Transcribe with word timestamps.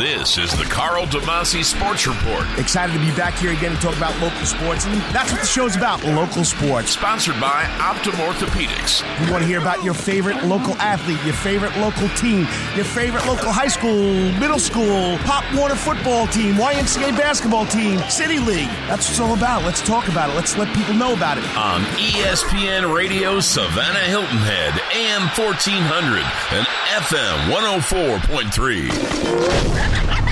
This 0.00 0.38
is 0.38 0.50
the 0.56 0.64
Karl 0.64 1.04
DeMasi 1.04 1.62
Sports 1.62 2.06
Report. 2.06 2.46
Excited 2.58 2.94
to 2.94 2.98
be 2.98 3.14
back 3.18 3.34
here 3.34 3.52
again 3.52 3.72
to 3.72 3.76
talk 3.82 3.94
about 3.98 4.18
local 4.18 4.46
sports, 4.46 4.86
and 4.86 4.94
that's 5.14 5.30
what 5.30 5.42
the 5.42 5.46
show's 5.46 5.76
about 5.76 6.02
local 6.04 6.42
sports. 6.42 6.92
Sponsored 6.92 7.38
by 7.38 7.64
Optim 7.76 8.12
Orthopedics. 8.12 9.02
We 9.20 9.30
want 9.30 9.42
to 9.42 9.46
hear 9.46 9.60
about 9.60 9.84
your 9.84 9.92
favorite 9.92 10.42
local 10.46 10.72
athlete, 10.76 11.22
your 11.26 11.34
favorite 11.34 11.76
local 11.76 12.08
team, 12.16 12.48
your 12.74 12.86
favorite 12.86 13.26
local 13.26 13.52
high 13.52 13.68
school, 13.68 14.32
middle 14.40 14.58
school, 14.58 15.18
Pop 15.18 15.44
Warner 15.54 15.74
football 15.74 16.26
team, 16.28 16.54
YMCA 16.54 17.14
basketball 17.18 17.66
team, 17.66 17.98
City 18.08 18.38
League. 18.38 18.70
That's 18.88 19.04
what 19.04 19.10
it's 19.10 19.20
all 19.20 19.34
about. 19.34 19.64
Let's 19.64 19.82
talk 19.82 20.08
about 20.08 20.30
it. 20.30 20.34
Let's 20.34 20.56
let 20.56 20.74
people 20.74 20.94
know 20.94 21.12
about 21.12 21.36
it. 21.36 21.44
On 21.58 21.82
ESPN 22.00 22.94
Radio 22.94 23.38
Savannah 23.38 23.98
Hilton 23.98 24.38
Head, 24.38 24.80
AM 24.96 25.28
1400 25.36 26.24
and 26.56 26.66
FM 26.90 27.52
104.3. 27.52 29.89
Good 29.90 30.06
morning, 30.06 30.29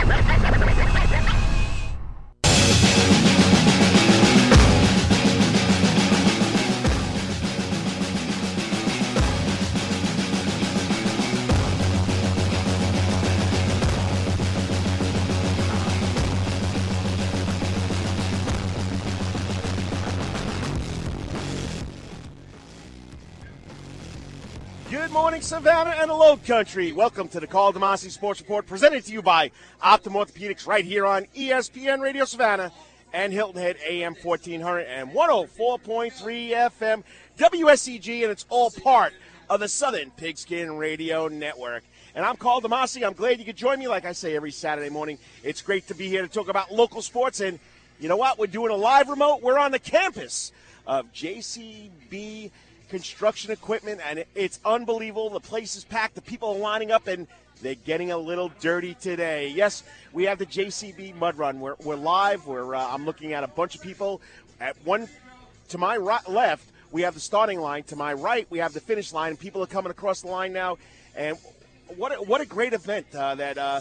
Savannah 25.59 25.97
and 25.99 26.09
the 26.09 26.15
Low 26.15 26.37
Country. 26.37 26.93
Welcome 26.93 27.27
to 27.31 27.41
the 27.41 27.47
Karl 27.49 27.73
DeMasi 27.73 28.13
Sports 28.13 28.41
Report, 28.41 28.65
presented 28.65 29.05
to 29.07 29.13
you 29.13 29.23
by 29.23 29.51
Optim 29.83 30.13
Orthopedics, 30.13 30.69
right 30.69 30.85
here 30.85 31.05
on 31.05 31.25
ESPN 31.37 31.99
Radio 31.99 32.25
Savannah 32.27 32.71
and 33.13 33.33
Hilton 33.33 33.61
Head 33.61 33.77
AM 33.85 34.15
1400 34.15 34.83
and 34.83 35.11
104.3 35.11 36.51
FM 36.51 37.03
WSCG, 37.37 38.23
and 38.23 38.31
it's 38.31 38.47
all 38.49 38.71
part 38.71 39.13
of 39.51 39.59
the 39.59 39.67
Southern 39.67 40.13
Pigskin 40.13 40.77
Radio 40.77 41.27
Network. 41.27 41.83
And 42.15 42.25
I'm 42.25 42.37
Karl 42.37 42.61
DeMasi. 42.61 43.05
I'm 43.05 43.15
glad 43.15 43.41
you 43.41 43.45
could 43.45 43.57
join 43.57 43.81
me, 43.81 43.89
like 43.89 44.05
I 44.05 44.13
say 44.13 44.37
every 44.37 44.53
Saturday 44.53 44.91
morning. 44.91 45.19
It's 45.43 45.61
great 45.61 45.89
to 45.89 45.95
be 45.95 46.07
here 46.07 46.23
to 46.23 46.29
talk 46.29 46.49
about 46.49 46.71
local 46.71 47.03
sports, 47.03 47.41
and 47.41 47.59
you 47.99 48.09
know 48.09 48.17
what? 48.17 48.39
We're 48.39 48.47
doing 48.47 48.71
a 48.71 48.77
live 48.77 49.09
remote. 49.09 49.43
We're 49.43 49.59
on 49.59 49.73
the 49.73 49.81
campus 49.81 50.53
of 50.87 51.13
JCB 51.13 52.53
construction 52.89 53.51
equipment, 53.51 54.01
and 54.05 54.25
it's 54.35 54.61
unbelievable. 54.65 55.31
The 55.31 55.41
place 55.41 55.77
is 55.77 55.85
packed, 55.85 56.15
the 56.15 56.23
people 56.23 56.51
are 56.51 56.59
lining 56.59 56.91
up, 56.91 57.07
and 57.07 57.27
they're 57.63 57.75
getting 57.75 58.13
a 58.13 58.19
little 58.19 58.51
dirty 58.61 58.95
today. 58.95 59.49
Yes, 59.49 59.83
we 60.13 60.25
have 60.25 60.39
the 60.39 60.47
JCB 60.47 61.17
Mud 61.17 61.37
Run. 61.37 61.61
We're, 61.61 61.75
we're 61.83 61.97
live. 61.97 62.47
We're 62.47 62.75
uh, 62.75 62.87
I'm 62.87 63.05
looking 63.05 63.33
at 63.33 63.45
a 63.45 63.49
bunch 63.49 63.75
of 63.75 63.83
people. 63.83 64.21
At 64.61 64.77
one 64.85 65.09
to 65.69 65.79
my 65.79 65.97
right, 65.97 66.27
left, 66.29 66.71
we 66.93 67.03
have 67.03 67.15
the 67.15 67.21
starting 67.21 67.61
line. 67.61 67.83
To 67.85 67.97
my 67.97 68.13
right, 68.13 68.47
we 68.51 68.59
have 68.59 68.73
the 68.73 68.81
finish 68.81 69.13
line, 69.13 69.31
and 69.31 69.39
people 69.39 69.63
are 69.63 69.67
coming 69.67 69.91
across 69.91 70.23
the 70.23 70.29
line 70.29 70.53
now. 70.53 70.79
And 71.17 71.37
what 71.97 72.13
a, 72.13 72.17
what 72.17 72.41
a 72.41 72.47
great 72.47 72.73
event 72.73 73.07
uh, 73.15 73.35
that 73.37 73.59
uh, 73.59 73.81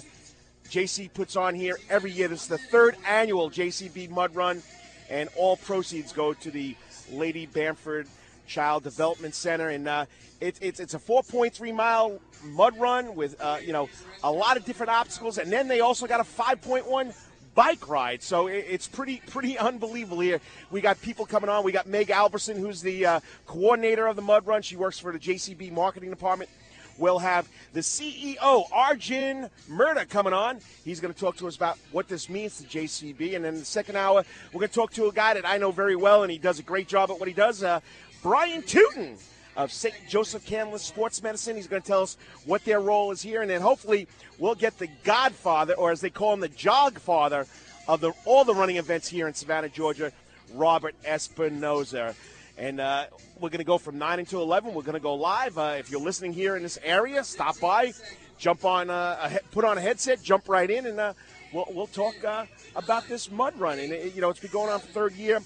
JC 0.70 1.12
puts 1.14 1.36
on 1.36 1.56
here 1.56 1.78
every 1.90 2.12
year. 2.12 2.28
This 2.28 2.44
is 2.44 2.48
the 2.48 2.58
third 2.58 2.96
annual 3.08 3.50
JCB 3.50 4.10
Mud 4.10 4.36
Run, 4.36 4.62
and 5.10 5.30
all 5.36 5.58
proceeds 5.58 6.12
go 6.12 6.34
to 6.34 6.52
the 6.52 6.76
Lady 7.12 7.46
Bamford 7.46 8.08
Child 8.48 8.84
Development 8.84 9.36
Center, 9.36 9.70
and 9.70 9.88
uh, 9.88 10.06
it, 10.42 10.58
it's 10.62 10.80
it's 10.80 10.94
a 10.94 11.00
4.3 11.00 11.76
mile 11.76 12.20
mud 12.44 12.78
run 12.80 13.16
with 13.16 13.40
uh, 13.42 13.58
you 13.64 13.74
know 13.74 13.90
a 14.24 14.32
lot 14.32 14.58
of 14.58 14.66
different 14.66 14.92
obstacles, 14.92 15.38
and 15.38 15.52
then 15.52 15.68
they 15.68 15.82
also 15.82 16.08
got 16.08 16.20
a 16.20 16.24
5.1 16.24 17.14
bike 17.54 17.90
ride. 17.90 18.22
So 18.24 18.48
it, 18.48 18.66
it's 18.70 18.88
pretty 18.88 19.22
pretty 19.28 19.58
unbelievable 19.58 20.20
here. 20.20 20.40
We 20.72 20.82
got 20.82 21.02
people 21.02 21.26
coming 21.26 21.50
on. 21.50 21.64
We 21.64 21.72
got 21.72 21.88
Meg 21.88 22.10
Albertson, 22.10 22.58
who's 22.58 22.82
the 22.82 23.06
uh, 23.06 23.20
coordinator 23.46 24.08
of 24.08 24.16
the 24.16 24.22
mud 24.22 24.48
run. 24.48 24.62
She 24.62 24.76
works 24.76 25.00
for 25.00 25.12
the 25.12 25.20
JCB 25.20 25.72
marketing 25.72 26.10
department. 26.10 26.50
We'll 26.98 27.20
have 27.20 27.48
the 27.74 27.82
CEO, 27.82 28.66
Arjun 28.72 29.50
Mirdha, 29.70 30.10
coming 30.10 30.34
on. 30.34 30.60
He's 30.84 31.00
going 31.00 31.14
to 31.14 31.20
talk 31.20 31.38
to 31.38 31.48
us 31.48 31.56
about 31.56 31.78
what 31.92 32.08
this 32.08 32.28
means 32.28 32.58
to 32.58 32.64
JCB. 32.64 33.36
And 33.36 33.46
then 33.46 33.60
the 33.60 33.66
second 33.66 33.98
hour, 33.98 34.24
we're 34.52 34.60
going 34.60 34.70
to 34.70 34.74
talk 34.74 34.92
to 34.94 35.08
a 35.08 35.12
guy 35.12 35.36
that 35.36 35.48
I 35.48 35.58
know 35.58 35.72
very 35.72 35.96
well, 35.96 36.24
and 36.24 36.32
he 36.32 36.40
does 36.40 36.58
a 36.58 36.64
great 36.64 36.88
job 36.88 37.12
at 37.12 37.20
what 37.20 37.28
he 37.28 37.36
does. 37.36 37.62
Uh, 37.62 37.82
Brian 38.22 38.62
Tootin 38.62 39.18
of 39.56 39.72
St. 39.72 39.96
Joseph 40.08 40.46
Candler 40.46 40.78
Sports 40.78 41.22
Medicine. 41.24 41.56
He's 41.56 41.68
going 41.68 41.82
to 41.82 41.88
tell 41.88 42.04
us 42.04 42.18
what 42.46 42.64
their 42.64 42.80
role 42.80 43.12
is 43.12 43.22
here, 43.22 43.42
and 43.42 43.50
then 43.50 43.62
hopefully 43.62 44.08
we'll 44.38 44.56
get 44.56 44.78
the 44.78 44.88
godfather, 45.04 45.74
or 45.74 45.92
as 45.92 46.02
they 46.02 46.10
call 46.10 46.34
him, 46.34 46.40
the 46.40 46.50
jog 46.50 47.00
father 47.00 47.48
of 47.88 48.02
the, 48.02 48.14
all 48.26 48.44
the 48.44 48.54
running 48.54 48.78
events 48.78 49.08
here 49.08 49.28
in 49.28 49.34
Savannah, 49.34 49.70
Georgia, 49.70 50.12
Robert 50.54 50.96
Espinoza. 51.04 52.16
And 52.58 52.80
uh, 52.80 53.06
we're 53.40 53.50
going 53.50 53.60
to 53.60 53.64
go 53.64 53.78
from 53.78 53.98
9 53.98 54.20
until 54.20 54.42
11. 54.42 54.74
We're 54.74 54.82
going 54.82 54.94
to 54.94 55.00
go 55.00 55.16
live. 55.16 55.58
Uh, 55.58 55.76
if 55.78 55.92
you're 55.92 56.02
listening 56.02 56.34
here 56.34 56.56
in 56.56 56.64
this 56.64 56.80
area, 56.84 57.24
stop 57.24 57.60
by, 57.60 57.94
jump 58.38 58.66
on, 58.66 58.90
uh, 58.90 59.30
a 59.32 59.40
put 59.52 59.64
on 59.64 59.78
a 59.78 59.82
headset, 59.82 60.22
jump 60.24 60.50
right 60.50 60.70
in, 60.70 60.88
and 60.88 61.00
uh, 61.00 61.14
we'll, 61.52 61.66
we'll 61.70 61.88
talk 61.88 62.16
uh, 62.24 62.46
about 62.76 63.08
this 63.08 63.32
mud 63.32 63.58
run. 63.60 63.80
And, 63.80 63.92
it, 63.92 64.16
you 64.16 64.22
know, 64.22 64.30
it's 64.30 64.40
been 64.40 64.52
going 64.52 64.70
on 64.70 64.80
for 64.80 64.88
third 64.88 65.14
year. 65.14 65.42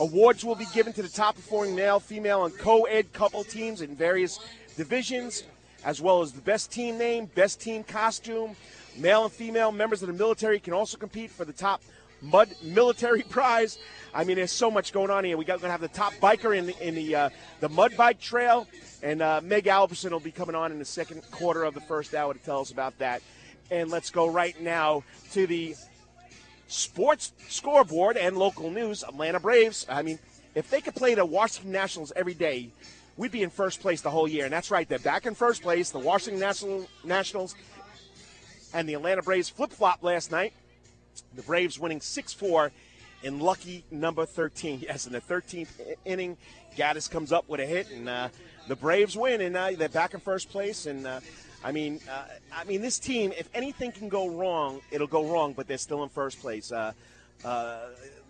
Awards 0.00 0.44
will 0.44 0.54
be 0.54 0.66
given 0.74 0.92
to 0.94 1.02
the 1.02 1.08
top 1.08 1.36
performing 1.36 1.74
male, 1.74 2.00
female, 2.00 2.44
and 2.44 2.56
co 2.58 2.84
ed 2.84 3.12
couple 3.12 3.44
teams 3.44 3.80
in 3.80 3.94
various 3.94 4.38
divisions, 4.76 5.44
as 5.84 6.00
well 6.00 6.22
as 6.22 6.32
the 6.32 6.42
best 6.42 6.70
team 6.70 6.98
name, 6.98 7.26
best 7.34 7.60
team 7.60 7.82
costume. 7.82 8.56
Male 8.96 9.24
and 9.24 9.32
female 9.32 9.72
members 9.72 10.02
of 10.02 10.08
the 10.08 10.14
military 10.14 10.58
can 10.58 10.72
also 10.72 10.96
compete 10.96 11.30
for 11.30 11.44
the 11.44 11.52
top 11.52 11.82
mud 12.22 12.48
military 12.62 13.22
prize. 13.30 13.78
I 14.14 14.24
mean, 14.24 14.36
there's 14.36 14.52
so 14.52 14.70
much 14.70 14.92
going 14.92 15.10
on 15.10 15.24
here. 15.24 15.36
We 15.36 15.44
got 15.44 15.60
going 15.60 15.68
to 15.68 15.72
have 15.72 15.80
the 15.80 15.88
top 15.88 16.14
biker 16.14 16.56
in 16.56 16.66
the 16.66 16.86
in 16.86 16.94
the 16.94 17.14
uh, 17.14 17.30
the 17.60 17.68
mud 17.68 17.96
bike 17.96 18.20
trail, 18.20 18.66
and 19.02 19.22
uh, 19.22 19.40
Meg 19.42 19.66
Albertson 19.66 20.12
will 20.12 20.20
be 20.20 20.32
coming 20.32 20.54
on 20.54 20.72
in 20.72 20.78
the 20.78 20.84
second 20.84 21.22
quarter 21.30 21.64
of 21.64 21.74
the 21.74 21.80
first 21.80 22.14
hour 22.14 22.32
to 22.32 22.40
tell 22.40 22.60
us 22.60 22.70
about 22.70 22.98
that. 22.98 23.22
And 23.70 23.90
let's 23.90 24.10
go 24.10 24.28
right 24.28 24.58
now 24.60 25.02
to 25.32 25.46
the 25.46 25.74
sports 26.68 27.32
scoreboard 27.48 28.16
and 28.16 28.36
local 28.36 28.70
news. 28.70 29.02
Atlanta 29.02 29.40
Braves. 29.40 29.86
I 29.88 30.02
mean, 30.02 30.18
if 30.54 30.70
they 30.70 30.80
could 30.80 30.94
play 30.94 31.14
the 31.14 31.26
Washington 31.26 31.72
Nationals 31.72 32.12
every 32.14 32.34
day, 32.34 32.70
we'd 33.16 33.32
be 33.32 33.42
in 33.42 33.50
first 33.50 33.80
place 33.80 34.00
the 34.00 34.10
whole 34.10 34.28
year. 34.28 34.44
And 34.44 34.52
that's 34.52 34.70
right, 34.70 34.88
they're 34.88 34.98
back 34.98 35.26
in 35.26 35.34
first 35.34 35.62
place. 35.62 35.90
The 35.90 35.98
Washington 35.98 36.40
National 36.40 36.88
Nationals 37.04 37.54
and 38.72 38.88
the 38.88 38.94
Atlanta 38.94 39.22
Braves 39.22 39.48
flip 39.48 39.72
flop 39.72 40.02
last 40.02 40.30
night. 40.30 40.52
The 41.34 41.42
Braves 41.42 41.78
winning 41.78 42.00
6 42.00 42.32
4 42.34 42.72
in 43.22 43.40
lucky 43.40 43.84
number 43.90 44.26
13. 44.26 44.80
Yes, 44.86 45.06
in 45.06 45.12
the 45.12 45.20
13th 45.20 45.68
inning, 46.04 46.36
Gattis 46.76 47.10
comes 47.10 47.32
up 47.32 47.48
with 47.48 47.60
a 47.60 47.66
hit, 47.66 47.90
and 47.90 48.08
uh, 48.08 48.28
the 48.68 48.76
Braves 48.76 49.16
win, 49.16 49.40
and 49.40 49.56
uh, 49.56 49.70
they're 49.76 49.88
back 49.88 50.14
in 50.14 50.20
first 50.20 50.50
place. 50.50 50.86
And 50.86 51.06
uh, 51.06 51.20
I 51.66 51.72
mean, 51.72 51.98
uh, 52.08 52.26
I 52.54 52.62
mean, 52.62 52.80
this 52.80 53.00
team, 53.00 53.32
if 53.36 53.48
anything 53.52 53.90
can 53.90 54.08
go 54.08 54.28
wrong, 54.28 54.80
it'll 54.92 55.08
go 55.08 55.26
wrong, 55.26 55.52
but 55.52 55.66
they're 55.66 55.78
still 55.78 56.04
in 56.04 56.08
first 56.08 56.38
place. 56.38 56.70
Uh, 56.70 56.92
uh, 57.44 57.80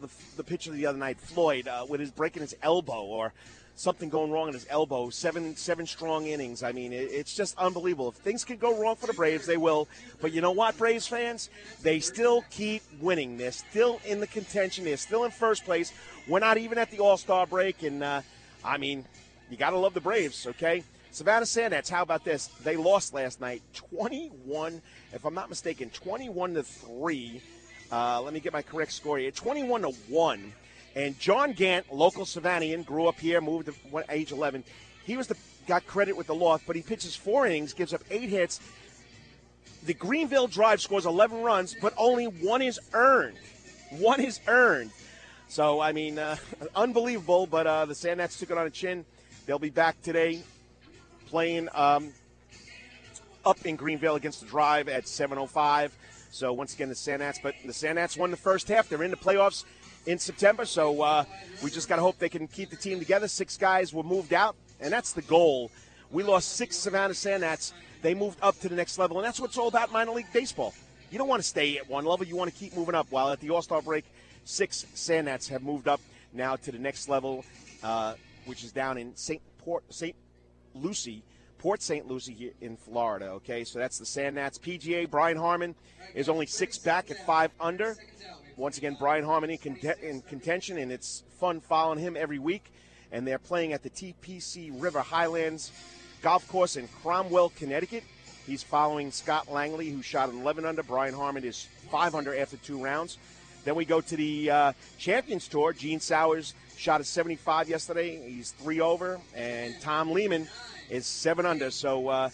the, 0.01 0.09
the 0.39 0.43
pitcher 0.43 0.71
the 0.71 0.87
other 0.87 0.97
night, 0.97 1.21
Floyd, 1.21 1.69
with 1.87 2.01
his 2.01 2.11
breaking 2.11 2.41
his 2.41 2.57
elbow, 2.63 3.03
or 3.03 3.35
something 3.75 4.09
going 4.09 4.31
wrong 4.31 4.49
in 4.49 4.55
his 4.55 4.67
elbow. 4.71 5.11
Seven 5.11 5.55
seven 5.55 5.87
strong 5.87 6.25
innings. 6.25 6.63
I 6.63 6.73
mean, 6.73 6.95
it, 6.95 7.11
it's 7.13 7.37
just 7.37 7.59
unbelievable. 7.59 8.09
If 8.09 8.15
things 8.15 8.43
could 8.43 8.59
go 8.59 8.81
wrong 8.81 8.97
for 8.97 9.07
the 9.07 9.13
Braves, 9.13 9.45
they 9.45 9.59
will. 9.59 9.87
But 10.23 10.33
you 10.33 10.41
know 10.41 10.53
what, 10.53 10.79
Braves 10.79 11.07
fans? 11.07 11.51
They 11.83 12.01
still 12.01 12.43
keep 12.51 12.85
winning. 13.03 13.37
They're 13.37 13.53
still 13.53 14.01
in 14.07 14.21
the 14.21 14.27
contention. 14.29 14.87
They're 14.87 14.97
still 14.97 15.25
in 15.25 15.31
first 15.31 15.67
place. 15.67 15.93
We're 16.27 16.39
not 16.39 16.57
even 16.57 16.79
at 16.79 16.91
the 16.91 17.01
All 17.01 17.19
Star 17.19 17.47
break, 17.47 17.83
and 17.83 18.03
uh, 18.03 18.23
I 18.65 18.79
mean, 18.79 19.05
you 19.51 19.59
got 19.59 19.71
to 19.71 19.79
love 19.79 19.93
the 19.93 20.01
Braves, 20.01 20.47
okay? 20.47 20.85
Savannah 21.17 21.47
Sand 21.47 21.73
Gnats, 21.73 21.89
how 21.89 22.03
about 22.03 22.25
this? 22.25 22.49
They 22.63 22.77
lost 22.77 23.15
last 23.15 23.41
night, 23.41 23.63
21, 23.73 24.83
if 25.15 25.25
I'm 25.25 25.33
not 25.33 25.49
mistaken, 25.49 25.89
21 25.89 26.53
to 26.53 26.63
three. 26.63 27.41
Uh, 27.91 28.21
let 28.21 28.35
me 28.35 28.41
get 28.41 28.53
my 28.53 28.61
correct 28.61 28.93
score 28.93 29.17
here. 29.17 29.31
21 29.31 29.81
to 29.81 29.89
one. 30.11 30.53
And 30.95 31.19
John 31.19 31.55
Gant, 31.55 31.91
local 31.91 32.27
Savannian, 32.27 32.85
grew 32.85 33.07
up 33.07 33.19
here, 33.19 33.41
moved 33.41 33.69
to 33.69 34.05
age 34.11 34.31
11. 34.31 34.63
He 35.07 35.17
was 35.17 35.27
the 35.27 35.39
got 35.67 35.87
credit 35.87 36.15
with 36.15 36.27
the 36.27 36.35
loss, 36.35 36.61
but 36.67 36.77
he 36.77 36.83
pitches 36.83 37.17
four 37.17 37.47
innings, 37.47 37.73
gives 37.73 37.95
up 37.95 38.03
eight 38.11 38.29
hits. 38.29 38.61
The 39.87 39.95
Greenville 39.95 40.49
Drive 40.49 40.83
scores 40.83 41.07
11 41.07 41.41
runs, 41.41 41.75
but 41.81 41.95
only 41.97 42.27
one 42.27 42.61
is 42.61 42.79
earned. 42.93 43.39
One 43.89 44.21
is 44.21 44.39
earned. 44.47 44.91
So 45.49 45.81
I 45.81 45.93
mean, 45.93 46.19
uh, 46.19 46.37
unbelievable. 46.77 47.47
But 47.47 47.67
uh, 47.67 47.87
the 47.87 47.95
Sand 47.95 48.19
Gnats 48.19 48.39
took 48.39 48.51
it 48.51 48.59
on 48.59 48.67
a 48.67 48.71
chin. 48.71 49.07
They'll 49.47 49.59
be 49.59 49.71
back 49.71 50.03
today, 50.03 50.43
playing 51.27 51.69
um, 51.75 52.13
up 53.45 53.65
in 53.67 53.77
Greenville 53.77 54.17
against 54.17 54.41
the 54.41 54.47
Drive 54.47 54.89
at 54.89 55.05
7:05. 55.05 55.91
So 56.31 56.53
once 56.53 56.75
again, 56.75 56.89
the 56.89 56.95
Sand 56.95 57.21
Gnats. 57.21 57.39
But 57.43 57.55
the 57.65 57.73
Sand 57.73 57.97
Gnats 57.97 58.17
won 58.17 58.31
the 58.31 58.37
first 58.37 58.69
half. 58.69 58.89
They're 58.89 59.03
in 59.03 59.11
the 59.11 59.17
playoffs 59.17 59.65
in 60.07 60.19
September. 60.19 60.65
So 60.65 61.03
uh, 61.03 61.25
we 61.63 61.71
just 61.71 61.89
got 61.89 61.97
to 61.97 62.03
hope 62.03 62.19
they 62.19 62.29
can 62.29 62.49
keep 62.49 62.71
the 62.71 62.77
team 62.77 62.99
together. 62.99 63.29
Six 63.29 63.57
guys 63.57 63.93
were 63.93 64.03
moved 64.03 64.33
out, 64.33 64.57
and 64.81 64.93
that's 64.93 65.13
the 65.13 65.23
goal. 65.23 65.71
We 66.11 66.23
lost 66.23 66.53
six 66.57 66.77
Savannah 66.77 67.15
Sand 67.15 67.43
Gnats. 67.43 67.73
They 68.03 68.15
moved 68.15 68.39
up 68.43 68.59
to 68.61 68.69
the 68.69 68.77
next 68.77 68.99
level, 68.99 69.19
and 69.19 69.27
that's 69.27 69.41
what's 69.41 69.59
all 69.59 69.69
about 69.69 69.91
minor 69.93 70.13
league 70.13 70.33
baseball. 70.33 70.75
you 71.11 71.19
don't 71.19 71.29
want 71.29 71.43
to 71.43 71.49
stay 71.49 71.79
at 71.79 71.89
one 71.89 72.05
level. 72.05 72.27
You 72.27 72.37
want 72.37 72.53
to 72.53 72.57
keep 72.57 72.77
moving 72.77 72.95
up. 72.95 73.07
While 73.11 73.31
at 73.31 73.41
the 73.41 73.51
All 73.51 73.63
Star 73.63 73.83
break, 73.83 74.05
six 74.45 74.87
Sand 74.95 75.27
Gnats 75.27 75.49
have 75.49 75.63
moved 75.63 75.89
up 75.89 76.01
now 76.33 76.57
to 76.57 76.73
the 76.73 76.79
next 76.79 77.09
level, 77.09 77.45
uh, 77.83 78.15
which 78.45 78.63
is 78.63 78.73
down 78.73 78.99
in 78.99 79.17
St. 79.17 79.41
Port 79.59 79.85
St. 79.91 80.15
Lucie. 80.83 81.23
Port 81.59 81.83
St. 81.83 82.07
Lucie 82.07 82.35
here 82.35 82.53
in 82.61 82.77
Florida. 82.77 83.27
Okay, 83.27 83.65
so 83.65 83.79
that's 83.79 83.99
the 83.99 84.07
Sand 84.07 84.37
Gnats. 84.37 84.59
PGA 84.59 85.11
Brian 85.11 85.37
Harman 85.37 85.75
is 86.15 86.29
only 86.29 86.47
six 86.47 86.79
back 86.79 87.11
at 87.11 87.25
five 87.27 87.51
under. 87.61 87.97
Once 88.57 88.79
again, 88.79 88.97
Brian 88.99 89.25
Harman 89.25 89.51
in, 89.51 89.79
in 90.03 90.21
contention, 90.23 90.79
and 90.79 90.93
it's 90.93 91.25
fun 91.41 91.61
following 91.61 91.99
him 91.99 92.17
every 92.17 92.39
week. 92.39 92.73
And 93.13 93.27
they're 93.27 93.39
playing 93.39 93.73
at 93.73 93.83
the 93.83 93.91
TPC 93.91 94.71
River 94.81 95.01
Highlands 95.01 95.73
Golf 96.23 96.47
Course 96.49 96.77
in 96.77 96.89
Cromwell, 96.89 97.51
Connecticut. 97.51 98.05
He's 98.47 98.63
following 98.63 99.11
Scott 99.11 99.51
Langley, 99.51 99.91
who 99.91 100.03
shot 100.03 100.29
an 100.29 100.41
11 100.41 100.65
under. 100.65 100.83
Brian 100.83 101.15
Harman 101.15 101.45
is 101.45 101.69
5 101.91 102.15
under 102.15 102.37
after 102.37 102.57
two 102.57 102.83
rounds. 102.83 103.19
Then 103.65 103.75
we 103.75 103.85
go 103.85 104.01
to 104.01 104.17
the 104.17 104.51
uh, 104.51 104.73
Champions 104.99 105.49
Tour. 105.49 105.73
Gene 105.73 106.01
Sauers 106.01 106.55
shot 106.77 107.01
a 107.01 107.05
75 107.05 107.69
yesterday. 107.69 108.31
He's 108.31 108.53
three 108.53 108.81
over, 108.81 109.21
and 109.35 109.75
Tom 109.81 110.13
Lehman 110.13 110.49
is 110.91 111.07
seven 111.07 111.47
under. 111.47 111.71
So 111.71 112.09
uh, 112.09 112.31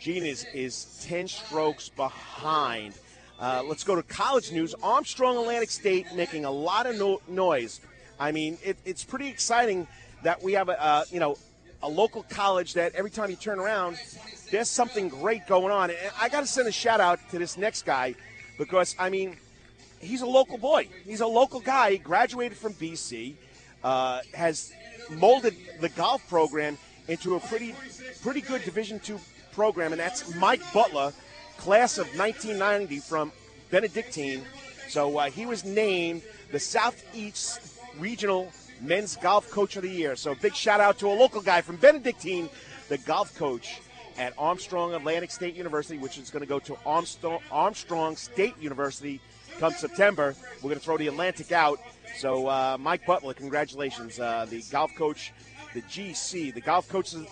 Gene 0.00 0.24
is 0.24 0.44
is 0.52 1.04
10 1.06 1.28
strokes 1.28 1.88
behind. 1.88 2.94
Uh, 3.38 3.62
let's 3.66 3.84
go 3.84 3.96
to 3.96 4.02
college 4.02 4.52
news. 4.52 4.74
Armstrong 4.82 5.36
Atlantic 5.36 5.70
State 5.70 6.06
making 6.14 6.44
a 6.44 6.50
lot 6.50 6.86
of 6.86 6.96
no- 6.96 7.20
noise. 7.28 7.80
I 8.20 8.30
mean, 8.30 8.58
it, 8.62 8.76
it's 8.84 9.04
pretty 9.04 9.28
exciting 9.28 9.86
that 10.22 10.42
we 10.42 10.52
have 10.52 10.68
a 10.68 10.80
uh, 10.82 11.04
you 11.10 11.20
know 11.20 11.36
a 11.82 11.88
local 11.88 12.22
college 12.24 12.74
that 12.74 12.94
every 12.94 13.10
time 13.10 13.30
you 13.30 13.36
turn 13.36 13.58
around, 13.58 13.98
there's 14.50 14.68
something 14.68 15.08
great 15.08 15.46
going 15.46 15.72
on. 15.72 15.90
And 15.90 15.98
I 16.20 16.28
got 16.28 16.40
to 16.40 16.46
send 16.46 16.68
a 16.68 16.72
shout 16.72 17.00
out 17.00 17.18
to 17.30 17.38
this 17.38 17.56
next 17.56 17.84
guy 17.84 18.14
because 18.58 18.94
I 18.98 19.10
mean, 19.10 19.36
he's 20.00 20.22
a 20.22 20.26
local 20.26 20.58
boy. 20.58 20.88
He's 21.04 21.20
a 21.20 21.26
local 21.26 21.60
guy. 21.60 21.92
He 21.92 21.98
graduated 21.98 22.56
from 22.56 22.74
BC, 22.74 23.34
uh, 23.84 24.20
has 24.34 24.72
molded 25.10 25.56
the 25.80 25.88
golf 25.90 26.26
program 26.28 26.78
into 27.08 27.34
a 27.36 27.40
pretty 27.40 27.74
pretty 28.22 28.40
good 28.40 28.62
Division 28.64 28.98
two 29.00 29.18
program, 29.52 29.92
and 29.92 30.00
that's 30.00 30.34
Mike 30.36 30.62
Butler, 30.72 31.12
class 31.58 31.98
of 31.98 32.06
1990 32.16 32.98
from 33.00 33.32
Benedictine. 33.70 34.42
So 34.88 35.18
uh, 35.18 35.30
he 35.30 35.46
was 35.46 35.64
named 35.64 36.22
the 36.50 36.60
Southeast 36.60 37.80
Regional 37.98 38.50
Men's 38.80 39.16
Golf 39.16 39.50
Coach 39.50 39.76
of 39.76 39.82
the 39.82 39.90
Year. 39.90 40.16
So 40.16 40.34
big 40.34 40.54
shout 40.54 40.80
out 40.80 40.98
to 40.98 41.08
a 41.08 41.14
local 41.14 41.40
guy 41.40 41.60
from 41.60 41.76
Benedictine, 41.76 42.48
the 42.88 42.98
golf 42.98 43.36
coach 43.36 43.80
at 44.18 44.34
Armstrong 44.36 44.94
Atlantic 44.94 45.30
State 45.30 45.54
University, 45.54 45.98
which 45.98 46.18
is 46.18 46.30
going 46.30 46.40
to 46.40 46.46
go 46.46 46.58
to 46.60 46.76
Armstrong, 46.84 47.40
Armstrong 47.50 48.16
State 48.16 48.54
University 48.60 49.20
come 49.58 49.72
September. 49.72 50.34
We're 50.56 50.68
going 50.68 50.78
to 50.78 50.84
throw 50.84 50.98
the 50.98 51.08
Atlantic 51.08 51.52
out. 51.52 51.80
So, 52.16 52.46
uh, 52.46 52.76
Mike 52.78 53.06
Butler, 53.06 53.34
congratulations. 53.34 54.20
Uh, 54.20 54.46
the 54.48 54.62
golf 54.70 54.94
coach, 54.94 55.32
the 55.74 55.82
GC, 55.82 56.52
the 56.54 56.60
Golf 56.60 56.88
Coaches 56.88 57.26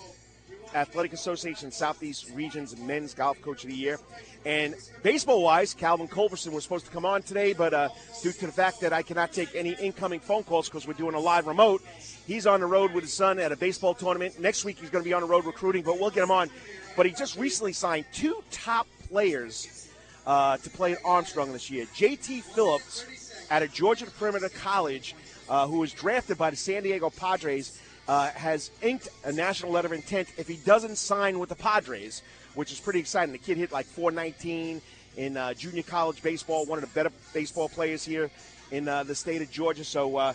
Athletic 0.75 1.13
Association 1.13 1.71
Southeast 1.71 2.31
Region's 2.35 2.77
Men's 2.77 3.15
Golf 3.15 3.41
Coach 3.43 3.65
of 3.65 3.71
the 3.71 3.77
Year. 3.77 3.99
And 4.47 4.75
baseball 5.03 5.43
wise, 5.43 5.75
Calvin 5.75 6.09
Culberson 6.09 6.53
was 6.53 6.63
supposed 6.63 6.87
to 6.87 6.93
come 6.93 7.05
on 7.05 7.23
today, 7.23 7.53
but 7.53 7.75
uh, 7.75 7.89
due 8.23 8.33
to 8.33 8.47
the 8.47 8.53
fact 8.53 8.81
that 8.81 8.93
I 8.93 9.03
cannot 9.03 9.33
take 9.33 9.55
any 9.55 9.73
incoming 9.73 10.21
phone 10.21 10.45
calls 10.45 10.69
because 10.69 10.87
we're 10.87 10.95
doing 10.95 11.15
a 11.15 11.21
live 11.21 11.47
remote, 11.47 11.83
he's 12.27 12.47
on 12.47 12.61
the 12.61 12.67
road 12.67 12.93
with 12.93 13.05
his 13.05 13.13
son 13.13 13.39
at 13.39 13.53
a 13.53 13.57
baseball 13.57 13.95
tournament. 13.95 14.41
Next 14.41 14.65
week, 14.65 14.79
he's 14.79 14.91
going 14.91 15.05
to 15.05 15.09
be 15.09 15.13
on 15.13 15.23
the 15.23 15.29
road 15.29 15.45
recruiting, 15.45 15.83
but 15.83 15.99
we'll 15.99 16.11
get 16.11 16.23
him 16.23 16.31
on. 16.31 16.49
But 16.97 17.07
he 17.07 17.13
just 17.13 17.37
recently 17.37 17.73
signed 17.73 18.07
two 18.13 18.43
top 18.51 18.87
players 19.09 19.89
uh, 20.27 20.57
to 20.59 20.71
play 20.71 20.93
at 20.93 20.99
Armstrong 21.05 21.53
this 21.53 21.71
year. 21.71 21.85
JT 21.97 22.43
Phillips 22.43 23.05
out 23.51 23.63
of 23.63 23.73
Georgia 23.73 24.07
Perimeter 24.07 24.49
College, 24.49 25.15
uh, 25.49 25.67
who 25.67 25.79
was 25.79 25.93
drafted 25.93 26.39
by 26.39 26.51
the 26.51 26.57
San 26.57 26.83
Diego 26.83 27.11
Padres, 27.11 27.79
uh, 28.07 28.31
has 28.31 28.71
inked 28.83 29.09
a 29.25 29.33
national 29.33 29.73
letter 29.73 29.87
of 29.87 29.93
intent 29.93 30.29
if 30.37 30.47
he 30.47 30.57
doesn't 30.57 30.97
sign 30.97 31.39
with 31.39 31.49
the 31.49 31.57
Padres, 31.57 32.23
which 32.55 32.73
is 32.73 32.81
pretty 32.81 33.01
exciting. 33.01 33.33
The 33.33 33.39
kid 33.39 33.57
hit 33.57 33.73
like 33.73 33.87
419 33.87 34.81
in 35.17 35.37
uh, 35.37 35.55
junior 35.55 35.83
college 35.83 36.23
baseball, 36.23 36.65
one 36.67 36.79
of 36.79 36.83
the 36.83 36.95
better 36.95 37.11
baseball 37.35 37.69
players 37.69 38.05
here 38.05 38.31
in 38.71 38.89
uh, 38.89 39.03
the 39.03 39.15
state 39.15 39.43
of 39.43 39.51
Georgia. 39.51 39.85
So, 39.85 40.17
uh, 40.17 40.33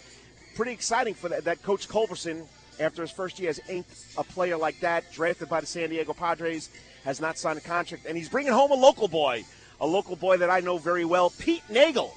pretty 0.56 0.74
exciting 0.74 1.14
for 1.14 1.30
that, 1.30 1.46
that 1.46 1.62
Coach 1.64 1.88
Culberson, 1.88 2.46
after 2.80 3.02
his 3.02 3.12
first 3.12 3.40
year, 3.40 3.50
has 3.50 3.60
inked 3.70 4.06
a 4.18 4.24
player 4.24 4.58
like 4.58 4.80
that, 4.82 5.12
drafted 5.14 5.50
by 5.50 5.62
the 5.62 5.66
San 5.66 5.90
Diego 5.90 6.14
Padres, 6.14 6.70
has 7.06 7.22
not 7.22 7.38
signed 7.38 7.58
a 7.58 7.62
contract, 7.62 8.06
and 8.06 8.18
he's 8.18 8.30
bringing 8.30 8.52
home 8.52 8.72
a 8.72 8.76
local 8.76 9.08
boy, 9.08 9.46
a 9.80 9.88
local 9.88 10.16
boy 10.16 10.38
that 10.38 10.50
I 10.50 10.60
know 10.60 10.78
very 10.78 11.06
well, 11.06 11.30
Pete 11.30 11.64
Nagel. 11.70 12.14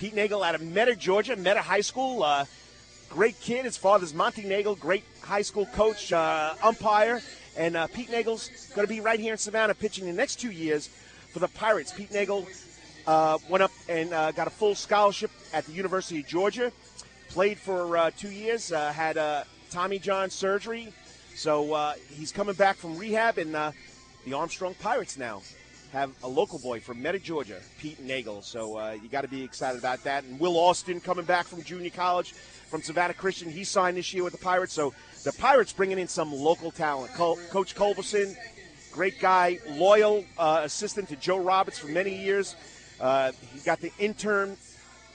Pete 0.00 0.14
Nagel 0.14 0.42
out 0.42 0.54
of 0.54 0.62
Metter, 0.62 0.94
Georgia, 0.94 1.36
Metter 1.36 1.60
High 1.60 1.82
School. 1.82 2.22
Uh, 2.22 2.46
great 3.10 3.38
kid. 3.42 3.66
His 3.66 3.76
father's 3.76 4.14
Monty 4.14 4.44
Nagel, 4.44 4.74
great 4.74 5.04
high 5.20 5.42
school 5.42 5.66
coach, 5.74 6.10
uh, 6.10 6.54
umpire. 6.64 7.20
And 7.54 7.76
uh, 7.76 7.86
Pete 7.88 8.10
Nagel's 8.10 8.48
going 8.74 8.88
to 8.88 8.90
be 8.90 9.00
right 9.00 9.20
here 9.20 9.32
in 9.32 9.38
Savannah 9.38 9.74
pitching 9.74 10.06
the 10.06 10.12
next 10.14 10.36
two 10.36 10.52
years 10.52 10.88
for 11.34 11.40
the 11.40 11.48
Pirates. 11.48 11.92
Pete 11.92 12.10
Nagel 12.12 12.46
uh, 13.06 13.36
went 13.50 13.62
up 13.62 13.72
and 13.90 14.14
uh, 14.14 14.32
got 14.32 14.46
a 14.46 14.50
full 14.50 14.74
scholarship 14.74 15.30
at 15.52 15.66
the 15.66 15.72
University 15.72 16.20
of 16.20 16.26
Georgia. 16.26 16.72
Played 17.28 17.58
for 17.58 17.98
uh, 17.98 18.10
two 18.16 18.30
years, 18.30 18.70
had 18.70 19.44
Tommy 19.70 19.98
John 19.98 20.30
surgery. 20.30 20.94
So 21.34 21.92
he's 22.08 22.32
coming 22.32 22.54
back 22.54 22.76
from 22.76 22.96
rehab, 22.96 23.36
and 23.36 23.54
the 23.54 24.32
Armstrong 24.32 24.74
Pirates 24.80 25.18
now 25.18 25.42
have 25.92 26.12
a 26.22 26.28
local 26.28 26.58
boy 26.58 26.80
from 26.80 27.02
Metter, 27.02 27.18
Georgia, 27.18 27.60
Pete 27.78 28.00
Nagel. 28.00 28.42
So 28.42 28.78
uh, 28.78 28.96
you 29.02 29.08
got 29.08 29.22
to 29.22 29.28
be 29.28 29.42
excited 29.42 29.78
about 29.78 30.04
that. 30.04 30.24
And 30.24 30.38
Will 30.38 30.56
Austin 30.56 31.00
coming 31.00 31.24
back 31.24 31.46
from 31.46 31.62
junior 31.62 31.90
college 31.90 32.32
from 32.32 32.82
Savannah 32.82 33.14
Christian. 33.14 33.50
He 33.50 33.64
signed 33.64 33.96
this 33.96 34.14
year 34.14 34.22
with 34.22 34.32
the 34.32 34.38
Pirates. 34.38 34.72
So 34.72 34.94
the 35.24 35.32
Pirates 35.32 35.72
bringing 35.72 35.98
in 35.98 36.06
some 36.06 36.32
local 36.32 36.70
talent. 36.70 37.12
Col- 37.14 37.38
Coach 37.50 37.74
Culberson, 37.74 38.36
great 38.92 39.20
guy, 39.20 39.58
loyal 39.70 40.24
uh, 40.38 40.62
assistant 40.64 41.08
to 41.08 41.16
Joe 41.16 41.38
Roberts 41.38 41.78
for 41.78 41.88
many 41.88 42.16
years. 42.16 42.54
Uh, 43.00 43.32
he 43.52 43.60
got 43.60 43.80
the 43.80 43.92
intern 43.98 44.56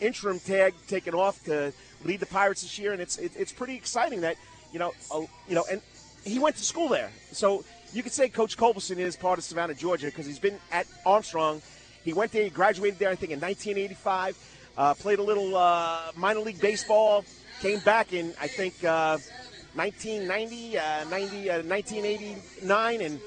interim 0.01 0.39
tag 0.39 0.74
taken 0.88 1.13
off 1.13 1.42
to 1.45 1.71
lead 2.04 2.19
the 2.19 2.25
Pirates 2.25 2.63
this 2.63 2.78
year, 2.78 2.92
and 2.92 3.01
it's 3.01 3.18
it, 3.18 3.31
it's 3.38 3.54
pretty 3.54 3.75
exciting 3.75 4.21
that 4.21 4.36
you 4.74 4.80
know 4.80 4.92
uh, 5.13 5.21
you 5.48 5.56
know 5.56 5.63
and 5.71 5.81
he 6.25 6.39
went 6.39 6.56
to 6.56 6.63
school 6.63 6.89
there, 6.89 7.12
so 7.31 7.63
you 7.95 8.03
could 8.03 8.12
say 8.12 8.27
Coach 8.27 8.57
Culberson 8.57 8.97
is 8.97 9.15
part 9.15 9.39
of 9.39 9.45
Savannah, 9.45 9.74
Georgia, 9.74 10.07
because 10.07 10.25
he's 10.25 10.38
been 10.38 10.59
at 10.69 10.86
Armstrong. 11.06 11.62
He 12.03 12.12
went 12.12 12.33
there, 12.33 12.44
he 12.44 12.50
graduated 12.50 13.00
there, 13.00 13.09
I 13.09 13.15
think, 13.15 13.31
in 13.31 13.39
1985. 13.39 14.37
Uh, 14.78 14.94
played 14.95 15.19
a 15.19 15.23
little 15.23 15.56
uh, 15.56 16.11
minor 16.18 16.42
league 16.42 16.59
baseball. 16.59 17.23
Came 17.61 17.80
back 17.80 18.11
in, 18.11 18.33
I 18.40 18.47
think, 18.47 18.83
uh, 18.83 19.18
1990, 19.75 20.78
uh, 20.78 21.06
90, 21.06 21.49
uh, 21.49 21.64
1989, 21.64 23.02
and 23.02 23.19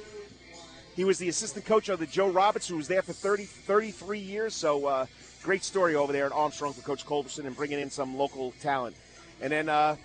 he 0.95 1.05
was 1.05 1.17
the 1.17 1.31
assistant 1.31 1.65
coach 1.65 1.89
of 1.89 1.99
the 1.99 2.07
Joe 2.07 2.29
Roberts, 2.29 2.69
who 2.69 2.77
was 2.77 2.89
there 2.89 3.01
for 3.01 3.15
30, 3.15 3.45
33 3.45 4.19
years. 4.19 4.55
So, 4.55 4.85
uh, 4.85 5.07
great 5.43 5.65
story 5.65 5.95
over 5.95 6.13
there 6.13 6.27
at 6.27 6.33
Armstrong 6.33 6.75
for 6.75 6.83
Coach 6.83 7.07
Culberson 7.07 7.47
and 7.47 7.57
bringing 7.57 7.81
in 7.81 7.89
some 7.89 8.19
local 8.19 8.53
talent. 8.61 8.97
And 9.41 9.51
then 9.51 9.71
uh, 9.71 9.97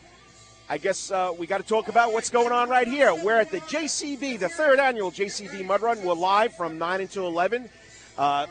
I 0.74 0.80
guess 0.80 1.12
uh, 1.12 1.32
we 1.38 1.46
got 1.46 1.60
to 1.60 1.64
talk 1.64 1.88
about 1.88 2.14
what's 2.14 2.32
going 2.32 2.52
on 2.52 2.68
right 2.68 2.88
here. 2.88 3.14
We're 3.14 3.40
at 3.40 3.52
the 3.52 3.60
JCB, 3.60 4.40
the 4.40 4.50
third 4.50 4.80
annual 4.80 5.12
JCB 5.12 5.64
Mud 5.68 5.84
Run. 5.84 6.04
We're 6.04 6.16
live 6.16 6.56
from 6.56 6.80
9 6.80 7.02
until 7.02 7.28
11. 7.28 7.70
Uh, 8.18 8.48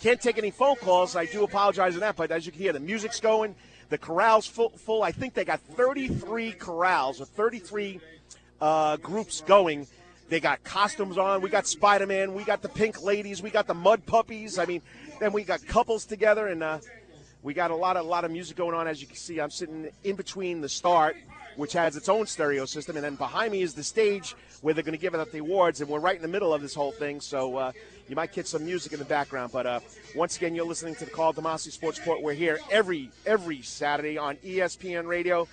can't 0.00 0.22
take 0.22 0.38
any 0.38 0.52
phone 0.52 0.76
calls. 0.76 1.16
I 1.16 1.24
do 1.24 1.42
apologize 1.42 1.94
for 1.94 1.98
that, 1.98 2.14
but 2.14 2.30
as 2.30 2.46
you 2.46 2.52
can 2.52 2.60
hear, 2.60 2.72
the 2.72 2.78
music's 2.78 3.18
going. 3.18 3.56
The 3.88 3.98
corral's 3.98 4.46
full. 4.46 4.68
full. 4.68 5.02
I 5.02 5.10
think 5.10 5.34
they 5.34 5.44
got 5.44 5.58
33 5.62 6.52
corrals 6.52 7.20
or 7.20 7.24
33 7.24 7.98
uh, 8.60 8.96
groups 8.98 9.40
going. 9.40 9.88
They 10.28 10.38
got 10.38 10.62
costumes 10.62 11.18
on. 11.18 11.40
We 11.40 11.50
got 11.50 11.66
Spider 11.66 12.06
Man. 12.06 12.34
We 12.34 12.44
got 12.44 12.62
the 12.62 12.68
pink 12.68 13.02
ladies. 13.02 13.42
We 13.42 13.50
got 13.50 13.66
the 13.66 13.74
mud 13.74 14.06
puppies. 14.06 14.60
I 14.60 14.66
mean, 14.66 14.80
then 15.18 15.32
we 15.32 15.42
got 15.42 15.66
couples 15.66 16.04
together, 16.04 16.46
and 16.46 16.62
uh, 16.62 16.78
we 17.42 17.52
got 17.52 17.72
a 17.72 17.76
lot 17.76 17.96
of 17.96 18.06
a 18.06 18.08
lot 18.08 18.24
of 18.24 18.30
music 18.30 18.56
going 18.56 18.76
on. 18.76 18.86
As 18.86 19.00
you 19.00 19.08
can 19.08 19.16
see, 19.16 19.40
I'm 19.40 19.50
sitting 19.50 19.90
in 20.04 20.14
between 20.14 20.60
the 20.60 20.68
start, 20.68 21.16
which 21.56 21.72
has 21.72 21.96
its 21.96 22.08
own 22.08 22.26
stereo 22.26 22.64
system, 22.64 22.96
and 22.96 23.04
then 23.04 23.16
behind 23.16 23.52
me 23.52 23.62
is 23.62 23.74
the 23.74 23.82
stage 23.82 24.34
where 24.60 24.74
they're 24.74 24.82
going 24.82 24.96
to 24.96 25.00
give 25.00 25.14
out 25.14 25.30
the 25.30 25.38
awards, 25.38 25.80
and 25.80 25.90
we're 25.90 26.00
right 26.00 26.16
in 26.16 26.22
the 26.22 26.28
middle 26.28 26.54
of 26.54 26.62
this 26.62 26.74
whole 26.74 26.92
thing. 26.92 27.20
So 27.20 27.56
uh, 27.56 27.72
you 28.08 28.16
might 28.16 28.32
get 28.32 28.46
some 28.46 28.64
music 28.64 28.92
in 28.92 28.98
the 28.98 29.04
background. 29.04 29.52
But 29.52 29.66
uh, 29.66 29.80
once 30.14 30.36
again, 30.36 30.54
you're 30.54 30.66
listening 30.66 30.94
to 30.96 31.04
the 31.04 31.10
Karl 31.10 31.32
DeMasi 31.32 31.70
Sports 31.70 31.98
Report. 31.98 32.22
We're 32.22 32.34
here 32.34 32.58
every 32.70 33.10
every 33.26 33.62
Saturday 33.62 34.18
on 34.18 34.36
ESPN 34.36 35.06
Radio, 35.06 35.48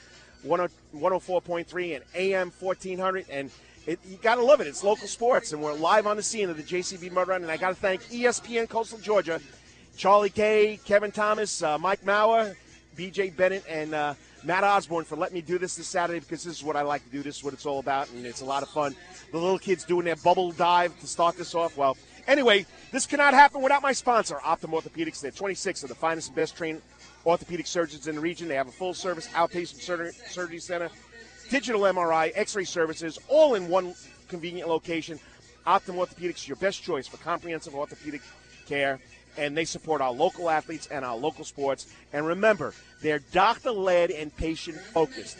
oh, 0.48 0.70
104.3 0.93 1.96
and 1.96 2.05
AM 2.15 2.51
1400, 2.60 3.25
and 3.29 3.51
it, 3.88 4.00
you 4.08 4.17
got 4.17 4.36
to 4.36 4.43
love 4.43 4.62
it. 4.62 4.67
It's 4.67 4.84
local 4.84 5.08
sports, 5.08 5.53
and 5.53 5.62
we're 5.62 5.74
live 5.74 6.08
on 6.08 6.15
the 6.15 6.24
scene 6.24 6.50
of 6.50 6.58
the 6.58 6.63
JCB 6.63 7.12
Mud 7.12 7.27
Run. 7.27 7.41
And 7.41 7.51
I 7.51 7.58
got 7.58 7.70
to 7.70 7.75
thank 7.75 8.03
ESPN 8.05 8.70
Coastal 8.70 9.00
Georgia, 9.00 9.39
Charlie 9.98 10.29
Kay, 10.29 10.79
Kevin 10.86 11.12
Thomas, 11.12 11.63
uh, 11.63 11.77
Mike 11.77 12.03
Mauer, 12.05 12.55
BJ 12.96 13.36
Bennett, 13.36 13.63
and 13.67 13.93
uh, 13.93 14.13
Matt 14.44 14.64
Osborne 14.64 15.06
for 15.06 15.16
letting 15.16 15.36
me 15.36 15.42
do 15.42 15.58
this 15.58 15.76
this 15.76 15.88
Saturday 15.88 16.20
because 16.20 16.44
this 16.44 16.58
is 16.58 16.64
what 16.64 16.76
I 16.76 16.82
like 16.82 17.04
to 17.06 17.12
do. 17.12 17.22
This 17.22 17.38
is 17.38 17.44
what 17.44 17.54
it's 17.54 17.66
all 17.66 17.80
about, 17.80 18.10
and 18.12 18.26
it's 18.26 18.42
a 18.42 18.46
lot 18.46 18.64
of 18.64 18.70
fun. 18.70 18.96
The 19.32 19.38
little 19.38 19.60
kids 19.60 19.84
doing 19.84 20.06
their 20.06 20.16
bubble 20.16 20.52
dive 20.52 21.00
to 21.00 21.08
start 21.08 21.38
this 21.38 21.54
off. 21.54 21.78
Well, 21.78 21.96
anyway, 22.28 22.66
This 22.92 23.06
cannot 23.06 23.34
happen 23.34 23.62
without 23.62 23.82
my 23.82 23.94
sponsor, 23.94 24.36
Optim 24.44 24.72
Orthopedics. 24.72 25.22
They're 25.22 25.32
26 25.32 25.84
of 25.84 25.90
the 25.90 25.96
finest 25.96 26.28
and 26.28 26.36
best 26.36 26.58
trained 26.58 26.82
orthopedic 27.26 27.66
surgeons 27.66 28.08
in 28.08 28.16
the 28.16 28.22
region. 28.22 28.50
They 28.50 28.56
have 28.56 28.68
a 28.68 28.72
full 28.72 28.94
service 28.94 29.30
outpatient 29.30 30.12
surgery 30.30 30.60
center, 30.60 30.90
digital 31.50 31.82
MRI, 31.84 32.34
x 32.36 32.54
ray 32.54 32.66
services, 32.66 33.18
all 33.30 33.56
in 33.56 33.70
one 33.70 33.96
convenient 34.28 34.68
location. 34.68 35.20
Optim 35.66 35.96
Orthopedics, 35.96 36.48
your 36.50 36.58
best 36.58 36.84
choice 36.84 37.08
for 37.08 37.16
comprehensive 37.18 37.76
orthopedic 37.76 38.22
care. 38.66 39.00
And 39.38 39.56
they 39.56 39.66
support 39.66 40.02
our 40.02 40.12
local 40.12 40.50
athletes 40.50 40.88
and 40.92 41.06
our 41.06 41.16
local 41.16 41.46
sports. 41.46 41.88
And 42.14 42.26
remember, 42.26 42.74
they're 43.02 43.20
doctor 43.32 43.72
led 43.72 44.12
and 44.12 44.36
patient 44.36 44.80
focused. 44.80 45.38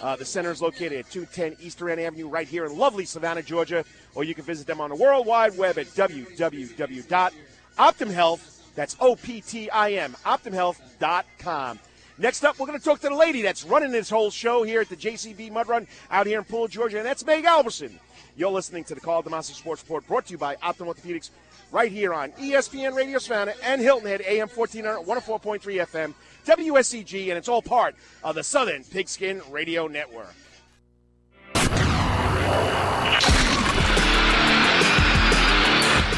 Uh, 0.00 0.16
the 0.16 0.24
center 0.24 0.50
is 0.50 0.62
located 0.62 0.92
at 0.92 1.10
210 1.10 1.56
East 1.64 1.78
Durant 1.78 2.00
Avenue, 2.00 2.28
right 2.28 2.48
here 2.48 2.64
in 2.64 2.76
lovely 2.76 3.04
Savannah, 3.04 3.42
Georgia. 3.42 3.84
Or 4.14 4.24
you 4.24 4.34
can 4.34 4.44
visit 4.44 4.66
them 4.66 4.80
on 4.80 4.90
the 4.90 4.96
World 4.96 5.26
Wide 5.26 5.56
Web 5.58 5.78
at 5.78 5.86
www.optimhealth. 5.86 8.48
That's 8.74 8.96
O 9.00 9.16
P 9.16 9.42
T 9.42 9.68
I 9.70 9.92
M, 9.92 10.16
optimhealth.com. 10.24 11.78
Next 12.18 12.44
up, 12.44 12.58
we're 12.58 12.66
going 12.66 12.78
to 12.78 12.84
talk 12.84 13.00
to 13.00 13.08
the 13.08 13.14
lady 13.14 13.40
that's 13.40 13.64
running 13.64 13.90
this 13.90 14.10
whole 14.10 14.30
show 14.30 14.62
here 14.64 14.82
at 14.82 14.88
the 14.90 14.96
JCB 14.96 15.50
Mud 15.50 15.66
Run 15.66 15.86
out 16.10 16.26
here 16.26 16.38
in 16.38 16.44
Poole, 16.44 16.68
Georgia, 16.68 16.98
and 16.98 17.06
that's 17.06 17.24
Meg 17.24 17.44
Albertson. 17.44 17.98
You're 18.36 18.50
listening 18.50 18.84
to 18.84 18.94
the 18.94 19.00
Karl 19.00 19.22
DeMasi 19.22 19.54
Sports 19.54 19.82
Report 19.82 20.06
brought 20.06 20.26
to 20.26 20.32
you 20.32 20.38
by 20.38 20.56
Optim 20.56 20.92
Orthopedics 20.92 21.30
right 21.70 21.90
here 21.90 22.12
on 22.12 22.32
ESPN 22.32 22.94
Radio 22.94 23.18
Savannah 23.18 23.54
and 23.64 23.80
Hilton 23.80 24.08
Head 24.08 24.20
AM 24.22 24.48
1400, 24.48 25.06
104.3 25.06 25.60
FM, 25.86 26.14
WSCG, 26.44 27.28
and 27.28 27.38
it's 27.38 27.48
all 27.48 27.62
part 27.62 27.94
of 28.22 28.34
the 28.34 28.44
Southern 28.44 28.84
Pigskin 28.84 29.40
Radio 29.50 29.86
Network. 29.86 30.34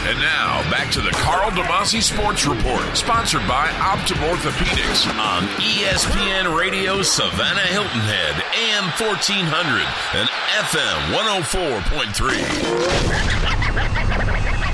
And 0.06 0.18
now, 0.18 0.60
back 0.70 0.90
to 0.92 1.00
the 1.00 1.12
Karl 1.12 1.50
DeMasi 1.50 2.02
Sports 2.02 2.44
Report, 2.46 2.94
sponsored 2.94 3.40
by 3.48 3.68
Optim 3.68 4.20
Orthopedics 4.28 5.08
on 5.18 5.44
ESPN 5.56 6.54
Radio 6.54 7.00
Savannah 7.00 7.60
Hilton 7.60 8.00
Head, 8.00 8.34
AM 8.54 8.84
1400 9.00 9.80
and 10.12 10.28
FM 10.60 11.14
104.3. 14.68 14.73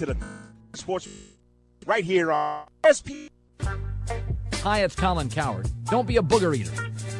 to 0.00 0.06
the 0.06 0.16
sports 0.72 1.06
right 1.84 2.04
here 2.04 2.32
on 2.32 2.64
SP. 2.80 3.28
Hi, 4.62 4.82
it's 4.82 4.96
Colin 4.96 5.28
Cowherd. 5.28 5.68
Don't 5.90 6.06
be 6.06 6.16
a 6.16 6.22
booger 6.22 6.56
eater. 6.56 6.72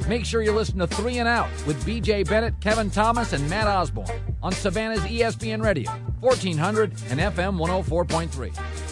Make 0.09 0.25
sure 0.25 0.41
you 0.41 0.53
listen 0.53 0.79
to 0.79 0.87
Three 0.87 1.19
and 1.19 1.29
Out 1.29 1.51
with 1.67 1.85
BJ 1.85 2.27
Bennett, 2.27 2.59
Kevin 2.63 2.91
Thomas, 2.91 3.35
and 3.35 3.49
Matt 3.51 3.67
Osborne 3.67 4.09
on 4.43 4.53
Savannah's 4.53 5.01
ESPN 5.01 5.63
Radio, 5.63 5.91
1400 6.21 6.93
and 7.11 7.21
FM 7.21 7.59
104.3. 7.59 8.90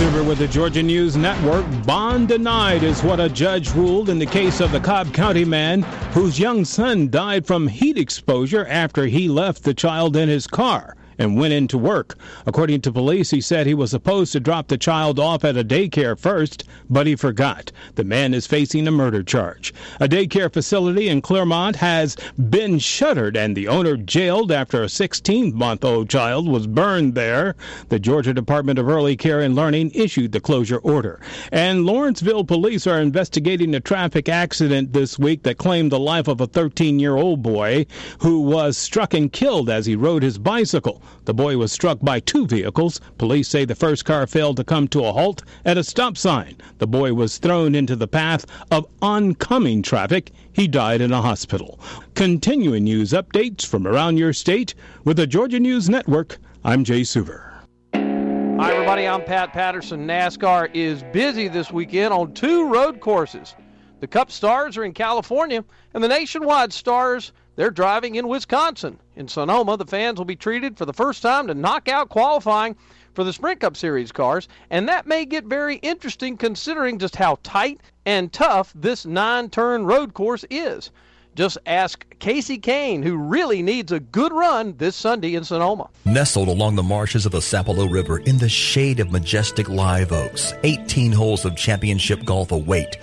with 0.00 0.38
the 0.38 0.48
Georgia 0.48 0.82
News 0.82 1.16
Network. 1.16 1.64
Bond 1.86 2.28
denied 2.28 2.82
is 2.82 3.02
what 3.02 3.20
a 3.20 3.28
judge 3.28 3.70
ruled 3.74 4.08
in 4.08 4.18
the 4.18 4.26
case 4.26 4.60
of 4.60 4.72
the 4.72 4.80
Cobb 4.80 5.14
County 5.14 5.44
man 5.44 5.82
whose 6.12 6.38
young 6.38 6.64
son 6.64 7.08
died 7.08 7.46
from 7.46 7.68
heat 7.68 7.96
exposure 7.96 8.66
after 8.66 9.06
he 9.06 9.28
left 9.28 9.62
the 9.62 9.72
child 9.72 10.16
in 10.16 10.28
his 10.28 10.46
car 10.48 10.96
and 11.18 11.36
went 11.36 11.52
into 11.52 11.78
work. 11.78 12.16
According 12.46 12.80
to 12.82 12.92
police, 12.92 13.30
he 13.30 13.40
said 13.40 13.66
he 13.66 13.74
was 13.74 13.90
supposed 13.90 14.32
to 14.32 14.40
drop 14.40 14.68
the 14.68 14.78
child 14.78 15.18
off 15.18 15.44
at 15.44 15.56
a 15.56 15.64
daycare 15.64 16.18
first, 16.18 16.64
but 16.90 17.06
he 17.06 17.16
forgot. 17.16 17.70
The 17.94 18.04
man 18.04 18.34
is 18.34 18.46
facing 18.46 18.86
a 18.86 18.90
murder 18.90 19.22
charge. 19.22 19.72
A 20.00 20.08
daycare 20.08 20.52
facility 20.52 21.08
in 21.08 21.22
Clermont 21.22 21.76
has 21.76 22.16
been 22.50 22.78
shuttered 22.78 23.36
and 23.36 23.56
the 23.56 23.68
owner 23.68 23.96
jailed 23.96 24.50
after 24.52 24.82
a 24.82 24.88
16 24.88 25.54
month 25.54 25.84
old 25.84 26.08
child 26.08 26.48
was 26.48 26.66
burned 26.66 27.14
there. 27.14 27.54
The 27.88 27.98
Georgia 27.98 28.34
Department 28.34 28.78
of 28.78 28.88
Early 28.88 29.16
Care 29.16 29.40
and 29.40 29.54
Learning 29.54 29.90
issued 29.94 30.32
the 30.32 30.40
closure 30.40 30.78
order. 30.78 31.20
And 31.52 31.86
Lawrenceville 31.86 32.44
police 32.44 32.86
are 32.86 33.00
investigating 33.00 33.74
a 33.74 33.80
traffic 33.80 34.28
accident 34.28 34.92
this 34.92 35.18
week 35.18 35.42
that 35.44 35.58
claimed 35.58 35.92
the 35.92 35.98
life 35.98 36.28
of 36.28 36.40
a 36.40 36.46
13 36.46 36.98
year 36.98 37.16
old 37.16 37.42
boy 37.42 37.86
who 38.18 38.40
was 38.40 38.76
struck 38.76 39.14
and 39.14 39.32
killed 39.32 39.70
as 39.70 39.86
he 39.86 39.96
rode 39.96 40.22
his 40.22 40.38
bicycle. 40.38 41.02
The 41.24 41.34
boy 41.34 41.56
was 41.56 41.72
struck 41.72 42.00
by 42.00 42.20
two 42.20 42.46
vehicles. 42.46 43.00
Police 43.18 43.48
say 43.48 43.64
the 43.64 43.74
first 43.74 44.04
car 44.04 44.26
failed 44.26 44.56
to 44.58 44.64
come 44.64 44.88
to 44.88 45.04
a 45.04 45.12
halt 45.12 45.42
at 45.64 45.78
a 45.78 45.84
stop 45.84 46.16
sign. 46.16 46.56
The 46.78 46.86
boy 46.86 47.14
was 47.14 47.38
thrown 47.38 47.74
into 47.74 47.96
the 47.96 48.08
path 48.08 48.46
of 48.70 48.86
oncoming 49.02 49.82
traffic. 49.82 50.32
He 50.52 50.68
died 50.68 51.00
in 51.00 51.12
a 51.12 51.22
hospital. 51.22 51.78
Continuing 52.14 52.84
news 52.84 53.12
updates 53.12 53.66
from 53.66 53.86
around 53.86 54.18
your 54.18 54.32
state 54.32 54.74
with 55.04 55.16
the 55.16 55.26
Georgia 55.26 55.60
News 55.60 55.88
Network, 55.88 56.38
I'm 56.64 56.84
Jay 56.84 57.02
Suver. 57.02 57.52
Hi, 57.94 58.72
everybody. 58.72 59.06
I'm 59.06 59.24
Pat 59.24 59.52
Patterson. 59.52 60.06
NASCAR 60.06 60.70
is 60.74 61.02
busy 61.12 61.48
this 61.48 61.72
weekend 61.72 62.14
on 62.14 62.32
two 62.34 62.68
road 62.68 63.00
courses. 63.00 63.54
The 64.00 64.06
Cup 64.06 64.30
Stars 64.30 64.76
are 64.76 64.84
in 64.84 64.92
California, 64.92 65.64
and 65.92 66.04
the 66.04 66.08
Nationwide 66.08 66.72
Stars 66.72 67.32
they're 67.56 67.70
driving 67.70 68.16
in 68.16 68.28
Wisconsin. 68.28 68.98
In 69.16 69.28
Sonoma, 69.28 69.76
the 69.76 69.86
fans 69.86 70.18
will 70.18 70.24
be 70.24 70.36
treated 70.36 70.76
for 70.76 70.84
the 70.84 70.92
first 70.92 71.22
time 71.22 71.46
to 71.46 71.54
knockout 71.54 72.08
qualifying 72.08 72.76
for 73.14 73.24
the 73.24 73.32
Sprint 73.32 73.60
Cup 73.60 73.76
Series 73.76 74.12
cars, 74.12 74.48
and 74.70 74.88
that 74.88 75.06
may 75.06 75.24
get 75.24 75.44
very 75.44 75.76
interesting 75.76 76.36
considering 76.36 76.98
just 76.98 77.16
how 77.16 77.38
tight 77.42 77.80
and 78.06 78.32
tough 78.32 78.72
this 78.74 79.06
nine 79.06 79.48
turn 79.50 79.84
road 79.84 80.14
course 80.14 80.44
is. 80.50 80.90
Just 81.36 81.58
ask 81.66 82.04
Kasey 82.20 82.60
Kahne, 82.60 83.02
who 83.02 83.16
really 83.16 83.60
needs 83.60 83.90
a 83.90 83.98
good 83.98 84.32
run 84.32 84.76
this 84.76 84.94
Sunday 84.94 85.34
in 85.34 85.42
Sonoma. 85.42 85.90
Nestled 86.04 86.46
along 86.46 86.76
the 86.76 86.82
marshes 86.82 87.26
of 87.26 87.32
the 87.32 87.40
Sapelo 87.40 87.90
River 87.90 88.18
in 88.18 88.38
the 88.38 88.48
shade 88.48 89.00
of 89.00 89.10
majestic 89.10 89.68
live 89.68 90.12
oaks, 90.12 90.54
18 90.62 91.10
holes 91.10 91.44
of 91.44 91.56
championship 91.56 92.24
golf 92.24 92.52
await. 92.52 92.98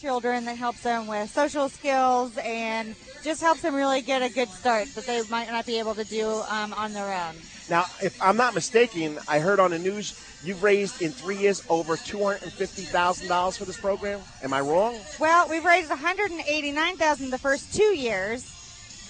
Children 0.00 0.44
that 0.44 0.56
helps 0.56 0.82
them 0.82 1.06
with 1.06 1.30
social 1.30 1.68
skills 1.68 2.36
and 2.38 2.96
just 3.22 3.40
helps 3.40 3.62
them 3.62 3.76
really 3.76 4.00
get 4.00 4.20
a 4.20 4.30
good 4.30 4.48
start 4.48 4.88
that 4.96 5.06
they 5.06 5.22
might 5.30 5.48
not 5.48 5.64
be 5.64 5.78
able 5.78 5.94
to 5.94 6.02
do 6.02 6.42
um, 6.48 6.72
on 6.72 6.92
their 6.92 7.14
own. 7.14 7.36
Now, 7.70 7.84
if 8.02 8.20
I'm 8.22 8.36
not 8.36 8.54
mistaken, 8.54 9.18
I 9.28 9.40
heard 9.40 9.60
on 9.60 9.72
the 9.72 9.78
news 9.78 10.18
you've 10.42 10.62
raised 10.62 11.02
in 11.02 11.12
three 11.12 11.36
years 11.36 11.62
over 11.68 11.96
$250,000 11.96 13.58
for 13.58 13.64
this 13.64 13.78
program. 13.78 14.20
Am 14.42 14.52
I 14.54 14.60
wrong? 14.60 14.96
Well, 15.20 15.48
we've 15.50 15.64
raised 15.64 15.90
$189,000 15.90 17.30
the 17.30 17.38
first 17.38 17.74
two 17.74 17.94
years. 17.94 18.44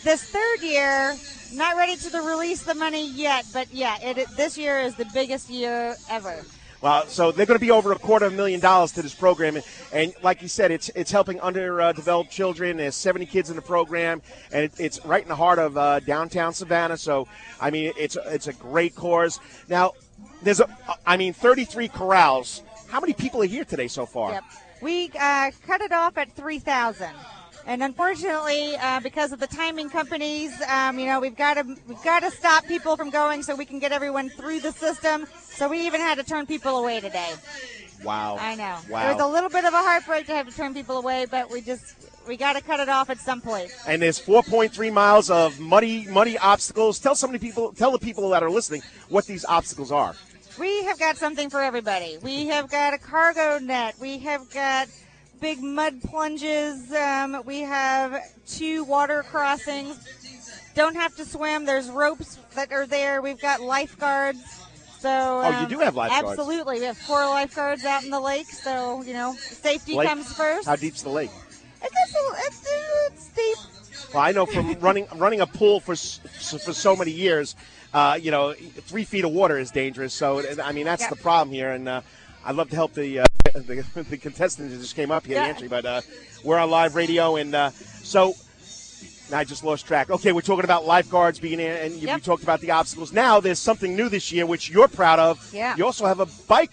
This 0.03 0.23
third 0.25 0.61
year, 0.63 1.17
not 1.53 1.77
ready 1.77 1.97
to 1.97 2.21
release 2.21 2.63
the 2.63 2.75
money 2.75 3.09
yet, 3.11 3.47
but 3.53 3.73
yeah, 3.73 3.99
it, 4.01 4.29
this 4.37 4.59
year 4.59 4.81
is 4.81 4.97
the 4.97 5.07
biggest 5.07 5.49
year 5.49 5.97
ever. 6.11 6.45
Well, 6.81 7.07
so 7.07 7.33
they're 7.33 7.47
going 7.47 7.59
to 7.59 7.65
be 7.65 7.73
over 7.73 7.91
a 7.91 7.99
quarter 7.99 8.27
of 8.27 8.33
a 8.33 8.37
million 8.37 8.61
dollars 8.61 8.93
to 8.93 9.03
this 9.03 9.15
program, 9.15 9.57
and, 9.57 9.65
and 9.93 10.15
like 10.23 10.43
you 10.43 10.49
said, 10.49 10.71
it's 10.71 10.91
it's 10.91 11.11
helping 11.11 11.41
underdeveloped 11.41 12.31
children. 12.31 12.77
There's 12.77 12.95
70 12.95 13.27
kids 13.27 13.51
in 13.51 13.57
the 13.57 13.63
program, 13.63 14.23
and 14.53 14.65
it, 14.65 14.73
it's 14.79 15.05
right 15.05 15.23
in 15.23 15.29
the 15.29 15.37
heart 15.37 15.59
of 15.59 15.77
uh, 15.77 15.99
downtown 16.01 16.53
Savannah. 16.53 16.97
So, 16.97 17.27
I 17.61 17.71
mean, 17.71 17.93
it's 17.99 18.17
it's 18.27 18.47
a 18.47 18.53
great 18.53 18.95
cause. 18.95 19.41
Now, 19.69 19.95
there's 20.43 20.61
a, 20.61 20.69
I 21.05 21.17
mean, 21.17 21.33
33 21.33 21.89
corrals. 21.89 22.63
How 22.89 23.01
many 23.01 23.13
people 23.13 23.43
are 23.43 23.47
here 23.47 23.65
today 23.65 23.89
so 23.89 24.07
far? 24.07 24.33
Yep. 24.33 24.45
We 24.81 25.11
uh, 25.19 25.51
cut 25.67 25.81
it 25.81 25.91
off 25.91 26.17
at 26.17 26.33
3,000. 26.33 27.11
And 27.67 27.83
unfortunately, 27.83 28.77
uh, 28.77 29.01
because 29.01 29.33
of 29.33 29.41
the 29.41 29.47
timing 29.47 29.91
companies, 29.91 30.53
um, 30.69 30.99
you 30.99 31.05
know, 31.05 31.21
we've 31.21 31.37
got 31.37 31.55
to 31.55 31.77
we've 31.87 32.03
got 32.03 32.21
to 32.21 32.31
stop 32.31 32.65
people 32.65 32.97
from 32.97 33.11
going 33.11 33.43
so 33.43 33.55
we 33.55 33.67
can 33.67 33.79
get 33.79 33.93
everyone 33.93 34.31
through 34.31 34.61
the 34.61 34.73
system. 34.73 35.27
So 35.59 35.69
we 35.69 35.85
even 35.87 36.01
had 36.01 36.19
to 36.19 36.25
turn 36.25 36.47
people 36.47 36.79
away 36.79 37.01
today. 37.01 37.33
Wow. 38.05 38.37
I 38.39 38.55
know. 38.55 38.79
Wow. 38.89 39.11
It 39.11 39.15
was 39.15 39.21
a 39.21 39.27
little 39.27 39.51
bit 39.51 39.65
of 39.65 39.75
a 39.75 39.79
heartbreak 39.79 40.27
to 40.27 40.33
have 40.33 40.49
to 40.49 40.55
turn 40.55 40.73
people 40.73 40.99
away, 40.99 41.27
but 41.29 41.51
we 41.51 41.63
just 41.63 41.97
we 42.29 42.37
got 42.37 42.53
to 42.53 42.63
cut 42.63 42.79
it 42.79 42.89
off 42.89 43.11
at 43.11 43.19
some 43.19 43.41
point. 43.41 43.73
and 43.85 44.01
there's 44.01 44.21
4.3 44.21 44.93
miles 44.93 45.31
of 45.31 45.59
muddy, 45.59 46.07
muddy 46.07 46.39
obstacles. 46.39 47.01
Tell 47.01 47.17
so 47.17 47.27
many 47.27 47.41
people, 47.41 47.73
tell 47.73 47.91
the 47.91 47.99
people 47.99 48.29
that 48.29 48.45
are 48.45 48.51
listening 48.51 48.83
what 49.09 49.27
these 49.27 49.45
obstacles 49.47 49.91
are. 49.91 50.15
We 50.61 50.85
have 50.85 50.97
got 51.01 51.17
something 51.17 51.51
for 51.51 51.61
everybody. 51.61 52.19
We 52.23 52.47
have 52.47 52.71
got 52.71 52.95
a 52.95 52.99
cargo 52.99 53.59
net. 53.59 53.97
We 54.01 54.19
have 54.19 54.49
got 54.53 54.87
big 55.41 55.61
mud 55.61 56.01
plunges. 56.03 56.93
Um, 56.93 57.43
we 57.45 57.63
have 57.63 58.23
two 58.47 58.85
water 58.85 59.25
crossings. 59.25 59.99
Don't 60.77 60.95
have 60.95 61.17
to 61.17 61.25
swim. 61.25 61.65
There's 61.65 61.91
ropes 61.91 62.39
that 62.55 62.71
are 62.71 62.87
there. 62.87 63.21
We've 63.23 63.41
got 63.41 63.61
lifeguards. 63.61 64.68
So 64.99 65.09
Oh, 65.45 65.51
you 65.51 65.57
um, 65.59 65.69
do 65.69 65.79
have 65.79 65.95
lifeguards. 65.95 66.39
Absolutely, 66.39 66.81
we 66.81 66.87
have 66.87 66.99
four 66.99 67.25
lifeguards 67.27 67.85
out 67.85 68.03
in 68.05 68.11
the 68.11 68.21
lake. 68.21 68.51
So 68.51 69.03
you 69.03 69.13
know, 69.13 69.35
safety 69.35 69.95
Lake- 69.95 70.09
comes 70.09 70.33
first. 70.33 70.67
How 70.67 70.77
deep's 70.77 71.03
the 71.03 71.11
lake? 71.11 71.31
It 71.81 71.91
gets 71.93 72.15
a, 72.15 72.47
it's, 72.47 72.67
it's 73.13 73.29
deep. 73.29 74.13
Well, 74.13 74.23
I 74.23 74.33
know 74.33 74.45
from 74.47 74.73
running 74.81 75.07
running 75.17 75.41
a 75.41 75.47
pool 75.47 75.79
for 75.81 75.95
for 75.95 76.73
so 76.73 76.97
many 76.97 77.13
years, 77.13 77.55
uh, 77.95 78.19
you 78.21 78.31
know, 78.33 78.53
three 78.55 79.05
feet 79.05 79.25
of 79.25 79.31
water 79.31 79.59
is 79.59 79.71
dangerous. 79.71 80.13
So 80.15 80.43
I 80.63 80.73
mean, 80.73 80.85
that's 80.85 81.03
Yep. 81.03 81.11
the 81.11 81.17
problem 81.17 81.55
here. 81.55 81.71
And 81.71 81.89
uh, 81.89 82.01
I'd 82.45 82.57
love 82.57 82.71
to 82.71 82.77
help 82.77 82.95
the 82.95 83.21
uh, 83.21 83.25
the, 83.55 83.85
the 84.11 84.17
contestants 84.17 84.73
that 84.75 84.81
just 84.81 84.97
came 84.97 85.13
up 85.13 85.25
here, 85.27 85.37
Yeah. 85.37 85.45
the 85.45 85.49
entry, 85.51 85.69
but 85.69 85.85
uh, 85.85 86.01
we're 86.43 86.59
on 86.59 86.71
live 86.71 86.95
radio, 86.97 87.37
and 87.37 87.55
uh, 87.55 87.71
so. 87.71 88.35
I 89.33 89.45
just 89.45 89.65
lost 89.65 89.87
track. 89.87 90.11
Okay, 90.11 90.33
we're 90.33 90.41
talking 90.41 90.65
about 90.65 90.87
lifeguards 90.87 91.39
being 91.39 91.61
in, 91.61 91.71
and 91.77 91.95
you, 91.95 92.07
Yep. 92.07 92.17
we 92.17 92.21
talked 92.23 92.43
about 92.43 92.61
the 92.61 92.71
obstacles. 92.71 93.13
Now 93.13 93.41
there's 93.41 93.59
something 93.59 93.95
new 93.95 94.09
this 94.09 94.33
year, 94.33 94.47
which 94.47 94.71
you're 94.71 94.89
proud 94.89 95.19
of. 95.19 95.53
Yeah. 95.53 95.77
You 95.77 95.85
also 95.85 96.07
have 96.07 96.21
a 96.21 96.27
bike 96.47 96.71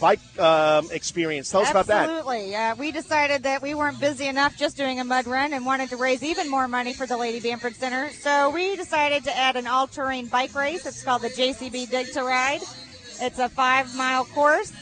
bike 0.00 0.20
um, 0.38 0.88
experience. 0.92 1.50
Tell 1.50 1.62
us 1.62 1.70
about 1.70 1.86
that. 1.86 2.08
Absolutely. 2.08 2.54
Uh, 2.54 2.74
we 2.76 2.92
decided 2.92 3.42
that 3.44 3.62
we 3.62 3.74
weren't 3.74 3.98
busy 3.98 4.26
enough 4.26 4.56
just 4.56 4.76
doing 4.76 5.00
a 5.00 5.04
mud 5.04 5.26
run 5.26 5.52
and 5.52 5.64
wanted 5.64 5.88
to 5.88 5.96
raise 5.96 6.22
even 6.22 6.50
more 6.50 6.68
money 6.68 6.92
for 6.92 7.06
the 7.06 7.16
Lady 7.16 7.40
Bamford 7.40 7.74
Center. 7.74 8.10
So 8.10 8.50
we 8.50 8.76
decided 8.76 9.24
to 9.24 9.36
add 9.36 9.56
an 9.56 9.66
all 9.66 9.86
terrain 9.86 10.26
bike 10.26 10.54
race. 10.54 10.84
It's 10.86 11.02
called 11.02 11.22
the 11.22 11.30
JCB 11.30 11.90
Dig 11.90 12.12
to 12.12 12.22
Ride. 12.22 12.60
It's 13.20 13.38
a 13.38 13.48
five 13.48 13.94
mile 13.96 14.24
course. 14.26 14.72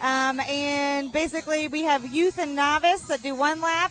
Um, 0.00 0.38
and 0.40 1.10
basically, 1.12 1.66
we 1.68 1.82
have 1.82 2.12
youth 2.12 2.38
and 2.38 2.54
novice 2.54 3.02
that 3.08 3.22
do 3.22 3.34
one 3.34 3.60
lap. 3.60 3.90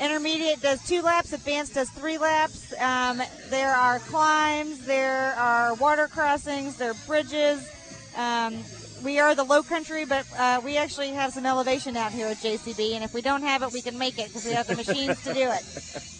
Intermediate 0.00 0.60
does 0.60 0.86
two 0.86 1.02
laps. 1.02 1.32
Advanced 1.32 1.74
does 1.74 1.88
three 1.90 2.18
laps. 2.18 2.74
Um, 2.80 3.22
there 3.48 3.74
are 3.74 3.98
climbs. 4.00 4.84
There 4.84 5.34
are 5.34 5.74
water 5.74 6.06
crossings. 6.06 6.76
There 6.76 6.90
are 6.90 6.96
bridges. 7.06 7.70
Um, 8.16 8.58
we 9.02 9.18
are 9.18 9.34
the 9.34 9.44
low 9.44 9.62
country, 9.62 10.04
but 10.04 10.26
uh, 10.38 10.60
we 10.64 10.76
actually 10.76 11.10
have 11.10 11.32
some 11.32 11.46
elevation 11.46 11.96
out 11.96 12.12
here 12.12 12.26
at 12.26 12.38
JCB, 12.38 12.92
and 12.94 13.04
if 13.04 13.14
we 13.14 13.20
don't 13.20 13.42
have 13.42 13.62
it, 13.62 13.72
we 13.72 13.82
can 13.82 13.98
make 13.98 14.18
it 14.18 14.28
because 14.28 14.44
we 14.44 14.52
have 14.52 14.66
the 14.66 14.76
machines 14.76 15.22
to 15.24 15.34
do 15.34 15.50
it. 15.50 16.02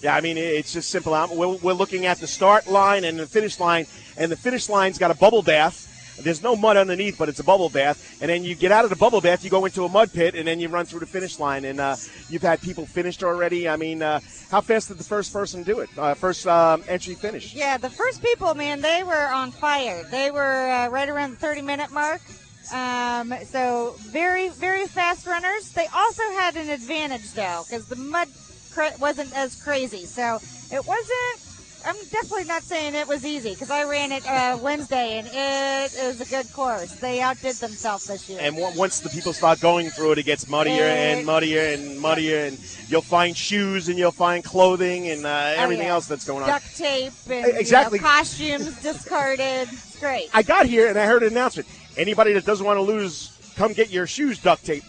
Yeah, 0.00 0.14
I 0.14 0.20
mean, 0.20 0.36
it's 0.38 0.72
just 0.72 0.90
simple. 0.90 1.12
We're, 1.32 1.56
we're 1.56 1.72
looking 1.72 2.06
at 2.06 2.18
the 2.18 2.28
start 2.28 2.68
line 2.68 3.02
and 3.02 3.18
the 3.18 3.26
finish 3.26 3.58
line, 3.58 3.86
and 4.16 4.30
the 4.30 4.36
finish 4.36 4.68
line's 4.68 4.96
got 4.96 5.10
a 5.10 5.14
bubble 5.14 5.42
bath. 5.42 5.86
There's 6.22 6.42
no 6.42 6.56
mud 6.56 6.76
underneath, 6.76 7.16
but 7.18 7.28
it's 7.28 7.40
a 7.40 7.44
bubble 7.44 7.68
bath. 7.68 8.18
And 8.20 8.28
then 8.28 8.44
you 8.44 8.54
get 8.54 8.72
out 8.72 8.84
of 8.84 8.90
the 8.90 8.96
bubble 8.96 9.20
bath, 9.20 9.44
you 9.44 9.50
go 9.50 9.64
into 9.64 9.84
a 9.84 9.88
mud 9.88 10.12
pit, 10.12 10.34
and 10.34 10.46
then 10.46 10.60
you 10.60 10.68
run 10.68 10.86
through 10.86 11.00
the 11.00 11.06
finish 11.06 11.38
line. 11.38 11.64
And 11.64 11.80
uh, 11.80 11.96
you've 12.28 12.42
had 12.42 12.60
people 12.60 12.86
finished 12.86 13.22
already. 13.22 13.68
I 13.68 13.76
mean, 13.76 14.02
uh, 14.02 14.20
how 14.50 14.60
fast 14.60 14.88
did 14.88 14.98
the 14.98 15.04
first 15.04 15.32
person 15.32 15.62
do 15.62 15.80
it? 15.80 15.90
Uh, 15.96 16.14
first 16.14 16.46
um, 16.46 16.82
entry 16.88 17.14
finish? 17.14 17.54
Yeah, 17.54 17.76
the 17.76 17.90
first 17.90 18.22
people, 18.22 18.54
man, 18.54 18.80
they 18.80 19.02
were 19.02 19.32
on 19.32 19.50
fire. 19.50 20.04
They 20.10 20.30
were 20.30 20.70
uh, 20.70 20.88
right 20.88 21.08
around 21.08 21.30
the 21.32 21.36
30 21.36 21.62
minute 21.62 21.92
mark. 21.92 22.20
Um, 22.72 23.32
so 23.44 23.94
very, 23.98 24.50
very 24.50 24.86
fast 24.86 25.26
runners. 25.26 25.72
They 25.72 25.86
also 25.94 26.22
had 26.32 26.56
an 26.56 26.68
advantage 26.68 27.32
though, 27.32 27.64
because 27.66 27.86
the 27.88 27.96
mud 27.96 28.28
wasn't 29.00 29.34
as 29.34 29.60
crazy. 29.60 30.04
So 30.04 30.38
it 30.70 30.86
wasn't. 30.86 31.47
I'm 31.88 31.96
definitely 32.10 32.44
not 32.44 32.62
saying 32.64 32.94
it 32.94 33.08
was 33.08 33.24
easy 33.24 33.50
because 33.54 33.70
I 33.70 33.84
ran 33.84 34.12
it 34.12 34.26
uh, 34.28 34.58
Wednesday 34.60 35.18
and 35.20 35.26
it 35.26 35.94
is 35.98 36.20
a 36.20 36.26
good 36.26 36.52
course. 36.52 36.92
They 36.96 37.22
outdid 37.22 37.54
themselves 37.56 38.06
this 38.08 38.28
year. 38.28 38.38
And 38.42 38.58
on- 38.58 38.76
once 38.76 39.00
the 39.00 39.08
people 39.08 39.32
start 39.32 39.58
going 39.60 39.88
through 39.88 40.12
it, 40.12 40.18
it 40.18 40.24
gets 40.24 40.46
muddier 40.50 40.84
and 40.84 41.24
muddier 41.24 41.62
and 41.72 41.98
muddier, 41.98 42.44
and 42.44 42.58
you'll 42.88 43.00
find 43.00 43.34
shoes 43.34 43.88
and 43.88 43.98
you'll 43.98 44.10
find 44.10 44.44
clothing 44.44 45.08
and 45.08 45.24
uh, 45.24 45.54
everything 45.56 45.86
Oh, 45.86 45.88
yeah. 45.88 45.94
else 45.94 46.06
that's 46.06 46.26
going 46.26 46.42
on. 46.42 46.48
Duct 46.50 46.76
tape 46.76 47.12
and 47.30 47.56
exactly. 47.56 47.98
you 47.98 48.02
know, 48.04 48.08
costumes 48.10 48.82
discarded. 48.82 49.68
It's 49.72 49.98
great. 49.98 50.28
I 50.34 50.42
got 50.42 50.66
here 50.66 50.88
and 50.88 50.98
I 50.98 51.06
heard 51.06 51.22
an 51.22 51.30
announcement. 51.32 51.68
Anybody 51.96 52.34
that 52.34 52.44
doesn't 52.44 52.66
want 52.66 52.76
to 52.76 52.82
lose, 52.82 53.32
come 53.56 53.72
get 53.72 53.88
your 53.88 54.06
shoes 54.06 54.38
duct 54.38 54.62
tape. 54.62 54.84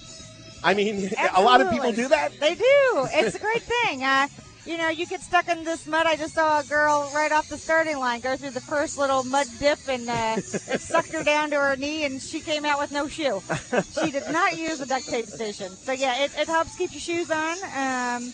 I 0.65 0.73
mean, 0.73 1.09
a 1.33 1.41
lot 1.41 1.61
of 1.61 1.71
people 1.71 1.93
do 1.93 2.09
that. 2.09 2.37
They 2.41 2.55
do. 2.55 3.07
It's 3.13 3.37
a 3.37 3.39
great 3.39 3.63
thing. 3.63 4.03
Uh, 4.03 4.27
you 4.69 4.77
know, 4.77 4.89
you 4.89 5.07
get 5.07 5.21
stuck 5.21 5.47
in 5.49 5.63
this 5.63 5.87
mud. 5.87 6.05
I 6.05 6.15
just 6.15 6.35
saw 6.35 6.59
a 6.59 6.63
girl 6.63 7.09
right 7.13 7.31
off 7.31 7.49
the 7.49 7.57
starting 7.57 7.97
line 7.97 8.21
go 8.21 8.37
through 8.37 8.51
the 8.51 8.61
first 8.61 8.99
little 8.99 9.23
mud 9.23 9.47
dip, 9.59 9.79
and 9.87 10.07
uh, 10.07 10.35
it 10.37 10.81
sucked 10.81 11.11
her 11.11 11.23
down 11.23 11.49
to 11.49 11.55
her 11.55 11.75
knee, 11.75 12.05
and 12.05 12.21
she 12.21 12.39
came 12.39 12.65
out 12.65 12.77
with 12.79 12.91
no 12.91 13.07
shoe. 13.07 13.41
She 13.99 14.11
did 14.11 14.29
not 14.31 14.57
use 14.57 14.77
the 14.77 14.85
duct 14.85 15.09
tape 15.09 15.25
station. 15.25 15.75
So 15.83 15.91
yeah, 15.91 16.23
it, 16.23 16.31
it 16.37 16.47
helps 16.47 16.75
keep 16.77 16.91
your 16.91 17.01
shoes 17.01 17.31
on. 17.31 17.57
Um, 17.75 18.31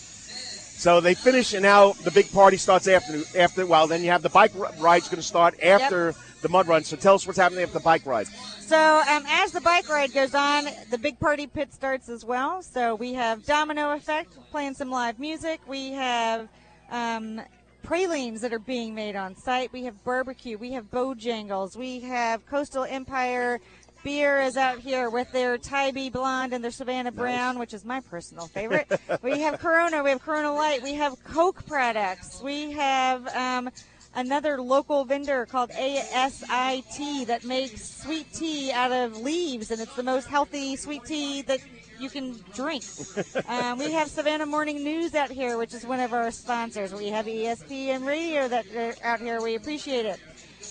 So 0.77 0.99
they 0.99 1.13
finish, 1.13 1.53
and 1.53 1.63
now 1.63 1.93
the 2.03 2.11
big 2.11 2.29
party 2.33 2.57
starts 2.57 2.87
after. 2.89 3.23
After 3.37 3.65
well, 3.65 3.87
then 3.87 4.03
you 4.03 4.09
have 4.09 4.21
the 4.21 4.29
bike 4.29 4.51
r- 4.59 4.73
ride's 4.77 5.07
going 5.07 5.21
to 5.21 5.23
start 5.23 5.57
after 5.63 6.13
the 6.41 6.49
mud 6.49 6.67
run. 6.67 6.83
So 6.83 6.97
tell 6.97 7.15
us 7.15 7.25
what's 7.25 7.39
happening 7.39 7.63
after 7.63 7.75
the 7.75 7.79
bike 7.79 8.05
ride. 8.05 8.27
So 8.65 9.03
um, 9.07 9.23
as 9.27 9.51
the 9.51 9.61
bike 9.61 9.87
ride 9.87 10.11
goes 10.11 10.33
on, 10.33 10.65
the 10.89 10.97
big 10.97 11.19
party 11.19 11.45
pit 11.45 11.71
starts 11.71 12.09
as 12.09 12.25
well. 12.25 12.63
So 12.63 12.95
we 12.95 13.13
have 13.13 13.45
Domino 13.45 13.91
Effect 13.91 14.35
playing 14.49 14.73
some 14.73 14.89
live 14.89 15.19
music. 15.19 15.61
We 15.67 15.91
have 15.91 16.47
um, 16.89 17.41
pralines 17.83 18.41
that 18.41 18.53
are 18.53 18.59
being 18.59 18.95
made 18.95 19.15
on 19.15 19.35
site. 19.35 19.71
We 19.71 19.83
have 19.83 20.03
barbecue. 20.03 20.57
We 20.57 20.71
have 20.71 20.89
Bojangles. 20.89 21.77
We 21.77 21.99
have 21.99 22.43
Coastal 22.47 22.85
Empire. 22.85 23.61
Beer 24.03 24.41
is 24.41 24.57
out 24.57 24.79
here 24.79 25.11
with 25.11 25.31
their 25.31 25.59
Tybee 25.59 26.09
Blonde 26.09 26.51
and 26.51 26.63
their 26.63 26.71
Savannah 26.71 27.11
Brown, 27.11 27.59
which 27.59 27.73
is 27.73 27.85
my 27.85 27.99
personal 27.99 28.47
favorite. 28.47 28.91
we 29.21 29.41
have 29.41 29.59
Corona. 29.59 30.03
We 30.03 30.09
have 30.09 30.21
Corona 30.23 30.53
Light. 30.53 30.81
We 30.81 30.95
have 30.95 31.23
Coke 31.23 31.65
products. 31.67 32.41
We 32.41 32.71
have 32.71 33.27
um, 33.35 33.69
another 34.15 34.61
local 34.61 35.05
vendor 35.05 35.45
called 35.45 35.69
ASIT 35.71 37.27
that 37.27 37.43
makes 37.43 38.01
sweet 38.01 38.31
tea 38.33 38.71
out 38.71 38.91
of 38.91 39.17
leaves, 39.21 39.71
and 39.71 39.79
it's 39.81 39.95
the 39.95 40.03
most 40.03 40.27
healthy 40.27 40.75
sweet 40.75 41.03
tea 41.05 41.41
that 41.43 41.59
you 41.99 42.09
can 42.09 42.35
drink. 42.53 42.83
um, 43.47 43.77
we 43.77 43.91
have 43.91 44.09
Savannah 44.09 44.45
Morning 44.45 44.83
News 44.83 45.15
out 45.15 45.29
here, 45.29 45.57
which 45.57 45.73
is 45.73 45.85
one 45.85 45.99
of 45.99 46.13
our 46.13 46.31
sponsors. 46.31 46.93
We 46.93 47.07
have 47.09 47.25
ESPN 47.25 48.05
Radio 48.05 48.47
that 48.47 48.65
are 48.75 48.95
out 49.03 49.19
here. 49.19 49.41
We 49.41 49.55
appreciate 49.55 50.05
it. 50.05 50.19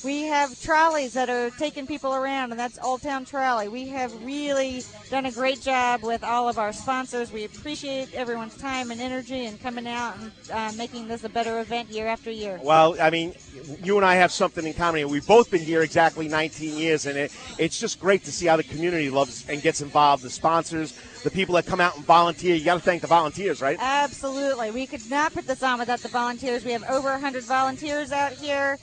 We 0.05 0.25
have 0.25 0.61
trolleys 0.61 1.14
that 1.14 1.31
are 1.31 1.49
taking 1.49 1.87
people 1.87 2.14
around, 2.14 2.51
and 2.51 2.61
that's 2.61 2.79
Old 2.83 3.01
Town 3.01 3.25
Trolley. 3.25 3.69
We 3.69 3.88
have 3.88 4.12
really 4.23 4.83
done 5.09 5.25
a 5.25 5.33
great 5.33 5.62
job 5.62 6.03
with 6.03 6.23
all 6.23 6.47
of 6.47 6.59
our 6.59 6.75
sponsors. 6.75 7.33
We 7.33 7.45
appreciate 7.45 8.12
everyone's 8.12 8.55
time 8.59 8.90
and 8.90 9.01
energy 9.01 9.47
and 9.47 9.59
coming 9.62 9.88
out 9.88 10.19
and 10.19 10.33
uh, 10.53 10.73
making 10.77 11.09
this 11.09 11.25
a 11.25 11.31
better 11.31 11.59
event 11.61 11.88
year 11.88 12.07
after 12.07 12.31
year. 12.31 12.61
Well, 12.62 13.01
I 13.01 13.09
mean, 13.09 13.33
you 13.83 13.97
and 13.97 14.05
I 14.05 14.17
have 14.17 14.31
something 14.31 14.67
in 14.67 14.75
common. 14.75 15.09
We've 15.09 15.27
both 15.27 15.51
been 15.51 15.62
here 15.62 15.81
exactly 15.81 16.29
19 16.29 16.77
years, 16.77 17.07
and 17.07 17.17
it, 17.17 17.33
it's 17.59 17.81
just 17.81 17.99
great 17.99 18.25
to 18.25 18.33
see 18.33 18.45
how 18.45 18.57
the 18.57 18.62
community 18.62 19.09
loves 19.09 19.49
and 19.49 19.62
gets 19.62 19.81
involved. 19.81 20.23
The 20.23 20.29
sponsors, 20.29 20.93
the 21.23 21.31
people 21.31 21.55
that 21.55 21.64
come 21.64 21.81
out 21.81 21.97
and 21.97 22.05
volunteer. 22.05 22.55
You 22.57 22.64
got 22.67 22.75
to 22.75 22.81
thank 22.81 23.01
the 23.01 23.09
volunteers, 23.09 23.62
right? 23.62 23.79
Absolutely. 23.81 24.71
We 24.71 24.87
could 24.87 25.09
not 25.09 25.33
put 25.33 25.47
this 25.47 25.62
on 25.62 25.79
without 25.79 26.01
the 26.01 26.09
volunteers. 26.09 26.62
We 26.62 26.73
have 26.73 26.85
over 26.90 27.09
100 27.09 27.43
volunteers 27.45 28.12
out 28.12 28.33
here 28.33 28.79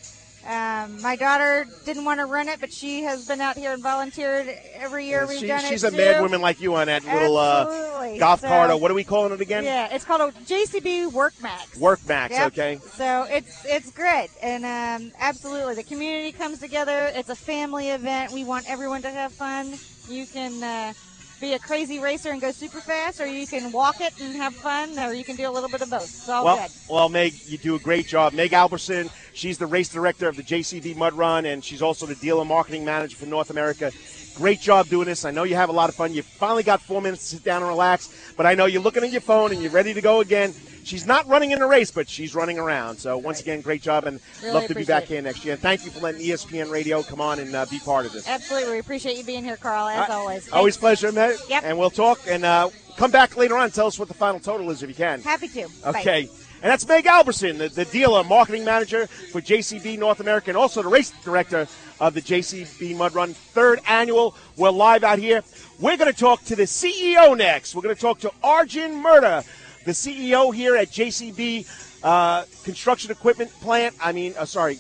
Um, 0.48 1.02
my 1.02 1.16
daughter 1.16 1.66
didn't 1.86 2.04
want 2.04 2.20
to 2.20 2.26
run 2.26 2.48
it, 2.48 2.60
but 2.60 2.72
she 2.74 3.04
has 3.04 3.28
been 3.28 3.42
out 3.42 3.56
here 3.58 3.74
and 3.74 3.82
volunteered 3.84 4.48
every 4.74 5.06
year. 5.06 5.28
We've 5.28 5.40
She- 5.40 5.48
done 5.48 5.64
it. 5.64 5.68
she's 5.68 5.84
a 5.84 5.92
too. 5.92 5.98
mad 5.98 6.22
woman 6.22 6.42
like 6.42 6.60
you 6.60 6.76
on 6.76 6.88
that 6.88 7.04
little 7.06 7.38
uh, 7.38 8.18
golf 8.18 8.42
So- 8.42 8.48
cart. 8.48 8.72
Or 8.72 8.78
what 8.78 8.90
are 8.90 8.96
we 8.96 9.04
calling 9.04 9.32
it 9.34 9.42
again? 9.42 9.64
Yeah, 9.64 9.94
it's 9.94 10.04
called 10.06 10.22
a 10.22 10.32
JCB 10.46 11.06
Workmax. 11.12 11.78
Work 11.78 12.00
Max. 12.08 12.34
Yep. 12.34 12.48
Okay. 12.54 12.80
So 12.98 13.28
it's 13.30 13.66
it's 13.66 13.92
great, 13.92 14.30
and 14.42 14.66
um, 14.66 15.12
absolutely, 15.20 15.76
the 15.76 15.84
community 15.84 16.32
comes 16.32 16.60
together. 16.60 17.12
It's 17.14 17.30
a 17.30 17.36
family 17.36 17.90
event. 17.90 18.32
We 18.32 18.44
want 18.44 18.70
everyone 18.70 19.02
to 19.04 19.10
have 19.12 19.32
fun. 19.34 19.74
You 20.10 20.26
can 20.26 20.64
uh, 20.64 20.94
be 21.42 21.54
a 21.54 21.60
crazy 21.60 22.00
racer 22.00 22.30
and 22.30 22.40
go 22.40 22.52
super 22.52 22.80
fast, 22.80 23.20
or 23.20 23.26
you 23.26 23.48
can 23.48 23.72
walk 23.72 24.00
it 24.00 24.14
and 24.22 24.36
have 24.36 24.54
fun, 24.54 24.98
or 25.00 25.12
you 25.12 25.24
can 25.24 25.36
do 25.36 25.50
a 25.50 25.52
little 25.52 25.70
bit 25.70 25.82
of 25.82 25.90
both. 25.90 26.04
It's 26.04 26.30
all 26.30 26.46
Well, 26.46 26.58
good. 26.58 26.72
well, 26.88 27.10
Meg, 27.10 27.34
you 27.48 27.58
do 27.58 27.74
a 27.76 27.80
great 27.80 28.08
job. 28.08 28.34
Meg 28.34 28.54
Albertson, 28.54 29.10
she's 29.34 29.58
the 29.58 29.66
race 29.66 29.90
director 29.90 30.28
of 30.28 30.38
the 30.38 30.44
JCB 30.44 30.96
Mud 30.96 31.14
Run, 31.14 31.46
and 31.46 31.66
she's 31.66 31.82
also 31.82 32.06
the 32.06 32.16
dealer 32.16 32.46
marketing 32.46 32.86
manager 32.86 33.18
for 33.18 33.26
North 33.26 33.50
America. 33.50 33.92
Great 34.36 34.62
job 34.62 34.88
doing 34.88 35.08
this. 35.08 35.26
I 35.26 35.32
know 35.32 35.44
you 35.44 35.56
have 35.56 35.70
a 35.70 35.74
lot 35.74 35.90
of 35.90 35.96
fun. 35.96 36.14
You 36.14 36.22
finally 36.22 36.64
got 36.64 36.80
four 36.82 37.02
minutes 37.02 37.30
to 37.32 37.36
sit 37.38 37.44
down 37.44 37.64
and 37.64 37.70
relax, 37.70 38.34
but 38.38 38.46
I 38.46 38.54
know 38.54 38.66
you're 38.66 38.82
looking 38.82 39.04
at 39.04 39.12
your 39.12 39.22
phone 39.22 39.52
and 39.52 39.62
you're 39.62 39.72
ready 39.72 39.94
to 39.94 40.02
go 40.02 40.22
again. 40.22 40.54
She's 40.84 41.06
not 41.06 41.28
running 41.28 41.52
in 41.52 41.62
a 41.62 41.68
race, 41.68 41.92
but 41.92 42.10
she's 42.10 42.34
running 42.36 42.60
around. 42.60 42.98
So 42.98 43.18
once 43.18 43.40
again, 43.42 43.62
great 43.62 43.82
job, 43.82 44.06
and 44.06 44.20
Really 44.42 44.54
love 44.54 44.68
to 44.68 44.76
be 44.76 44.84
back 44.84 45.04
appreciate 45.04 45.16
here 45.16 45.22
next 45.22 45.46
year. 45.46 45.54
And 45.54 45.62
thank 45.62 45.86
you 45.86 45.92
for 45.92 46.00
letting 46.00 46.22
ESPN 46.22 46.72
Radio 46.72 47.04
come 47.04 47.22
on 47.22 47.40
and 47.40 47.56
uh, 47.56 47.66
be 47.66 47.80
part 47.80 48.06
of 48.06 48.14
this. 48.14 48.28
Absolutely, 48.28 48.72
we 48.74 48.80
appreciate 48.80 49.18
you 49.18 49.24
being 49.24 49.44
here, 49.44 49.58
Karl. 49.58 49.88
As 49.88 50.10
Uh, 50.10 50.14
always, 50.14 50.50
Always 50.52 50.78
pleasure, 50.78 51.12
Meg. 51.12 51.38
Yep. 51.50 51.64
And 51.66 51.78
we'll 51.78 51.90
talk 51.90 52.20
and 52.28 52.44
uh, 52.46 52.70
come 52.98 53.12
back 53.12 53.38
later 53.38 53.58
on. 53.58 53.72
Tell 53.72 53.88
us 53.88 53.98
what 54.00 54.08
the 54.08 54.14
final 54.14 54.40
total 54.40 54.70
is 54.72 54.84
if 54.84 54.90
you 54.90 54.96
can. 54.96 55.22
happy 55.22 55.48
to. 55.50 55.68
Bye. 55.84 55.90
Okay. 56.00 56.30
And 56.64 56.70
that's 56.70 56.88
Meg 56.88 57.08
Albertson, 57.08 57.58
the, 57.58 57.70
the 57.70 57.86
dealer, 57.86 58.24
marketing 58.24 58.64
manager 58.64 59.08
for 59.08 59.42
JCB 59.42 59.98
North 59.98 60.20
America, 60.20 60.52
and 60.52 60.58
also 60.58 60.84
the 60.84 60.90
race 60.90 61.12
director 61.24 61.68
of 62.00 62.14
the 62.14 62.22
JCB 62.22 62.96
Mud 62.96 63.16
Run 63.16 63.34
third 63.34 63.80
annual. 63.88 64.36
We're 64.58 64.70
live 64.70 65.04
out 65.04 65.18
here. 65.18 65.42
We're 65.80 65.98
going 65.98 66.14
to 66.14 66.20
talk 66.20 66.44
to 66.46 66.56
the 66.56 66.64
CEO 66.64 67.36
next. 67.36 67.74
We're 67.74 67.82
going 67.82 67.96
to 67.96 68.02
talk 68.02 68.20
to 68.20 68.32
Arjun 68.44 69.04
Mirdha, 69.04 69.44
the 69.86 69.92
CEO 69.92 70.54
here 70.54 70.76
at 70.76 70.90
JCB 70.90 71.68
uh, 72.04 72.46
Construction 72.64 73.12
Equipment 73.12 73.52
Plant. 73.62 73.96
I 74.02 74.12
mean, 74.12 74.34
uh, 74.38 74.46
sorry, 74.46 74.76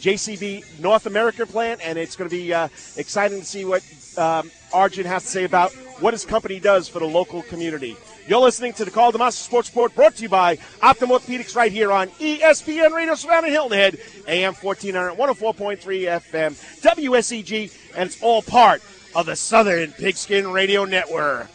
JCB 0.00 0.80
North 0.80 1.06
America 1.06 1.46
plant, 1.46 1.80
and 1.84 1.96
it's 1.96 2.16
going 2.16 2.28
to 2.28 2.36
be 2.36 2.52
uh, 2.52 2.68
exciting 2.96 3.38
to 3.38 3.46
see 3.46 3.64
what 3.64 3.82
um, 4.18 4.50
Arjun 4.72 5.06
has 5.06 5.22
to 5.22 5.28
say 5.28 5.44
about 5.44 5.72
what 6.00 6.12
his 6.12 6.24
company 6.24 6.58
does 6.58 6.88
for 6.88 6.98
the 6.98 7.06
local 7.06 7.42
community. 7.42 7.96
You're 8.26 8.40
listening 8.40 8.72
to 8.74 8.84
the 8.84 8.90
Karl 8.90 9.12
DeMasi 9.12 9.32
Sports 9.32 9.68
Report 9.70 9.94
brought 9.94 10.16
to 10.16 10.22
you 10.22 10.28
by 10.28 10.56
Optim 10.80 11.08
Orthopedics 11.08 11.54
right 11.54 11.72
here 11.72 11.92
on 11.92 12.08
ESPN 12.08 12.92
Radio 12.92 13.14
Savannah 13.14 13.48
Hilton 13.48 13.78
Head, 13.78 13.98
AM 14.26 14.54
1400, 14.54 15.16
104.3 15.16 15.78
FM, 15.80 16.52
WSEG, 16.82 17.72
and 17.96 18.08
it's 18.08 18.22
all 18.22 18.42
part 18.42 18.82
of 19.14 19.26
the 19.26 19.36
Southern 19.36 19.92
Pigskin 19.92 20.50
Radio 20.50 20.84
Network. 20.84 21.48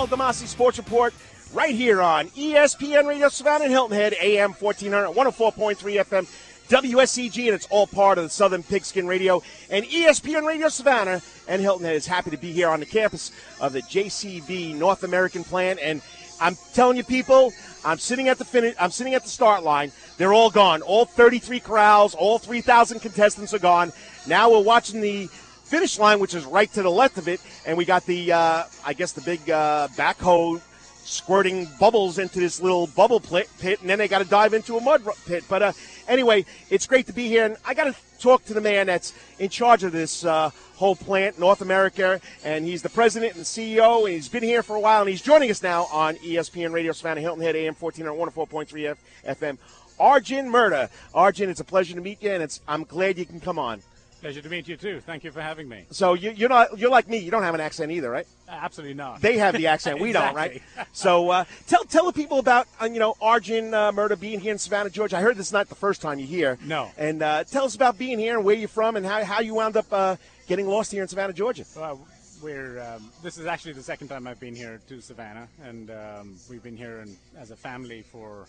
the 0.10 0.18
Karl 0.18 0.34
Sports 0.34 0.78
Report 0.78 1.14
right 1.54 1.76
here 1.76 2.02
on 2.02 2.28
ESPN 2.30 3.08
Radio 3.08 3.28
Savannah 3.28 3.66
and 3.66 3.74
Hilton 3.74 3.98
Head, 3.98 4.16
AM 4.22 4.54
1400, 4.54 5.14
104.3 5.14 5.76
FM, 5.76 6.28
WSCG, 6.70 7.46
and 7.48 7.56
it's 7.56 7.68
all 7.70 7.88
part 7.88 8.18
of 8.18 8.24
the 8.24 8.30
Southern 8.30 8.64
Pigskin 8.64 9.06
Radio. 9.06 9.44
And 9.70 9.86
ESPN 9.86 10.46
Radio 10.46 10.70
Savannah 10.70 11.22
and 11.48 11.62
Hilton 11.62 11.86
Head 11.86 11.96
is 11.96 12.08
happy 12.08 12.32
to 12.32 12.38
be 12.38 12.54
here 12.54 12.70
on 12.70 12.80
the 12.80 12.86
campus 12.86 13.32
of 13.60 13.74
the 13.74 13.82
JCB 13.82 14.76
North 14.76 15.04
American 15.04 15.44
plant. 15.44 15.80
And 15.82 16.02
I'm 16.40 16.56
telling 16.74 16.96
you, 16.96 17.04
people, 17.04 17.52
I'm 17.84 17.98
sitting 17.98 18.30
at 18.30 18.38
the 18.38 18.46
finish. 18.46 18.76
I'm 18.80 18.92
sitting 18.92 19.14
at 19.14 19.24
the 19.24 19.30
start 19.30 19.64
line. 19.64 19.92
They're 20.18 20.34
all 20.34 20.50
gone. 20.50 20.82
All 20.84 21.06
33 21.06 21.60
corrals, 21.60 22.16
all 22.16 22.40
3,000 22.40 23.00
contestants 23.02 23.54
are 23.54 23.60
gone. 23.60 23.92
Now 24.26 24.52
we're 24.52 24.64
watching 24.64 25.02
the 25.02 25.30
finish 25.68 26.00
line, 26.00 26.20
which 26.20 26.34
is 26.34 26.46
right 26.46 26.72
to 26.74 26.82
the 26.82 26.92
left 26.92 27.18
of 27.18 27.28
it, 27.28 27.42
and 27.66 27.78
we 27.78 27.86
got 27.86 28.06
the, 28.06 28.32
uh, 28.32 28.64
I 28.86 28.94
guess, 28.94 29.12
the 29.12 29.22
big 29.22 29.50
uh, 29.50 29.90
backhoe 29.96 30.62
squirting 31.04 31.68
bubbles 31.80 32.20
into 32.20 32.40
this 32.40 32.62
little 32.62 32.88
bubble 32.88 33.20
pit, 33.20 33.50
and 33.82 33.90
then 33.90 33.98
they 33.98 34.08
got 34.08 34.20
to 34.20 34.26
dive 34.26 34.54
into 34.54 34.78
a 34.78 34.82
mud 34.82 35.04
pit. 35.26 35.44
But 35.48 35.62
uh, 35.62 35.72
anyway, 36.08 36.46
it's 36.70 36.86
great 36.86 37.08
to 37.08 37.14
be 37.14 37.28
here, 37.28 37.46
and 37.46 37.58
I 37.66 37.74
got 37.74 37.86
to 37.86 37.96
talk 38.20 38.46
to 38.46 38.54
the 38.54 38.62
man 38.62 38.88
that's 38.88 39.14
in 39.40 39.50
charge 39.50 39.84
of 39.84 39.92
this 39.92 40.26
uh, 40.26 40.50
whole 40.76 40.96
plant, 40.96 41.40
North 41.40 41.62
America, 41.62 42.20
and 42.44 42.66
he's 42.66 42.82
the 42.82 42.90
president 42.90 43.36
and 43.36 43.44
CEO, 43.44 44.06
and 44.06 44.14
he's 44.14 44.28
been 44.28 44.44
here 44.44 44.64
for 44.64 44.76
a 44.76 44.80
while, 44.80 45.02
and 45.02 45.10
he's 45.10 45.22
joining 45.22 45.50
us 45.50 45.64
now 45.64 45.84
on 45.92 46.16
ESPN 46.18 46.74
Radio 46.74 46.92
Savannah 46.92 47.22
Hilton 47.22 47.44
Head, 47.44 47.56
AM 47.56 47.76
1404.3 47.76 48.92
F- 48.92 49.40
FM. 49.40 49.58
Arjun 50.00 50.48
Mirdha. 50.48 50.90
Arjun, 51.14 51.50
it's 51.50 51.60
a 51.60 51.66
pleasure 51.66 51.96
to 51.96 52.02
meet 52.02 52.22
you, 52.22 52.32
and 52.32 52.44
it's 52.44 52.62
I'm 52.68 52.84
glad 52.84 53.18
you 53.18 53.26
can 53.26 53.40
come 53.40 53.58
on. 53.58 53.82
Pleasure 54.22 54.42
to 54.42 54.50
meet 54.50 54.68
you 54.68 54.78
too. 54.78 55.00
Thank 55.00 55.24
you 55.24 55.32
for 55.32 55.42
having 55.42 55.70
me. 55.70 55.86
So 55.92 56.14
you, 56.16 56.32
you're 56.32 56.50
not 56.50 56.78
you're 56.78 56.90
like 56.90 57.08
me. 57.08 57.18
You 57.18 57.30
don't 57.30 57.44
have 57.44 57.54
an 57.54 57.62
accent 57.62 57.92
either, 57.92 58.10
right? 58.10 58.26
Absolutely 58.50 58.96
not. 58.96 59.22
They 59.22 59.38
have 59.38 59.56
the 59.56 59.68
accent. 59.68 60.00
We 60.08 60.12
don't, 60.12 60.36
right? 60.36 60.62
So 60.92 61.30
uh, 61.30 61.46
tell 61.68 61.84
tell 61.84 62.06
the 62.06 62.14
people 62.14 62.40
about 62.40 62.68
uh, 62.82 62.86
you 62.86 63.00
know 63.00 63.16
Arjun 63.22 63.74
uh, 63.74 63.92
Mirdha 63.92 64.20
being 64.20 64.40
here 64.40 64.52
in 64.52 64.58
Savannah, 64.58 64.90
Georgia. 64.90 65.18
I 65.18 65.22
heard 65.22 65.38
this 65.38 65.48
is 65.48 65.54
not 65.54 65.70
the 65.70 65.76
first 65.76 66.02
time 66.02 66.20
you're 66.20 66.28
here. 66.28 66.58
No. 66.64 66.92
And 66.98 67.22
uh, 67.22 67.44
tell 67.44 67.66
us 67.66 67.76
about 67.76 67.98
being 67.98 68.20
here 68.20 68.36
and 68.36 68.46
where 68.46 68.56
you're 68.56 68.68
from 68.68 68.96
and 68.96 69.06
how, 69.06 69.24
how 69.24 69.42
you 69.42 69.54
wound 69.54 69.76
up 69.78 69.86
uh, 69.92 70.16
getting 70.48 70.68
lost 70.68 70.92
here 70.92 71.02
in 71.02 71.08
Savannah, 71.08 71.34
Georgia. 71.34 71.66
Well, 71.76 72.00
we're. 72.42 72.80
Um, 72.80 73.12
this 73.24 73.38
is 73.38 73.46
actually 73.46 73.74
the 73.74 73.84
second 73.84 74.08
time 74.08 74.28
I've 74.28 74.40
been 74.40 74.56
here 74.56 74.80
to 74.88 75.02
Savannah, 75.02 75.48
and 75.64 75.92
um, 75.92 76.36
we've 76.50 76.64
been 76.64 76.78
here 76.78 77.02
in, 77.02 77.18
as 77.38 77.52
a 77.52 77.56
family 77.56 78.04
for, 78.04 78.46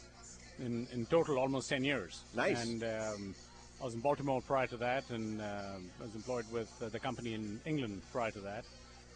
in, 0.60 0.86
in 0.92 1.06
total, 1.06 1.38
almost 1.38 1.68
ten 1.68 1.84
years. 1.84 2.22
Nice. 2.34 2.62
And 2.62 2.84
um, 2.84 3.34
I 3.80 3.84
was 3.84 3.94
in 3.94 4.00
Baltimore 4.00 4.40
prior 4.40 4.66
to 4.66 4.76
that, 4.78 5.08
and 5.10 5.40
um 5.40 5.90
I 6.00 6.04
was 6.04 6.14
employed 6.14 6.46
with 6.52 6.70
uh, 6.82 6.88
the 6.88 6.98
company 6.98 7.34
in 7.34 7.60
England 7.64 8.02
prior 8.12 8.32
to 8.32 8.40
that, 8.40 8.64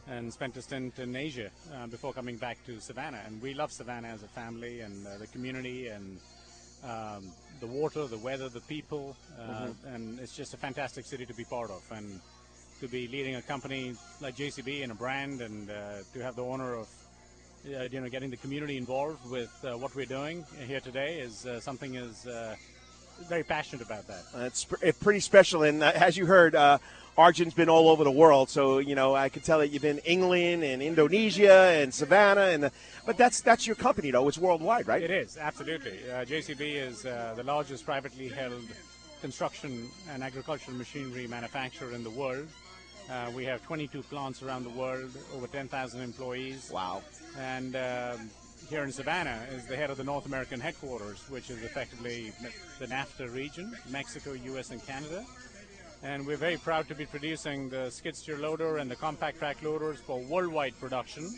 and 0.06 0.32
spent 0.32 0.56
a 0.56 0.62
stint 0.62 0.98
in 0.98 1.16
Asia 1.16 1.50
uh, 1.74 1.86
before 1.88 2.12
coming 2.12 2.36
back 2.36 2.64
to 2.66 2.80
Savannah. 2.80 3.22
And 3.26 3.42
we 3.42 3.54
love 3.54 3.72
Savannah 3.72 4.08
as 4.08 4.22
a 4.22 4.28
family 4.28 4.80
and 4.80 5.06
uh, 5.06 5.18
the 5.18 5.26
community 5.26 5.88
and 5.88 6.18
um, 6.84 7.32
the 7.60 7.66
water, 7.66 8.06
the 8.06 8.18
weather, 8.18 8.48
the 8.48 8.60
people, 8.60 9.16
uh, 9.38 9.68
and 9.86 10.18
it's 10.20 10.36
just 10.36 10.54
a 10.54 10.56
fantastic 10.56 11.06
city 11.06 11.26
to 11.26 11.34
be 11.34 11.44
part 11.44 11.70
of. 11.70 11.82
And 11.90 12.20
to 12.80 12.88
be 12.88 13.06
leading 13.06 13.36
a 13.36 13.42
company 13.42 13.94
like 14.20 14.36
JCB 14.36 14.82
and 14.82 14.90
a 14.92 14.94
brand, 14.96 15.40
and 15.40 15.70
uh, 15.70 15.74
to 16.14 16.20
have 16.20 16.34
the 16.34 16.44
honor 16.44 16.74
of 16.74 16.88
uh, 17.66 17.84
you 17.90 18.00
know 18.00 18.08
getting 18.08 18.30
the 18.30 18.36
community 18.36 18.76
involved 18.76 19.28
with 19.30 19.52
uh, 19.64 19.76
what 19.78 19.94
we're 19.94 20.06
doing 20.06 20.44
here 20.66 20.80
today 20.80 21.20
is 21.20 21.46
uh, 21.46 21.60
something 21.60 21.94
is 21.94 22.26
uh, 22.26 22.56
very 23.28 23.42
passionate 23.42 23.84
about 23.84 24.06
that. 24.08 24.22
Uh, 24.34 24.40
it's 24.44 24.64
pr- 24.64 24.76
it's 24.82 24.98
pretty 24.98 25.20
special, 25.20 25.62
and 25.62 25.82
uh, 25.82 25.92
as 25.94 26.16
you 26.16 26.26
heard, 26.26 26.54
uh, 26.54 26.78
Arjun's 27.16 27.54
been 27.54 27.68
all 27.68 27.88
over 27.88 28.04
the 28.04 28.10
world. 28.10 28.48
So 28.48 28.78
you 28.78 28.94
know, 28.94 29.14
I 29.14 29.28
could 29.28 29.44
tell 29.44 29.58
that 29.58 29.68
you've 29.68 29.82
been 29.82 29.98
England 29.98 30.64
and 30.64 30.82
Indonesia 30.82 31.78
and 31.80 31.92
Savannah, 31.92 32.46
and 32.46 32.64
uh, 32.66 32.70
but 33.06 33.16
that's 33.16 33.40
that's 33.40 33.66
your 33.66 33.76
company 33.76 34.10
though. 34.10 34.28
It's 34.28 34.38
worldwide, 34.38 34.86
right? 34.86 35.02
It 35.02 35.10
is 35.10 35.36
absolutely. 35.36 35.98
Uh, 36.10 36.24
JCB 36.24 36.60
is 36.60 37.06
uh, 37.06 37.34
the 37.36 37.42
largest 37.42 37.84
privately 37.84 38.28
held 38.28 38.64
construction 39.20 39.88
and 40.10 40.22
agricultural 40.22 40.76
machinery 40.76 41.26
manufacturer 41.26 41.92
in 41.92 42.02
the 42.02 42.10
world. 42.10 42.48
Uh, 43.10 43.30
we 43.34 43.44
have 43.44 43.62
22 43.62 44.02
plants 44.02 44.42
around 44.42 44.64
the 44.64 44.70
world, 44.70 45.10
over 45.34 45.46
10,000 45.46 46.00
employees. 46.00 46.70
Wow. 46.72 47.02
And 47.38 47.76
um, 47.76 48.30
here 48.68 48.84
in 48.84 48.92
Savannah 48.92 49.44
is 49.52 49.66
the 49.66 49.76
head 49.76 49.90
of 49.90 49.96
the 49.96 50.04
North 50.04 50.26
American 50.26 50.60
headquarters, 50.60 51.18
which 51.28 51.50
is 51.50 51.62
effectively 51.62 52.32
the 52.78 52.86
NAFTA 52.86 53.32
region, 53.32 53.76
Mexico, 53.90 54.32
US, 54.32 54.70
and 54.70 54.84
Canada. 54.86 55.24
And 56.02 56.26
we're 56.26 56.36
very 56.36 56.56
proud 56.56 56.88
to 56.88 56.94
be 56.94 57.06
producing 57.06 57.68
the 57.68 57.90
skid 57.90 58.16
steer 58.16 58.38
loader 58.38 58.78
and 58.78 58.90
the 58.90 58.96
compact 58.96 59.38
track 59.38 59.62
loaders 59.62 60.00
for 60.00 60.20
worldwide 60.20 60.78
production. 60.80 61.32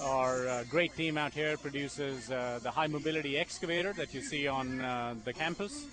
Our 0.00 0.46
uh, 0.46 0.64
great 0.68 0.94
team 0.94 1.16
out 1.18 1.32
here 1.32 1.56
produces 1.56 2.30
uh, 2.30 2.60
the 2.62 2.70
high 2.70 2.86
mobility 2.86 3.38
excavator 3.38 3.92
that 3.94 4.12
you 4.14 4.20
see 4.20 4.46
on 4.46 4.80
uh, 4.80 5.14
the 5.24 5.32
campus. 5.32 5.86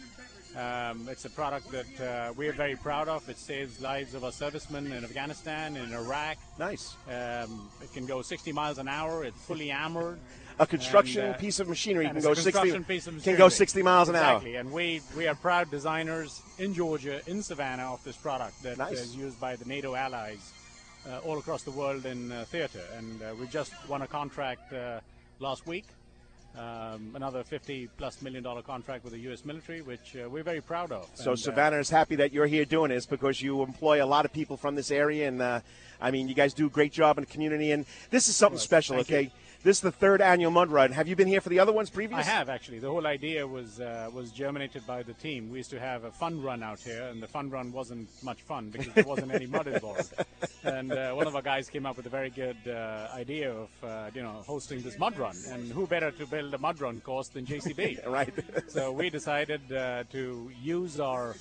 Um, 0.56 1.10
it's 1.10 1.26
a 1.26 1.30
product 1.30 1.70
that 1.72 2.02
uh, 2.02 2.34
we're 2.34 2.54
very 2.54 2.78
proud 2.78 3.10
of. 3.10 3.28
It 3.28 3.38
saves 3.38 3.82
lives 3.82 4.14
of 4.14 4.24
our 4.24 4.32
servicemen 4.32 4.92
in 4.92 5.04
Afghanistan, 5.04 5.76
in 5.76 5.92
Iraq. 5.94 6.38
Nice. 6.58 6.96
Um, 7.08 7.70
it 7.82 7.92
can 7.94 8.06
go 8.06 8.22
60 8.22 8.54
miles 8.54 8.78
an 8.78 8.88
hour. 8.88 9.26
It's 9.26 9.38
fully 9.46 9.74
armored. 9.74 10.18
A 10.58 10.66
construction 10.66 11.26
And, 11.26 11.36
uh, 11.36 11.38
piece 11.38 11.60
of 11.60 11.68
machinery 11.68 12.08
can 12.08 12.22
go 12.22 12.34
60 12.34 12.80
piece 12.84 13.08
of 13.08 13.22
can 13.24 13.36
go 13.36 13.50
60 13.50 13.84
miles 13.84 14.08
an 14.08 14.16
hour. 14.16 14.38
Exactly, 14.38 14.56
and 14.56 14.72
we 14.72 15.02
we 15.18 15.28
are 15.28 15.36
proud 15.36 15.70
designers 15.70 16.42
in 16.60 16.74
Georgia, 16.74 17.20
in 17.28 17.44
Savannah, 17.44 17.92
of 17.92 18.02
this 18.06 18.16
product 18.16 18.64
that 18.64 18.78
Nice. 18.78 19.00
is 19.00 19.16
used 19.16 19.40
by 19.40 19.58
the 19.58 19.66
NATO 19.66 19.96
allies 19.96 20.54
uh, 21.10 21.20
all 21.20 21.38
across 21.38 21.64
the 21.64 21.72
world 21.72 22.06
in 22.06 22.32
uh, 22.32 22.46
theater. 22.46 22.82
And 22.98 23.22
uh, 23.22 23.36
we 23.40 23.48
just 23.48 23.74
won 23.90 24.02
a 24.02 24.08
contract 24.08 24.72
uh, 24.72 25.02
last 25.40 25.68
week, 25.68 25.86
um, 26.58 27.12
another 27.16 27.44
50 27.44 27.90
plus 27.98 28.22
million 28.22 28.44
dollar 28.44 28.62
contract 28.62 29.04
with 29.04 29.14
the 29.14 29.20
U.S. 29.20 29.46
military, 29.46 29.82
which 29.82 30.16
uh, 30.16 30.30
we're 30.30 30.44
very 30.44 30.62
proud 30.62 30.92
of. 30.92 31.10
So 31.16 31.32
And, 31.32 31.40
Savannah 31.40 31.80
is 31.80 31.90
happy 31.90 32.16
that 32.16 32.32
you're 32.32 32.48
here 32.48 32.66
doing 32.66 32.90
this 32.90 33.06
because 33.06 33.42
you 33.42 33.62
employ 33.62 34.04
a 34.04 34.08
lot 34.08 34.26
of 34.26 34.32
people 34.32 34.58
from 34.58 34.76
this 34.76 34.90
area, 34.90 35.28
and 35.28 35.42
uh, 35.42 35.60
I 36.02 36.12
mean, 36.12 36.28
you 36.28 36.34
guys 36.34 36.54
do 36.54 36.68
a 36.68 36.70
great 36.70 36.94
job 36.94 37.18
in 37.18 37.26
the 37.26 37.32
community. 37.32 37.72
And 37.72 37.86
this 38.10 38.28
is 38.28 38.36
something 38.36 38.60
special, 38.60 38.98
okay? 38.98 39.24
you. 39.24 39.32
This 39.66 39.78
is 39.78 39.82
the 39.82 39.92
third 39.92 40.22
annual 40.22 40.52
mud 40.52 40.70
run. 40.70 40.92
Have 40.92 41.08
you 41.08 41.16
been 41.16 41.28
here 41.28 41.42
for 41.42 41.50
the 41.50 41.58
other 41.58 41.74
ones 41.74 41.90
previous? 41.90 42.20
I 42.20 42.22
have 42.22 42.50
actually. 42.50 42.78
The 42.78 42.92
whole 42.92 43.08
idea 43.08 43.48
was 43.48 43.80
uh, 43.80 44.12
was 44.14 44.30
germinated 44.30 44.86
by 44.86 45.02
the 45.02 45.14
team. 45.14 45.50
We 45.50 45.58
used 45.58 45.72
to 45.72 45.80
have 45.80 46.04
a 46.04 46.12
fun 46.12 46.40
run 46.40 46.62
out 46.62 46.80
here, 46.80 47.08
and 47.08 47.20
the 47.20 47.26
fun 47.26 47.50
run 47.50 47.72
wasn't 47.72 48.08
much 48.22 48.44
fun 48.44 48.70
because 48.70 48.94
there 48.94 49.04
wasn't 49.06 49.34
any 49.34 49.48
mud 49.48 49.66
involved. 49.66 50.14
And 50.64 50.92
uh, 50.92 51.14
one 51.14 51.28
of 51.28 51.36
our 51.36 51.44
guys 51.44 51.70
came 51.70 51.86
up 51.86 51.96
with 51.96 52.08
a 52.08 52.10
very 52.10 52.32
good 52.32 52.58
uh, 52.68 53.08
idea 53.14 53.54
of 53.54 53.70
uh, 53.84 54.10
you 54.14 54.22
know 54.22 54.44
hosting 54.46 54.82
this 54.82 55.00
mud 55.00 55.18
run, 55.18 55.36
and 55.50 55.72
who 55.72 55.88
better 55.88 56.12
to 56.12 56.28
build 56.28 56.54
a 56.54 56.60
mud 56.60 56.80
run 56.80 57.02
course 57.02 57.30
than 57.30 57.46
JCB? 57.48 58.06
right. 58.20 58.34
so 58.68 58.92
we 58.92 59.10
decided 59.10 59.62
uh, 59.72 60.04
to 60.12 60.52
use 60.62 61.00
our 61.00 61.36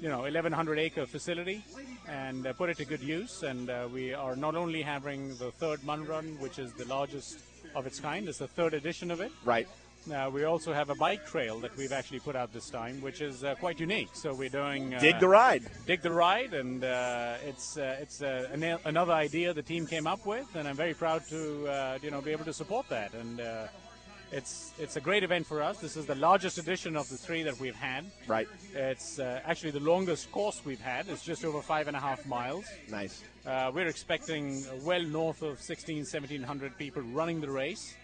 you 0.00 0.08
know 0.08 0.20
1100 0.20 0.78
acre 0.78 1.04
facility 1.04 1.62
and 2.08 2.46
uh, 2.46 2.52
put 2.54 2.70
it 2.70 2.78
to 2.78 2.86
good 2.86 3.02
use. 3.02 3.42
And 3.42 3.68
uh, 3.68 3.88
we 3.92 4.14
are 4.14 4.36
not 4.36 4.54
only 4.54 4.80
having 4.80 5.36
the 5.36 5.50
third 5.50 5.84
mud 5.84 6.06
run, 6.08 6.36
which 6.38 6.58
is 6.58 6.72
the 6.72 6.86
largest 6.86 7.38
of 7.76 7.86
its 7.86 8.00
kind. 8.00 8.28
It's 8.28 8.38
the 8.38 8.48
third 8.48 8.74
edition 8.74 9.10
of 9.10 9.20
it. 9.20 9.30
Right. 9.44 9.68
Uh, 10.12 10.30
we 10.32 10.44
also 10.44 10.72
have 10.72 10.88
a 10.88 10.94
bike 10.94 11.26
trail 11.26 11.58
that 11.58 11.76
we've 11.76 11.90
actually 11.92 12.20
put 12.20 12.36
out 12.36 12.52
this 12.52 12.70
time, 12.70 13.00
which 13.02 13.20
is 13.20 13.42
uh, 13.42 13.56
quite 13.56 13.80
unique. 13.80 14.10
So 14.14 14.32
we're 14.32 14.48
doing 14.48 14.94
uh, 14.94 15.00
Dig 15.00 15.18
the 15.18 15.26
ride. 15.28 15.64
dig 15.84 16.00
the 16.00 16.12
ride, 16.12 16.54
and 16.54 16.84
uh, 16.84 17.34
it's 17.44 17.76
uh, 17.76 17.96
it's 18.00 18.22
uh, 18.22 18.48
an, 18.52 18.62
another 18.84 19.12
idea 19.12 19.52
the 19.52 19.62
team 19.62 19.84
came 19.84 20.06
up 20.06 20.24
with, 20.24 20.46
and 20.54 20.68
I'm 20.68 20.76
very 20.76 20.94
proud 20.94 21.26
to 21.28 21.66
uh, 21.66 21.98
you 22.02 22.12
know 22.12 22.20
be 22.20 22.30
able 22.30 22.44
to 22.44 22.52
support 22.52 22.88
that. 22.88 23.14
And 23.14 23.40
uh, 23.40 23.66
it's 24.32 24.72
it's 24.78 24.96
a 24.96 25.00
great 25.00 25.22
event 25.22 25.46
for 25.46 25.62
us. 25.62 25.78
This 25.78 25.96
is 25.96 26.06
the 26.06 26.14
largest 26.14 26.58
edition 26.58 26.96
of 26.96 27.08
the 27.08 27.16
three 27.16 27.42
that 27.44 27.58
we've 27.60 27.74
had. 27.76 28.04
Right. 28.26 28.48
It's 28.74 29.18
uh, 29.18 29.40
actually 29.44 29.70
the 29.70 29.80
longest 29.80 30.30
course 30.32 30.62
we've 30.64 30.80
had. 30.80 31.08
It's 31.08 31.24
just 31.24 31.44
over 31.44 31.62
five 31.62 31.88
and 31.88 31.96
a 31.96 32.00
half 32.00 32.26
miles. 32.26 32.64
Nice. 32.90 33.22
Uh, 33.46 33.70
we're 33.74 33.86
expecting 33.86 34.64
well 34.84 35.02
north 35.02 35.42
of 35.42 35.60
16, 35.60 35.98
1700 35.98 36.76
people 36.76 37.02
running 37.02 37.40
the 37.40 37.50
race. 37.50 37.94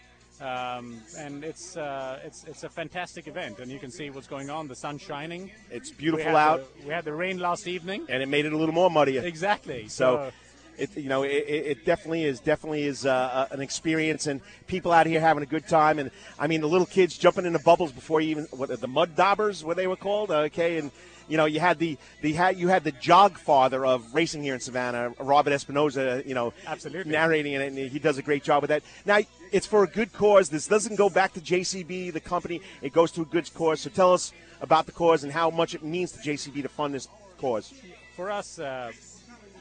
Um, 0.41 0.99
and 1.19 1.43
it's, 1.43 1.77
uh, 1.77 2.19
it's 2.25 2.43
it's 2.45 2.63
a 2.63 2.69
fantastic 2.69 3.27
event, 3.27 3.59
and 3.59 3.71
you 3.71 3.77
can 3.79 3.91
see 3.91 4.09
what's 4.09 4.27
going 4.27 4.49
on. 4.49 4.67
The 4.67 4.75
sun's 4.75 5.01
shining. 5.01 5.51
It's 5.69 5.91
beautiful 5.91 6.25
had 6.25 6.35
out, 6.35 6.79
The, 6.81 6.87
we 6.87 6.93
had 6.93 7.05
the 7.05 7.13
rain 7.13 7.37
last 7.37 7.67
evening. 7.67 8.05
and 8.09 8.21
it 8.23 8.27
made 8.27 8.45
it 8.45 8.51
a 8.51 8.57
little 8.57 8.73
more 8.73 8.89
muddy. 8.89 9.17
Exactly. 9.19 9.87
So, 9.87 10.31
it 10.77 10.95
you 10.97 11.09
know 11.09 11.23
it, 11.23 11.31
it 11.31 11.65
it 11.65 11.85
definitely 11.85 12.23
is 12.25 12.39
definitely 12.39 12.83
is 12.83 13.05
uh, 13.05 13.47
an 13.51 13.61
experience, 13.61 14.27
and 14.27 14.41
people 14.67 14.91
out 14.91 15.05
here 15.05 15.19
having 15.19 15.43
a 15.43 15.47
good 15.47 15.67
time. 15.67 15.99
And 15.99 16.11
I 16.39 16.47
mean, 16.47 16.61
the 16.61 16.67
little 16.67 16.87
kids 16.87 17.17
jumping 17.17 17.45
in 17.45 17.53
the 17.53 17.59
bubbles 17.59 17.91
before 17.91 18.21
you 18.21 18.29
even 18.29 18.47
what 18.51 18.69
the 18.79 18.87
mud 18.87 19.15
daubers, 19.15 19.63
what 19.63 19.77
they 19.77 19.87
were 19.87 19.95
called. 19.95 20.31
Okay, 20.31 20.77
and 20.77 20.91
you 21.27 21.37
know 21.37 21.45
you 21.45 21.59
had 21.59 21.79
the 21.79 21.97
the 22.21 22.33
had 22.33 22.57
you 22.57 22.67
had 22.67 22.83
the 22.83 22.91
jog 22.93 23.37
father 23.37 23.85
of 23.85 24.13
racing 24.13 24.43
here 24.43 24.53
in 24.53 24.59
Savannah, 24.59 25.13
Robert 25.19 25.51
Espinoza. 25.51 26.25
You 26.25 26.33
know, 26.33 26.53
Absolutely. 26.65 27.11
narrating 27.11 27.53
it, 27.53 27.61
and 27.61 27.77
he 27.77 27.99
does 27.99 28.17
a 28.17 28.23
great 28.23 28.43
job 28.43 28.61
with 28.61 28.69
that. 28.69 28.83
Now. 29.05 29.19
It's 29.53 29.67
for 29.67 29.83
a 29.83 29.87
good 29.87 30.11
cause. 30.13 30.49
This 30.49 30.67
doesn't 30.67 30.95
go 30.95 31.11
back 31.11 31.33
to 31.33 31.39
JCB, 31.39 32.11
the 32.11 32.19
company. 32.19 32.59
It 32.81 32.91
goes 32.91 33.11
to 33.11 33.21
a 33.21 33.25
good 33.25 33.53
cause. 33.53 33.81
So 33.81 33.91
tell 33.91 34.11
us 34.11 34.33
about 34.61 34.87
the 34.87 34.91
cause 34.91 35.23
and 35.23 35.31
how 35.31 35.51
much 35.51 35.75
it 35.75 35.83
means 35.83 36.11
to 36.13 36.17
JCB 36.17 36.63
to 36.63 36.69
fund 36.69 36.95
this 36.95 37.07
cause. 37.37 37.71
for 38.15 38.31
us, 38.31 38.57
uh, 38.57 38.91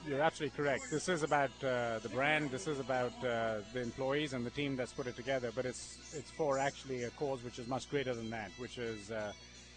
you're 0.06 0.20
absolutely 0.20 0.56
correct. 0.56 0.84
This 0.90 1.08
is 1.08 1.22
about 1.22 1.50
uh, 1.62 1.98
the 2.00 2.08
brand. 2.08 2.50
This 2.50 2.66
is 2.66 2.80
about 2.80 3.12
uh, 3.24 3.58
the 3.72 3.80
employees 3.80 4.32
and 4.32 4.44
the 4.44 4.50
team 4.50 4.76
that's 4.76 4.92
put 4.92 5.06
it 5.06 5.16
together. 5.16 5.50
But 5.54 5.66
it's 5.66 6.14
it's 6.16 6.30
for 6.30 6.58
actually 6.58 7.04
a 7.04 7.10
cause 7.10 7.42
which 7.44 7.58
is 7.58 7.68
much 7.68 7.88
greater 7.90 8.14
than 8.14 8.30
that, 8.30 8.50
which 8.58 8.78
is 8.78 9.10
uh, 9.10 9.32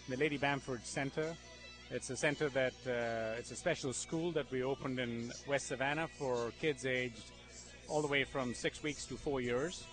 the 0.09 0.17
Lady 0.17 0.37
Bamford 0.37 0.85
Center. 0.85 1.35
It's 1.91 2.09
a 2.09 2.17
center 2.17 2.49
that 2.49 2.73
uh, 2.87 3.39
it's 3.39 3.51
a 3.51 3.55
special 3.55 3.93
school 3.93 4.31
that 4.31 4.49
we 4.51 4.63
opened 4.63 4.99
in 4.99 5.31
West 5.47 5.67
Savannah 5.67 6.07
for 6.17 6.51
kids 6.59 6.85
aged 6.85 7.31
all 7.87 8.01
the 8.01 8.07
way 8.07 8.23
from 8.23 8.53
six 8.53 8.81
weeks 8.81 9.05
to 9.05 9.15
four 9.15 9.41
years. 9.41 9.85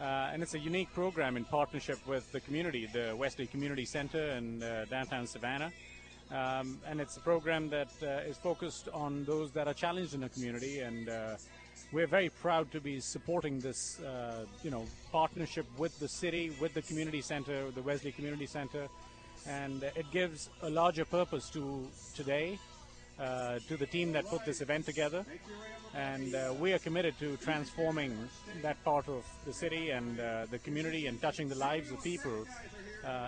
Uh, 0.00 0.30
and 0.32 0.42
it's 0.42 0.54
a 0.54 0.58
unique 0.58 0.92
program 0.92 1.36
in 1.36 1.44
partnership 1.44 1.98
with 2.06 2.30
the 2.32 2.40
community, 2.40 2.86
the 2.92 3.14
Wesley 3.16 3.46
Community 3.46 3.84
Center 3.84 4.30
in 4.32 4.62
uh, 4.62 4.84
downtown 4.90 5.26
Savannah. 5.26 5.72
Um, 6.30 6.80
and 6.86 7.00
it's 7.00 7.16
a 7.16 7.20
program 7.20 7.68
that 7.70 7.90
uh, 8.02 8.28
is 8.28 8.36
focused 8.36 8.88
on 8.92 9.24
those 9.24 9.52
that 9.52 9.68
are 9.68 9.74
challenged 9.74 10.14
in 10.14 10.20
the 10.20 10.28
community. 10.28 10.80
And 10.80 11.08
uh, 11.08 11.36
we're 11.92 12.08
very 12.08 12.30
proud 12.30 12.72
to 12.72 12.80
be 12.80 12.98
supporting 13.00 13.60
this, 13.60 14.00
uh, 14.00 14.44
you 14.62 14.70
know, 14.70 14.84
partnership 15.12 15.66
with 15.78 15.98
the 16.00 16.08
city, 16.08 16.52
with 16.60 16.74
the 16.74 16.82
community 16.82 17.20
center, 17.20 17.70
the 17.70 17.82
Wesley 17.82 18.12
Community 18.12 18.46
Center. 18.46 18.88
And 19.46 19.84
it 19.84 20.10
gives 20.10 20.50
a 20.62 20.70
larger 20.70 21.04
purpose 21.04 21.48
to 21.50 21.86
today, 22.16 22.58
uh, 23.20 23.60
to 23.68 23.76
the 23.76 23.86
team 23.86 24.12
that 24.12 24.26
put 24.26 24.44
this 24.44 24.60
event 24.60 24.84
together. 24.84 25.24
And 25.94 26.34
uh, 26.34 26.54
we 26.58 26.72
are 26.72 26.78
committed 26.78 27.18
to 27.20 27.36
transforming 27.36 28.28
that 28.62 28.82
part 28.84 29.08
of 29.08 29.24
the 29.44 29.52
city 29.52 29.90
and 29.90 30.18
uh, 30.18 30.46
the 30.50 30.58
community 30.58 31.06
and 31.06 31.22
touching 31.22 31.48
the 31.48 31.54
lives 31.54 31.92
of 31.92 32.02
people 32.02 32.44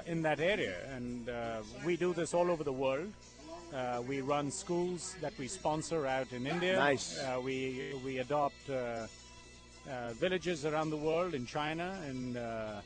in 0.07 0.23
that 0.23 0.41
area. 0.41 0.77
And 0.97 1.29
uh, 1.29 1.63
we 1.85 1.97
do 1.97 2.13
this 2.15 2.35
all 2.35 2.51
over 2.51 2.65
the 2.65 2.73
world. 2.73 3.13
Uh, 3.75 4.03
we 4.09 4.21
run 4.23 4.51
schools 4.51 5.15
that 5.21 5.33
we 5.39 5.47
sponsor 5.47 6.07
out 6.07 6.33
in 6.33 6.47
India. 6.47 6.77
Nice. 6.77 7.19
Uh, 7.19 7.39
we 7.43 7.93
we 8.05 8.19
adopt 8.19 8.71
uh, 8.71 8.75
uh, 8.75 10.13
villages 10.15 10.65
around 10.65 10.91
the 10.91 10.97
world 10.97 11.35
in 11.35 11.45
China 11.47 11.99
and 12.07 12.37
uh, 12.37 12.81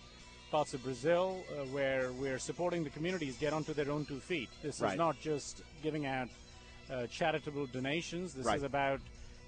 parts 0.51 0.75
of 0.75 0.83
Brazil, 0.83 1.39
uh, 1.51 1.65
where 1.67 2.11
we're 2.13 2.39
supporting 2.41 2.83
the 2.85 2.91
communities 2.91 3.37
get 3.39 3.53
onto 3.53 3.73
their 3.73 3.91
own 3.91 4.05
two 4.05 4.19
feet. 4.21 4.49
This 4.63 4.81
Right. 4.81 4.93
is 4.93 4.99
not 4.99 5.17
just 5.21 5.63
giving 5.83 6.05
out 6.07 6.29
uh, 6.91 7.07
charitable 7.07 7.67
donations. 7.67 8.35
This 8.35 8.47
Right. 8.47 8.57
is 8.59 8.63
about 8.65 9.01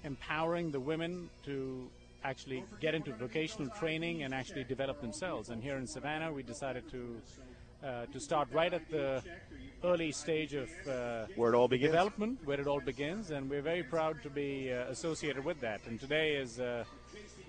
empowering 0.03 0.71
the 0.71 0.79
women 0.79 1.29
to 1.43 1.89
actually 2.25 2.63
get 2.81 2.93
into 2.95 3.11
vocational 3.13 3.69
training 3.81 4.23
and 4.23 4.33
actually 4.33 4.63
develop 4.63 4.99
themselves. 5.01 5.49
And 5.49 5.61
here 5.61 5.77
in 5.77 5.87
Savannah, 5.87 6.31
we 6.33 6.43
decided 6.43 6.83
to 6.91 7.01
uh, 7.83 8.05
to 8.13 8.19
start 8.19 8.47
right 8.51 8.73
at 8.73 8.89
the 8.89 9.21
early 9.83 10.11
stage 10.11 10.53
of 10.53 10.69
uh, 10.87 11.27
Where 11.35 11.53
it 11.53 11.55
all 11.55 11.67
begins. 11.67 11.91
development, 11.91 12.39
where 12.43 12.59
it 12.59 12.67
all 12.67 12.81
begins, 12.81 13.29
and 13.29 13.49
we're 13.49 13.61
very 13.61 13.83
proud 13.83 14.23
to 14.23 14.29
be 14.29 14.73
uh, 14.73 14.85
associated 14.95 15.45
with 15.45 15.59
that. 15.61 15.81
And 15.87 15.99
today 15.99 16.35
is. 16.35 16.59
Uh, 16.59 16.83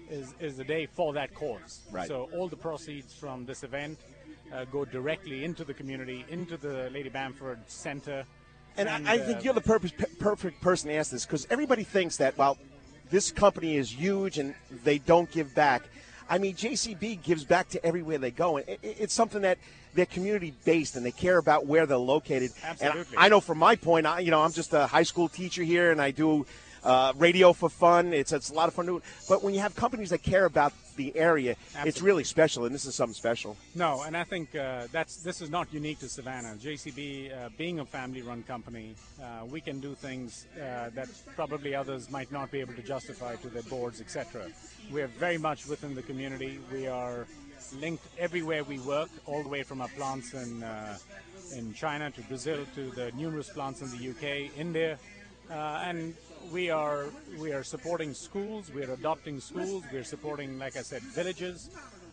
is, 0.08 0.34
is 0.38 0.56
the 0.56 0.62
day 0.64 0.86
for 0.86 1.12
that 1.14 1.34
cause. 1.34 1.80
Right. 1.90 2.06
So 2.06 2.28
all 2.32 2.48
the 2.48 2.56
proceeds 2.56 3.12
from 3.12 3.44
this 3.44 3.64
event 3.64 3.98
uh, 4.52 4.64
go 4.66 4.84
directly 4.84 5.44
into 5.44 5.64
the 5.64 5.74
community, 5.74 6.24
into 6.28 6.56
the 6.56 6.90
Lady 6.90 7.08
Bamford 7.08 7.58
Center. 7.66 8.24
And, 8.76 8.88
I, 8.88 9.14
I 9.14 9.18
uh, 9.18 9.26
think 9.26 9.44
you're 9.44 9.54
the 9.54 9.60
purpose, 9.60 9.92
perfect 10.20 10.60
person 10.60 10.90
to 10.90 10.96
ask 10.96 11.10
this 11.10 11.26
because 11.26 11.46
everybody 11.50 11.82
thinks 11.82 12.18
that, 12.18 12.36
well, 12.38 12.56
this 13.10 13.30
company 13.30 13.76
is 13.76 13.90
huge 13.90 14.38
and 14.38 14.54
they 14.84 14.98
don't 14.98 15.30
give 15.30 15.54
back. 15.54 15.82
I 16.28 16.38
mean, 16.38 16.54
JCB 16.56 17.22
gives 17.22 17.44
back 17.44 17.68
to 17.70 17.84
everywhere 17.86 18.18
they 18.18 18.30
go. 18.32 18.56
And 18.56 18.68
it, 18.68 18.80
it- 18.82 18.96
it's 19.00 19.14
something 19.14 19.42
that 19.42 19.58
they're 19.94 20.06
community 20.06 20.52
based 20.64 20.96
and 20.96 21.06
they 21.06 21.12
care 21.12 21.38
about 21.38 21.66
where 21.66 21.86
they're 21.86 21.96
located. 21.96 22.50
Absolutely. 22.64 23.00
And 23.12 23.18
I, 23.18 23.26
I 23.26 23.28
know 23.28 23.40
from 23.40 23.58
my 23.58 23.76
point, 23.76 24.06
I, 24.06 24.20
you 24.20 24.30
know, 24.30 24.42
I'm 24.42 24.52
just 24.52 24.72
a 24.74 24.86
high 24.86 25.04
school 25.04 25.28
teacher 25.28 25.62
here 25.62 25.90
and 25.92 26.02
I 26.02 26.10
do 26.10 26.44
uh, 26.86 27.12
radio 27.16 27.52
for 27.52 27.68
fun. 27.68 28.12
It's, 28.12 28.32
it's 28.32 28.50
a 28.50 28.54
lot 28.54 28.68
of 28.68 28.74
fun 28.74 28.86
doing. 28.86 29.02
But 29.28 29.42
when 29.42 29.54
you 29.54 29.60
have 29.60 29.74
companies 29.74 30.10
that 30.10 30.22
care 30.22 30.44
about 30.44 30.72
the 30.96 31.14
area, 31.16 31.56
it's 31.84 32.00
really 32.00 32.24
special. 32.24 32.64
And 32.64 32.74
this 32.74 32.86
is 32.86 32.94
something 32.94 33.14
special. 33.14 33.56
No, 33.74 34.02
and 34.02 34.16
I 34.16 34.24
think 34.24 34.54
uh, 34.54 34.86
that's 34.92 35.16
this 35.16 35.42
is 35.42 35.50
not 35.50 35.72
unique 35.72 35.98
to 35.98 36.08
Savannah. 36.08 36.54
JCB, 36.58 37.32
uh, 37.32 37.48
being 37.58 37.80
a 37.80 37.84
family-run 37.84 38.44
company, 38.44 38.94
uh, 39.20 39.44
we 39.44 39.60
can 39.60 39.80
do 39.80 39.94
things 39.94 40.46
uh, 40.54 40.90
that 40.94 41.08
probably 41.34 41.74
others 41.74 42.10
might 42.10 42.30
not 42.30 42.50
be 42.50 42.60
able 42.60 42.74
to 42.74 42.82
justify 42.82 43.34
to 43.36 43.48
their 43.48 43.64
boards, 43.64 44.00
etc. 44.00 44.46
We 44.92 45.02
are 45.02 45.08
very 45.08 45.38
much 45.38 45.66
within 45.66 45.94
the 45.94 46.02
community. 46.02 46.60
We 46.72 46.86
are 46.86 47.26
linked 47.80 48.04
everywhere 48.18 48.62
we 48.62 48.78
work, 48.80 49.10
all 49.26 49.42
the 49.42 49.48
way 49.48 49.64
from 49.64 49.80
our 49.80 49.88
plants 49.88 50.34
in 50.34 50.62
uh, 50.62 50.96
in 51.54 51.74
China 51.74 52.10
to 52.10 52.20
Brazil 52.22 52.64
to 52.74 52.90
the 52.90 53.12
numerous 53.12 53.48
plants 53.48 53.82
in 53.82 53.90
the 53.90 54.10
UK, 54.10 54.56
India, 54.58 54.98
uh, 55.50 55.84
and 55.84 56.14
we 56.52 56.70
are 56.70 57.06
we 57.38 57.52
are 57.52 57.62
supporting 57.64 58.14
schools. 58.14 58.70
We 58.72 58.84
are 58.84 58.92
adopting 58.92 59.40
schools. 59.40 59.84
We 59.92 59.98
are 59.98 60.04
supporting, 60.04 60.58
like 60.58 60.76
I 60.76 60.82
said, 60.82 61.02
villages. 61.02 61.70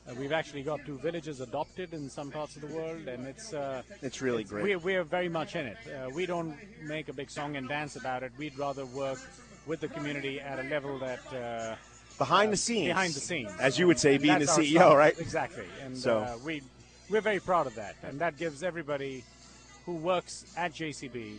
Uh, 0.08 0.14
we've 0.16 0.34
actually 0.34 0.64
got 0.64 0.86
two 0.86 0.98
villages 1.00 1.40
adopted 1.40 1.94
in 1.94 2.10
some 2.10 2.30
parts 2.30 2.56
of 2.58 2.62
the 2.62 2.68
world, 2.76 3.08
and 3.08 3.26
it's 3.26 3.54
uh, 3.54 3.82
It's 4.02 4.22
really 4.22 4.44
great. 4.44 4.64
We're, 4.64 4.80
we're 4.80 5.04
very 5.04 5.30
much 5.30 5.56
in 5.56 5.66
it. 5.66 5.78
Uh, 5.88 6.10
we 6.10 6.26
don't 6.26 6.56
make 6.84 7.08
a 7.08 7.14
big 7.14 7.30
song 7.30 7.56
and 7.56 7.70
dance 7.70 7.96
about 7.96 8.24
it. 8.24 8.32
We'd 8.38 8.58
rather 8.58 8.86
work 8.88 9.20
with 9.66 9.80
the 9.80 9.88
community 9.88 10.42
at 10.42 10.60
a 10.60 10.64
level 10.64 11.00
that 11.00 11.22
uh, 11.34 11.76
behind 12.18 12.50
uh, 12.50 12.52
the 12.52 12.58
scenes. 12.58 12.88
behind 12.90 13.14
the 13.14 13.20
scenes, 13.22 13.52
as 13.60 13.80
you 13.80 13.88
would 13.88 14.00
say, 14.00 14.18
being 14.18 14.40
the 14.40 14.46
CEO, 14.46 14.94
right? 14.96 15.18
Exactly, 15.20 15.66
and 15.82 15.98
So- 15.98 16.20
uh, 16.20 16.38
we 16.44 16.62
we're 17.10 17.22
very 17.22 17.40
proud 17.40 17.68
of 17.68 17.76
that, 17.76 17.96
and 18.04 18.20
that 18.20 18.38
gives 18.38 18.64
everybody 18.64 19.24
who 19.86 19.96
works 19.96 20.46
at 20.58 20.74
JCB 20.74 21.38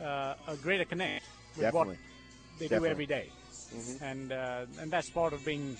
uh, 0.00 0.34
a 0.46 0.56
greater 0.56 0.84
connect 0.84 1.24
with 1.56 1.62
Definitely. 1.62 1.96
what 1.96 2.07
they 2.58 2.66
Definitely. 2.66 2.88
do 2.88 2.92
every 2.92 3.06
day. 3.06 3.30
and 4.02 4.32
uh, 4.32 4.64
and 4.80 4.90
that's 4.90 5.10
part 5.10 5.32
of 5.32 5.44
being 5.44 5.76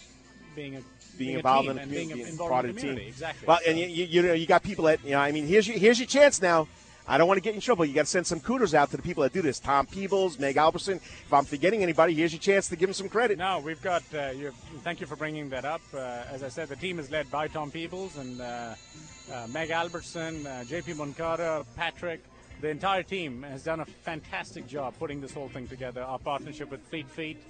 being 0.54 0.76
a 0.76 0.82
being 1.16 1.34
a 1.34 1.38
involved 1.38 1.68
team 1.68 1.70
in 1.70 1.76
the 1.76 1.82
and 1.82 1.90
being 1.90 2.08
community, 2.10 2.30
involved 2.32 2.50
part 2.52 2.64
in 2.64 2.70
of 2.70 2.76
the 2.76 2.80
the 2.82 2.86
team. 2.86 2.94
community. 2.96 3.08
Exactly. 3.08 3.46
Well, 3.46 3.58
and 3.66 3.78
you, 3.78 3.86
you, 3.86 4.04
you 4.04 4.22
know, 4.22 4.32
you 4.34 4.46
got 4.46 4.62
people 4.62 4.84
that 4.86 5.02
you 5.04 5.12
know. 5.12 5.18
I 5.20 5.32
mean, 5.32 5.46
here's 5.46 5.66
your 5.66 5.78
here's 5.78 5.98
your 5.98 6.06
chance 6.06 6.40
now. 6.42 6.68
I 7.10 7.16
don't 7.16 7.26
want 7.26 7.38
to 7.38 7.42
get 7.42 7.54
in 7.54 7.60
trouble. 7.62 7.86
You 7.86 7.94
got 7.94 8.02
to 8.02 8.06
send 8.10 8.26
some 8.26 8.38
kudos 8.38 8.74
out 8.74 8.90
to 8.90 8.98
the 8.98 9.02
people 9.02 9.22
that 9.22 9.32
do 9.32 9.40
this. 9.40 9.58
Tom 9.58 9.86
Peebles, 9.86 10.38
Meg 10.38 10.58
Albertson. 10.58 10.96
If 10.98 11.32
I'm 11.32 11.46
forgetting 11.46 11.82
anybody, 11.82 12.12
here's 12.12 12.34
your 12.34 12.40
chance 12.40 12.68
to 12.68 12.76
give 12.76 12.86
them 12.88 12.92
some 12.92 13.08
credit. 13.08 13.38
No, 13.38 13.60
we've 13.60 13.80
got. 13.80 14.02
Uh, 14.14 14.32
you, 14.36 14.52
thank 14.84 15.00
you 15.00 15.06
for 15.06 15.16
bringing 15.16 15.48
that 15.48 15.64
up. 15.64 15.80
Uh, 15.94 16.24
as 16.30 16.42
I 16.42 16.48
said, 16.48 16.68
the 16.68 16.76
team 16.76 16.98
is 16.98 17.10
led 17.10 17.30
by 17.30 17.48
Tom 17.48 17.70
Peebles 17.70 18.18
and 18.18 18.38
uh, 18.42 18.74
uh, 19.32 19.46
Meg 19.48 19.70
Albertson, 19.70 20.46
uh, 20.46 20.64
JP 20.66 20.96
Moncada, 20.96 21.64
Patrick. 21.76 22.22
The 22.60 22.68
entire 22.68 23.04
team 23.04 23.44
has 23.44 23.62
done 23.62 23.78
a 23.78 23.84
fantastic 23.84 24.66
job 24.66 24.94
putting 24.98 25.20
this 25.20 25.32
whole 25.32 25.48
thing 25.48 25.68
together. 25.68 26.02
Our 26.02 26.18
partnership 26.18 26.72
with 26.72 26.82
Fleet 26.88 27.08
Feet, 27.08 27.40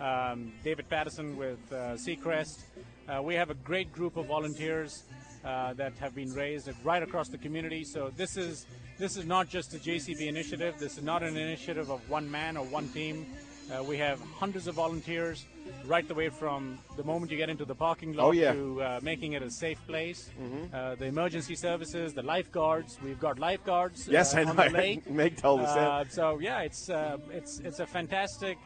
um, 0.00 0.52
David 0.64 0.88
Patterson 0.88 1.36
with 1.36 1.60
uh, 1.70 1.94
Seacrest. 1.94 2.64
Uh, 3.08 3.22
we 3.22 3.36
have 3.36 3.50
a 3.50 3.54
great 3.54 3.92
group 3.92 4.16
of 4.16 4.26
volunteers 4.26 5.04
uh, 5.44 5.72
that 5.74 5.92
have 5.98 6.16
been 6.16 6.34
raised 6.34 6.68
right 6.82 7.00
across 7.00 7.28
the 7.28 7.38
community. 7.38 7.84
So 7.84 8.10
this 8.16 8.36
is 8.36 8.66
this 8.98 9.16
is 9.16 9.24
not 9.24 9.48
just 9.48 9.72
a 9.74 9.78
JCB 9.78 10.26
initiative. 10.26 10.74
This 10.80 10.98
is 10.98 11.04
not 11.04 11.22
an 11.22 11.36
initiative 11.36 11.88
of 11.88 12.00
one 12.10 12.28
man 12.28 12.56
or 12.56 12.64
one 12.64 12.88
team. 12.88 13.24
Uh, 13.70 13.82
we 13.82 13.96
have 13.98 14.20
hundreds 14.38 14.68
of 14.68 14.74
volunteers 14.76 15.44
right 15.86 16.06
the 16.06 16.14
way 16.14 16.28
from 16.28 16.78
the 16.96 17.02
moment 17.02 17.32
you 17.32 17.36
get 17.36 17.48
into 17.50 17.64
the 17.64 17.74
parking 17.74 18.12
lot 18.12 18.26
Oh, 18.28 18.30
yeah. 18.30 18.52
to 18.52 18.82
uh, 18.82 19.00
making 19.02 19.32
it 19.32 19.42
a 19.42 19.50
safe 19.50 19.84
place. 19.88 20.30
Uh, 20.72 20.94
the 20.94 21.06
emergency 21.06 21.56
services, 21.56 22.14
the 22.14 22.22
lifeguards. 22.22 22.98
We've 23.02 23.18
got 23.18 23.38
lifeguards. 23.40 24.06
Yes, 24.06 24.34
uh, 24.34 24.38
I 24.38 24.44
on 24.44 24.56
know. 24.56 24.64
the 24.68 24.70
lake. 24.76 25.10
Meg 25.10 25.36
told 25.36 25.60
us 25.62 25.74
that. 25.74 25.88
Uh, 25.88 26.04
so 26.08 26.38
yeah, 26.38 26.60
it's 26.60 26.88
uh, 26.88 27.18
it's 27.30 27.58
it's 27.60 27.80
a 27.80 27.86
fantastic 27.86 28.56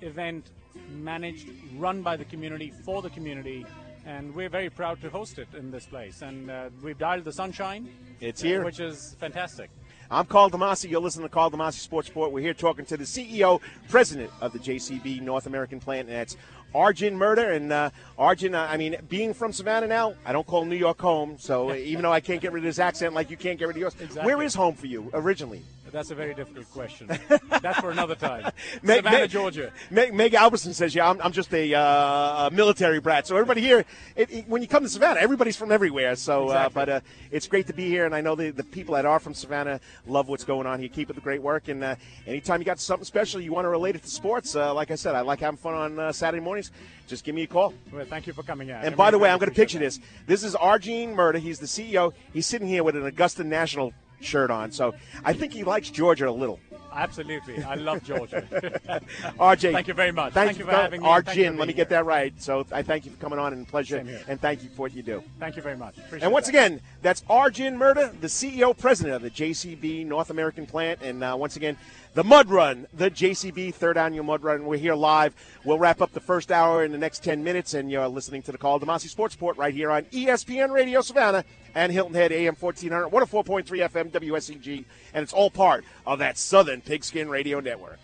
event, 0.00 0.46
managed, 0.90 1.48
run 1.76 2.00
by 2.02 2.16
the 2.16 2.24
community 2.24 2.72
for 2.84 3.02
the 3.02 3.10
community, 3.10 3.66
and 4.06 4.34
we're 4.34 4.48
very 4.48 4.70
proud 4.70 5.00
to 5.02 5.10
host 5.10 5.38
it 5.38 5.48
in 5.54 5.70
this 5.70 5.84
place. 5.84 6.22
And 6.22 6.50
uh, 6.50 6.70
we've 6.82 6.98
dialed 6.98 7.24
the 7.24 7.32
sunshine. 7.32 7.90
It's 8.20 8.40
here. 8.40 8.64
which 8.64 8.80
is 8.80 9.14
fantastic. 9.20 9.68
I'm 10.10 10.26
Karl 10.26 10.50
DeMasi. 10.50 10.88
You're 10.90 11.00
listening 11.00 11.26
to 11.26 11.32
Karl 11.32 11.50
DeMasi 11.50 11.80
Sports 11.80 12.08
Report. 12.08 12.30
We're 12.30 12.40
here 12.40 12.54
talking 12.54 12.84
to 12.86 12.96
the 12.96 13.04
CEO, 13.04 13.60
president 13.88 14.30
of 14.40 14.52
the 14.52 14.58
JCB 14.58 15.20
North 15.20 15.46
American 15.46 15.80
plant, 15.80 16.08
and 16.08 16.16
that's 16.16 16.36
Arjun 16.74 17.18
Mirdha. 17.18 17.56
And 17.56 17.72
uh, 17.72 17.90
Arjun, 18.16 18.54
uh, 18.54 18.68
I 18.70 18.76
mean, 18.76 18.96
being 19.08 19.34
from 19.34 19.52
Savannah 19.52 19.88
now, 19.88 20.14
I 20.24 20.32
don't 20.32 20.46
call 20.46 20.64
New 20.64 20.76
York 20.76 21.00
home. 21.00 21.36
So 21.38 21.74
even 21.74 22.02
though 22.02 22.12
I 22.12 22.20
can't 22.20 22.40
get 22.40 22.52
rid 22.52 22.60
of 22.60 22.66
this 22.68 22.78
accent 22.78 23.14
like 23.14 23.30
you 23.30 23.36
can't 23.36 23.58
get 23.58 23.66
rid 23.66 23.76
of 23.76 23.80
yours, 23.80 23.94
Exactly. 24.00 24.24
where 24.24 24.42
is 24.42 24.54
home 24.54 24.74
for 24.74 24.86
you 24.86 25.10
originally? 25.12 25.62
That's 25.96 26.10
a 26.10 26.14
very 26.14 26.34
difficult 26.34 26.70
question. 26.72 27.08
That's 27.62 27.80
for 27.80 27.90
another 27.90 28.14
time. 28.14 28.52
Meg- 28.82 28.96
Savannah, 28.98 29.18
Meg- 29.20 29.30
Georgia. 29.30 29.72
Meg, 29.90 30.12
Meg 30.12 30.34
Albertson 30.34 30.74
says, 30.74 30.94
"Yeah, 30.94 31.08
I'm, 31.08 31.18
I'm 31.22 31.32
just 31.32 31.50
a, 31.54 31.72
uh, 31.72 32.48
a 32.48 32.50
military 32.52 33.00
brat." 33.00 33.26
So 33.26 33.34
everybody 33.34 33.62
here, 33.62 33.82
it, 34.14 34.30
it- 34.30 34.46
when 34.46 34.60
you 34.60 34.68
come 34.68 34.82
to 34.82 34.90
Savannah, 34.90 35.20
everybody's 35.20 35.56
from 35.56 35.72
everywhere. 35.72 36.14
So, 36.16 36.50
uh, 36.50 36.68
but 36.68 36.88
uh, 36.90 37.00
it's 37.30 37.48
great 37.48 37.66
to 37.68 37.72
be 37.72 37.88
here, 37.88 38.04
and 38.04 38.14
I 38.14 38.20
know 38.20 38.34
the, 38.34 38.50
the 38.50 38.62
people 38.62 38.94
that 38.94 39.06
are 39.06 39.18
from 39.18 39.32
Savannah 39.32 39.80
love 40.06 40.28
what's 40.28 40.44
going 40.44 40.66
on 40.66 40.80
here. 40.80 40.90
Keep 40.90 41.08
up 41.08 41.14
the 41.16 41.22
great 41.22 41.40
work, 41.40 41.68
and 41.68 41.82
uh, 41.82 41.94
anytime 42.26 42.60
you 42.60 42.66
got 42.66 42.78
something 42.78 43.06
special 43.06 43.40
you 43.40 43.54
want 43.54 43.64
to 43.64 43.70
relate 43.70 43.96
it 43.96 44.02
to 44.02 44.10
sports, 44.10 44.54
uh, 44.54 44.74
like 44.74 44.90
I 44.90 44.96
said, 44.96 45.14
I 45.14 45.22
like 45.22 45.40
having 45.40 45.56
fun 45.56 45.72
on 45.72 45.98
uh, 45.98 46.12
Saturday 46.12 46.44
mornings. 46.44 46.72
Just 47.06 47.24
give 47.24 47.34
me 47.34 47.44
a 47.44 47.46
call. 47.46 47.72
Well, 47.90 48.04
thank 48.04 48.26
you 48.26 48.34
for 48.34 48.42
coming 48.42 48.70
out. 48.70 48.84
And 48.84 48.92
I 48.94 48.96
by 48.98 49.10
the 49.10 49.18
way, 49.18 49.30
I'm 49.30 49.38
going 49.38 49.48
to 49.48 49.54
picture 49.56 49.78
that. 49.78 49.84
this. 49.86 50.00
This 50.26 50.44
is 50.44 50.54
Arjun 50.54 51.16
Mirdha. 51.16 51.38
He's 51.38 51.58
the 51.58 51.66
CEO. 51.66 52.12
He's 52.34 52.44
sitting 52.44 52.68
here 52.68 52.84
with 52.84 52.96
an 52.96 53.06
Augusta 53.06 53.44
National 53.44 53.94
shirt 54.20 54.50
on. 54.50 54.72
So 54.72 54.94
I 55.24 55.32
think 55.32 55.52
he 55.52 55.64
likes 55.64 55.90
Georgia 55.90 56.28
a 56.28 56.30
little. 56.30 56.60
Absolutely. 56.92 57.62
I 57.62 57.74
love 57.74 58.02
Georgia. 58.04 58.42
RJ, 59.38 59.72
Thank 59.72 59.86
you 59.86 59.92
very 59.94 60.12
much. 60.12 60.32
Thank, 60.32 60.48
Thank 60.48 60.58
you 60.58 60.64
for 60.64 60.70
having 60.70 61.02
me, 61.02 61.08
and 61.08 61.24
thank 61.26 61.36
you 61.36 61.42
for 61.42 61.48
Arjun, 61.48 61.58
let 61.58 61.68
me 61.68 61.74
get 61.74 61.90
that 61.90 62.06
right. 62.06 62.32
So 62.40 62.64
I 62.72 62.82
thank 62.82 63.04
you 63.04 63.10
for 63.10 63.18
coming 63.18 63.38
on 63.38 63.52
and 63.52 63.68
pleasure, 63.68 63.98
and 64.26 64.40
thank 64.40 64.62
you 64.62 64.70
for 64.70 64.82
what 64.82 64.94
you 64.94 65.02
do. 65.02 65.22
Thank 65.38 65.56
you 65.56 65.62
very 65.62 65.76
much. 65.76 65.98
Appreciate 65.98 66.22
And 66.22 66.32
once 66.32 66.46
that. 66.46 66.52
again, 66.54 66.80
that's 67.02 67.22
Arjun 67.28 67.76
Mirdha, 67.76 68.18
the 68.20 68.28
CEO, 68.28 68.76
president 68.76 69.14
of 69.14 69.22
the 69.22 69.30
JCB 69.30 70.06
North 70.06 70.30
American 70.30 70.64
plant. 70.64 71.00
And 71.02 71.22
uh, 71.22 71.36
once 71.38 71.56
again, 71.56 71.76
the 72.16 72.24
Mud 72.24 72.48
Run, 72.48 72.86
the 72.94 73.10
JCB 73.10 73.74
third 73.74 73.98
annual 73.98 74.24
Mud 74.24 74.42
Run. 74.42 74.64
We're 74.64 74.78
here 74.78 74.94
live. 74.94 75.34
We'll 75.66 75.78
wrap 75.78 76.00
up 76.00 76.12
the 76.12 76.20
first 76.20 76.50
hour 76.50 76.82
in 76.82 76.90
the 76.90 76.96
next 76.96 77.22
10 77.22 77.44
minutes, 77.44 77.74
and 77.74 77.90
you're 77.90 78.08
listening 78.08 78.40
to 78.44 78.52
the 78.52 78.56
Karl 78.56 78.80
DeMasi 78.80 79.08
Sports 79.10 79.34
Report 79.34 79.58
right 79.58 79.74
here 79.74 79.90
on 79.90 80.04
ESPN 80.04 80.70
Radio 80.70 81.02
Savannah 81.02 81.44
and 81.74 81.92
Hilton 81.92 82.14
Head 82.14 82.32
AM 82.32 82.56
1400, 82.58 83.10
104.3 83.10 83.66
FM 83.66 84.10
WSEG. 84.10 84.86
And 85.12 85.22
it's 85.22 85.34
all 85.34 85.50
part 85.50 85.84
of 86.06 86.18
that 86.20 86.38
Southern 86.38 86.80
Pigskin 86.80 87.28
Radio 87.28 87.60
Network. 87.60 87.98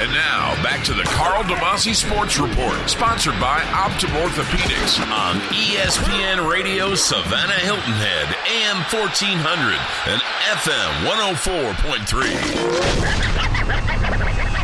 And 0.00 0.12
now 0.12 0.54
back 0.62 0.84
to 0.84 0.94
the 0.94 1.02
Karl 1.04 1.42
DeMasi 1.44 1.94
Sports 1.94 2.38
Report, 2.38 2.88
sponsored 2.88 3.38
by 3.40 3.60
Optim 3.72 4.10
Orthopedics 4.22 5.00
on 5.10 5.40
ESPN 5.50 6.48
Radio 6.50 6.94
Savannah 6.94 7.58
Hilton 7.60 7.94
Head, 7.94 8.36
AM 8.46 8.76
1400 8.92 9.78
and 10.06 10.22
FM 10.54 11.06
104.3. 14.52 14.57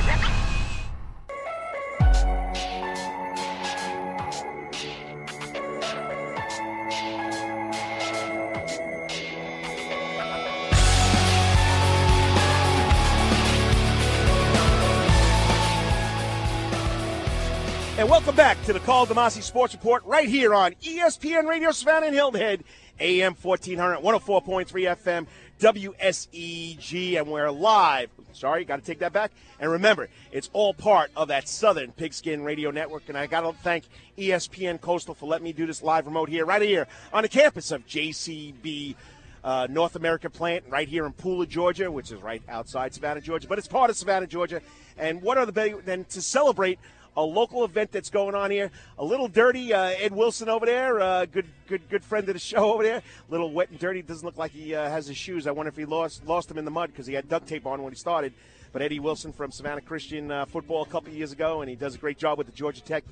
And 18.04 18.10
welcome 18.10 18.36
back 18.36 18.62
to 18.64 18.74
the 18.74 18.80
Karl 18.80 19.06
DeMasi 19.06 19.42
Sports 19.42 19.72
Report 19.72 20.04
right 20.04 20.28
here 20.28 20.54
on 20.54 20.72
ESPN 20.82 21.48
Radio 21.48 21.70
Savannah 21.70 22.04
and 22.04 22.14
Hilton 22.14 22.38
Head, 22.38 22.64
AM 23.00 23.34
1400, 23.34 24.02
104.3 24.02 24.66
FM, 24.68 25.26
WSEG, 25.58 27.18
and 27.18 27.26
we're 27.26 27.50
live. 27.50 28.10
Sorry, 28.34 28.66
got 28.66 28.78
to 28.78 28.84
take 28.84 28.98
that 28.98 29.14
back. 29.14 29.32
And 29.58 29.70
remember, 29.70 30.10
it's 30.32 30.50
all 30.52 30.74
part 30.74 31.12
of 31.16 31.28
that 31.28 31.48
Southern 31.48 31.92
Pigskin 31.92 32.44
Radio 32.44 32.70
Network. 32.70 33.08
And 33.08 33.16
I 33.16 33.26
got 33.26 33.40
to 33.40 33.54
thank 33.62 33.84
ESPN 34.18 34.82
Coastal 34.82 35.14
for 35.14 35.24
letting 35.24 35.44
me 35.44 35.54
do 35.54 35.64
this 35.64 35.82
live 35.82 36.04
remote 36.04 36.28
here, 36.28 36.44
right 36.44 36.60
here 36.60 36.86
on 37.10 37.22
the 37.22 37.28
campus 37.30 37.70
of 37.70 37.86
JCB 37.86 38.96
uh, 39.44 39.66
North 39.70 39.96
America 39.96 40.28
plant 40.28 40.64
right 40.68 40.88
here 40.88 41.06
in 41.06 41.14
Pooler, 41.14 41.48
Georgia, 41.48 41.90
which 41.90 42.12
is 42.12 42.20
right 42.20 42.42
outside 42.50 42.92
Savannah, 42.92 43.22
Georgia, 43.22 43.48
but 43.48 43.56
it's 43.56 43.68
part 43.68 43.88
of 43.88 43.96
Savannah, 43.96 44.26
Georgia. 44.26 44.60
And 44.98 45.22
what 45.22 45.38
are 45.38 45.46
the 45.46 45.52
better 45.52 45.80
than 45.80 46.04
to 46.06 46.20
celebrate 46.20 46.78
a 47.16 47.22
local 47.22 47.64
event 47.64 47.92
that's 47.92 48.10
going 48.10 48.34
on 48.34 48.50
here? 48.50 48.70
A 48.98 49.04
little 49.04 49.28
dirty, 49.28 49.72
uh, 49.72 49.94
Ed 49.98 50.12
Wilson 50.12 50.48
over 50.48 50.66
there, 50.66 51.00
uh, 51.00 51.26
good, 51.26 51.46
good, 51.66 51.88
good 51.88 52.04
friend 52.04 52.28
of 52.28 52.34
the 52.34 52.40
show 52.40 52.72
over 52.72 52.82
there. 52.82 52.98
A 52.98 53.30
little 53.30 53.52
wet 53.52 53.70
and 53.70 53.78
dirty. 53.78 54.02
Doesn't 54.02 54.24
look 54.24 54.36
like 54.36 54.52
he 54.52 54.74
uh, 54.74 54.88
has 54.88 55.06
his 55.06 55.16
shoes. 55.16 55.46
I 55.46 55.50
wonder 55.52 55.68
if 55.68 55.76
he 55.76 55.84
lost 55.84 56.26
lost 56.26 56.48
them 56.48 56.58
in 56.58 56.64
the 56.64 56.70
mud 56.70 56.90
because 56.90 57.06
he 57.06 57.14
had 57.14 57.28
duct 57.28 57.46
tape 57.46 57.66
on 57.66 57.82
when 57.82 57.92
he 57.92 57.98
started. 57.98 58.32
But 58.72 58.82
Eddie 58.82 59.00
Wilson 59.00 59.32
from 59.32 59.52
Savannah 59.52 59.80
Christian 59.80 60.30
uh, 60.30 60.46
football 60.46 60.82
a 60.82 60.86
couple 60.86 61.12
years 61.12 61.30
ago, 61.30 61.60
and 61.60 61.70
he 61.70 61.76
does 61.76 61.94
a 61.94 61.98
great 61.98 62.18
job 62.18 62.38
with 62.38 62.48
the 62.48 62.52
Georgia 62.52 62.82
Tech. 62.82 63.04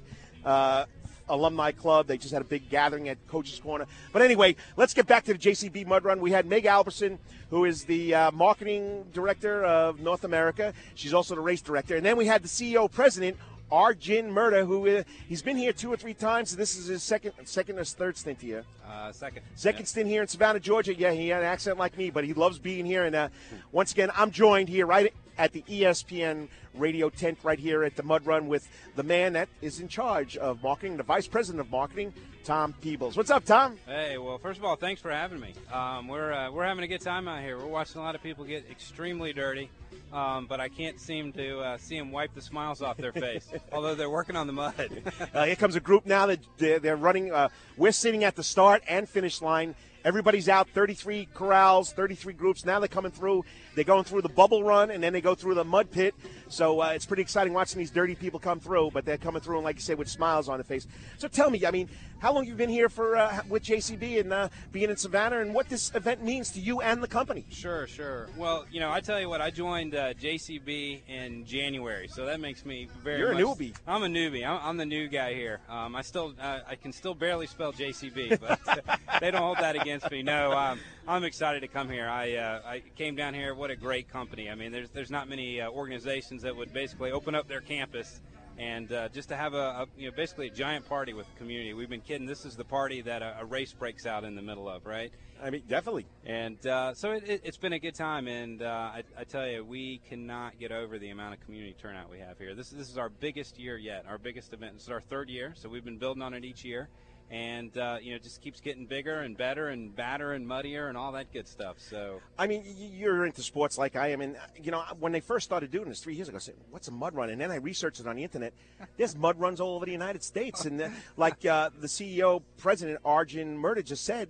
Uh, 0.44 0.86
alumni 1.28 1.72
club. 1.72 2.06
They 2.06 2.18
just 2.18 2.32
had 2.32 2.42
a 2.42 2.44
big 2.44 2.68
gathering 2.68 3.08
at 3.08 3.26
Coach's 3.26 3.58
Corner. 3.58 3.86
But 4.12 4.22
anyway, 4.22 4.56
let's 4.76 4.94
get 4.94 5.06
back 5.06 5.24
to 5.24 5.32
the 5.32 5.38
JCB 5.38 5.86
Mud 5.86 6.04
Run. 6.04 6.20
We 6.20 6.30
had 6.30 6.46
Meg 6.46 6.66
Albertson, 6.66 7.18
who 7.50 7.64
is 7.64 7.84
the 7.84 8.14
uh, 8.14 8.30
marketing 8.32 9.06
director 9.12 9.64
of 9.64 10.00
North 10.00 10.24
America. 10.24 10.72
She's 10.94 11.14
also 11.14 11.34
the 11.34 11.40
race 11.40 11.62
director. 11.62 11.96
And 11.96 12.04
then 12.04 12.16
we 12.16 12.26
had 12.26 12.42
the 12.42 12.48
CEO 12.48 12.90
president, 12.90 13.36
Arjun 13.72 14.30
Mirdha, 14.30 14.66
who 14.66 14.86
uh, 14.86 15.02
he's 15.26 15.40
been 15.40 15.56
here 15.56 15.72
two 15.72 15.90
or 15.90 15.96
three 15.96 16.12
times. 16.12 16.54
This 16.54 16.76
is 16.76 16.86
his 16.86 17.02
second, 17.02 17.32
second 17.44 17.78
or 17.78 17.84
third 17.84 18.18
stint 18.18 18.38
here. 18.40 18.64
Uh, 18.86 19.10
second. 19.12 19.42
Second 19.54 19.86
stint 19.86 20.08
here 20.08 20.20
in 20.20 20.28
Savannah, 20.28 20.60
Georgia. 20.60 20.94
Yeah, 20.94 21.12
he 21.12 21.28
had 21.28 21.40
an 21.40 21.48
accent 21.48 21.78
like 21.78 21.96
me, 21.96 22.10
but 22.10 22.24
he 22.24 22.34
loves 22.34 22.58
being 22.58 22.84
here. 22.84 23.04
And 23.04 23.16
uh, 23.16 23.28
once 23.72 23.92
again, 23.92 24.10
I'm 24.14 24.30
joined 24.30 24.68
here 24.68 24.84
right 24.84 25.12
at 25.38 25.52
the 25.52 25.62
ESPN 25.62 26.48
radio 26.74 27.08
tent 27.08 27.38
right 27.42 27.58
here 27.58 27.82
at 27.82 27.96
the 27.96 28.02
Mud 28.02 28.26
Run 28.26 28.46
with 28.46 28.68
the 28.94 29.02
man 29.02 29.32
that 29.32 29.48
is 29.62 29.80
in 29.80 29.88
charge 29.88 30.36
of 30.36 30.62
marketing, 30.62 30.98
the 30.98 31.02
vice 31.02 31.26
president 31.26 31.60
of 31.60 31.70
marketing, 31.70 32.12
Tom 32.44 32.72
Peebles. 32.80 33.16
What's 33.16 33.30
up, 33.30 33.44
Tom? 33.44 33.78
Hey, 33.86 34.18
well, 34.18 34.38
first 34.38 34.58
of 34.58 34.64
all, 34.64 34.76
thanks 34.76 35.00
for 35.00 35.10
having 35.10 35.40
me. 35.40 35.54
Um, 35.72 36.08
we're 36.08 36.32
uh, 36.32 36.50
we're 36.50 36.64
having 36.64 36.84
a 36.84 36.88
good 36.88 37.00
time 37.00 37.28
out 37.28 37.42
here. 37.42 37.56
We're 37.56 37.66
watching 37.66 38.00
a 38.00 38.04
lot 38.04 38.14
of 38.14 38.22
people 38.22 38.44
get 38.44 38.68
extremely 38.70 39.32
dirty, 39.32 39.70
um, 40.12 40.46
but 40.46 40.60
I 40.60 40.68
can't 40.68 41.00
seem 41.00 41.32
to 41.34 41.60
uh, 41.60 41.78
see 41.78 41.98
them 41.98 42.10
wipe 42.10 42.34
the 42.34 42.42
smiles 42.42 42.82
off 42.82 42.96
their 42.96 43.12
face. 43.12 43.48
although 43.72 43.94
they're 43.94 44.10
working 44.10 44.36
on 44.36 44.46
the 44.46 44.52
mud. 44.52 45.02
Uh, 45.34 45.46
here 45.46 45.56
comes 45.56 45.76
a 45.76 45.80
group 45.80 46.04
now 46.04 46.26
that 46.26 46.40
they're, 46.58 46.78
they're 46.78 46.96
running. 46.96 47.32
Uh, 47.32 47.48
we're 47.78 47.92
sitting 47.92 48.22
at 48.24 48.36
the 48.36 48.42
start 48.42 48.82
and 48.86 49.08
finish 49.08 49.40
line. 49.40 49.74
Everybody's 50.04 50.48
out, 50.48 50.68
33 50.70 51.28
corrals, 51.32 51.92
33 51.92 52.32
groups. 52.34 52.64
Now 52.64 52.80
they're 52.80 52.88
coming 52.88 53.12
through. 53.12 53.44
They're 53.74 53.84
going 53.84 54.04
through 54.04 54.22
the 54.22 54.28
bubble 54.28 54.64
run, 54.64 54.90
and 54.90 55.02
then 55.02 55.12
they 55.12 55.20
go 55.20 55.34
through 55.34 55.54
the 55.54 55.64
mud 55.64 55.90
pit. 55.90 56.14
So 56.48 56.82
uh, 56.82 56.88
it's 56.88 57.06
pretty 57.06 57.22
exciting 57.22 57.52
watching 57.52 57.78
these 57.78 57.90
dirty 57.90 58.16
people 58.16 58.40
come 58.40 58.58
through, 58.58 58.90
but 58.92 59.04
they're 59.04 59.16
coming 59.16 59.40
through, 59.40 59.56
and 59.56 59.64
like 59.64 59.76
you 59.76 59.82
said, 59.82 59.98
with 59.98 60.08
smiles 60.08 60.48
on 60.48 60.58
their 60.58 60.64
face. 60.64 60.88
So 61.18 61.28
tell 61.28 61.50
me, 61.50 61.64
I 61.64 61.70
mean, 61.70 61.88
how 62.22 62.32
long 62.32 62.44
have 62.44 62.48
you've 62.48 62.56
been 62.56 62.70
here 62.70 62.88
for 62.88 63.16
uh, 63.16 63.40
with 63.48 63.64
JCB 63.64 64.20
and 64.20 64.32
uh, 64.32 64.48
being 64.70 64.90
in 64.90 64.96
Savannah, 64.96 65.40
and 65.40 65.52
what 65.52 65.68
this 65.68 65.92
event 65.96 66.22
means 66.22 66.50
to 66.52 66.60
you 66.60 66.80
and 66.80 67.02
the 67.02 67.08
company? 67.08 67.44
Sure, 67.50 67.88
sure. 67.88 68.28
Well, 68.36 68.64
you 68.70 68.78
know, 68.78 68.92
I 68.92 69.00
tell 69.00 69.20
you 69.20 69.28
what, 69.28 69.40
I 69.40 69.50
joined 69.50 69.96
uh, 69.96 70.14
JCB 70.14 71.00
in 71.08 71.44
January, 71.44 72.06
so 72.06 72.24
that 72.24 72.38
makes 72.38 72.64
me 72.64 72.88
very. 73.02 73.18
You're 73.18 73.32
a 73.32 73.34
newbie. 73.34 73.74
I'm 73.88 74.04
a 74.04 74.06
newbie. 74.06 74.46
I'm, 74.46 74.60
I'm 74.62 74.76
the 74.76 74.86
new 74.86 75.08
guy 75.08 75.34
here. 75.34 75.58
Um, 75.68 75.96
I 75.96 76.02
still, 76.02 76.32
uh, 76.40 76.60
I 76.64 76.76
can 76.76 76.92
still 76.92 77.14
barely 77.14 77.48
spell 77.48 77.72
JCB, 77.72 78.38
but 78.76 79.20
they 79.20 79.32
don't 79.32 79.42
hold 79.42 79.58
that 79.58 79.74
against 79.74 80.08
me. 80.08 80.22
No, 80.22 80.52
um, 80.52 80.78
I'm 81.08 81.24
excited 81.24 81.58
to 81.62 81.68
come 81.68 81.90
here. 81.90 82.08
I, 82.08 82.36
uh, 82.36 82.60
I 82.64 82.82
came 82.94 83.16
down 83.16 83.34
here. 83.34 83.56
What 83.56 83.72
a 83.72 83.76
great 83.76 84.08
company. 84.08 84.48
I 84.48 84.54
mean, 84.54 84.70
there's 84.70 84.90
there's 84.90 85.10
not 85.10 85.28
many 85.28 85.60
uh, 85.60 85.70
organizations 85.70 86.42
that 86.42 86.54
would 86.54 86.72
basically 86.72 87.10
open 87.10 87.34
up 87.34 87.48
their 87.48 87.62
campus. 87.62 88.20
And 88.58 88.92
uh, 88.92 89.08
just 89.08 89.28
to 89.30 89.36
have 89.36 89.54
a, 89.54 89.56
a, 89.56 89.86
you 89.96 90.10
know, 90.10 90.16
basically 90.16 90.48
a 90.48 90.50
giant 90.50 90.88
party 90.88 91.14
with 91.14 91.26
the 91.32 91.38
community. 91.38 91.72
We've 91.74 91.88
been 91.88 92.00
kidding. 92.00 92.26
This 92.26 92.44
is 92.44 92.54
the 92.54 92.64
party 92.64 93.00
that 93.02 93.22
a, 93.22 93.38
a 93.40 93.44
race 93.44 93.72
breaks 93.72 94.06
out 94.06 94.24
in 94.24 94.34
the 94.34 94.42
middle 94.42 94.68
of, 94.68 94.86
right? 94.86 95.10
I 95.42 95.50
mean, 95.50 95.62
definitely. 95.68 96.06
And 96.24 96.64
uh, 96.66 96.94
so 96.94 97.12
it, 97.12 97.24
it, 97.28 97.40
it's 97.44 97.56
been 97.56 97.72
a 97.72 97.78
good 97.78 97.96
time, 97.96 98.28
and 98.28 98.62
uh, 98.62 98.66
I, 98.66 99.02
I 99.18 99.24
tell 99.24 99.48
you, 99.48 99.64
we 99.64 100.00
cannot 100.08 100.58
get 100.60 100.70
over 100.70 100.98
the 100.98 101.10
amount 101.10 101.34
of 101.34 101.40
community 101.40 101.74
turnout 101.80 102.10
we 102.10 102.20
have 102.20 102.38
here. 102.38 102.54
This 102.54 102.70
this 102.70 102.88
is 102.88 102.96
our 102.96 103.08
biggest 103.08 103.58
year 103.58 103.76
yet, 103.76 104.04
our 104.08 104.18
biggest 104.18 104.52
event. 104.52 104.74
This 104.74 104.84
is 104.84 104.90
our 104.90 105.00
third 105.00 105.28
year, 105.28 105.52
so 105.56 105.68
we've 105.68 105.84
been 105.84 105.98
building 105.98 106.22
on 106.22 106.32
it 106.32 106.44
each 106.44 106.64
year, 106.64 106.88
and 107.32 107.76
uh, 107.78 107.96
you 108.00 108.10
know, 108.10 108.16
it 108.16 108.22
just 108.22 108.42
keeps 108.42 108.60
getting 108.60 108.84
bigger 108.84 109.20
and 109.20 109.36
better 109.36 109.68
and 109.68 109.96
badder 109.96 110.34
and 110.34 110.46
muddier 110.46 110.88
and 110.88 110.98
all 110.98 111.12
that 111.12 111.32
good 111.32 111.48
stuff. 111.48 111.76
So 111.78 112.20
I 112.38 112.46
mean, 112.46 112.62
you're 112.76 113.24
into 113.24 113.42
sports 113.42 113.78
like 113.78 113.96
I 113.96 114.08
am, 114.08 114.20
and 114.20 114.36
you 114.62 114.70
know 114.70 114.82
when 115.00 115.12
they 115.12 115.20
first 115.20 115.44
started 115.46 115.70
doing 115.70 115.88
this 115.88 116.00
three 116.00 116.14
years 116.14 116.28
ago, 116.28 116.36
I 116.36 116.40
said, 116.40 116.54
"What's 116.70 116.88
a 116.88 116.92
mud 116.92 117.14
run?" 117.14 117.30
And 117.30 117.40
then 117.40 117.50
I 117.50 117.56
researched 117.56 117.98
it 118.00 118.06
on 118.06 118.16
the 118.16 118.22
internet. 118.22 118.52
There's 118.98 119.16
mud 119.16 119.40
runs 119.40 119.60
all 119.60 119.74
over 119.76 119.86
the 119.86 119.92
United 119.92 120.22
States, 120.22 120.66
and 120.66 120.80
uh, 120.80 120.88
like 121.16 121.44
uh, 121.46 121.70
the 121.80 121.86
CEO, 121.88 122.42
President 122.58 123.00
Arjun 123.04 123.56
Mirdha 123.60 123.82
just 123.84 124.04
said, 124.04 124.28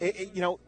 it, 0.00 0.20
it- 0.20 0.30
you 0.34 0.42
know. 0.42 0.58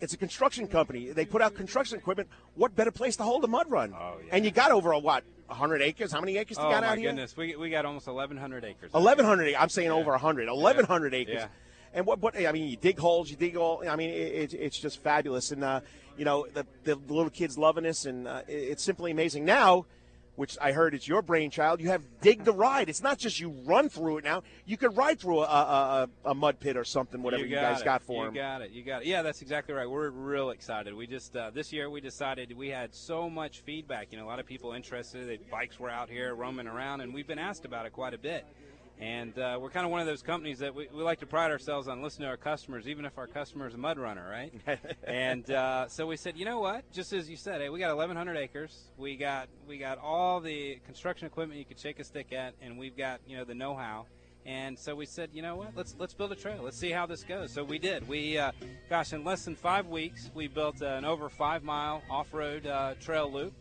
It's 0.00 0.12
a 0.12 0.16
construction 0.16 0.68
company. 0.68 1.10
They 1.10 1.24
put 1.24 1.42
out 1.42 1.56
construction 1.56 1.98
equipment. 1.98 2.28
What 2.54 2.76
better 2.76 2.92
place 2.92 3.16
to 3.16 3.24
hold 3.24 3.42
a 3.42 3.48
mud 3.48 3.68
run? 3.68 3.92
Oh, 3.98 4.18
yeah. 4.24 4.28
And 4.36 4.44
you 4.44 4.52
got 4.52 4.70
over 4.70 4.92
a 4.92 4.98
what? 5.00 5.24
100 5.48 5.82
acres? 5.82 6.12
How 6.12 6.20
many 6.20 6.36
acres 6.36 6.58
oh 6.58 6.64
you 6.66 6.74
got 6.74 6.82
my 6.82 6.90
out 6.90 6.98
here? 6.98 7.08
Oh 7.08 7.12
goodness, 7.12 7.36
we, 7.36 7.56
we 7.56 7.70
got 7.70 7.84
almost 7.84 8.06
1,100 8.06 8.64
acres. 8.64 8.92
1,100. 8.92 9.54
I'm 9.54 9.68
saying 9.68 9.88
Yeah. 9.88 9.94
over 9.94 10.10
100. 10.12 10.48
1,100 10.48 11.14
acres. 11.14 11.34
Yeah. 11.36 11.46
And 11.94 12.04
what, 12.06 12.20
what? 12.20 12.36
I 12.36 12.52
mean, 12.52 12.68
you 12.68 12.76
dig 12.76 12.98
holes, 12.98 13.30
you 13.30 13.36
dig 13.36 13.56
all. 13.56 13.82
I 13.88 13.96
mean, 13.96 14.10
it, 14.10 14.52
it, 14.52 14.54
it's 14.54 14.78
just 14.78 15.02
fabulous, 15.02 15.52
and 15.52 15.64
uh, 15.64 15.80
you 16.18 16.24
know 16.26 16.46
the, 16.52 16.66
the 16.84 16.96
little 16.96 17.30
kids 17.30 17.56
loving 17.56 17.84
this, 17.84 18.04
and 18.04 18.28
uh, 18.28 18.42
it, 18.46 18.52
it's 18.52 18.84
simply 18.84 19.10
amazing. 19.10 19.46
Now, 19.46 19.86
which 20.38 20.56
I 20.60 20.70
heard 20.70 20.94
is 20.94 21.08
your 21.08 21.20
brainchild, 21.20 21.80
you 21.80 21.88
have 21.88 22.04
dig 22.20 22.44
the 22.44 22.52
ride. 22.52 22.88
It's 22.88 23.02
not 23.02 23.18
just 23.18 23.40
you 23.40 23.50
run 23.64 23.88
through 23.88 24.18
it 24.18 24.24
now. 24.24 24.44
You 24.66 24.76
could 24.76 24.96
ride 24.96 25.18
through 25.18 25.40
a, 25.40 25.46
a, 25.46 26.08
a, 26.24 26.30
a 26.30 26.34
mud 26.34 26.60
pit 26.60 26.76
or 26.76 26.84
something, 26.84 27.22
whatever 27.22 27.44
you, 27.44 27.56
guys 27.56 27.80
it. 27.80 27.84
got 27.84 28.02
for 28.02 28.22
you 28.22 28.24
them. 28.26 28.34
got 28.34 28.62
it. 28.62 28.70
You 28.70 28.84
got 28.84 29.02
it. 29.02 29.08
Yeah, 29.08 29.22
that's 29.22 29.42
exactly 29.42 29.74
right. 29.74 29.90
We're 29.90 30.10
real 30.10 30.50
excited. 30.50 30.94
We 30.94 31.08
just 31.08 31.34
uh, 31.34 31.50
this 31.50 31.72
year 31.72 31.90
we 31.90 32.00
decided 32.00 32.56
we 32.56 32.68
had 32.68 32.94
so 32.94 33.28
much 33.28 33.62
feedback. 33.62 34.12
You 34.12 34.18
know, 34.18 34.26
a 34.26 34.28
lot 34.28 34.38
of 34.38 34.46
people 34.46 34.74
interested. 34.74 35.28
The 35.28 35.40
bikes 35.50 35.80
were 35.80 35.90
out 35.90 36.08
here 36.08 36.32
roaming 36.36 36.68
around, 36.68 37.00
and 37.00 37.12
we've 37.12 37.26
been 37.26 37.40
asked 37.40 37.64
about 37.64 37.86
it 37.86 37.92
quite 37.92 38.14
a 38.14 38.18
bit. 38.18 38.46
And 39.00 39.38
uh, 39.38 39.58
we're 39.60 39.70
kind 39.70 39.86
of 39.86 39.92
one 39.92 40.00
of 40.00 40.08
those 40.08 40.22
companies 40.22 40.58
that 40.58 40.74
we, 40.74 40.88
we 40.92 41.02
like 41.04 41.20
to 41.20 41.26
pride 41.26 41.52
ourselves 41.52 41.86
on 41.86 42.02
listening 42.02 42.26
to 42.26 42.30
our 42.30 42.36
customers, 42.36 42.88
even 42.88 43.04
if 43.04 43.16
our 43.16 43.28
customer 43.28 43.68
is 43.68 43.74
a 43.74 43.78
mud 43.78 43.96
runner, 43.96 44.28
right? 44.28 44.52
and 45.06 45.48
uh, 45.52 45.86
so 45.86 46.06
we 46.06 46.16
said, 46.16 46.36
you 46.36 46.44
know 46.44 46.58
what? 46.58 46.90
Just 46.92 47.12
as 47.12 47.30
you 47.30 47.36
said, 47.36 47.60
hey, 47.60 47.68
we 47.68 47.78
got 47.78 47.96
1,100 47.96 48.36
acres. 48.36 48.90
We 48.96 49.16
got 49.16 49.48
we 49.68 49.78
got 49.78 49.98
all 49.98 50.40
the 50.40 50.80
construction 50.84 51.26
equipment 51.26 51.60
you 51.60 51.64
could 51.64 51.78
shake 51.78 52.00
a 52.00 52.04
stick 52.04 52.32
at, 52.32 52.54
and 52.60 52.76
we've 52.76 52.96
got 52.96 53.20
you 53.28 53.36
know 53.36 53.44
the 53.44 53.54
know-how. 53.54 54.06
And 54.44 54.76
so 54.76 54.94
we 54.94 55.06
said, 55.06 55.30
you 55.32 55.42
know 55.42 55.56
what? 55.56 55.76
Let's 55.76 55.94
let's 55.98 56.14
build 56.14 56.32
a 56.32 56.36
trail. 56.36 56.62
Let's 56.62 56.78
see 56.78 56.90
how 56.90 57.06
this 57.06 57.22
goes. 57.22 57.52
So 57.52 57.62
we 57.62 57.78
did. 57.78 58.08
We, 58.08 58.38
uh, 58.38 58.50
gosh, 58.90 59.12
in 59.12 59.22
less 59.22 59.44
than 59.44 59.54
five 59.54 59.86
weeks, 59.86 60.30
we 60.34 60.48
built 60.48 60.80
an 60.80 61.04
over 61.04 61.28
five-mile 61.28 62.02
off-road 62.10 62.66
uh, 62.66 62.94
trail 62.94 63.30
loop, 63.30 63.52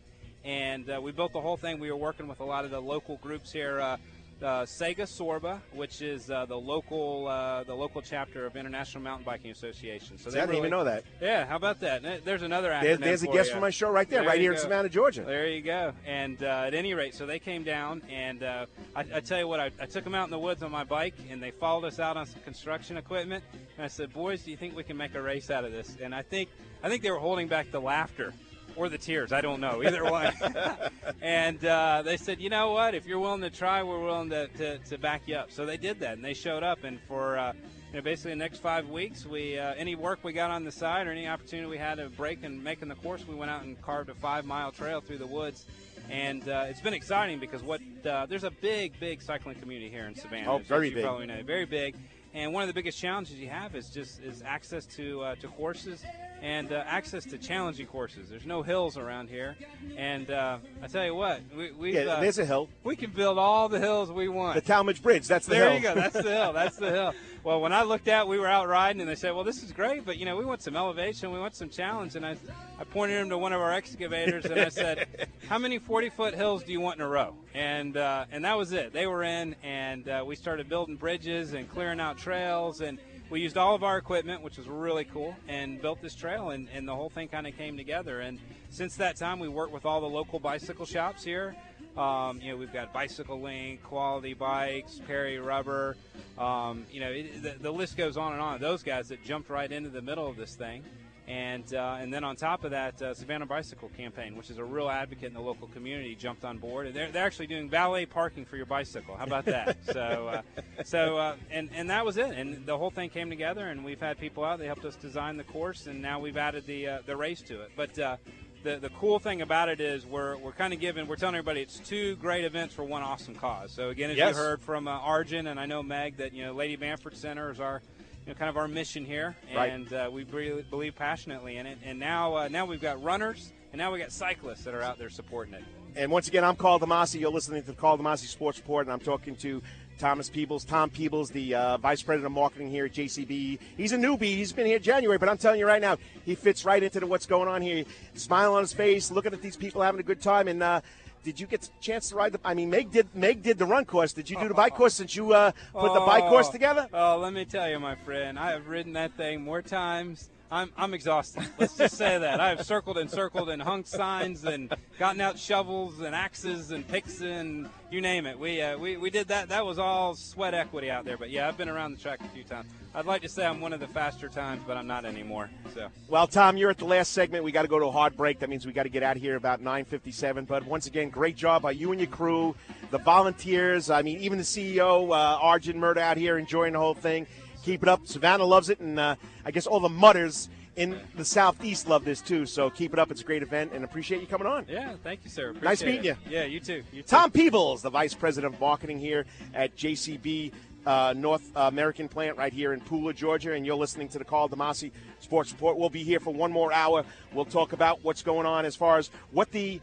and 0.43 0.89
uh, 0.89 0.99
we 0.99 1.11
built 1.11 1.33
the 1.33 1.41
whole 1.41 1.57
thing. 1.57 1.79
We 1.79 1.91
were 1.91 1.97
working 1.97 2.27
with 2.27 2.39
a 2.39 2.45
lot 2.45 2.65
of 2.65 2.71
the 2.71 2.81
local 2.81 3.17
groups 3.17 3.51
here. 3.51 3.97
Uh, 4.41 4.61
Sega 4.65 5.07
Sorba, 5.07 5.59
which 5.73 6.03
is 6.03 6.29
uh, 6.29 6.45
the 6.45 6.55
local 6.55 7.27
uh, 7.27 7.63
the 7.63 7.73
local 7.73 8.03
chapter 8.03 8.45
of 8.45 8.55
International 8.55 9.03
Mountain 9.03 9.25
Biking 9.25 9.49
Association. 9.49 10.19
So 10.19 10.29
See, 10.29 10.35
they 10.35 10.41
I 10.41 10.41
didn't 10.43 10.49
really- 10.49 10.59
even 10.59 10.71
know 10.71 10.83
that. 10.83 11.05
Yeah, 11.19 11.45
how 11.47 11.55
about 11.55 11.79
that? 11.79 12.23
There's 12.23 12.43
another 12.43 12.69
There's, 12.81 12.99
there's 12.99 13.23
a 13.23 13.27
guest 13.27 13.47
you. 13.49 13.53
from 13.53 13.61
my 13.61 13.71
show 13.71 13.89
right 13.89 14.07
there, 14.07 14.19
There 14.19 14.29
right 14.29 14.39
here 14.39 14.51
in. 14.53 14.59
Savannah, 14.59 14.89
Georgia. 14.89 15.23
There 15.23 15.47
you 15.47 15.63
go. 15.63 15.91
And 16.05 16.43
uh, 16.43 16.65
at 16.67 16.75
any 16.75 16.93
rate, 16.93 17.15
so 17.15 17.25
they 17.25 17.39
came 17.39 17.63
down, 17.63 18.03
and 18.11 18.43
uh, 18.43 18.65
I, 18.95 19.05
I 19.15 19.19
tell 19.21 19.39
you 19.39 19.47
what, 19.47 19.59
I, 19.59 19.71
I 19.81 19.87
took 19.87 20.03
them 20.03 20.13
out 20.13 20.25
in 20.25 20.31
the 20.31 20.37
woods 20.39 20.61
on 20.61 20.69
my 20.71 20.83
bike, 20.83 21.15
and 21.31 21.41
they 21.41 21.49
followed 21.51 21.85
us 21.85 21.99
out 21.99 22.15
on 22.15 22.27
some 22.27 22.41
construction 22.43 22.95
equipment. 22.97 23.43
And 23.75 23.85
I 23.85 23.87
said, 23.87 24.13
"Boys, 24.13 24.43
do 24.43 24.51
you 24.51 24.57
think 24.57 24.75
we 24.75 24.83
can 24.83 24.97
make 24.97 25.15
a 25.15 25.21
race 25.21 25.49
out 25.49 25.65
of 25.65 25.71
this?" 25.71 25.97
And 25.99 26.13
I 26.13 26.21
think 26.21 26.49
I 26.83 26.89
think 26.89 27.01
they 27.01 27.09
were 27.09 27.17
holding 27.19 27.47
back 27.47 27.71
the 27.71 27.81
laughter 27.81 28.33
or 28.77 28.89
the 28.89 28.97
tears. 28.97 29.33
I 29.33 29.41
don't 29.41 29.59
know, 29.59 29.83
either 29.83 30.03
one. 30.03 30.33
and 31.21 31.63
uh, 31.65 32.03
they 32.03 32.17
said, 32.17 32.39
"You 32.39 32.49
know 32.49 32.71
what? 32.71 32.95
If 32.95 33.05
you're 33.05 33.19
willing 33.19 33.41
to 33.41 33.49
try, 33.49 33.83
we're 33.83 34.03
willing 34.03 34.29
to, 34.29 34.47
to, 34.47 34.77
to 34.77 34.97
back 34.97 35.23
you 35.25 35.35
up." 35.35 35.51
So 35.51 35.65
they 35.65 35.77
did 35.77 35.99
that, 35.99 36.13
and 36.13 36.23
they 36.23 36.33
showed 36.33 36.63
up, 36.63 36.83
and 36.83 36.99
for 37.07 37.37
uh, 37.37 37.53
you 37.91 37.97
know, 37.97 38.01
basically 38.01 38.31
the 38.31 38.37
next 38.37 38.59
five 38.59 38.89
weeks, 38.89 39.25
we 39.25 39.57
uh, 39.57 39.73
any 39.75 39.95
work 39.95 40.19
we 40.23 40.33
got 40.33 40.51
on 40.51 40.63
the 40.63 40.71
side 40.71 41.07
or 41.07 41.11
any 41.11 41.27
opportunity 41.27 41.69
we 41.69 41.77
had 41.77 41.95
to 41.95 42.09
break 42.09 42.43
and 42.43 42.63
making 42.63 42.89
the 42.89 42.95
course, 42.95 43.27
we 43.27 43.35
went 43.35 43.49
out 43.49 43.63
and 43.63 43.81
carved 43.81 44.09
a 44.09 44.13
five 44.15 44.45
mile 44.45 44.71
trail 44.71 45.01
through 45.01 45.17
the 45.17 45.27
woods. 45.27 45.65
And 46.09 46.47
uh, 46.47 46.65
it's 46.69 46.79
been 46.79 46.93
exciting 46.93 47.39
because 47.39 47.63
what 47.63 47.81
uh, 48.05 48.25
there's 48.27 48.45
a 48.45 48.51
big, 48.51 48.97
big 48.99 49.21
cycling 49.21 49.59
community 49.59 49.89
here 49.89 50.05
in 50.05 50.15
Savannah. 50.15 50.53
Oh, 50.53 50.57
very 50.59 50.89
you 50.89 50.95
big. 50.95 51.03
Probably 51.03 51.25
know, 51.25 51.41
very 51.43 51.65
big. 51.65 51.95
And 52.33 52.53
one 52.53 52.63
of 52.63 52.67
the 52.67 52.73
biggest 52.73 52.99
challenges 52.99 53.35
you 53.35 53.49
have 53.49 53.75
is 53.75 53.89
just 53.89 54.21
is 54.21 54.43
access 54.45 54.85
to 54.97 55.21
uh, 55.21 55.35
to 55.35 55.47
courses 55.47 56.03
and 56.41 56.71
uh, 56.71 56.83
access 56.85 57.25
to 57.25 57.37
challenging 57.37 57.87
courses. 57.87 58.29
There's 58.29 58.45
no 58.45 58.61
hills 58.61 58.97
around 58.97 59.29
here, 59.29 59.55
and 59.95 60.29
uh, 60.29 60.57
I 60.83 60.87
tell 60.87 61.05
you 61.05 61.15
what, 61.15 61.41
we 61.55 61.71
we 61.71 61.93
Yeah, 61.95 62.01
uh, 62.01 62.21
there's 62.21 62.37
a 62.37 62.45
hill. 62.45 62.69
we 62.83 62.95
can 62.95 63.11
build 63.11 63.37
all 63.39 63.69
the 63.69 63.79
hills 63.79 64.11
we 64.11 64.27
want. 64.27 64.55
The 64.55 64.61
Talmadge 64.61 65.01
Bridge. 65.01 65.27
That's 65.27 65.45
the 65.45 65.55
there 65.55 65.71
hill. 65.71 65.81
There 65.81 65.89
you 65.89 65.95
go. 65.95 66.01
That's 66.01 66.13
the 66.13 66.31
hill. 66.31 66.53
That's 66.53 66.75
the 66.77 66.91
hill. 66.91 67.13
Well, 67.47 67.61
when 67.61 67.71
I 67.71 67.83
looked 67.83 68.09
out, 68.09 68.27
we 68.27 68.39
were 68.39 68.47
out 68.47 68.67
riding, 68.67 68.99
and 68.99 69.09
they 69.09 69.15
said, 69.15 69.33
"Well, 69.33 69.45
this 69.45 69.63
is 69.63 69.71
great, 69.71 70.03
but 70.03 70.17
you 70.17 70.25
know, 70.25 70.35
we 70.35 70.43
want 70.43 70.61
some 70.61 70.75
elevation, 70.75 71.31
we 71.31 71.39
want 71.39 71.55
some 71.55 71.69
challenge." 71.69 72.17
And 72.17 72.25
I, 72.25 72.35
I 72.77 72.83
pointed 72.83 73.21
them 73.21 73.29
to 73.29 73.37
one 73.37 73.53
of 73.53 73.61
our 73.61 73.71
excavators, 73.71 74.43
and 74.43 74.59
I 74.59 74.67
said, 74.67 75.29
"How 75.47 75.57
many 75.57 75.79
40-foot 75.79 76.33
hills 76.33 76.65
do 76.65 76.73
you 76.73 76.81
want 76.81 76.99
in 76.99 77.05
a 77.05 77.07
row?" 77.07 77.35
And 77.53 77.95
uh, 77.95 78.25
and 78.33 78.43
that 78.43 78.57
was 78.57 78.73
it. 78.73 78.91
They 78.91 79.07
were 79.07 79.23
in, 79.23 79.55
and 79.63 80.09
uh, 80.09 80.25
we 80.27 80.35
started 80.35 80.67
building 80.67 80.97
bridges 80.97 81.53
and 81.53 81.69
clearing 81.69 82.01
out 82.01 82.17
trails, 82.17 82.81
and 82.81 82.99
we 83.29 83.41
used 83.41 83.57
all 83.57 83.75
of 83.75 83.83
our 83.83 83.97
equipment, 83.97 84.41
which 84.41 84.57
was 84.57 84.67
really 84.67 85.05
cool, 85.05 85.35
and 85.47 85.81
built 85.81 86.01
this 86.01 86.15
trail, 86.15 86.51
and, 86.51 86.67
and 86.73 86.87
the 86.87 86.95
whole 86.95 87.09
thing 87.09 87.27
kind 87.27 87.45
of 87.47 87.57
came 87.57 87.77
together. 87.77 88.21
And 88.21 88.39
since 88.69 88.95
that 88.97 89.17
time, 89.17 89.39
we 89.39 89.47
worked 89.47 89.73
with 89.73 89.85
all 89.85 90.01
the 90.01 90.07
local 90.07 90.39
bicycle 90.39 90.85
shops 90.85 91.23
here. 91.23 91.55
Um, 91.97 92.39
you 92.41 92.51
know, 92.51 92.57
we've 92.57 92.71
got 92.71 92.93
Bicycle 92.93 93.41
Link, 93.41 93.83
Quality 93.83 94.33
Bikes, 94.33 95.01
Perry 95.07 95.39
Rubber. 95.39 95.97
Um, 96.37 96.85
you 96.91 96.99
know, 96.99 97.09
it, 97.09 97.41
the, 97.41 97.55
the 97.59 97.71
list 97.71 97.97
goes 97.97 98.17
on 98.17 98.33
and 98.33 98.41
on. 98.41 98.59
Those 98.59 98.83
guys 98.83 99.07
that 99.09 99.23
jumped 99.23 99.49
right 99.49 99.71
into 99.71 99.89
the 99.89 100.01
middle 100.01 100.27
of 100.27 100.37
this 100.37 100.55
thing. 100.55 100.83
And, 101.27 101.73
uh, 101.73 101.97
and 101.99 102.13
then 102.13 102.23
on 102.23 102.37
top 102.37 102.63
of 102.63 102.71
that, 102.71 103.01
uh, 103.01 103.13
Savannah 103.13 103.45
Bicycle 103.45 103.89
Campaign, 103.97 104.37
which 104.37 104.49
is 104.49 104.57
a 104.59 104.63
real 104.63 104.89
advocate 104.89 105.25
in 105.27 105.33
the 105.33 105.41
local 105.41 105.67
community, 105.67 106.15
jumped 106.15 106.45
on 106.45 106.57
board. 106.57 106.87
And 106.87 106.95
they're, 106.95 107.11
they're 107.11 107.25
actually 107.25 107.47
doing 107.47 107.69
valet 107.69 108.05
parking 108.05 108.45
for 108.45 108.55
your 108.55 108.65
bicycle. 108.65 109.17
How 109.17 109.25
about 109.25 109.43
that? 109.45 109.77
so, 109.91 110.29
uh, 110.29 110.41
so 110.85 111.17
uh, 111.17 111.35
and, 111.51 111.69
and 111.75 111.89
that 111.89 112.05
was 112.05 112.15
it. 112.15 112.29
And 112.29 112.65
the 112.65 112.77
whole 112.77 112.91
thing 112.91 113.09
came 113.09 113.29
together, 113.29 113.67
and 113.67 113.83
we've 113.83 113.99
had 113.99 114.17
people 114.17 114.45
out. 114.45 114.59
They 114.59 114.67
helped 114.67 114.85
us 114.85 114.95
design 114.95 115.35
the 115.35 115.43
course, 115.43 115.87
and 115.87 116.01
now 116.01 116.19
we've 116.21 116.37
added 116.37 116.65
the, 116.65 116.87
uh, 116.87 116.99
the 117.05 117.17
race 117.17 117.41
to 117.41 117.59
it. 117.61 117.71
But 117.75 117.99
uh, 117.99 118.15
the, 118.63 118.77
the 118.77 118.89
cool 118.91 119.19
thing 119.19 119.41
about 119.41 119.67
it 119.67 119.81
is 119.81 120.05
we're, 120.05 120.37
we're 120.37 120.53
kind 120.53 120.71
of 120.73 120.79
giving, 120.79 121.07
we're 121.07 121.17
telling 121.17 121.35
everybody 121.35 121.59
it's 121.61 121.79
two 121.79 122.15
great 122.15 122.45
events 122.45 122.73
for 122.73 122.83
one 122.85 123.01
awesome 123.03 123.35
cause. 123.35 123.71
So, 123.73 123.89
again, 123.89 124.11
as 124.11 124.17
Yes. 124.17 124.33
you 124.35 124.41
heard 124.41 124.61
from 124.61 124.87
uh, 124.87 124.91
Arjun, 124.91 125.47
and 125.47 125.59
I 125.59 125.65
know 125.65 125.83
Meg, 125.83 126.17
that, 126.17 126.33
you 126.33 126.45
know, 126.45 126.53
Lady 126.53 126.77
Bamford 126.77 127.17
Center 127.17 127.51
is 127.51 127.59
our 127.59 127.81
you 128.27 128.33
know, 128.33 128.37
kind 128.37 128.49
of 128.49 128.57
our 128.57 128.67
mission 128.67 129.05
here, 129.05 129.37
Right. 129.55 129.71
and 129.71 129.91
uh, 129.93 130.09
we 130.11 130.25
really 130.25 130.61
believe 130.63 130.95
passionately 130.95 131.55
in 131.55 131.65
it. 131.65 131.77
And 131.85 131.97
now, 131.97 132.35
uh, 132.35 132.47
now 132.49 132.65
we've 132.65 132.81
got 132.81 133.01
runners 133.01 133.53
and 133.71 133.79
now 133.79 133.91
we've 133.91 134.01
got 134.01 134.11
cyclists 134.11 134.65
that 134.65 134.73
are 134.73 134.81
out 134.81 134.97
there 134.97 135.09
supporting 135.09 135.53
it. 135.53 135.63
And 135.95 136.11
once 136.11 136.27
again, 136.27 136.43
I'm 136.43 136.57
Karl 136.57 136.77
DeMasi. 136.79 137.21
You're 137.21 137.31
listening 137.31 137.61
to 137.61 137.67
the 137.67 137.73
Karl 137.73 137.97
DeMasi 137.97 138.27
Sports 138.27 138.57
Report, 138.59 138.85
and 138.85 138.91
I'm 138.93 138.99
talking 138.99 139.35
to 139.37 139.61
Thomas 139.97 140.29
Peebles. 140.29 140.65
Tom 140.65 140.89
Peebles, 140.89 141.31
the 141.31 141.55
uh, 141.55 141.77
Vice 141.77 142.01
President 142.01 142.27
of 142.27 142.33
Marketing 142.33 142.69
here 142.69 142.85
at 142.85 142.91
JCB. 142.93 143.59
He's 143.77 143.93
a 143.93 143.97
newbie. 143.97 144.23
He's 144.23 144.51
been 144.51 144.67
here 144.67 144.77
January, 144.77 145.17
but 145.17 145.27
I'm 145.29 145.37
telling 145.37 145.59
you 145.59 145.65
right 145.65 145.81
now, 145.81 145.97
he 146.25 146.35
fits 146.35 146.65
right 146.65 146.83
into 146.83 146.99
the, 146.99 147.07
what's 147.07 147.25
going 147.25 147.47
on 147.47 147.61
here. 147.61 147.83
Smile 148.13 148.53
on 148.55 148.61
his 148.61 148.73
face, 148.73 149.09
looking 149.09 149.33
at 149.33 149.41
these 149.41 149.55
people 149.55 149.81
having 149.81 149.99
a 149.99 150.03
good 150.03 150.21
time, 150.21 150.47
and 150.47 150.61
uh, 150.61 150.81
did 151.27 151.41
you 151.41 151.45
get 151.45 151.65
a 151.65 151.69
chance 151.81 152.07
to 152.07 152.15
ride 152.15 152.31
the? 152.31 152.39
I 152.45 152.53
mean, 152.53 152.69
Meg 152.69 152.89
did. 152.89 153.13
Meg 153.13 153.43
did 153.43 153.57
the 153.57 153.65
run 153.65 153.83
course. 153.83 154.13
Did 154.13 154.29
you 154.29 154.39
do 154.39 154.47
the 154.47 154.53
bike 154.53 154.75
course 154.75 154.93
since 154.93 155.13
you 155.13 155.33
uh, 155.33 155.51
put 155.73 155.93
the 155.93 155.99
bike 155.99 156.23
course 156.23 156.47
together? 156.47 156.87
Oh, 156.93 157.17
let 157.17 157.33
me 157.33 157.43
tell 157.43 157.69
you, 157.69 157.81
my 157.81 157.95
friend, 157.95 158.39
I 158.39 158.51
have 158.51 158.69
ridden 158.69 158.93
that 158.93 159.11
thing 159.17 159.41
more 159.41 159.61
times 159.61 160.29
I'm, 160.49 160.71
I'm 160.77 160.93
exhausted. 160.93 161.43
Let's 161.57 161.75
just 161.75 161.97
say 161.97 162.17
that. 162.17 162.39
I've 162.39 162.65
circled 162.65 162.97
and 162.97 163.11
circled 163.11 163.49
and 163.49 163.61
hung 163.61 163.83
signs 163.83 164.45
and 164.45 164.73
gotten 164.97 165.19
out 165.19 165.37
shovels 165.37 165.99
and 165.99 166.15
axes 166.15 166.71
and 166.71 166.87
picks 166.87 167.21
and 167.21 167.69
you 167.91 167.99
name 167.99 168.25
it. 168.25 168.39
We, 168.39 168.61
uh, 168.61 168.77
we, 168.77 168.95
we 168.95 169.09
did 169.09 169.27
that. 169.27 169.49
That 169.49 169.65
was 169.65 169.77
all 169.77 170.15
sweat 170.15 170.53
equity 170.53 170.89
out 170.89 171.03
there. 171.03 171.17
But 171.17 171.31
yeah, 171.31 171.47
I've 171.47 171.57
been 171.57 171.67
around 171.67 171.91
the 171.91 172.01
track 172.01 172.21
a 172.21 172.27
few 172.29 172.43
times. 172.43 172.69
I'd 172.95 173.05
like 173.05 173.21
to 173.23 173.29
say 173.29 173.45
I'm 173.45 173.59
one 173.59 173.73
of 173.73 173.79
the 173.79 173.87
faster 173.87 174.29
times, 174.29 174.63
but 174.65 174.77
I'm 174.77 174.87
not 174.87 175.05
anymore. 175.05 175.49
So. 175.73 175.89
Well, 176.07 176.27
Tom, 176.27 176.57
you're 176.57 176.69
at 176.69 176.77
the 176.77 176.85
last 176.85 177.11
segment. 177.11 177.43
We 177.43 177.51
got 177.51 177.61
to 177.63 177.67
go 177.67 177.77
to 177.77 177.85
a 177.85 177.91
hard 177.91 178.15
break. 178.15 178.39
That 178.39 178.49
means 178.49 178.65
we 178.65 178.71
got 178.71 178.83
to 178.83 178.89
get 178.89 179.03
out 179.03 179.17
here 179.17 179.35
about 179.35 179.61
9:57. 179.61 180.47
But 180.47 180.65
once 180.65 180.87
again, 180.87 181.09
great 181.09 181.35
job 181.35 181.61
by 181.61 181.71
you 181.71 181.91
and 181.91 181.99
your 181.99 182.09
crew, 182.09 182.55
the 182.89 182.97
volunteers. 182.97 183.89
I 183.89 184.01
mean, 184.01 184.19
even 184.19 184.37
the 184.37 184.43
CEO, 184.43 185.11
uh, 185.11 185.37
Arjun 185.39 185.77
Mirdha, 185.77 185.99
out 185.99 186.17
here 186.17 186.37
enjoying 186.37 186.73
the 186.73 186.79
whole 186.79 186.95
thing. 186.95 187.27
Keep 187.63 187.83
it 187.83 187.89
up. 187.89 188.07
Savannah 188.07 188.45
loves 188.45 188.69
it, 188.69 188.79
and 188.79 188.99
uh, 188.99 189.15
I 189.45 189.51
guess 189.51 189.67
all 189.67 189.79
the 189.79 189.89
mutters 189.89 190.49
in 190.77 190.99
the 191.15 191.25
southeast 191.25 191.87
love 191.89 192.05
this 192.05 192.21
too. 192.21 192.45
So 192.45 192.69
keep 192.69 192.93
it 192.93 192.99
up. 192.99 193.11
It's 193.11 193.21
a 193.21 193.23
great 193.25 193.41
event, 193.41 193.71
and 193.73 193.83
appreciate 193.83 194.21
you 194.21 194.27
coming 194.27 194.47
on. 194.47 194.65
Yeah, 194.69 194.93
thank 195.03 195.23
you, 195.23 195.29
sir. 195.29 195.49
Appreciate 195.49 195.63
nice 195.63 195.83
meeting 195.83 196.05
it. 196.05 196.17
you. 196.25 196.37
Yeah, 196.37 196.45
you 196.45 196.59
too. 196.59 196.83
You 196.93 197.01
too. 197.01 197.07
Tom 197.07 197.31
Peebles, 197.31 197.81
the 197.81 197.89
vice 197.89 198.13
president 198.13 198.53
of 198.53 198.61
marketing 198.61 198.99
here 198.99 199.25
at 199.53 199.75
JCB. 199.75 200.53
Uh, 200.85 201.13
North 201.17 201.51
American 201.53 202.07
plant 202.07 202.37
right 202.37 202.53
here 202.53 202.71
in 202.71 202.79
Pooler, 202.79 203.13
Georgia, 203.13 203.51
and 203.51 203.65
you're 203.65 203.75
listening 203.75 204.07
to 204.07 204.17
the 204.17 204.23
Karl 204.23 204.47
DeMasi 204.47 204.91
Sports 205.19 205.51
Report. 205.51 205.77
We'll 205.77 205.89
be 205.89 206.03
here 206.03 206.21
for 206.21 206.33
one 206.33 206.49
more 206.49 206.71
hour. 206.71 207.03
We'll 207.33 207.43
talk 207.43 207.73
about 207.73 208.05
what's 208.05 208.21
going 208.21 208.45
on 208.45 208.63
as 208.63 208.73
far 208.73 208.97
as 208.97 209.11
what 209.31 209.51
the 209.51 209.81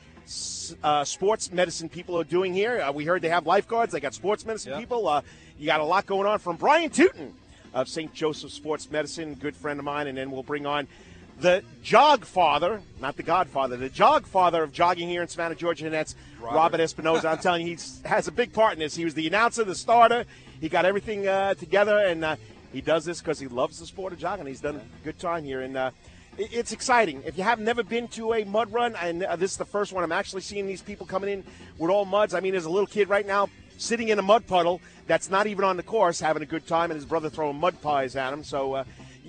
uh, 0.83 1.05
sports 1.05 1.53
medicine 1.53 1.91
people 1.91 2.19
are 2.19 2.25
doing 2.25 2.55
here. 2.55 2.81
Uh, 2.81 2.91
we 2.91 3.05
heard 3.05 3.21
they 3.21 3.29
have 3.29 3.47
lifeguards. 3.47 3.93
They 3.93 4.01
got 4.01 4.15
sports 4.15 4.47
medicine 4.47 4.79
people. 4.79 5.07
Uh, 5.07 5.21
you 5.59 5.67
got 5.67 5.81
a 5.81 5.85
lot 5.85 6.07
going 6.07 6.27
on 6.27 6.39
from 6.39 6.57
Brian 6.57 6.89
Tootin 6.89 7.35
of 7.75 7.89
St. 7.89 8.15
Joseph 8.15 8.53
Sports 8.53 8.91
Medicine, 8.91 9.35
good 9.35 9.55
friend 9.57 9.79
of 9.79 9.85
mine, 9.85 10.07
and 10.07 10.17
then 10.17 10.31
we'll 10.31 10.43
bring 10.43 10.65
on 10.65 10.87
the 11.41 11.65
jog 11.83 12.25
father, 12.25 12.81
not 13.01 13.17
the 13.17 13.23
godfather, 13.25 13.77
the 13.77 13.89
jog 13.89 14.25
father 14.27 14.63
of 14.63 14.73
jogging 14.73 15.09
here 15.09 15.21
in 15.21 15.27
Savannah, 15.29 15.57
Georgia, 15.57 15.85
and 15.87 15.93
that's 15.95 16.15
Robert, 16.41 16.57
Robert. 16.57 16.81
Espinoza. 16.81 17.25
I'm 17.25 17.39
telling 17.39 17.67
you, 17.67 17.77
he 17.77 18.09
has 18.09 18.29
a 18.29 18.33
big 18.33 18.53
part 18.53 18.75
in 18.75 18.79
this. 18.79 18.95
He 18.95 19.05
was 19.05 19.15
the 19.15 19.27
announcer, 19.27 19.65
the 19.65 19.75
starter. 19.75 20.25
He 20.61 20.69
got 20.69 20.85
everything 20.85 21.27
uh, 21.27 21.55
together, 21.55 21.99
and 21.99 22.25
uh, 22.25 22.37
he 22.73 22.81
does 22.81 23.05
this 23.05 23.21
because 23.21 23.41
he 23.41 23.49
loves 23.49 23.81
the 23.81 23.87
sport 23.87 24.13
of 24.13 24.21
jogging. 24.21 24.47
He's 24.47 24.61
done 24.61 24.77
a 24.77 25.05
good 25.05 25.19
time 25.19 25.43
here, 25.45 25.63
and 25.63 25.77
uh, 25.77 25.91
it- 26.39 26.53
it's 26.53 26.71
exciting. 26.71 27.21
If 27.27 27.37
you 27.37 27.43
have 27.43 27.59
never 27.59 27.83
been 27.83 28.07
to 28.09 28.33
a 28.35 28.45
mud 28.45 28.73
run, 28.73 28.95
and 28.95 29.25
uh, 29.25 29.35
this 29.35 29.51
is 29.51 29.57
the 29.57 29.65
first 29.65 29.93
one, 29.93 30.05
I'm 30.05 30.13
actually 30.13 30.43
seeing 30.43 30.69
these 30.69 30.83
people 30.83 31.05
coming 31.05 31.31
in 31.31 31.45
with 31.79 31.91
all 31.91 32.05
muds. 32.05 32.33
I 32.35 32.39
mean, 32.39 32.53
there's 32.53 32.65
a 32.67 32.71
little 32.71 32.87
kid 32.87 33.09
right 33.09 33.27
now 33.27 33.49
sitting 33.79 34.09
in 34.09 34.19
a 34.19 34.23
mud 34.23 34.47
puddle 34.47 34.81
that's 35.07 35.31
not 35.31 35.47
even 35.47 35.65
on 35.65 35.77
the 35.77 35.83
course, 35.83 36.21
having 36.21 36.43
a 36.43 36.47
good 36.47 36.67
time, 36.67 36.91
and 36.91 36.97
his 36.97 37.05
brother 37.05 37.29
throwing 37.29 37.59
mud 37.59 37.81
pies 37.83 38.17
at 38.17 38.33
him. 38.33 38.43
So 38.45 38.75
uh, 38.75 38.85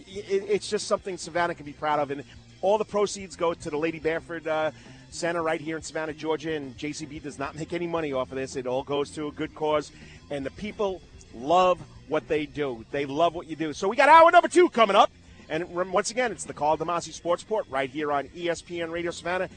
it, 0.07 0.45
it's 0.47 0.69
just 0.69 0.87
something 0.87 1.17
Savannah 1.17 1.55
can 1.55 1.65
be 1.65 1.73
proud 1.73 1.99
of, 1.99 2.11
and 2.11 2.23
all 2.61 2.77
the 2.77 2.85
proceeds 2.85 3.35
go 3.35 3.53
to 3.53 3.69
the 3.69 3.77
Lady 3.77 3.99
Bamford 3.99 4.47
uh, 4.47 4.71
Center 5.09 5.41
right 5.41 5.61
here 5.61 5.77
in 5.77 5.83
Savannah, 5.83 6.13
Georgia, 6.13 6.53
and 6.53 6.77
JCB 6.77 7.23
does 7.23 7.39
not 7.39 7.55
make 7.55 7.73
any 7.73 7.87
money 7.87 8.11
off 8.13 8.31
of 8.31 8.37
this. 8.37 8.55
It 8.55 8.67
all 8.67 8.83
goes 8.83 9.11
to 9.11 9.27
a 9.27 9.31
good 9.31 9.53
cause, 9.55 9.91
and 10.29 10.45
the 10.45 10.51
people 10.51 11.01
love 11.33 11.79
what 12.07 12.27
they 12.27 12.45
do. 12.45 12.85
They 12.91 13.05
love 13.05 13.33
what 13.33 13.47
you 13.47 13.55
do. 13.55 13.73
So 13.73 13.87
we 13.87 13.95
got 13.95 14.09
hour 14.09 14.31
number 14.31 14.47
two 14.47 14.69
coming 14.69 14.95
up, 14.95 15.11
and 15.49 15.69
once 15.69 16.11
again, 16.11 16.31
it's 16.31 16.43
the 16.43 16.53
Karl 16.53 16.77
DeMasi 16.77 17.13
Sports 17.13 17.43
Report 17.43 17.65
right 17.69 17.89
here 17.89 18.11
on 18.11 18.27
ESPN 18.29 18.91
Radio 18.91 19.11
Savannah. 19.11 19.49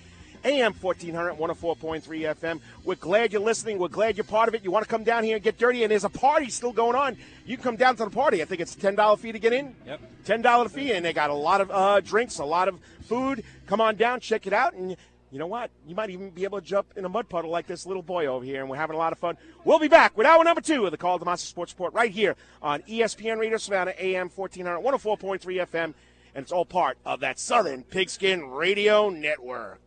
AM 0.48 0.72
1400, 0.72 1.34
104.3 1.34 2.02
FM. 2.02 2.60
We're 2.82 2.94
glad 2.94 3.32
you're 3.32 3.42
listening. 3.42 3.78
We're 3.78 3.88
glad 3.88 4.16
you're 4.16 4.24
part 4.24 4.48
of 4.48 4.54
it. 4.54 4.64
You 4.64 4.70
want 4.70 4.82
to 4.82 4.88
come 4.88 5.04
down 5.04 5.22
here 5.22 5.36
and 5.36 5.44
get 5.44 5.58
dirty, 5.58 5.82
and 5.82 5.90
there's 5.90 6.04
a 6.04 6.08
party 6.08 6.48
still 6.48 6.72
going 6.72 6.96
on. 6.96 7.18
You 7.44 7.56
can 7.58 7.64
come 7.64 7.76
down 7.76 7.96
to 7.96 8.04
the 8.04 8.10
party. 8.10 8.40
I 8.40 8.46
think 8.46 8.62
it's 8.62 8.74
$10 8.74 9.18
fee 9.18 9.32
to 9.32 9.38
get 9.38 9.52
in. 9.52 9.76
Yep. 9.86 10.00
$10 10.24 10.70
fee, 10.70 10.92
and 10.92 11.04
they 11.04 11.12
got 11.12 11.28
a 11.28 11.34
lot 11.34 11.60
of 11.60 11.70
uh, 11.70 12.00
drinks, 12.00 12.38
a 12.38 12.44
lot 12.46 12.66
of 12.66 12.80
food. 13.02 13.44
Come 13.66 13.82
on 13.82 13.96
down, 13.96 14.20
check 14.20 14.46
it 14.46 14.54
out, 14.54 14.72
and 14.72 14.96
you 15.30 15.38
know 15.38 15.46
what? 15.46 15.70
You 15.86 15.94
might 15.94 16.08
even 16.08 16.30
be 16.30 16.44
able 16.44 16.58
to 16.58 16.66
jump 16.66 16.86
in 16.96 17.04
a 17.04 17.08
mud 17.08 17.28
puddle 17.28 17.50
like 17.50 17.66
this 17.66 17.84
little 17.84 18.02
boy 18.02 18.26
over 18.26 18.44
here, 18.44 18.60
and 18.62 18.70
we're 18.70 18.76
having 18.76 18.96
a 18.96 18.98
lot 18.98 19.12
of 19.12 19.18
fun. 19.18 19.36
We'll 19.64 19.78
be 19.78 19.88
back 19.88 20.16
with 20.16 20.26
hour 20.26 20.42
number 20.42 20.62
two 20.62 20.86
of 20.86 20.90
the 20.90 20.96
Karl 20.96 21.18
DeMasi 21.18 21.40
Sports 21.40 21.74
Report 21.74 21.92
right 21.92 22.10
here 22.10 22.36
on 22.62 22.80
ESPN 22.82 23.38
Radio 23.38 23.58
Savannah, 23.58 23.92
AM 23.98 24.30
1400, 24.30 24.80
104.3 24.80 25.66
FM, 25.66 25.94
and 26.34 26.42
it's 26.42 26.52
all 26.52 26.64
part 26.64 26.98
of 27.04 27.20
that 27.20 27.38
Southern 27.38 27.82
Pigskin 27.82 28.50
Radio 28.50 29.10
Network. 29.10 29.80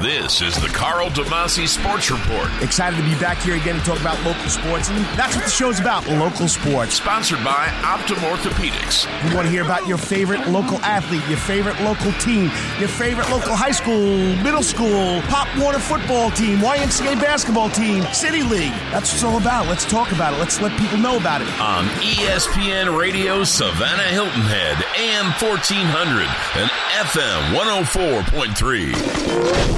This 0.00 0.42
is 0.42 0.54
the 0.56 0.68
Karl 0.68 1.08
DeMasi 1.10 1.66
Sports 1.66 2.10
Report, 2.10 2.48
Excited 2.60 2.96
to 2.96 3.02
be 3.02 3.14
back 3.20 3.38
here 3.38 3.56
again 3.56 3.76
to 3.78 3.84
talk 3.84 3.98
about 4.00 4.20
local 4.24 4.48
sports, 4.50 4.88
and 4.90 4.98
that's 5.18 5.34
what 5.36 5.44
the 5.44 5.50
show's 5.50 5.78
about 5.80 6.06
local 6.08 6.48
sports. 6.48 6.94
sponsored 6.94 7.42
by 7.44 7.66
Optim 7.82 8.16
Orthopedics. 8.30 9.06
We 9.28 9.34
want 9.34 9.46
to 9.46 9.50
hear 9.50 9.62
about 9.64 9.86
your 9.86 9.96
favorite 9.98 10.46
local 10.48 10.78
athlete, 10.80 11.22
your 11.28 11.38
favorite 11.38 11.80
local 11.80 12.12
team, 12.14 12.50
your 12.78 12.88
favorite 12.88 13.28
local 13.30 13.54
high 13.56 13.70
school, 13.70 14.34
middle 14.42 14.62
school, 14.62 15.20
Pop 15.22 15.48
Warner 15.58 15.78
football 15.78 16.30
team, 16.32 16.58
YMCA 16.58 17.14
basketball 17.20 17.70
team, 17.70 18.04
City 18.12 18.42
League. 18.42 18.72
That's 18.92 19.08
what 19.10 19.14
it's 19.14 19.24
all 19.24 19.38
about. 19.38 19.66
Let's 19.66 19.84
talk 19.84 20.10
about 20.12 20.34
it. 20.34 20.38
Let's 20.38 20.60
let 20.60 20.76
people 20.78 20.98
know 20.98 21.16
about 21.16 21.40
it. 21.42 21.48
on 21.60 21.86
ESPN 22.02 22.96
Radio 22.98 23.44
Savannah 23.44 24.08
Hilton 24.10 24.42
Head, 24.42 24.76
AM 24.98 25.32
1400 25.40 26.28
and 26.56 26.70
FM 26.96 27.54
104.3. 27.54 29.75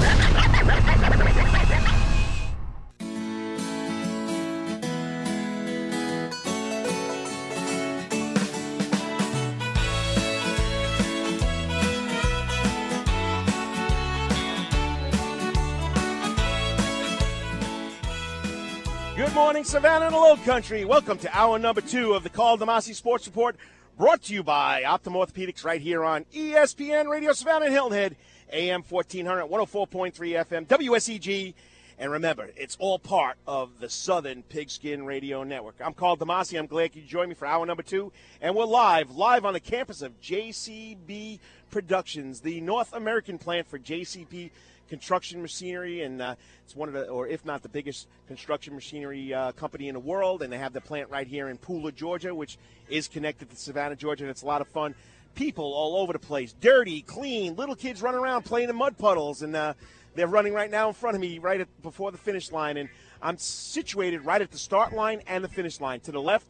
Good 19.29 19.35
morning, 19.35 19.63
Savannah 19.63 20.05
and 20.05 20.15
the 20.15 20.17
Low 20.17 20.37
Country. 20.37 20.85
Welcome 20.85 21.17
to 21.19 21.37
hour 21.37 21.59
number 21.59 21.81
two 21.81 22.13
of 22.13 22.23
the 22.23 22.29
Karl 22.29 22.57
DeMasi 22.57 22.95
Sports 22.95 23.27
Report, 23.27 23.57
brought 23.97 24.23
to 24.23 24.33
you 24.33 24.43
by 24.43 24.83
Optim 24.83 25.13
Orthopedics 25.13 25.65
right 25.65 25.81
here 25.81 26.05
on 26.05 26.23
ESPN 26.33 27.07
Radio 27.07 27.33
Savannah 27.33 27.65
and 27.65 27.73
Hilton 27.73 27.97
Head, 27.97 28.15
AM 28.51 28.83
1400, 28.83 29.45
104.3 29.45 30.13
FM, 30.13 30.65
WSEG. 30.67 31.53
And 31.97 32.11
remember, 32.11 32.49
it's 32.55 32.77
all 32.79 32.97
part 32.97 33.37
of 33.45 33.79
the 33.79 33.89
Southern 33.89 34.43
Pigskin 34.43 35.05
Radio 35.05 35.43
Network. 35.43 35.75
I'm 35.83 35.93
Karl 35.93 36.15
DeMasi. 36.15 36.57
I'm 36.57 36.65
glad 36.65 36.95
you 36.95 37.01
joined 37.01 37.29
me 37.29 37.35
for 37.35 37.45
hour 37.45 37.65
number 37.65 37.83
two. 37.83 38.13
And 38.41 38.55
we're 38.55 38.65
live, 38.65 39.11
live 39.11 39.43
on 39.43 39.53
the 39.53 39.59
campus 39.59 40.01
of 40.01 40.19
JCB 40.21 41.39
Productions, 41.69 42.39
the 42.39 42.61
North 42.61 42.93
American 42.93 43.37
plant 43.37 43.67
for 43.67 43.77
JCB 43.77 44.51
construction 44.89 45.41
machinery, 45.41 46.01
and 46.01 46.21
uh, 46.21 46.35
it's 46.65 46.75
one 46.75 46.89
of 46.89 46.95
the, 46.95 47.07
or 47.07 47.27
if 47.27 47.45
not 47.45 47.61
the 47.61 47.69
biggest 47.69 48.07
construction 48.27 48.73
machinery 48.73 49.33
uh, 49.33 49.51
company 49.53 49.87
in 49.87 49.93
the 49.93 49.99
world. 49.99 50.41
And 50.41 50.51
they 50.51 50.57
have 50.57 50.73
the 50.73 50.81
plant 50.81 51.09
right 51.09 51.27
here 51.27 51.49
in 51.49 51.57
Pooler, 51.57 51.93
Georgia, 51.93 52.33
which 52.33 52.57
is 52.89 53.07
connected 53.07 53.49
to 53.49 53.55
Savannah, 53.55 53.95
Georgia, 53.95 54.23
and 54.23 54.31
it's 54.31 54.41
a 54.41 54.47
lot 54.47 54.61
of 54.61 54.67
fun. 54.67 54.95
People 55.39 55.73
all 55.73 55.95
over 55.95 56.11
the 56.11 56.19
place, 56.19 56.53
dirty, 56.59 57.01
clean, 57.01 57.55
little 57.55 57.73
kids 57.73 58.01
running 58.01 58.19
around 58.19 58.43
playing 58.43 58.67
in 58.67 58.75
mud 58.75 58.97
puddles, 58.97 59.41
and 59.41 59.55
uh, 59.55 59.73
they're 60.13 60.27
running 60.27 60.51
right 60.51 60.69
now 60.69 60.89
in 60.89 60.93
front 60.93 61.15
of 61.15 61.21
me, 61.21 61.39
right 61.39 61.61
at, 61.61 61.81
before 61.81 62.11
the 62.11 62.17
finish 62.17 62.51
line. 62.51 62.75
And 62.75 62.89
I'm 63.21 63.37
situated 63.37 64.25
right 64.25 64.41
at 64.41 64.51
the 64.51 64.57
start 64.57 64.91
line 64.91 65.21
and 65.27 65.41
the 65.41 65.47
finish 65.47 65.79
line. 65.79 66.01
To 66.01 66.11
the 66.11 66.21
left 66.21 66.45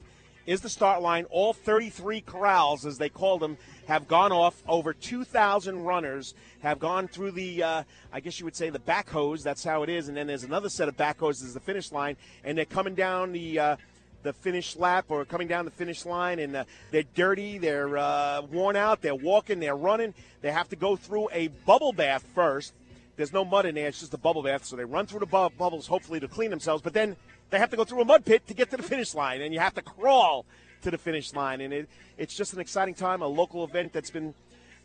is 0.47 0.61
the 0.61 0.69
start 0.69 1.03
line. 1.03 1.25
All 1.25 1.53
33 1.53 2.21
corrals, 2.21 2.83
as 2.83 2.97
they 2.97 3.09
call 3.09 3.37
them, 3.37 3.59
have 3.87 4.07
gone 4.07 4.31
off. 4.31 4.63
Over 4.67 4.93
2,000 4.93 5.83
runners 5.83 6.33
have 6.61 6.79
gone 6.79 7.07
through 7.07 7.33
the, 7.33 7.61
uh, 7.61 7.83
I 8.11 8.19
guess 8.21 8.39
you 8.39 8.45
would 8.45 8.55
say, 8.55 8.71
the 8.71 8.79
backhoes. 8.79 9.43
That's 9.43 9.63
how 9.63 9.83
it 9.83 9.89
is. 9.89 10.07
And 10.07 10.17
then 10.17 10.25
there's 10.25 10.45
another 10.45 10.67
set 10.67 10.87
of 10.87 10.97
backhoes 10.97 11.43
as 11.43 11.53
the 11.53 11.59
finish 11.59 11.91
line, 11.91 12.17
and 12.43 12.57
they're 12.57 12.65
coming 12.65 12.95
down 12.95 13.33
the. 13.33 13.59
Uh, 13.59 13.75
the 14.23 14.33
finish 14.33 14.75
lap 14.75 15.05
or 15.09 15.23
coming 15.25 15.47
down 15.47 15.65
the 15.65 15.71
finish 15.71 16.05
line 16.05 16.39
and 16.39 16.55
uh, 16.55 16.63
they're 16.91 17.03
dirty 17.15 17.57
they're 17.57 17.97
uh, 17.97 18.41
worn 18.51 18.75
out 18.75 19.01
they're 19.01 19.15
walking 19.15 19.59
they're 19.59 19.75
running 19.75 20.13
they 20.41 20.51
have 20.51 20.67
to 20.67 20.75
go 20.75 20.95
through 20.95 21.29
a 21.31 21.47
bubble 21.65 21.93
bath 21.93 22.25
first 22.35 22.73
there's 23.19 23.33
no 23.33 23.43
mud 23.43 23.65
in 23.65 23.75
there. 23.75 23.89
It's 23.89 23.99
just 23.99 24.13
a 24.13 24.17
bubble 24.17 24.41
bath. 24.41 24.63
So 24.63 24.77
they 24.77 24.85
run 24.85 25.05
through 25.05 25.19
the 25.19 25.25
bu- 25.25 25.49
bubbles, 25.49 25.87
hopefully 25.87 26.21
to 26.21 26.27
clean 26.29 26.49
themselves. 26.49 26.81
But 26.81 26.93
then 26.93 27.17
they 27.49 27.59
have 27.59 27.69
to 27.71 27.75
go 27.75 27.83
through 27.83 27.99
a 27.99 28.05
mud 28.05 28.23
pit 28.23 28.47
to 28.47 28.53
get 28.53 28.71
to 28.71 28.77
the 28.77 28.83
finish 28.83 29.13
line, 29.13 29.41
and 29.41 29.53
you 29.53 29.59
have 29.59 29.73
to 29.73 29.81
crawl 29.81 30.45
to 30.83 30.89
the 30.89 30.97
finish 30.97 31.33
line. 31.33 31.59
And 31.59 31.73
it, 31.73 31.89
it's 32.17 32.33
just 32.33 32.53
an 32.53 32.61
exciting 32.61 32.93
time, 32.93 33.21
a 33.21 33.27
local 33.27 33.65
event 33.65 33.91
that's 33.91 34.09
been 34.09 34.33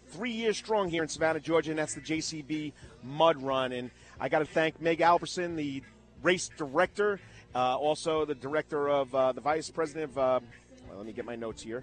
three 0.09 0.32
years 0.32 0.57
strong 0.57 0.89
here 0.89 1.05
in 1.05 1.09
Savannah, 1.09 1.39
Georgia, 1.39 1.70
and 1.70 1.78
that's 1.78 1.95
the 1.95 2.01
JCB 2.01 2.72
Mud 3.05 3.41
Run. 3.41 3.70
And 3.70 3.93
I 4.18 4.28
got 4.28 4.41
to 4.41 4.47
thank 4.47 4.80
Meg 4.80 5.01
Albertson, 5.01 5.55
the 5.55 5.85
race 6.20 6.51
director, 6.57 7.20
uh, 7.55 7.76
also 7.76 8.24
the 8.24 8.34
director 8.34 8.88
of 8.88 9.14
uh, 9.14 9.32
the 9.32 9.40
vice 9.40 9.70
president 9.70 10.11
of. 10.12 10.18
Uh, 10.18 10.40
well, 10.88 10.98
let 10.98 11.07
me 11.07 11.12
get 11.12 11.24
my 11.24 11.36
notes 11.36 11.62
here. 11.62 11.82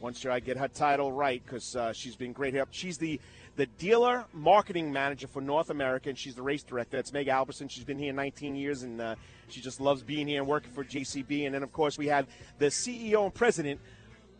Once 0.00 0.24
I 0.26 0.40
get 0.40 0.56
her 0.56 0.68
title 0.68 1.10
right, 1.10 1.42
because 1.44 1.74
uh, 1.74 1.92
she's 1.92 2.16
been 2.16 2.32
great 2.32 2.54
help. 2.54 2.68
She's 2.70 2.98
the 2.98 3.20
the 3.56 3.66
dealer 3.66 4.26
marketing 4.34 4.92
manager 4.92 5.26
for 5.26 5.40
North 5.40 5.70
America, 5.70 6.10
and 6.10 6.18
she's 6.18 6.34
the 6.34 6.42
race 6.42 6.62
director. 6.62 6.98
That's 6.98 7.12
Meg 7.12 7.28
Albertson. 7.28 7.68
She's 7.68 7.84
been 7.84 7.98
here 7.98 8.12
19 8.12 8.54
years, 8.54 8.82
and 8.82 9.00
uh, 9.00 9.14
she 9.48 9.62
just 9.62 9.80
loves 9.80 10.02
being 10.02 10.28
here 10.28 10.40
and 10.40 10.48
working 10.48 10.70
for 10.72 10.84
JCB. 10.84 11.46
And 11.46 11.54
then, 11.54 11.62
of 11.62 11.72
course, 11.72 11.96
we 11.96 12.06
had 12.06 12.26
the 12.58 12.66
CEO 12.66 13.24
and 13.24 13.32
president 13.32 13.80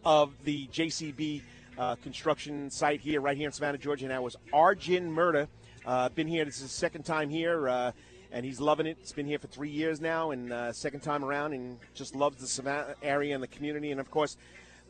of 0.04 0.32
the 0.44 0.66
JCB 0.66 1.42
uh, 1.78 1.96
construction 1.96 2.70
site 2.70 3.00
here, 3.00 3.22
right 3.22 3.36
here 3.36 3.46
in 3.46 3.52
Savannah, 3.52 3.78
Georgia, 3.78 4.04
and 4.04 4.12
that 4.12 4.22
was 4.22 4.36
Arjun 4.52 5.10
Mirdha. 5.10 5.48
Uh, 5.84 6.08
been 6.10 6.26
here. 6.26 6.44
This 6.44 6.56
is 6.56 6.62
his 6.62 6.72
second 6.72 7.04
time 7.04 7.30
here, 7.30 7.68
uh, 7.68 7.92
and 8.32 8.44
he's 8.44 8.60
loving 8.60 8.86
it. 8.86 8.98
It's 9.00 9.12
been 9.12 9.26
here 9.26 9.38
for 9.38 9.46
three 9.46 9.70
years 9.70 10.00
now, 10.00 10.30
and 10.30 10.52
uh, 10.52 10.72
second 10.72 11.00
time 11.00 11.24
around, 11.24 11.52
and 11.52 11.78
just 11.94 12.14
loves 12.14 12.36
the 12.38 12.46
Savannah 12.46 12.94
area 13.02 13.34
and 13.34 13.42
the 13.42 13.48
community. 13.48 13.90
And 13.90 14.00
of 14.00 14.10
course, 14.10 14.36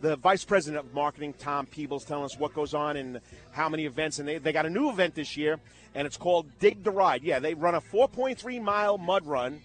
the 0.01 0.16
vice 0.16 0.45
president 0.45 0.84
of 0.84 0.93
marketing, 0.95 1.34
Tom 1.39 1.66
Peebles, 1.66 2.05
telling 2.05 2.24
us 2.24 2.39
what 2.39 2.55
goes 2.55 2.74
on 2.74 2.97
and 2.97 3.20
how 3.53 3.68
many 3.68 3.87
events. 3.87 4.18
And 4.18 4.28
they, 4.28 4.39
they 4.39 4.53
got 4.53 4.66
a 4.66 4.70
new 4.70 4.91
event 4.91 5.14
this 5.14 5.37
year, 5.37 5.59
and 5.95 6.07
it's 6.07 6.16
called 6.16 6.47
Dig 6.59 6.82
the 6.82 6.91
Ride. 6.91 7.22
Yeah, 7.22 7.39
they 7.39 7.55
run 7.55 7.74
a 7.74 7.80
4.3 7.80 8.61
mile 8.62 8.99
mud 8.99 9.26
run, 9.26 9.61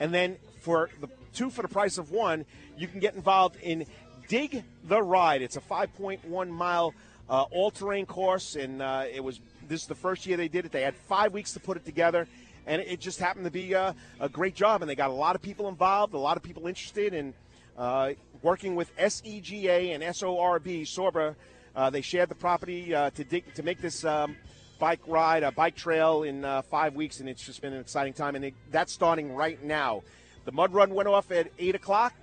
and 0.00 0.12
then 0.12 0.36
for 0.60 0.90
the 1.00 1.08
two 1.34 1.50
for 1.50 1.62
the 1.62 1.68
price 1.68 1.98
of 1.98 2.10
one, 2.10 2.44
you 2.78 2.88
can 2.88 3.00
get 3.00 3.14
involved 3.14 3.56
in 3.62 3.86
Dig 4.28 4.62
the 4.84 5.02
Ride. 5.02 5.42
It's 5.42 5.56
a 5.56 5.60
5.1 5.60 6.48
mile 6.48 6.94
uh, 7.28 7.42
all 7.50 7.70
terrain 7.70 8.06
course, 8.06 8.56
and 8.56 8.82
uh, 8.82 9.04
it 9.12 9.22
was 9.22 9.40
this 9.68 9.82
is 9.82 9.86
the 9.86 9.94
first 9.94 10.26
year 10.26 10.36
they 10.36 10.48
did 10.48 10.64
it. 10.64 10.72
They 10.72 10.82
had 10.82 10.94
five 10.94 11.32
weeks 11.32 11.52
to 11.54 11.60
put 11.60 11.76
it 11.76 11.84
together. 11.84 12.28
And 12.66 12.80
it 12.80 13.00
just 13.00 13.18
happened 13.18 13.44
to 13.44 13.50
be 13.50 13.74
uh, 13.74 13.92
a 14.20 14.28
great 14.28 14.54
job, 14.54 14.82
and 14.82 14.90
they 14.90 14.94
got 14.94 15.10
a 15.10 15.14
lot 15.14 15.36
of 15.36 15.42
people 15.42 15.68
involved, 15.68 16.14
a 16.14 16.18
lot 16.18 16.36
of 16.36 16.42
people 16.42 16.66
interested, 16.66 17.12
and 17.12 17.34
uh, 17.76 18.12
working 18.42 18.74
with 18.74 18.94
SEGA 18.96 19.94
and 19.94 20.02
SORB, 20.02 20.82
Sorba. 20.82 21.34
Uh, 21.76 21.90
they 21.90 22.00
shared 22.00 22.28
the 22.28 22.34
property 22.34 22.94
uh, 22.94 23.10
to 23.10 23.24
dig, 23.24 23.52
to 23.54 23.62
make 23.62 23.80
this 23.80 24.04
um, 24.04 24.36
bike 24.78 25.00
ride, 25.06 25.42
a 25.42 25.50
bike 25.50 25.74
trail 25.74 26.22
in 26.22 26.44
uh, 26.44 26.62
five 26.62 26.94
weeks, 26.94 27.20
and 27.20 27.28
it's 27.28 27.44
just 27.44 27.60
been 27.60 27.72
an 27.72 27.80
exciting 27.80 28.12
time. 28.12 28.36
And 28.36 28.44
it, 28.46 28.54
that's 28.70 28.92
starting 28.92 29.34
right 29.34 29.62
now. 29.62 30.02
The 30.44 30.52
mud 30.52 30.72
run 30.72 30.94
went 30.94 31.08
off 31.08 31.30
at 31.30 31.48
eight 31.58 31.74
o'clock. 31.74 32.14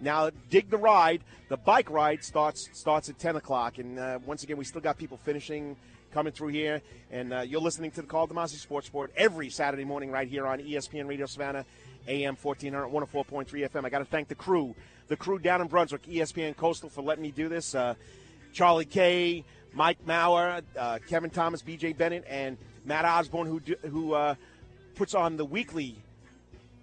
Now, 0.00 0.30
dig 0.48 0.70
the 0.70 0.78
ride. 0.78 1.22
The 1.48 1.56
bike 1.56 1.90
ride 1.90 2.24
starts 2.24 2.70
starts 2.72 3.08
at 3.08 3.18
ten 3.18 3.36
o'clock, 3.36 3.78
and 3.78 3.98
uh, 3.98 4.18
once 4.24 4.44
again, 4.44 4.56
we 4.56 4.64
still 4.64 4.80
got 4.80 4.96
people 4.96 5.18
finishing 5.18 5.76
coming 6.12 6.32
through 6.32 6.48
here. 6.48 6.82
And 7.10 7.32
uh, 7.32 7.40
you're 7.40 7.60
listening 7.60 7.90
to 7.92 8.02
the 8.02 8.06
Karl 8.06 8.28
DeMasi 8.28 8.56
Sports 8.56 8.88
Report 8.88 9.12
every 9.16 9.50
Saturday 9.50 9.84
morning 9.84 10.10
right 10.10 10.28
here 10.28 10.46
on 10.46 10.58
ESPN 10.58 11.08
Radio 11.08 11.26
Savannah, 11.26 11.64
AM 12.08 12.36
1400, 12.36 12.88
104.3 12.88 13.68
FM. 13.68 13.84
I 13.84 13.90
got 13.90 13.98
to 14.00 14.04
thank 14.04 14.28
the 14.28 14.34
crew, 14.34 14.74
the 15.08 15.16
crew 15.16 15.38
down 15.38 15.60
in 15.60 15.66
Brunswick, 15.66 16.02
ESPN 16.02 16.56
Coastal, 16.56 16.88
for 16.88 17.02
letting 17.02 17.22
me 17.22 17.30
do 17.30 17.48
this. 17.48 17.74
Uh, 17.74 17.94
Charlie 18.52 18.84
K, 18.84 19.44
Mike 19.72 19.98
Maurer, 20.06 20.62
uh, 20.78 20.98
Kevin 21.08 21.30
Thomas, 21.30 21.62
BJ 21.62 21.96
Bennett, 21.96 22.24
and 22.28 22.56
Matt 22.84 23.04
Osborne, 23.04 23.46
who, 23.46 23.60
do, 23.60 23.76
who 23.88 24.14
uh, 24.14 24.34
puts 24.94 25.14
on 25.14 25.36
the 25.36 25.44
weekly 25.44 25.96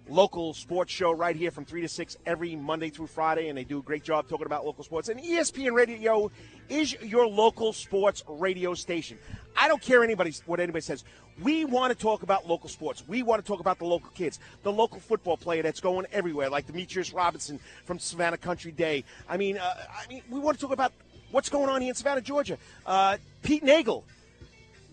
local 0.08 0.54
sports 0.54 0.92
show 0.92 1.12
right 1.12 1.36
here 1.36 1.50
from 1.50 1.64
3 1.64 1.82
to 1.82 1.88
6 1.88 2.16
every 2.26 2.56
Monday 2.56 2.90
through 2.90 3.06
Friday, 3.06 3.48
and 3.48 3.58
they 3.58 3.64
do 3.64 3.78
a 3.78 3.82
great 3.82 4.02
job 4.02 4.28
talking 4.28 4.46
about 4.46 4.64
local 4.64 4.84
sports. 4.84 5.08
And 5.08 5.20
ESPN 5.20 5.72
Radio 5.72 6.30
is 6.68 6.94
your 7.02 7.26
local 7.26 7.72
sports 7.72 8.22
radio 8.28 8.74
station. 8.74 9.18
I 9.56 9.68
don't 9.68 9.82
care 9.82 10.04
anybody 10.04 10.34
what 10.46 10.60
anybody 10.60 10.82
says. 10.82 11.04
We 11.42 11.64
want 11.64 11.92
to 11.92 11.98
talk 11.98 12.22
about 12.22 12.48
local 12.48 12.68
sports. 12.68 13.04
We 13.06 13.22
want 13.22 13.44
to 13.44 13.46
talk 13.46 13.60
about 13.60 13.78
the 13.78 13.84
local 13.84 14.10
kids, 14.10 14.40
the 14.62 14.72
local 14.72 15.00
football 15.00 15.36
player 15.36 15.62
that's 15.62 15.80
going 15.80 16.06
everywhere, 16.12 16.50
like 16.50 16.66
Demetrius 16.66 17.12
Robinson 17.12 17.60
from 17.84 17.98
Savannah 17.98 18.38
Country 18.38 18.72
Day. 18.72 19.04
I 19.28 19.36
mean, 19.36 19.58
uh, 19.58 19.74
I 19.90 20.06
mean, 20.08 20.22
we 20.30 20.40
want 20.40 20.58
to 20.58 20.60
talk 20.60 20.72
about 20.72 20.92
what's 21.30 21.48
going 21.48 21.68
on 21.68 21.80
here 21.80 21.90
in 21.90 21.94
Savannah, 21.94 22.20
Georgia. 22.20 22.58
Uh, 22.86 23.18
Pete 23.42 23.62
Nagel 23.62 24.04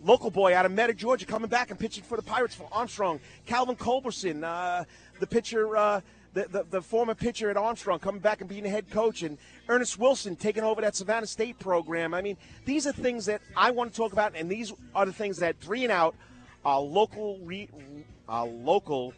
local 0.05 0.29
boy 0.29 0.55
out 0.55 0.65
of 0.65 0.71
Metter, 0.71 0.93
Georgia, 0.93 1.25
coming 1.25 1.49
back 1.49 1.71
and 1.71 1.79
pitching 1.79 2.03
for 2.03 2.15
the 2.15 2.21
Pirates 2.21 2.53
for 2.53 2.67
Armstrong. 2.71 3.19
Calvin 3.45 3.75
Culberson, 3.75 4.43
uh, 4.43 4.85
the 5.19 5.27
pitcher, 5.27 5.75
uh, 5.75 6.01
the, 6.33 6.47
the, 6.47 6.65
the, 6.69 6.81
former 6.81 7.15
pitcher 7.15 7.49
at 7.49 7.57
Armstrong, 7.57 7.99
coming 7.99 8.21
back 8.21 8.41
and 8.41 8.49
being 8.49 8.65
a 8.65 8.69
head 8.69 8.89
coach, 8.91 9.23
and 9.23 9.37
Ernest 9.67 9.97
Wilson 9.97 10.35
taking 10.35 10.63
over 10.63 10.81
that 10.81 10.95
Savannah 10.95 11.25
State 11.25 11.57
program. 11.59 12.13
I 12.13 12.21
mean, 12.21 12.37
these 12.65 12.85
are 12.85 12.91
things 12.91 13.25
that 13.25 13.41
I 13.57 13.71
want 13.71 13.91
to 13.91 13.97
talk 13.97 14.13
about, 14.13 14.33
and 14.35 14.49
these 14.49 14.71
are 14.93 15.05
the 15.05 15.13
things 15.13 15.37
that 15.37 15.59
three 15.59 15.83
and 15.83 15.91
out, 15.91 16.15
our 16.63 16.79
local, 16.79 17.39
re, 17.43 17.67
local 18.27 19.13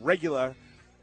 regular 0.00 0.56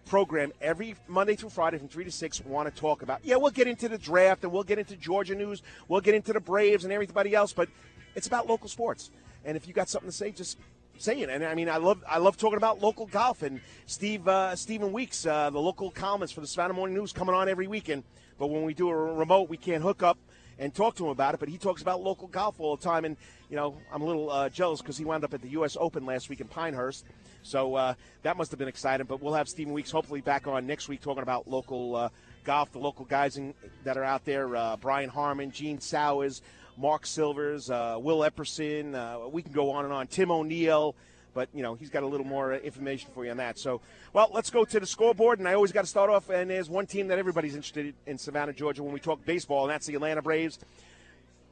program 0.06 0.52
every 0.60 0.96
Monday 1.08 1.36
through 1.36 1.50
Friday 1.50 1.78
from 1.78 1.88
3 1.88 2.04
to 2.04 2.12
6 2.12 2.46
want 2.46 2.74
to 2.74 2.82
talk 2.82 3.04
about. 3.04 3.20
Yeah, 3.24 3.36
we'll 3.36 3.52
get 3.52 3.68
into 3.68 3.88
the 3.88 3.98
draft 3.98 4.44
and 4.44 4.52
we'll 4.52 4.64
get 4.64 4.80
into 4.80 4.96
Georgia 4.96 5.36
news, 5.36 5.62
we'll 5.88 6.02
get 6.02 6.16
into 6.16 6.34
the 6.34 6.40
Braves 6.40 6.84
and 6.84 6.92
everybody 6.92 7.36
else, 7.36 7.54
but 7.54 7.70
it's 8.16 8.26
about 8.26 8.48
local 8.48 8.68
sports. 8.68 9.12
And 9.46 9.56
if 9.58 9.68
you 9.68 9.74
got 9.74 9.90
something 9.90 10.10
to 10.10 10.16
say, 10.16 10.32
just 10.32 10.58
say 10.98 11.22
it. 11.22 11.30
And 11.30 11.44
I 11.44 11.56
mean, 11.56 11.70
I 11.70 11.78
love 11.78 12.04
I 12.08 12.18
love 12.18 12.38
talking 12.38 12.58
about 12.58 12.82
local 12.82 13.06
golf. 13.06 13.42
And 13.42 13.62
Steve 13.86 14.28
uh, 14.28 14.56
Stephen 14.56 14.92
Weeks, 14.92 15.26
uh, 15.26 15.50
the 15.50 15.60
local 15.60 15.92
columnist 15.92 16.34
for 16.34 16.42
the 16.42 16.48
Savannah 16.48 16.74
Morning 16.74 16.96
News, 16.96 17.14
coming 17.14 17.36
on 17.36 17.50
every 17.50 17.68
weekend. 17.68 18.04
But 18.38 18.48
when 18.48 18.64
we 18.64 18.74
do 18.74 18.90
a 18.90 18.96
remote, 18.96 19.50
we 19.50 19.58
can't 19.58 19.84
hook 19.84 20.04
up 20.04 20.18
and 20.58 20.74
talk 20.74 20.96
to 20.96 21.06
him 21.06 21.12
about 21.12 21.34
it. 21.34 21.40
But 21.40 21.50
he 21.50 21.58
talks 21.58 21.82
about 21.82 22.02
local 22.02 22.28
golf 22.28 22.60
all 22.60 22.76
the 22.76 22.84
time. 22.84 23.06
And 23.06 23.18
you 23.50 23.56
know, 23.56 23.78
I'm 23.92 24.02
a 24.02 24.06
little 24.06 24.30
uh, 24.30 24.50
jealous 24.50 24.82
because 24.82 24.98
he 24.98 25.06
wound 25.06 25.24
up 25.24 25.34
at 25.34 25.42
the 25.42 25.50
U.S. 25.50 25.78
Open 25.80 26.06
last 26.06 26.30
week 26.30 26.42
in 26.42 26.48
Pinehurst. 26.48 27.06
So 27.42 27.76
uh, 27.76 27.94
that 28.24 28.38
must 28.38 28.52
have 28.52 28.60
been 28.60 28.68
exciting. 28.68 29.08
But 29.08 29.22
we'll 29.22 29.34
have 29.34 29.48
Stephen 29.50 29.74
Weeks 29.74 29.92
hopefully 29.92 30.22
back 30.22 30.48
on 30.48 30.68
next 30.68 30.90
week 30.90 31.02
talking 31.02 31.24
about 31.24 31.48
local 31.48 31.96
uh, 31.96 32.10
golf, 32.44 32.72
the 32.72 32.80
local 32.80 33.06
guys 33.06 33.38
in, 33.38 33.54
that 33.84 33.98
are 33.98 34.04
out 34.04 34.26
there. 34.26 34.56
Uh, 34.56 34.78
Brian 34.78 35.10
Harman, 35.10 35.52
Gene 35.52 35.80
Sauers. 35.80 36.42
Mark 36.80 37.06
Silvers, 37.06 37.70
uh, 37.70 37.98
Will 38.00 38.20
Epperson. 38.20 38.96
Uh, 38.96 39.28
we 39.28 39.42
can 39.42 39.52
go 39.52 39.72
on 39.72 39.84
and 39.84 39.94
on. 39.94 40.08
Tim 40.08 40.32
O'Neill, 40.32 40.96
but 41.34 41.50
you 41.54 41.62
know 41.62 41.76
he's 41.76 41.90
got 41.90 42.04
a 42.04 42.08
little 42.08 42.26
more 42.26 42.54
information 42.54 43.12
for 43.14 43.26
you 43.26 43.32
on 43.32 43.38
that. 43.38 43.60
So, 43.60 43.82
well, 44.14 44.30
let's 44.34 44.50
go 44.50 44.64
to 44.64 44.80
the 44.80 44.86
scoreboard. 44.86 45.40
And 45.40 45.48
I 45.48 45.56
always 45.56 45.74
got 45.74 45.82
to 45.82 45.88
start 45.88 46.10
off. 46.10 46.30
And 46.30 46.50
there's 46.50 46.70
one 46.70 46.86
team 46.86 47.10
that 47.10 47.20
everybody's 47.20 47.56
interested 47.56 47.94
in 48.08 48.18
Savannah, 48.18 48.54
Georgia, 48.54 48.82
when 48.82 48.94
we 48.94 49.02
talk 49.02 49.26
baseball, 49.26 49.64
and 49.64 49.72
that's 49.72 49.88
the 49.88 49.96
Atlanta 49.96 50.22
Braves. 50.22 50.58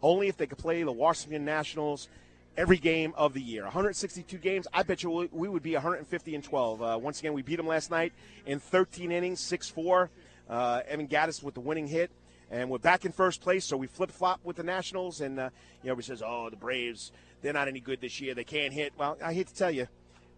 Only 0.01 0.29
if 0.29 0.37
they 0.37 0.47
could 0.47 0.59
play 0.59 0.83
the 0.83 0.91
Washington 0.91 1.43
Nationals 1.43 2.07
every 2.55 2.77
game 2.77 3.13
of 3.17 3.33
the 3.33 3.41
year. 3.41 3.63
162 3.63 4.37
games. 4.37 4.65
I 4.73 4.83
bet 4.83 5.03
you 5.03 5.27
we 5.31 5.49
would 5.49 5.63
be 5.63 5.73
150 5.73 6.35
and 6.35 6.43
12. 6.43 6.81
Uh, 6.81 6.99
once 7.01 7.19
again, 7.19 7.33
we 7.33 7.41
beat 7.41 7.57
them 7.57 7.67
last 7.67 7.91
night 7.91 8.13
in 8.45 8.59
13 8.59 9.11
innings, 9.11 9.41
6-4. 9.41 10.07
Uh, 10.49 10.81
Evan 10.87 11.07
Gattis 11.09 11.43
with 11.43 11.55
the 11.55 11.59
winning 11.59 11.87
hit 11.87 12.11
and 12.49 12.69
we're 12.69 12.77
back 12.77 13.05
in 13.05 13.11
first 13.11 13.41
place. 13.41 13.65
So 13.65 13.77
we 13.77 13.87
flip 13.87 14.11
flop 14.11 14.39
with 14.43 14.55
the 14.55 14.63
Nationals, 14.63 15.21
and 15.21 15.39
uh, 15.39 15.49
you 15.83 15.89
know, 15.89 15.95
he 15.95 16.01
says, 16.01 16.23
"Oh, 16.25 16.49
the 16.49 16.55
Braves, 16.55 17.11
they're 17.41 17.53
not 17.53 17.67
any 17.67 17.79
good 17.79 18.01
this 18.01 18.19
year. 18.21 18.33
They 18.33 18.43
can't 18.43 18.73
hit." 18.73 18.93
Well, 18.97 19.17
I 19.23 19.33
hate 19.33 19.47
to 19.47 19.55
tell 19.55 19.71
you, 19.71 19.87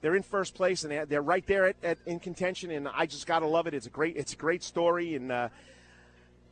they're 0.01 0.15
in 0.15 0.23
first 0.23 0.55
place, 0.55 0.83
and 0.83 1.09
they're 1.09 1.21
right 1.21 1.45
there 1.45 1.67
at, 1.67 1.75
at 1.83 1.97
in 2.05 2.19
contention. 2.19 2.71
And 2.71 2.87
I 2.87 3.05
just 3.05 3.27
gotta 3.27 3.47
love 3.47 3.67
it. 3.67 3.73
It's 3.73 3.87
a 3.87 3.91
great, 3.91 4.17
it's 4.17 4.33
a 4.33 4.37
great 4.37 4.63
story, 4.63 5.15
and 5.15 5.31
uh, 5.31 5.49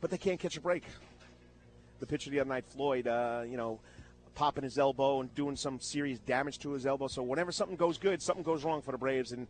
but 0.00 0.10
they 0.10 0.18
can't 0.18 0.40
catch 0.40 0.56
a 0.56 0.60
break. 0.60 0.84
The 2.00 2.06
pitcher 2.06 2.30
the 2.30 2.40
other 2.40 2.48
night, 2.48 2.64
Floyd, 2.66 3.06
uh, 3.06 3.42
you 3.46 3.56
know. 3.56 3.80
Popping 4.34 4.62
his 4.62 4.78
elbow 4.78 5.20
and 5.20 5.34
doing 5.34 5.56
some 5.56 5.80
serious 5.80 6.20
damage 6.20 6.60
to 6.60 6.70
his 6.70 6.86
elbow. 6.86 7.08
So 7.08 7.24
whenever 7.24 7.50
something 7.50 7.76
goes 7.76 7.98
good, 7.98 8.22
something 8.22 8.44
goes 8.44 8.62
wrong 8.62 8.82
for 8.82 8.92
the 8.92 8.98
Braves, 8.98 9.32
and 9.32 9.48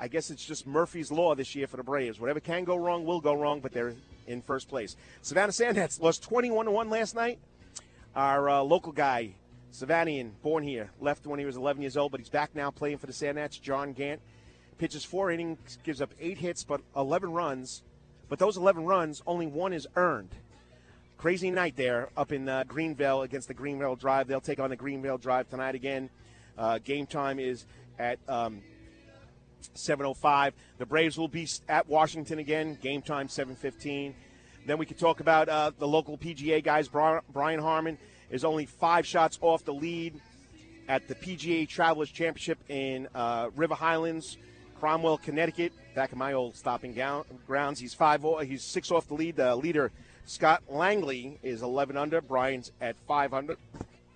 I 0.00 0.08
guess 0.08 0.30
it's 0.30 0.42
just 0.42 0.66
Murphy's 0.66 1.12
law 1.12 1.34
this 1.34 1.54
year 1.54 1.66
for 1.66 1.76
the 1.76 1.82
Braves. 1.82 2.18
Whatever 2.18 2.40
can 2.40 2.64
go 2.64 2.76
wrong 2.76 3.04
will 3.04 3.20
go 3.20 3.34
wrong, 3.34 3.60
but 3.60 3.70
they're 3.70 3.92
in 4.26 4.40
first 4.40 4.66
place. 4.66 4.96
Savannah 5.20 5.52
Sand 5.52 5.76
Gnats 5.76 6.00
lost 6.00 6.22
21 6.22 6.64
to 6.64 6.70
1 6.70 6.88
last 6.88 7.14
night. 7.14 7.38
Our 8.16 8.48
uh, 8.48 8.62
local 8.62 8.92
guy, 8.92 9.34
Savannian, 9.72 10.30
born 10.42 10.64
here, 10.64 10.90
left 11.00 11.26
when 11.26 11.38
he 11.38 11.44
was 11.44 11.56
11 11.56 11.82
years 11.82 11.98
old, 11.98 12.12
but 12.12 12.20
he's 12.20 12.30
back 12.30 12.54
now 12.54 12.70
playing 12.70 12.96
for 12.96 13.06
the 13.06 13.12
Sand 13.12 13.36
Gnats. 13.36 13.58
John 13.58 13.92
Gant 13.92 14.22
pitches 14.78 15.04
four 15.04 15.30
innings, 15.30 15.76
gives 15.84 16.00
up 16.00 16.14
eight 16.18 16.38
hits, 16.38 16.64
but 16.64 16.80
11 16.96 17.30
runs. 17.30 17.82
But 18.30 18.38
those 18.38 18.56
11 18.56 18.86
runs, 18.86 19.22
only 19.26 19.46
one 19.46 19.74
is 19.74 19.86
earned. 19.96 20.30
Crazy 21.18 21.50
night 21.50 21.76
there 21.76 22.08
up 22.16 22.32
in 22.32 22.48
uh, 22.48 22.64
Greenville 22.66 23.20
against 23.20 23.48
the 23.48 23.54
Greenville 23.54 23.96
Drive. 23.96 24.28
They'll 24.28 24.40
take 24.40 24.60
on 24.60 24.70
the 24.70 24.76
Greenville 24.76 25.18
Drive 25.18 25.50
tonight 25.50 25.74
again. 25.74 26.08
Uh, 26.56 26.78
game 26.78 27.06
time 27.06 27.38
is 27.38 27.66
at 27.98 28.18
um, 28.26 28.62
7:05. 29.74 30.52
The 30.78 30.86
Braves 30.86 31.18
will 31.18 31.28
be 31.28 31.48
at 31.68 31.88
Washington 31.88 32.38
again. 32.38 32.78
Game 32.80 33.02
time 33.02 33.28
7:15. 33.28 34.14
Then 34.66 34.78
we 34.78 34.86
could 34.86 34.98
talk 34.98 35.20
about 35.20 35.48
uh, 35.48 35.72
the 35.78 35.88
local 35.88 36.18
PGA 36.18 36.62
guys. 36.62 36.88
Brian 36.88 37.60
Harman 37.60 37.98
is 38.30 38.44
only 38.44 38.66
five 38.66 39.06
shots 39.06 39.38
off 39.40 39.64
the 39.64 39.74
lead 39.74 40.20
at 40.88 41.06
the 41.08 41.14
PGA 41.14 41.68
Travelers 41.68 42.10
Championship 42.10 42.58
in 42.68 43.08
uh, 43.14 43.48
River 43.56 43.74
Highlands, 43.74 44.36
Cromwell, 44.78 45.18
Connecticut. 45.18 45.72
Back 45.94 46.12
in 46.12 46.18
my 46.18 46.32
old 46.32 46.56
stopping 46.56 46.94
grounds, 47.46 47.80
he's 47.80 47.94
five. 47.94 48.24
He's 48.44 48.62
six 48.62 48.90
off 48.90 49.08
the 49.08 49.14
lead. 49.14 49.36
The 49.36 49.56
leader 49.56 49.92
Scott 50.26 50.62
Langley 50.68 51.38
is 51.42 51.62
11 51.62 51.96
under. 51.96 52.20
Brian's 52.20 52.70
at 52.80 52.96
five 53.08 53.34
under. 53.34 53.56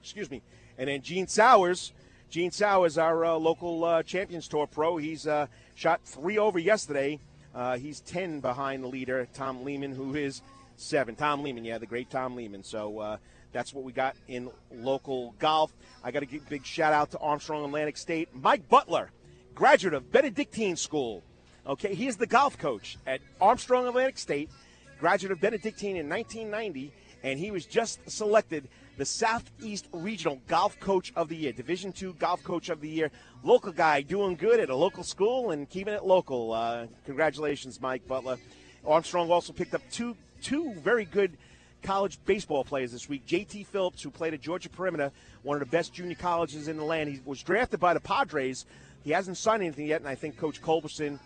Excuse 0.00 0.30
me. 0.30 0.42
And 0.78 0.88
then 0.88 1.02
Gene 1.02 1.26
Sauers. 1.26 1.92
Gene 2.34 2.50
Sow 2.50 2.82
is 2.82 2.98
our 2.98 3.24
uh, 3.24 3.34
local 3.36 3.84
uh, 3.84 4.02
Champions 4.02 4.48
Tour 4.48 4.66
pro. 4.66 4.96
He's 4.96 5.24
uh, 5.24 5.46
shot 5.76 6.00
three 6.04 6.36
over 6.36 6.58
yesterday. 6.58 7.20
Uh, 7.54 7.76
he's 7.76 8.00
10 8.00 8.40
behind 8.40 8.82
the 8.82 8.88
leader, 8.88 9.28
Tom 9.34 9.62
Lehman, 9.62 9.94
who 9.94 10.16
is 10.16 10.42
seven. 10.74 11.14
Tom 11.14 11.44
Lehman, 11.44 11.64
yeah, 11.64 11.78
the 11.78 11.86
great 11.86 12.10
Tom 12.10 12.34
Lehman. 12.34 12.64
So 12.64 12.98
uh, 12.98 13.16
that's 13.52 13.72
what 13.72 13.84
we 13.84 13.92
got 13.92 14.16
in 14.26 14.50
local 14.72 15.36
golf. 15.38 15.72
I 16.02 16.10
got 16.10 16.24
a 16.24 16.40
big 16.48 16.66
shout 16.66 16.92
out 16.92 17.12
to 17.12 17.18
Armstrong 17.18 17.64
Atlantic 17.66 17.96
State. 17.96 18.30
Mike 18.34 18.68
Butler, 18.68 19.12
graduate 19.54 19.94
of 19.94 20.10
Benedictine 20.10 20.74
School. 20.74 21.22
Okay, 21.68 21.94
he 21.94 22.08
is 22.08 22.16
the 22.16 22.26
golf 22.26 22.58
coach 22.58 22.98
at 23.06 23.20
Armstrong 23.40 23.86
Atlantic 23.86 24.18
State, 24.18 24.50
graduate 24.98 25.30
of 25.30 25.40
Benedictine 25.40 25.96
in 25.96 26.08
1990, 26.08 26.92
and 27.22 27.38
he 27.38 27.52
was 27.52 27.64
just 27.64 28.00
selected 28.10 28.66
the 28.96 29.04
Southeast 29.04 29.88
Regional 29.92 30.40
Golf 30.46 30.78
Coach 30.80 31.12
of 31.16 31.28
the 31.28 31.36
Year, 31.36 31.52
Division 31.52 31.92
Two 31.92 32.14
Golf 32.14 32.42
Coach 32.44 32.68
of 32.68 32.80
the 32.80 32.88
Year. 32.88 33.10
Local 33.42 33.72
guy 33.72 34.02
doing 34.02 34.36
good 34.36 34.60
at 34.60 34.70
a 34.70 34.76
local 34.76 35.02
school 35.02 35.50
and 35.50 35.68
keeping 35.68 35.94
it 35.94 36.04
local. 36.04 36.52
Uh, 36.52 36.86
congratulations, 37.04 37.80
Mike 37.80 38.06
Butler. 38.06 38.38
Armstrong 38.86 39.30
also 39.30 39.52
picked 39.52 39.74
up 39.74 39.82
two 39.90 40.16
two 40.42 40.74
very 40.74 41.04
good 41.04 41.36
college 41.82 42.18
baseball 42.24 42.64
players 42.64 42.92
this 42.92 43.08
week. 43.08 43.26
J.T. 43.26 43.64
Phillips, 43.64 44.02
who 44.02 44.10
played 44.10 44.34
at 44.34 44.40
Georgia 44.40 44.68
Perimeter, 44.68 45.10
one 45.42 45.56
of 45.56 45.60
the 45.60 45.70
best 45.70 45.92
junior 45.92 46.16
colleges 46.16 46.68
in 46.68 46.76
the 46.76 46.84
land. 46.84 47.10
He 47.10 47.20
was 47.24 47.42
drafted 47.42 47.80
by 47.80 47.94
the 47.94 48.00
Padres. 48.00 48.64
He 49.02 49.10
hasn't 49.10 49.36
signed 49.36 49.62
anything 49.62 49.86
yet, 49.86 50.00
and 50.00 50.08
I 50.08 50.14
think 50.14 50.36
Coach 50.36 50.62
Culberson 50.62 51.18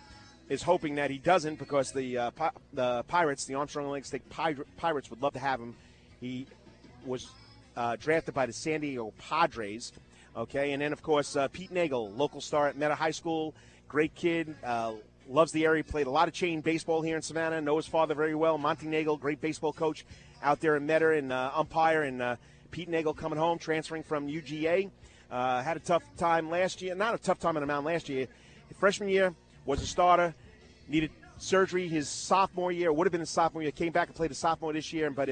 is 0.49 0.63
hoping 0.63 0.95
that 0.97 1.11
he 1.11 1.19
doesn't 1.19 1.59
because 1.59 1.93
the 1.93 2.19
uh, 2.19 2.31
Pi- 2.33 2.51
the 2.73 3.05
Pirates, 3.07 3.45
the 3.45 3.55
Armstrong 3.55 3.87
Atlantic 3.87 4.07
State 4.07 4.29
Pir- 4.31 4.67
Pirates, 4.77 5.11
would 5.11 5.23
love 5.23 5.35
to 5.35 5.39
have 5.39 5.61
him. 5.61 5.77
He 6.21 6.47
was 7.05 7.29
uh, 7.79 7.95
drafted 7.97 8.35
by 8.35 8.45
the 8.45 8.53
San 8.53 8.81
Diego 8.81 9.13
Padres. 9.19 9.93
Okay, 10.37 10.73
and 10.73 10.83
then 10.83 10.93
of 10.93 11.01
course 11.01 11.37
uh, 11.37 11.47
Pete 11.49 11.71
Nagel, 11.71 12.11
local 12.11 12.41
star 12.41 12.67
at 12.67 12.77
Metter 12.77 12.95
High 12.95 13.13
School, 13.13 13.55
great 13.87 14.15
kid, 14.17 14.55
uh, 14.65 14.93
loves 15.29 15.53
the 15.53 15.65
area. 15.65 15.85
Played 15.85 16.09
a 16.09 16.11
lot 16.11 16.27
of 16.27 16.35
chain 16.35 16.61
baseball 16.61 17.03
here 17.03 17.15
in 17.15 17.23
Savannah. 17.23 17.61
Know 17.61 17.77
his 17.77 17.87
father 17.87 18.15
very 18.15 18.35
well. 18.35 18.59
Monty 18.59 18.89
Nagel, 18.89 19.17
great 19.17 19.41
baseball 19.41 19.73
coach 19.73 20.05
out 20.43 20.61
there 20.61 20.77
in 20.77 20.87
Metter 20.87 21.13
and 21.13 21.33
uh, 21.33 21.53
umpire. 21.55 22.03
And 22.03 22.21
uh, 22.21 22.37
Pete 22.73 22.89
Nagel 22.89 23.15
coming 23.15 23.39
home, 23.39 23.59
transferring 23.59 24.03
from 24.03 24.27
UGA. 24.27 24.91
Uh, 25.31 25.63
had 25.63 25.77
a 25.77 25.81
tough 25.81 26.03
time 26.17 26.51
last 26.51 26.83
year. 26.83 26.97
Not 26.97 27.15
a 27.15 27.19
tough 27.19 27.39
time 27.39 27.57
on 27.57 27.61
the 27.61 27.67
mound 27.67 27.87
last 27.87 28.09
year. 28.09 28.27
Freshman 28.79 29.09
year 29.09 29.35
was 29.67 29.83
a 29.83 29.87
starter. 29.87 30.35
Needed 30.89 31.11
surgery 31.37 31.87
his 31.87 32.09
sophomore 32.09 32.73
year. 32.73 32.93
Would 32.93 33.07
have 33.07 33.13
been 33.13 33.21
his 33.21 33.31
sophomore 33.31 33.63
year. 33.63 33.71
Came 33.71 33.93
back 33.93 34.09
and 34.09 34.17
played 34.17 34.33
a 34.33 34.35
sophomore 34.35 34.73
this 34.73 34.93
year. 34.93 35.11
But 35.11 35.29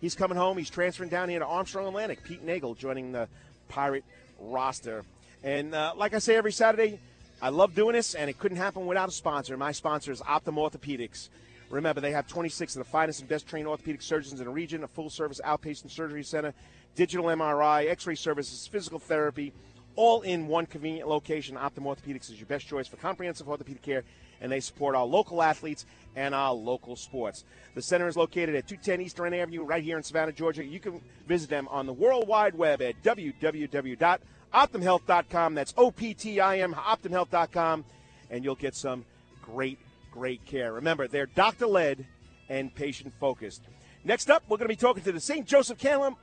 he's 0.00 0.14
coming 0.14 0.36
home. 0.36 0.58
He's 0.58 0.70
transferring 0.70 1.10
down 1.10 1.28
here 1.28 1.38
to 1.38 1.46
Armstrong 1.46 1.86
Atlantic. 1.86 2.24
Pete 2.24 2.44
Nagel 2.44 2.74
joining 2.74 3.12
the 3.12 3.28
Pirate 3.68 4.04
roster. 4.40 5.04
And 5.44 5.74
uh, 5.74 5.92
like 5.96 6.14
I 6.14 6.18
say 6.18 6.36
every 6.36 6.52
Saturday, 6.52 6.98
I 7.40 7.48
love 7.48 7.74
doing 7.74 7.94
this, 7.94 8.14
and 8.14 8.28
it 8.28 8.38
couldn't 8.38 8.58
happen 8.58 8.86
without 8.86 9.08
a 9.08 9.12
sponsor. 9.12 9.56
My 9.56 9.72
sponsor 9.72 10.12
is 10.12 10.20
Optim 10.20 10.56
Orthopedics. 10.56 11.28
Remember, 11.70 12.00
they 12.00 12.10
have 12.10 12.26
26 12.26 12.74
of 12.76 12.84
the 12.84 12.90
finest 12.90 13.20
and 13.20 13.28
best 13.28 13.46
trained 13.46 13.68
orthopedic 13.68 14.02
surgeons 14.02 14.40
in 14.40 14.46
the 14.46 14.50
region, 14.52 14.82
a 14.82 14.88
full 14.88 15.08
service 15.08 15.40
outpatient 15.44 15.90
surgery 15.90 16.24
center, 16.24 16.52
digital 16.96 17.26
MRI, 17.26 17.88
x 17.88 18.06
ray 18.06 18.16
services, 18.16 18.66
physical 18.66 18.98
therapy, 18.98 19.52
all 19.94 20.22
in 20.22 20.48
one 20.48 20.66
convenient 20.66 21.08
location. 21.08 21.56
Optim 21.56 21.84
Orthopedics 21.84 22.30
is 22.30 22.38
your 22.38 22.46
best 22.46 22.66
choice 22.66 22.88
for 22.88 22.96
comprehensive 22.96 23.48
orthopedic 23.48 23.82
care, 23.82 24.02
and 24.40 24.50
they 24.50 24.60
support 24.60 24.94
our 24.94 25.04
local 25.04 25.42
athletes 25.42 25.84
and 26.16 26.34
our 26.34 26.52
local 26.52 26.96
sports. 26.96 27.44
The 27.74 27.82
center 27.82 28.08
is 28.08 28.16
located 28.16 28.56
at 28.56 28.66
210 28.66 29.00
Eastern 29.00 29.32
Avenue, 29.34 29.62
right 29.62 29.82
here 29.82 29.96
in 29.96 30.02
Savannah, 30.02 30.32
Georgia. 30.32 30.64
You 30.64 30.80
can 30.80 31.00
visit 31.28 31.48
them 31.50 31.68
on 31.68 31.86
the 31.86 31.92
World 31.92 32.26
Wide 32.26 32.56
Web 32.56 32.82
at 32.82 33.00
www.optimhealth.com. 33.02 35.54
That's 35.54 35.74
O 35.76 35.90
P 35.90 36.14
T 36.14 36.40
I 36.40 36.58
M, 36.58 36.74
optimhealth.com, 36.74 37.84
and 38.30 38.44
you'll 38.44 38.54
get 38.56 38.74
some 38.74 39.04
great, 39.42 39.78
great 40.10 40.44
care. 40.46 40.72
Remember, 40.72 41.06
they're 41.06 41.26
doctor 41.26 41.66
led 41.66 42.06
and 42.48 42.74
patient 42.74 43.12
focused. 43.20 43.62
Next 44.02 44.30
up, 44.30 44.42
we're 44.48 44.56
going 44.56 44.68
to 44.68 44.74
be 44.74 44.76
talking 44.76 45.02
to 45.04 45.12
the 45.12 45.20
St. 45.20 45.46
Joseph 45.46 45.78
Candler 45.78 46.14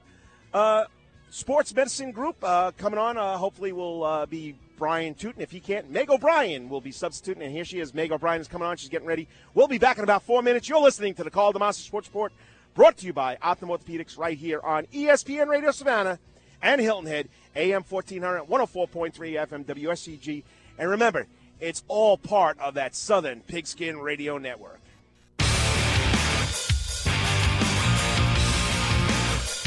uh, 0.54 0.86
Sports 1.30 1.74
Medicine 1.74 2.12
Group 2.12 2.36
uh, 2.44 2.72
coming 2.72 3.00
on. 3.00 3.18
Uh, 3.18 3.38
hopefully, 3.38 3.72
will 3.72 4.04
uh, 4.04 4.26
be 4.26 4.58
Brian 4.78 5.16
Tootin. 5.16 5.42
If 5.42 5.52
he 5.52 5.60
can't, 5.60 5.92
Meg 5.92 6.10
O'Brien 6.10 6.70
will 6.70 6.80
be 6.80 6.92
substituting. 6.92 7.44
And 7.44 7.52
here 7.52 7.66
she 7.66 7.80
is. 7.80 7.94
Meg 7.94 8.12
O'Brien 8.12 8.40
is 8.40 8.48
coming 8.48 8.68
on. 8.68 8.78
She's 8.78 8.90
getting 8.90 9.08
ready. 9.08 9.28
We'll 9.54 9.68
be 9.68 9.78
back 9.78 9.98
in 9.98 10.04
about 10.04 10.24
four 10.24 10.42
minutes. 10.42 10.70
You're 10.70 10.80
listening 10.80 11.14
to 11.16 11.24
the 11.24 11.32
Karl 11.32 11.52
DeMasi 11.52 11.86
Sports 11.86 12.08
Report, 12.08 12.32
brought 12.74 12.98
to 12.98 13.06
you 13.06 13.14
by 13.14 13.36
Optim 13.38 13.70
Orthopedics 13.70 14.18
right 14.18 14.38
here 14.38 14.62
on 14.62 14.86
ESPN 14.86 15.48
Radio 15.48 15.72
Savannah 15.72 16.20
and 16.62 16.80
Hilton 16.80 17.08
Head, 17.08 17.30
AM 17.56 17.84
1400, 17.84 18.44
104.3 18.44 19.14
FM 19.14 19.66
WSEG. 19.66 20.44
And 20.78 20.90
remember, 20.90 21.28
it's 21.60 21.84
all 21.88 22.18
part 22.18 22.60
of 22.60 22.76
that 22.76 22.96
Southern 22.96 23.42
Pigskin 23.42 23.98
Radio 23.98 24.38
Network. 24.38 24.80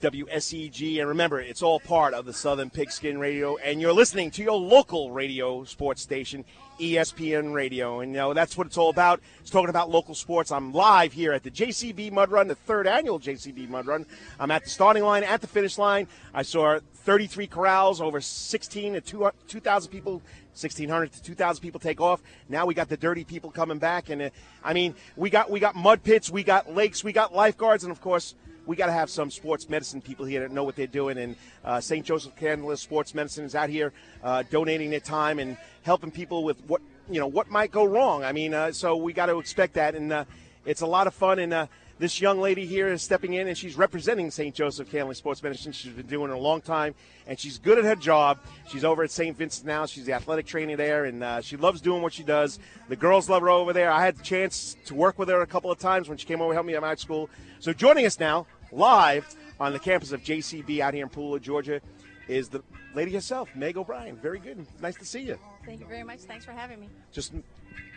WSEG. 0.00 1.00
And 1.00 1.08
remember, 1.08 1.40
it's 1.40 1.62
all 1.62 1.80
part 1.80 2.14
of 2.14 2.24
the 2.24 2.32
Southern 2.32 2.70
Pigskin 2.70 3.18
Radio. 3.18 3.56
And 3.56 3.80
you're 3.80 3.92
listening 3.92 4.30
to 4.32 4.42
your 4.42 4.58
local 4.58 5.10
radio 5.10 5.64
sports 5.64 6.02
station, 6.02 6.44
ESPN 6.78 7.52
Radio. 7.52 8.00
And, 8.00 8.12
you 8.12 8.18
know, 8.18 8.34
that's 8.34 8.56
what 8.56 8.66
it's 8.66 8.78
all 8.78 8.90
about. 8.90 9.20
It's 9.40 9.50
talking 9.50 9.70
about 9.70 9.90
local 9.90 10.14
sports. 10.14 10.52
I'm 10.52 10.72
live 10.72 11.12
here 11.12 11.32
at 11.32 11.42
the 11.42 11.50
JCB 11.50 12.12
Mud 12.12 12.30
Run, 12.30 12.48
the 12.48 12.54
third 12.54 12.86
annual 12.86 13.18
JCB 13.18 13.68
Mud 13.68 13.86
Run. 13.86 14.06
I'm 14.38 14.50
at 14.50 14.64
the 14.64 14.70
starting 14.70 15.02
line, 15.02 15.24
at 15.24 15.40
the 15.40 15.46
finish 15.46 15.78
line. 15.78 16.06
I 16.32 16.42
saw 16.42 16.78
33 16.94 17.46
corrals, 17.46 18.00
over 18.00 18.20
16 18.20 18.94
to 18.94 19.32
2,000 19.48 19.90
people 19.90 20.22
1,600 20.60 21.12
to 21.12 21.22
2,000 21.22 21.62
people 21.62 21.78
take 21.78 22.00
off. 22.00 22.20
Now 22.48 22.66
we 22.66 22.74
got 22.74 22.88
the 22.88 22.96
dirty 22.96 23.22
people 23.22 23.50
coming 23.50 23.78
back, 23.78 24.10
and 24.10 24.22
uh, 24.22 24.30
I 24.64 24.72
mean, 24.72 24.96
we 25.16 25.30
got 25.30 25.50
we 25.50 25.60
got 25.60 25.76
mud 25.76 26.02
pits, 26.02 26.30
we 26.30 26.42
got 26.42 26.74
lakes, 26.74 27.04
we 27.04 27.12
got 27.12 27.32
lifeguards, 27.32 27.84
and 27.84 27.92
of 27.92 28.00
course, 28.00 28.34
we 28.68 28.76
got 28.76 28.86
to 28.86 28.92
have 28.92 29.08
some 29.08 29.30
sports 29.30 29.70
medicine 29.70 30.02
people 30.02 30.26
here 30.26 30.40
that 30.40 30.52
know 30.52 30.62
what 30.62 30.76
they're 30.76 30.86
doing. 30.86 31.16
And 31.16 31.36
uh, 31.64 31.80
St. 31.80 32.04
Joseph 32.04 32.36
Candler 32.36 32.76
Sports 32.76 33.14
Medicine 33.14 33.46
is 33.46 33.54
out 33.54 33.70
here 33.70 33.94
uh, 34.22 34.44
donating 34.50 34.90
their 34.90 35.00
time 35.00 35.38
and 35.38 35.56
helping 35.82 36.10
people 36.10 36.44
with 36.44 36.60
what 36.66 36.82
you 37.10 37.18
know 37.18 37.26
what 37.26 37.50
might 37.50 37.70
go 37.70 37.86
wrong. 37.86 38.22
I 38.22 38.32
mean, 38.32 38.52
uh, 38.52 38.72
so 38.72 38.94
we 38.94 39.14
got 39.14 39.26
to 39.26 39.38
expect 39.38 39.74
that, 39.74 39.94
and 39.94 40.12
uh, 40.12 40.24
it's 40.66 40.82
a 40.82 40.86
lot 40.86 41.06
of 41.06 41.14
fun. 41.14 41.38
And 41.38 41.54
uh, 41.54 41.66
this 41.98 42.20
young 42.20 42.40
lady 42.40 42.66
here 42.66 42.88
is 42.88 43.00
stepping 43.00 43.32
in, 43.32 43.48
and 43.48 43.56
she's 43.56 43.74
representing 43.74 44.30
St. 44.30 44.54
Joseph 44.54 44.90
Candler 44.90 45.14
Sports 45.14 45.42
Medicine. 45.42 45.72
She's 45.72 45.92
been 45.92 46.06
doing 46.06 46.30
it 46.30 46.34
a 46.34 46.38
long 46.38 46.60
time, 46.60 46.94
and 47.26 47.40
she's 47.40 47.56
good 47.56 47.78
at 47.78 47.84
her 47.84 47.96
job. 47.96 48.38
She's 48.68 48.84
over 48.84 49.02
at 49.02 49.10
St. 49.10 49.34
Vincent 49.34 49.66
now. 49.66 49.86
She's 49.86 50.04
the 50.04 50.12
athletic 50.12 50.44
trainer 50.44 50.76
there, 50.76 51.06
and 51.06 51.24
uh, 51.24 51.40
she 51.40 51.56
loves 51.56 51.80
doing 51.80 52.02
what 52.02 52.12
she 52.12 52.22
does. 52.22 52.58
The 52.90 52.96
girls 52.96 53.30
love 53.30 53.40
her 53.40 53.48
over 53.48 53.72
there. 53.72 53.90
I 53.90 54.04
had 54.04 54.18
the 54.18 54.22
chance 54.22 54.76
to 54.84 54.94
work 54.94 55.18
with 55.18 55.30
her 55.30 55.40
a 55.40 55.46
couple 55.46 55.70
of 55.70 55.78
times 55.78 56.06
when 56.06 56.18
she 56.18 56.26
came 56.26 56.42
over 56.42 56.50
to 56.50 56.54
help 56.54 56.66
me 56.66 56.74
at 56.74 56.82
my 56.82 56.94
school. 56.96 57.30
So 57.60 57.72
joining 57.72 58.06
us 58.06 58.20
now, 58.20 58.46
live 58.72 59.34
on 59.60 59.72
the 59.72 59.78
campus 59.78 60.12
of 60.12 60.22
JCB 60.22 60.80
out 60.80 60.94
here 60.94 61.04
in 61.04 61.10
Pooler, 61.10 61.40
Georgia, 61.40 61.80
is 62.28 62.48
the 62.48 62.62
lady 62.94 63.12
herself, 63.12 63.48
Meg 63.54 63.76
O'Brien. 63.76 64.16
Very 64.16 64.38
good. 64.38 64.66
Nice 64.80 64.96
to 64.96 65.04
see 65.04 65.20
you. 65.20 65.38
Thank 65.64 65.80
you 65.80 65.86
very 65.86 66.02
much. 66.04 66.20
Thanks 66.20 66.44
for 66.44 66.52
having 66.52 66.80
me. 66.80 66.88
Just 67.12 67.32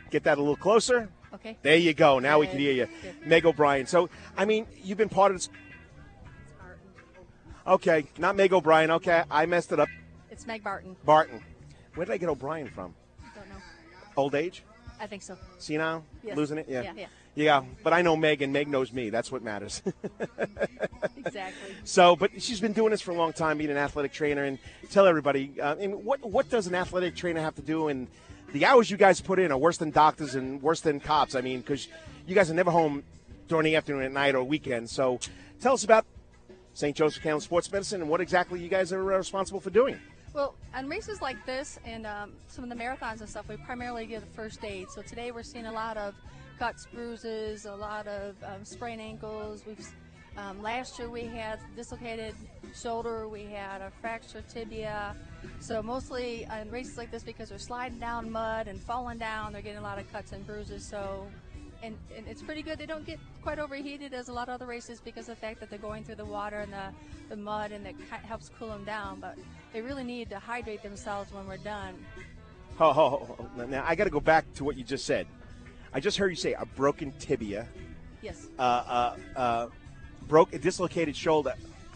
get 0.09 0.23
that 0.23 0.37
a 0.37 0.41
little 0.41 0.55
closer. 0.55 1.09
Okay. 1.33 1.57
There 1.61 1.77
you 1.77 1.93
go. 1.93 2.19
Now 2.19 2.39
we 2.39 2.47
can 2.47 2.57
hear 2.57 2.73
you. 2.73 2.87
Good. 3.01 3.27
Meg 3.27 3.45
O'Brien. 3.45 3.85
So, 3.85 4.09
I 4.37 4.45
mean, 4.45 4.67
you've 4.83 4.97
been 4.97 5.09
part 5.09 5.31
of 5.31 5.37
this. 5.37 5.49
Okay, 7.67 8.05
not 8.17 8.35
Meg 8.35 8.53
O'Brien. 8.53 8.89
Okay, 8.91 9.23
I 9.29 9.45
messed 9.45 9.71
it 9.71 9.79
up. 9.79 9.87
It's 10.31 10.47
Meg 10.47 10.63
Burton. 10.63 10.95
Burton. 11.05 11.41
Where 11.95 12.05
did 12.05 12.13
I 12.13 12.17
get 12.17 12.29
O'Brien 12.29 12.67
from? 12.67 12.95
Don't 13.35 13.47
know. 13.49 13.55
Old 14.17 14.33
age? 14.33 14.63
I 14.99 15.07
think 15.07 15.21
so. 15.21 15.37
Senile? 15.57 16.03
Yes. 16.23 16.37
Losing 16.37 16.57
it? 16.57 16.65
Yeah. 16.67 16.81
Yeah, 16.81 16.93
yeah. 16.95 17.05
Yeah, 17.33 17.63
but 17.83 17.93
I 17.93 18.01
know 18.01 18.17
Meg, 18.17 18.41
and 18.41 18.51
Meg 18.51 18.67
knows 18.67 18.91
me. 18.91 19.09
That's 19.09 19.31
what 19.31 19.43
matters. 19.43 19.81
Exactly. 21.23 21.75
so, 21.83 22.15
but 22.15 22.41
she's 22.41 22.59
been 22.59 22.73
doing 22.73 22.91
this 22.91 22.99
for 23.01 23.11
a 23.11 23.15
long 23.15 23.31
time, 23.31 23.57
being 23.57 23.69
an 23.69 23.77
athletic 23.77 24.11
trainer. 24.11 24.43
And 24.43 24.57
tell 24.89 25.05
everybody, 25.05 25.53
uh, 25.61 25.75
and 25.75 26.03
what 26.03 26.19
what 26.25 26.49
does 26.49 26.67
an 26.67 26.75
athletic 26.75 27.15
trainer 27.15 27.39
have 27.41 27.55
to 27.55 27.61
do? 27.61 27.87
And 27.87 28.07
the 28.51 28.65
hours 28.65 28.89
you 28.89 28.97
guys 28.97 29.21
put 29.21 29.39
in 29.39 29.51
are 29.51 29.57
worse 29.57 29.77
than 29.77 29.91
doctors 29.91 30.35
and 30.35 30.61
worse 30.61 30.81
than 30.81 30.99
cops. 30.99 31.35
I 31.35 31.41
mean, 31.41 31.61
because 31.61 31.87
you 32.27 32.35
guys 32.35 32.51
are 32.51 32.53
never 32.53 32.71
home 32.71 33.03
during 33.47 33.65
the 33.65 33.75
afternoon, 33.75 34.03
at 34.03 34.11
night, 34.11 34.35
or 34.35 34.43
weekend. 34.43 34.89
So, 34.89 35.19
tell 35.61 35.73
us 35.73 35.83
about 35.83 36.05
St. 36.73 36.95
Joseph 36.95 37.23
Candler 37.23 37.41
Sports 37.41 37.71
Medicine 37.71 38.01
and 38.01 38.09
what 38.09 38.19
exactly 38.19 38.59
you 38.59 38.67
guys 38.69 38.91
are 38.91 39.13
uh, 39.13 39.17
responsible 39.17 39.59
for 39.59 39.69
doing. 39.69 39.99
Well, 40.33 40.55
on 40.73 40.87
races 40.87 41.21
like 41.21 41.45
this 41.45 41.79
and 41.85 42.07
um, 42.07 42.31
some 42.47 42.63
of 42.63 42.69
the 42.69 42.75
marathons 42.75 43.19
and 43.19 43.29
stuff, 43.29 43.47
we 43.49 43.57
primarily 43.57 44.05
give 44.05 44.23
first 44.29 44.63
aid. 44.63 44.89
So 44.89 45.01
today 45.01 45.31
we're 45.31 45.43
seeing 45.43 45.65
a 45.65 45.71
lot 45.71 45.97
of 45.97 46.15
cuts, 46.61 46.85
bruises, 46.93 47.65
a 47.65 47.73
lot 47.73 48.07
of 48.07 48.35
um, 48.43 48.63
sprained 48.63 49.01
ankles. 49.01 49.63
We've 49.65 49.83
um, 50.37 50.61
last 50.61 50.99
year 50.99 51.09
we 51.09 51.23
had 51.23 51.57
dislocated 51.75 52.35
shoulder, 52.79 53.27
we 53.27 53.45
had 53.45 53.81
a 53.81 53.91
fractured 53.99 54.47
tibia. 54.47 55.15
So 55.59 55.81
mostly 55.81 56.45
on 56.45 56.69
races 56.69 56.99
like 56.99 57.09
this, 57.09 57.23
because 57.23 57.49
they're 57.49 57.57
sliding 57.57 57.97
down 57.97 58.29
mud 58.29 58.67
and 58.67 58.79
falling 58.79 59.17
down, 59.17 59.53
they're 59.53 59.63
getting 59.63 59.79
a 59.79 59.81
lot 59.81 59.97
of 59.97 60.09
cuts 60.11 60.33
and 60.33 60.45
bruises. 60.45 60.85
So 60.87 61.25
and, 61.81 61.97
and 62.15 62.27
it's 62.27 62.43
pretty 62.43 62.61
good. 62.61 62.77
They 62.77 62.85
don't 62.85 63.07
get 63.07 63.17
quite 63.41 63.57
overheated 63.57 64.13
as 64.13 64.29
a 64.29 64.33
lot 64.33 64.47
of 64.47 64.53
other 64.53 64.67
races 64.67 65.01
because 65.03 65.29
of 65.29 65.37
the 65.37 65.41
fact 65.41 65.59
that 65.61 65.71
they're 65.71 65.79
going 65.79 66.03
through 66.03 66.15
the 66.17 66.25
water 66.25 66.59
and 66.59 66.71
the, 66.71 66.89
the 67.29 67.37
mud 67.37 67.71
and 67.71 67.87
it 67.87 67.95
helps 68.21 68.51
cool 68.59 68.67
them 68.67 68.83
down. 68.83 69.19
But 69.19 69.35
they 69.73 69.81
really 69.81 70.03
need 70.03 70.29
to 70.29 70.37
hydrate 70.37 70.83
themselves 70.83 71.33
when 71.33 71.47
we're 71.47 71.57
done. 71.57 71.95
Oh. 72.79 73.35
now 73.67 73.83
I 73.83 73.95
got 73.95 74.03
to 74.03 74.11
go 74.11 74.19
back 74.19 74.45
to 74.53 74.63
what 74.63 74.77
you 74.77 74.83
just 74.83 75.07
said. 75.07 75.25
I 75.93 75.99
just 75.99 76.17
heard 76.17 76.29
you 76.29 76.35
say 76.35 76.53
a 76.53 76.65
broken 76.65 77.11
tibia. 77.19 77.67
Yes. 78.21 78.47
Uh, 78.57 78.61
uh, 78.61 79.15
uh, 79.35 79.67
broke 80.27 80.53
a 80.53 80.59
dislocated 80.59 81.15
shoulder. 81.15 81.55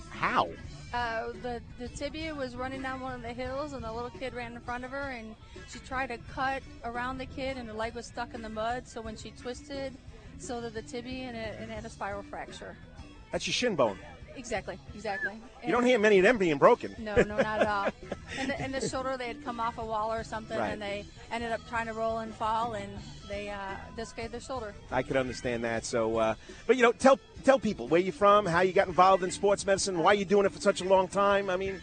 How? 0.09 0.49
Uh, 0.93 1.31
the 1.41 1.61
the 1.77 1.87
tibia 1.89 2.33
was 2.33 2.55
running 2.55 2.81
down 2.81 3.01
one 3.01 3.13
of 3.15 3.21
the 3.21 3.33
hills, 3.33 3.73
and 3.73 3.83
the 3.83 3.91
little 3.91 4.09
kid 4.09 4.33
ran 4.33 4.53
in 4.53 4.59
front 4.61 4.85
of 4.85 4.91
her, 4.91 5.11
and 5.11 5.35
she 5.69 5.79
tried 5.79 6.07
to 6.07 6.17
cut 6.33 6.63
around 6.83 7.17
the 7.17 7.25
kid, 7.25 7.57
and 7.57 7.67
her 7.67 7.73
leg 7.73 7.93
was 7.95 8.05
stuck 8.05 8.33
in 8.33 8.41
the 8.41 8.49
mud. 8.49 8.87
So 8.87 9.01
when 9.01 9.15
she 9.17 9.31
twisted, 9.31 9.93
so 10.39 10.61
did 10.61 10.73
the 10.73 10.81
tibia, 10.81 11.27
and 11.27 11.37
it, 11.37 11.57
and 11.59 11.71
it 11.71 11.75
had 11.75 11.85
a 11.85 11.89
spiral 11.89 12.23
fracture. 12.23 12.77
That's 13.31 13.45
your 13.45 13.53
shin 13.53 13.75
bone. 13.75 13.97
Exactly, 14.37 14.77
exactly. 14.93 15.33
you 15.65 15.71
don't 15.71 15.85
hear 15.85 15.97
many 15.99 16.17
of 16.19 16.23
them 16.23 16.37
being 16.37 16.57
broken. 16.57 16.95
No, 16.99 17.15
no, 17.15 17.37
not 17.37 17.61
at 17.61 17.67
all. 17.67 17.85
and, 18.39 18.49
the, 18.49 18.61
and 18.61 18.73
the 18.73 18.87
shoulder, 18.87 19.15
they 19.17 19.27
had 19.27 19.43
come 19.43 19.59
off 19.59 19.77
a 19.77 19.85
wall 19.85 20.11
or 20.11 20.23
something, 20.23 20.57
Right. 20.57 20.71
and 20.71 20.81
they 20.81 21.05
ended 21.31 21.51
up 21.51 21.61
trying 21.69 21.87
to 21.87 21.93
roll 21.93 22.19
and 22.19 22.33
fall, 22.33 22.73
and 22.73 22.91
they 23.29 23.49
uh, 23.49 23.57
dislocated 23.95 24.31
their 24.33 24.41
shoulder. 24.41 24.75
I 24.91 25.03
could 25.03 25.17
understand 25.17 25.63
that. 25.63 25.85
So, 25.85 26.17
uh, 26.17 26.35
but 26.67 26.75
you 26.75 26.83
know, 26.83 26.91
tell 26.91 27.19
tell 27.43 27.59
people 27.59 27.87
where 27.87 28.01
you're 28.01 28.13
from, 28.13 28.45
how 28.45 28.61
you 28.61 28.73
got 28.73 28.87
involved 28.87 29.23
in 29.23 29.31
sports 29.31 29.65
medicine, 29.65 29.99
why 29.99 30.13
you're 30.13 30.25
doing 30.25 30.45
it 30.45 30.51
for 30.51 30.61
such 30.61 30.81
a 30.81 30.85
long 30.85 31.07
time. 31.07 31.49
I 31.49 31.57
mean, 31.57 31.81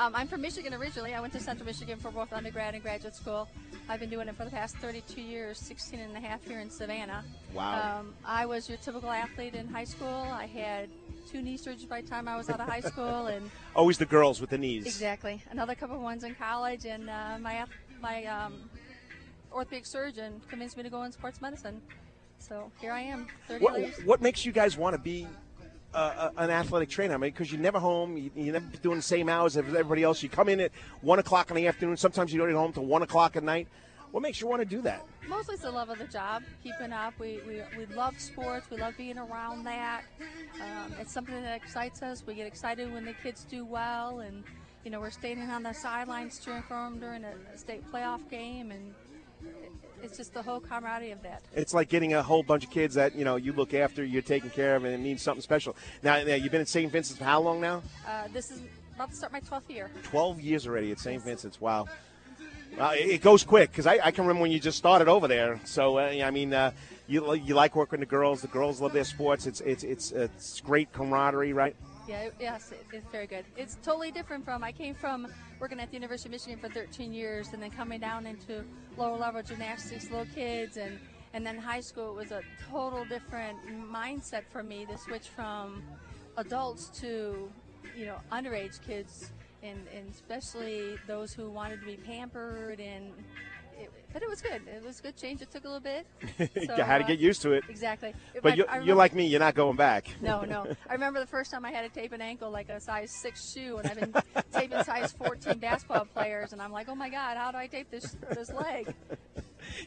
Um, 0.00 0.14
I'm 0.16 0.28
from 0.28 0.40
Michigan 0.40 0.72
originally. 0.72 1.14
I 1.14 1.20
went 1.20 1.34
to 1.34 1.40
Central 1.40 1.66
Michigan 1.66 1.98
for 1.98 2.10
both 2.10 2.32
undergrad 2.32 2.72
and 2.72 2.82
graduate 2.82 3.14
school. 3.14 3.46
I've 3.86 4.00
been 4.00 4.08
doing 4.08 4.28
it 4.28 4.34
for 4.34 4.46
the 4.46 4.50
past 4.50 4.76
32 4.78 5.20
years, 5.20 5.58
16 5.58 6.00
and 6.00 6.16
a 6.16 6.20
half 6.20 6.42
here 6.42 6.58
in 6.58 6.70
Savannah. 6.70 7.22
Wow. 7.52 7.98
Um, 7.98 8.14
I 8.24 8.46
was 8.46 8.66
your 8.66 8.78
typical 8.78 9.10
athlete 9.10 9.54
in 9.54 9.68
high 9.68 9.84
school. 9.84 10.08
I 10.08 10.46
had 10.46 10.88
two 11.30 11.42
knee 11.42 11.58
surgeries 11.58 11.86
by 11.86 12.00
the 12.00 12.08
time 12.08 12.28
I 12.28 12.38
was 12.38 12.48
out 12.48 12.60
of 12.60 12.66
high 12.66 12.80
school, 12.80 13.26
and 13.26 13.50
always 13.76 13.98
the 13.98 14.06
girls 14.06 14.40
with 14.40 14.48
the 14.48 14.56
knees. 14.56 14.86
exactly 14.86 15.42
another 15.50 15.74
couple 15.74 15.96
of 15.96 16.02
ones 16.02 16.24
in 16.24 16.34
college. 16.34 16.86
And 16.86 17.10
uh, 17.10 17.36
my 17.38 17.66
my 18.00 18.24
um, 18.24 18.54
orthopedic 19.52 19.84
surgeon 19.84 20.40
convinced 20.48 20.78
me 20.78 20.82
to 20.82 20.88
go 20.88 21.02
in 21.02 21.12
sports 21.12 21.42
medicine. 21.42 21.82
So 22.38 22.72
here 22.80 22.92
I 22.92 23.00
am, 23.00 23.26
30 23.48 23.62
What, 23.62 23.78
years. 23.78 24.04
what 24.06 24.22
makes 24.22 24.46
you 24.46 24.52
guys 24.52 24.78
want 24.78 24.94
to 24.94 24.98
be 24.98 25.26
uh, 25.94 26.30
an 26.36 26.50
athletic 26.50 26.88
trainer? 26.88 27.14
I 27.14 27.16
mean, 27.16 27.30
because 27.30 27.50
you're 27.50 27.60
never 27.60 27.78
home, 27.78 28.16
you, 28.16 28.30
you're 28.34 28.52
never 28.52 28.66
doing 28.82 28.96
the 28.96 29.02
same 29.02 29.28
hours 29.28 29.56
as 29.56 29.64
everybody 29.64 30.02
else. 30.02 30.22
You 30.22 30.28
come 30.28 30.48
in 30.48 30.60
at 30.60 30.72
one 31.00 31.18
o'clock 31.18 31.50
in 31.50 31.56
the 31.56 31.66
afternoon. 31.66 31.96
Sometimes 31.96 32.32
you 32.32 32.38
don't 32.38 32.48
get 32.48 32.56
home 32.56 32.72
till 32.72 32.86
one 32.86 33.02
o'clock 33.02 33.36
at 33.36 33.42
night. 33.42 33.68
What 34.10 34.22
makes 34.22 34.40
you 34.40 34.48
want 34.48 34.60
to 34.60 34.66
do 34.66 34.82
that? 34.82 35.04
Mostly 35.28 35.54
it's 35.54 35.62
the 35.62 35.70
love 35.70 35.88
of 35.88 35.98
the 35.98 36.06
job, 36.06 36.42
keeping 36.64 36.92
up. 36.92 37.14
We, 37.20 37.38
we, 37.46 37.62
we 37.78 37.86
love 37.94 38.18
sports. 38.18 38.68
We 38.68 38.76
love 38.76 38.96
being 38.96 39.18
around 39.18 39.64
that. 39.64 40.02
Um, 40.56 40.94
it's 40.98 41.12
something 41.12 41.40
that 41.42 41.54
excites 41.54 42.02
us. 42.02 42.24
We 42.26 42.34
get 42.34 42.46
excited 42.46 42.92
when 42.92 43.04
the 43.04 43.14
kids 43.22 43.44
do 43.48 43.64
well, 43.64 44.18
and 44.20 44.42
you 44.84 44.90
know 44.90 44.98
we're 44.98 45.10
standing 45.10 45.48
on 45.50 45.62
the 45.62 45.72
sidelines 45.72 46.40
cheering 46.40 46.62
for 46.62 46.74
them 46.74 46.98
during 46.98 47.22
a, 47.22 47.34
a 47.54 47.56
state 47.56 47.84
playoff 47.92 48.28
game, 48.28 48.72
and 48.72 48.92
it's 50.02 50.16
just 50.16 50.34
the 50.34 50.42
whole 50.42 50.60
camaraderie 50.60 51.10
of 51.10 51.22
that. 51.22 51.42
It's 51.54 51.74
like 51.74 51.88
getting 51.88 52.14
a 52.14 52.22
whole 52.22 52.42
bunch 52.42 52.64
of 52.64 52.70
kids 52.70 52.94
that 52.94 53.14
you 53.14 53.24
know 53.24 53.36
you 53.36 53.52
look 53.52 53.74
after, 53.74 54.04
you're 54.04 54.22
taking 54.22 54.50
care 54.50 54.76
of, 54.76 54.84
and 54.84 54.94
it 54.94 54.98
means 54.98 55.22
something 55.22 55.42
special. 55.42 55.76
Now, 56.02 56.16
you've 56.16 56.52
been 56.52 56.60
at 56.60 56.68
St. 56.68 56.90
Vincent's 56.90 57.18
for 57.18 57.24
how 57.24 57.40
long 57.40 57.60
now? 57.60 57.82
Uh, 58.06 58.28
this 58.32 58.50
is 58.50 58.62
about 58.94 59.10
to 59.10 59.16
start 59.16 59.32
my 59.32 59.40
12th 59.40 59.68
year. 59.68 59.90
Twelve 60.02 60.40
years 60.40 60.66
already 60.66 60.92
at 60.92 60.98
St. 60.98 61.22
Vincent's. 61.22 61.60
Wow. 61.60 61.86
It 62.72 63.10
it 63.10 63.22
goes 63.22 63.44
quick 63.44 63.70
because 63.70 63.86
I, 63.86 63.98
I 64.02 64.10
can 64.10 64.24
remember 64.24 64.42
when 64.42 64.52
you 64.52 64.60
just 64.60 64.78
started 64.78 65.08
over 65.08 65.26
there. 65.28 65.60
So 65.64 65.98
uh, 65.98 66.02
I 66.02 66.30
mean, 66.30 66.54
uh, 66.54 66.70
you 67.08 67.34
you 67.34 67.54
like 67.54 67.74
working 67.76 67.98
with 67.98 68.08
the 68.08 68.10
girls. 68.10 68.40
The 68.40 68.48
girls 68.48 68.80
love 68.80 68.92
their 68.92 69.04
sports. 69.04 69.46
It's 69.46 69.60
it's 69.60 69.82
it's 69.82 70.12
it's 70.12 70.60
great 70.60 70.92
camaraderie, 70.92 71.52
right? 71.52 71.74
Yeah, 72.10 72.22
it- 72.22 72.34
yes, 72.40 72.72
it, 72.72 72.84
it's 72.92 73.08
very 73.12 73.28
good. 73.28 73.44
It's 73.56 73.76
totally 73.84 74.10
different 74.10 74.44
from 74.44 74.64
I 74.64 74.72
came 74.72 74.96
from 74.96 75.28
working 75.60 75.78
at 75.78 75.90
the 75.90 75.94
University 75.94 76.26
of 76.28 76.32
Michigan 76.32 76.58
for 76.58 76.68
13 76.68 77.12
years, 77.12 77.52
and 77.52 77.62
then 77.62 77.70
coming 77.70 78.00
down 78.00 78.26
into 78.26 78.64
lower 78.96 79.16
level 79.16 79.40
gymnastics, 79.44 80.10
little 80.10 80.26
kids, 80.34 80.76
and 80.76 80.98
and 81.34 81.46
then 81.46 81.56
high 81.56 81.78
school. 81.80 82.10
It 82.10 82.16
was 82.16 82.32
a 82.32 82.42
total 82.68 83.04
different 83.04 83.58
mindset 83.92 84.42
for 84.50 84.64
me 84.64 84.86
to 84.86 84.98
switch 84.98 85.28
from 85.28 85.84
adults 86.36 86.88
to 87.00 87.48
you 87.96 88.06
know 88.06 88.16
underage 88.32 88.80
kids, 88.84 89.30
and 89.62 89.86
and 89.96 90.10
especially 90.12 90.98
those 91.06 91.32
who 91.32 91.48
wanted 91.48 91.78
to 91.78 91.86
be 91.86 91.96
pampered 91.96 92.80
and. 92.80 93.12
But 94.12 94.22
it 94.22 94.28
was 94.28 94.40
good. 94.40 94.62
It 94.66 94.84
was 94.84 94.98
a 94.98 95.02
good 95.02 95.16
change. 95.16 95.40
It 95.40 95.50
took 95.50 95.64
a 95.64 95.68
little 95.68 95.80
bit. 95.80 96.06
So, 96.60 96.76
you 96.76 96.82
had 96.82 96.98
to 96.98 97.04
uh, 97.04 97.06
get 97.06 97.18
used 97.18 97.42
to 97.42 97.52
it. 97.52 97.64
Exactly. 97.68 98.14
But 98.42 98.56
you're, 98.56 98.68
I 98.68 98.80
you're 98.80 98.96
like 98.96 99.14
me. 99.14 99.26
You're 99.26 99.40
not 99.40 99.54
going 99.54 99.76
back. 99.76 100.08
no, 100.20 100.42
no. 100.42 100.66
I 100.88 100.92
remember 100.92 101.20
the 101.20 101.26
first 101.26 101.50
time 101.50 101.64
I 101.64 101.70
had 101.70 101.82
to 101.82 102.00
tape 102.00 102.12
an 102.12 102.20
ankle 102.20 102.50
like 102.50 102.68
a 102.68 102.80
size 102.80 103.10
six 103.10 103.52
shoe, 103.52 103.78
and 103.78 103.88
I've 103.88 104.00
been 104.00 104.22
taping 104.52 104.82
size 104.84 105.12
14 105.12 105.58
basketball 105.58 106.06
players, 106.06 106.52
and 106.52 106.60
I'm 106.60 106.72
like, 106.72 106.88
oh 106.88 106.94
my 106.94 107.08
god, 107.08 107.36
how 107.36 107.50
do 107.50 107.58
I 107.58 107.66
tape 107.66 107.90
this 107.90 108.16
this 108.34 108.52
leg? 108.52 108.94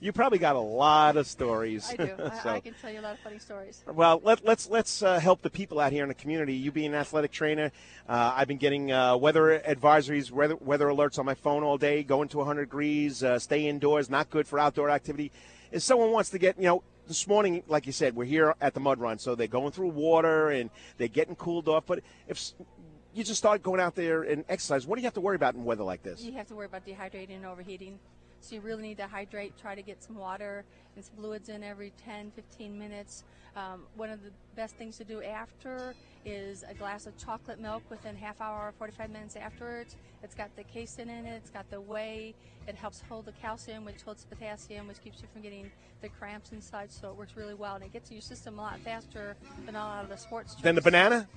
You 0.02 0.12
probably 0.12 0.40
got 0.40 0.56
a 0.56 0.60
lot 0.60 1.18
of 1.18 1.28
stories. 1.28 1.90
I 1.92 1.96
do. 1.96 2.16
I, 2.24 2.40
So- 2.40 2.50
I 2.50 2.60
can 2.60 2.74
tell 2.82 2.92
you 2.92 3.00
a 3.00 3.02
lot 3.02 3.14
of 3.14 3.20
funny 3.20 3.40
stories. 3.40 3.84
Well, 3.88 4.22
let, 4.24 4.46
let's 4.46 4.70
let's 4.70 5.02
uh, 5.02 5.20
help 5.20 5.42
the 5.42 5.50
people 5.50 5.80
out 5.80 5.92
here 5.92 6.04
in 6.04 6.10
the 6.10 6.16
community. 6.16 6.54
You 6.54 6.72
being 6.72 6.88
an 6.94 6.96
athletic 6.96 7.32
trainer, 7.32 7.72
uh, 8.08 8.34
I've 8.36 8.48
been 8.48 8.58
getting 8.58 8.92
uh, 8.92 9.18
weather 9.18 9.62
advisories, 9.68 10.32
weather, 10.32 10.56
weather 10.58 10.88
alerts 10.88 11.20
on 11.20 11.26
my 11.26 11.34
phone 11.36 11.64
all 11.64 11.78
day. 11.78 12.04
Going 12.04 12.28
to 12.30 12.38
100 12.38 12.66
degrees, 12.66 13.24
uh, 13.24 13.40
stay 13.40 13.68
indoors, 13.68 14.10
not 14.10 14.30
good 14.30 14.48
for 14.48 14.60
outdoor 14.60 14.90
activity. 14.90 15.32
If 15.72 15.82
someone 15.82 16.12
wants 16.12 16.30
to 16.32 16.38
get, 16.40 16.58
you 16.58 16.66
know, 16.66 16.84
this 17.08 17.28
morning, 17.28 17.64
like 17.68 17.86
you 17.86 17.92
said, 17.92 18.16
we're 18.16 18.26
here 18.26 18.54
at 18.62 18.74
the 18.74 18.80
mud 18.80 19.00
run, 19.00 19.20
so 19.20 19.36
they're 19.36 19.48
going 19.48 19.72
through 19.72 19.90
water 19.90 20.50
and 20.50 20.70
they're 20.98 21.08
getting 21.08 21.36
cooled 21.36 21.68
off. 21.68 21.86
But 21.86 22.02
if 22.28 22.52
you 23.14 23.24
just 23.24 23.38
start 23.40 23.62
going 23.62 23.80
out 23.80 23.96
there 23.96 24.24
and 24.24 24.46
exercise, 24.50 24.88
what 24.88 24.96
do 24.96 25.02
you 25.02 25.06
have 25.08 25.14
to 25.16 25.22
worry 25.22 25.36
about 25.36 25.56
in 25.56 25.66
weather 25.66 25.84
like 25.84 26.04
this? 26.04 26.22
You 26.22 26.34
have 26.34 26.48
to 26.48 26.56
worry 26.56 26.66
about 26.68 26.86
dehydrating 26.86 27.36
and 27.36 27.46
overheating. 27.46 28.00
So 28.44 28.56
you 28.56 28.62
really 28.62 28.82
need 28.84 28.98
to 28.98 29.08
hydrate, 29.08 29.58
try 29.58 29.74
to 29.74 29.82
get 29.82 30.04
some 30.04 30.18
water 30.18 30.66
and 30.96 31.06
some 31.06 31.16
fluids 31.16 31.48
in 31.48 31.64
every 31.64 31.94
10, 32.04 32.32
15 32.32 32.78
minutes. 32.78 33.24
Um, 33.56 33.84
one 33.96 34.10
of 34.10 34.22
the 34.22 34.32
best 34.56 34.76
things 34.76 34.98
to 34.98 35.06
do 35.06 35.24
after 35.24 35.96
is 36.26 36.66
a 36.68 36.74
glass 36.74 37.06
of 37.06 37.18
chocolate 37.18 37.60
milk 37.60 37.84
within 37.90 38.18
half 38.18 38.42
hour 38.42 38.68
or 38.68 38.74
45 38.78 39.12
minutes 39.12 39.38
afterwards. 39.38 39.96
It's 40.24 40.36
got 40.36 40.54
the 40.58 40.64
casein 40.64 41.10
in 41.10 41.26
it, 41.26 41.36
it's 41.36 41.52
got 41.52 41.70
the 41.70 41.80
whey, 41.80 42.36
it 42.68 42.76
helps 42.76 43.02
hold 43.08 43.26
the 43.26 43.32
calcium, 43.34 43.86
which 43.86 44.02
holds 44.02 44.26
the 44.26 44.36
potassium, 44.36 44.88
which 44.88 45.02
keeps 45.02 45.22
you 45.22 45.28
from 45.32 45.42
getting 45.42 45.72
the 46.02 46.10
cramps 46.10 46.52
and 46.52 46.62
such. 46.62 46.90
So 46.90 47.10
it 47.10 47.16
works 47.16 47.38
really 47.38 47.54
well, 47.54 47.76
and 47.76 47.84
it 47.84 47.94
gets 47.94 48.10
to 48.10 48.16
your 48.16 48.22
system 48.22 48.60
a 48.60 48.62
lot 48.62 48.80
faster 48.80 49.38
than 49.66 49.76
a 49.76 49.80
lot 49.80 50.04
of 50.04 50.10
the 50.10 50.18
sports 50.18 50.56
Then 50.56 50.76
the 50.76 50.82
banana? 50.82 51.30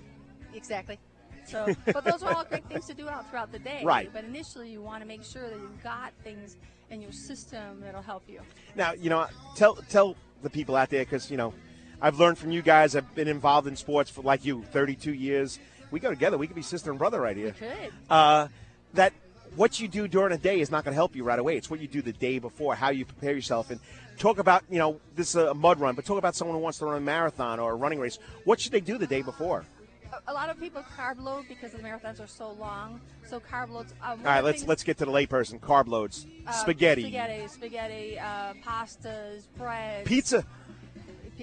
Exactly. 0.54 0.98
So, 1.47 1.74
but 1.86 2.05
those 2.05 2.22
are 2.22 2.34
all 2.34 2.44
great 2.44 2.64
things 2.66 2.86
to 2.86 2.94
do 2.94 3.09
out 3.09 3.28
throughout 3.30 3.53
the 3.53 3.59
day. 3.59 3.82
Right. 3.84 4.11
But 4.12 4.24
initially, 4.24 4.70
you 4.70 4.82
want 4.82 5.03
to 5.03 5.07
make 5.07 5.24
sure 5.24 5.49
that 5.49 5.59
you've 5.59 5.82
got 5.82 6.12
things 6.22 6.57
in 6.90 7.01
your 7.01 7.12
system 7.12 7.80
that'll 7.80 8.03
help 8.03 8.24
you. 8.28 8.40
Now, 8.74 8.92
you 8.92 9.11
know, 9.11 9.26
tell 9.57 9.76
tell 9.88 10.16
the 10.42 10.51
people 10.51 10.76
out 10.76 10.90
there 10.90 11.05
because 11.05 11.30
you 11.30 11.36
know, 11.36 11.55
I've 12.01 12.18
learned 12.18 12.38
from 12.38 12.51
you 12.51 12.62
guys. 12.62 12.97
I've 12.97 13.14
been 13.14 13.28
involved 13.28 13.68
in 13.68 13.76
sports 13.76 14.11
for 14.11 14.22
like 14.22 14.44
you, 14.44 14.62
32 14.72 15.12
years. 15.12 15.59
We 15.90 16.01
go 16.01 16.11
together. 16.11 16.36
We 16.36 16.47
could 16.47 16.57
be 16.57 16.62
sister 16.62 16.90
and 16.90 16.99
brother 16.99 17.20
right 17.20 17.36
here. 17.36 17.55
Good. 17.59 17.92
Uh, 18.11 18.49
that 18.94 19.12
what 19.55 19.80
you 19.80 19.88
do 19.88 20.09
during 20.09 20.32
a 20.32 20.38
day 20.38 20.61
is 20.61 20.70
not 20.70 20.84
going 20.84 20.92
to 20.92 20.97
help 20.97 21.16
you 21.16 21.24
right 21.24 21.38
away. 21.38 21.57
It's 21.57 21.70
what 21.70 21.80
you 21.80 21.88
do 21.88 22.03
the 22.03 22.12
day 22.12 22.38
before, 22.38 22.74
how 22.74 22.90
you 22.90 23.05
prepare 23.05 23.32
yourself, 23.32 23.70
and 23.70 23.80
talk 24.18 24.38
about 24.38 24.64
you 24.70 24.78
know 24.78 25.01
this 25.14 25.28
is 25.28 25.36
a 25.36 25.55
mud 25.55 25.80
run, 25.80 25.94
but 25.94 26.05
talk 26.05 26.18
about 26.18 26.34
someone 26.34 26.57
who 26.57 26.62
wants 26.62 26.78
to 26.78 26.86
run 26.86 26.97
a 26.97 27.01
marathon 27.01 27.61
or 27.61 27.72
a 27.72 27.74
running 27.74 27.99
race. 27.99 28.18
What 28.44 28.61
should 28.61 28.72
they 28.72 28.80
do 28.80 28.99
the 28.99 29.07
day 29.07 29.22
before? 29.22 29.64
A, 30.26 30.32
lot 30.32 30.50
of 30.50 30.59
people 30.61 30.82
carb 30.96 31.20
load 31.20 31.46
because 31.48 31.72
the 31.72 31.78
marathons 31.78 32.20
are 32.22 32.26
so 32.26 32.52
long. 32.52 33.00
So 33.28 33.40
carb 33.40 33.70
loads. 33.70 33.92
One 34.00 34.11
All 34.20 34.24
right, 34.24 34.42
let's 34.44 34.59
things- 34.61 34.68
let's 34.68 34.82
get 34.82 34.98
to 34.98 35.04
the 35.04 35.11
layperson. 35.12 35.59
Carb 35.61 35.88
loads, 35.88 36.26
uh, 36.46 36.52
spaghetti, 36.52 37.02
spaghetti, 37.02 37.48
spaghetti, 37.48 38.18
uh, 38.18 38.54
pastas, 38.64 39.44
bread, 39.57 40.07
pizza. 40.07 40.44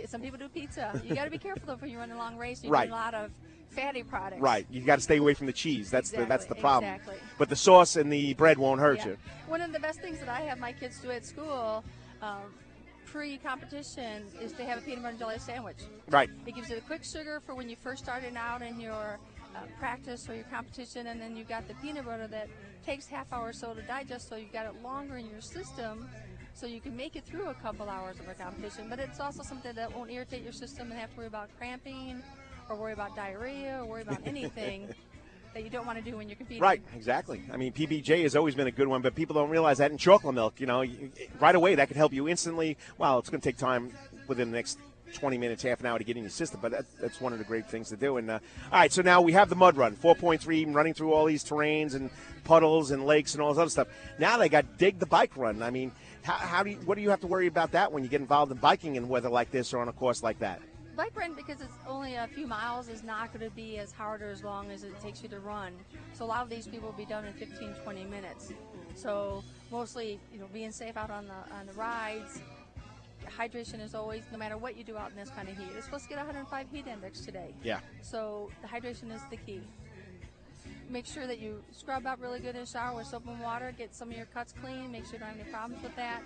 Some 0.07 0.21
people 0.21 0.39
do 0.39 0.49
pizza. 0.49 0.99
You 1.05 1.13
got 1.15 1.25
to 1.25 1.29
be 1.31 1.37
careful 1.37 1.63
though 1.67 1.75
when 1.75 1.89
you 1.91 1.97
run 1.99 2.11
a 2.11 2.17
long 2.17 2.37
race. 2.37 2.63
You 2.63 2.69
Right. 2.71 2.89
a 2.89 2.91
lot 2.91 3.13
of 3.13 3.31
fatty 3.69 4.03
products. 4.03 4.41
Right. 4.41 4.65
You 4.71 4.81
got 4.81 4.95
to 4.95 5.01
stay 5.01 5.17
away 5.17 5.33
from 5.35 5.47
the 5.47 5.53
cheese. 5.53 5.91
That's 5.91 6.09
the 6.11 6.25
that's 6.25 6.45
the 6.45 6.55
problem. 6.55 6.91
exactly. 6.93 7.17
But 7.37 7.49
the 7.49 7.55
sauce 7.55 7.95
and 7.95 8.11
the 8.11 8.33
bread 8.33 8.57
won't 8.57 8.79
hurt 8.79 8.99
Yeah. 8.99 9.07
you. 9.07 9.17
One 9.47 9.61
of 9.61 9.71
the 9.71 9.79
best 9.79 9.99
things 10.01 10.19
that 10.19 10.29
I 10.29 10.41
have 10.41 10.57
my 10.59 10.73
kids 10.73 10.99
do 10.99 11.11
at 11.11 11.25
school, 11.25 11.83
um, 12.21 12.41
pre-competition, 13.13 14.25
is 14.41 14.53
to 14.53 14.65
have 14.65 14.79
a 14.79 14.81
peanut 14.81 15.03
butter 15.03 15.11
and 15.11 15.19
jelly 15.19 15.37
sandwich. 15.37 15.77
Right. 16.09 16.31
It 16.47 16.55
gives 16.55 16.67
you 16.69 16.75
the 16.75 16.81
quick 16.81 17.03
sugar 17.03 17.39
for 17.45 17.53
when 17.53 17.69
you 17.69 17.75
first 17.75 18.03
started 18.03 18.35
out 18.35 18.63
in 18.63 18.79
your 18.79 19.19
uh, 19.55 19.59
practice 19.77 20.27
or 20.27 20.33
your 20.33 20.45
competition, 20.45 21.05
and 21.05 21.21
then 21.21 21.37
you've 21.37 21.47
got 21.47 21.67
the 21.67 21.75
peanut 21.75 22.05
butter 22.05 22.25
that 22.25 22.49
takes 22.83 23.05
half 23.05 23.31
hour 23.31 23.49
or 23.49 23.53
so 23.53 23.75
to 23.75 23.83
digest, 23.83 24.29
so 24.29 24.35
you've 24.35 24.51
got 24.51 24.65
it 24.65 24.81
longer 24.81 25.17
in 25.17 25.29
your 25.29 25.41
system, 25.41 26.09
so 26.55 26.65
you 26.65 26.81
can 26.81 26.97
make 26.97 27.15
it 27.15 27.23
through 27.23 27.49
a 27.49 27.53
couple 27.53 27.87
hours 27.87 28.19
of 28.19 28.27
a 28.27 28.33
competition. 28.33 28.87
But 28.89 28.97
it's 28.97 29.19
also 29.19 29.43
something 29.43 29.75
that 29.75 29.95
won't 29.95 30.09
irritate 30.09 30.41
your 30.41 30.51
system 30.51 30.89
and 30.89 30.99
have 30.99 31.11
to 31.11 31.17
worry 31.17 31.27
about 31.27 31.49
cramping, 31.59 32.23
or 32.67 32.75
worry 32.75 32.93
about 32.93 33.15
diarrhea, 33.15 33.77
or 33.79 33.85
worry 33.85 34.01
about 34.01 34.25
anything 34.25 34.91
that 35.53 35.63
you 35.63 35.69
don't 35.69 35.85
want 35.85 36.03
to 36.03 36.03
do 36.03 36.17
when 36.17 36.29
you're 36.29 36.35
competing. 36.35 36.61
Right, 36.61 36.81
exactly. 36.95 37.43
I 37.51 37.57
mean, 37.57 37.73
PBJ 37.73 38.23
has 38.23 38.35
always 38.35 38.55
been 38.55 38.67
a 38.67 38.71
good 38.71 38.87
one, 38.87 39.01
but 39.01 39.15
people 39.15 39.35
don't 39.35 39.49
realize 39.49 39.77
that 39.77 39.91
in 39.91 39.97
chocolate 39.97 40.35
milk, 40.35 40.59
you 40.59 40.67
know, 40.67 40.83
right 41.39 41.55
away 41.55 41.75
that 41.75 41.87
could 41.87 41.97
help 41.97 42.13
you 42.13 42.27
instantly. 42.27 42.77
Well, 42.97 43.19
it's 43.19 43.29
going 43.29 43.41
to 43.41 43.47
take 43.47 43.57
time 43.57 43.91
within 44.27 44.51
the 44.51 44.57
next 44.57 44.79
20 45.13 45.37
minutes, 45.37 45.63
half 45.63 45.79
an 45.79 45.85
hour 45.85 45.97
to 45.97 46.03
get 46.03 46.17
in 46.17 46.23
your 46.23 46.29
system, 46.29 46.59
but 46.61 46.71
that, 46.71 46.85
that's 46.99 47.21
one 47.21 47.33
of 47.33 47.39
the 47.39 47.45
great 47.45 47.69
things 47.69 47.89
to 47.89 47.95
do. 47.95 48.17
And 48.17 48.29
uh, 48.29 48.39
all 48.71 48.79
right, 48.79 48.91
so 48.91 49.01
now 49.01 49.21
we 49.21 49.31
have 49.33 49.49
the 49.49 49.55
mud 49.55 49.77
run, 49.77 49.95
4.3, 49.95 50.73
running 50.73 50.93
through 50.93 51.13
all 51.13 51.25
these 51.25 51.43
terrains 51.43 51.93
and 51.93 52.09
puddles 52.43 52.91
and 52.91 53.05
lakes 53.05 53.33
and 53.33 53.41
all 53.41 53.53
this 53.53 53.61
other 53.61 53.69
stuff. 53.69 53.87
Now 54.19 54.37
they 54.37 54.49
got 54.49 54.77
dig 54.77 54.99
the 54.99 55.05
bike 55.05 55.37
run. 55.37 55.61
I 55.61 55.69
mean, 55.69 55.91
how, 56.23 56.33
how 56.33 56.63
do 56.63 56.71
you, 56.71 56.77
what 56.77 56.95
do 56.95 57.01
you 57.01 57.09
have 57.11 57.21
to 57.21 57.27
worry 57.27 57.47
about 57.47 57.71
that 57.71 57.91
when 57.91 58.03
you 58.03 58.09
get 58.09 58.21
involved 58.21 58.51
in 58.51 58.57
biking 58.57 58.95
in 58.95 59.07
weather 59.07 59.29
like 59.29 59.51
this 59.51 59.73
or 59.73 59.79
on 59.79 59.87
a 59.87 59.93
course 59.93 60.23
like 60.23 60.39
that? 60.39 60.61
Bike 60.95 61.15
run 61.15 61.33
because 61.33 61.61
it's 61.61 61.73
only 61.87 62.15
a 62.15 62.27
few 62.27 62.47
miles 62.47 62.87
is 62.87 63.03
not 63.03 63.33
going 63.33 63.47
to 63.49 63.55
be 63.55 63.77
as 63.77 63.91
hard 63.91 64.21
or 64.21 64.29
as 64.29 64.43
long 64.43 64.71
as 64.71 64.83
it 64.83 64.99
takes 65.01 65.21
you 65.23 65.29
to 65.29 65.39
run. 65.39 65.73
So 66.13 66.25
a 66.25 66.27
lot 66.27 66.43
of 66.43 66.49
these 66.49 66.67
people 66.67 66.89
will 66.89 66.97
be 66.97 67.05
done 67.05 67.25
in 67.25 67.33
15 67.33 67.75
20 67.83 68.03
minutes. 68.05 68.53
So 68.95 69.43
mostly 69.71 70.19
you 70.31 70.39
know 70.39 70.47
being 70.53 70.71
safe 70.71 70.97
out 70.97 71.09
on 71.09 71.27
the 71.27 71.55
on 71.55 71.65
the 71.65 71.73
rides. 71.73 72.39
Hydration 73.37 73.81
is 73.81 73.95
always 73.95 74.23
no 74.31 74.37
matter 74.37 74.57
what 74.57 74.77
you 74.77 74.83
do 74.83 74.97
out 74.97 75.09
in 75.09 75.15
this 75.15 75.29
kind 75.29 75.47
of 75.47 75.57
heat 75.57 75.69
it's 75.75 75.85
supposed 75.85 76.03
to 76.03 76.09
get 76.09 76.17
105 76.17 76.67
heat 76.71 76.87
index 76.87 77.21
today. 77.21 77.53
Yeah. 77.63 77.79
so 78.01 78.51
the 78.61 78.67
hydration 78.67 79.13
is 79.13 79.21
the 79.29 79.37
key. 79.37 79.61
Make 80.89 81.05
sure 81.05 81.25
that 81.25 81.39
you 81.39 81.63
scrub 81.71 82.05
out 82.05 82.19
really 82.19 82.39
good 82.39 82.55
in 82.55 82.61
the 82.61 82.67
shower 82.67 82.97
with 82.97 83.07
soap 83.07 83.27
and 83.27 83.39
water 83.39 83.73
get 83.75 83.95
some 83.95 84.11
of 84.11 84.17
your 84.17 84.27
cuts 84.27 84.53
clean 84.61 84.91
make 84.91 85.05
sure 85.05 85.13
you 85.13 85.19
don't 85.19 85.29
have 85.29 85.39
any 85.39 85.49
problems 85.49 85.81
with 85.81 85.95
that 85.95 86.21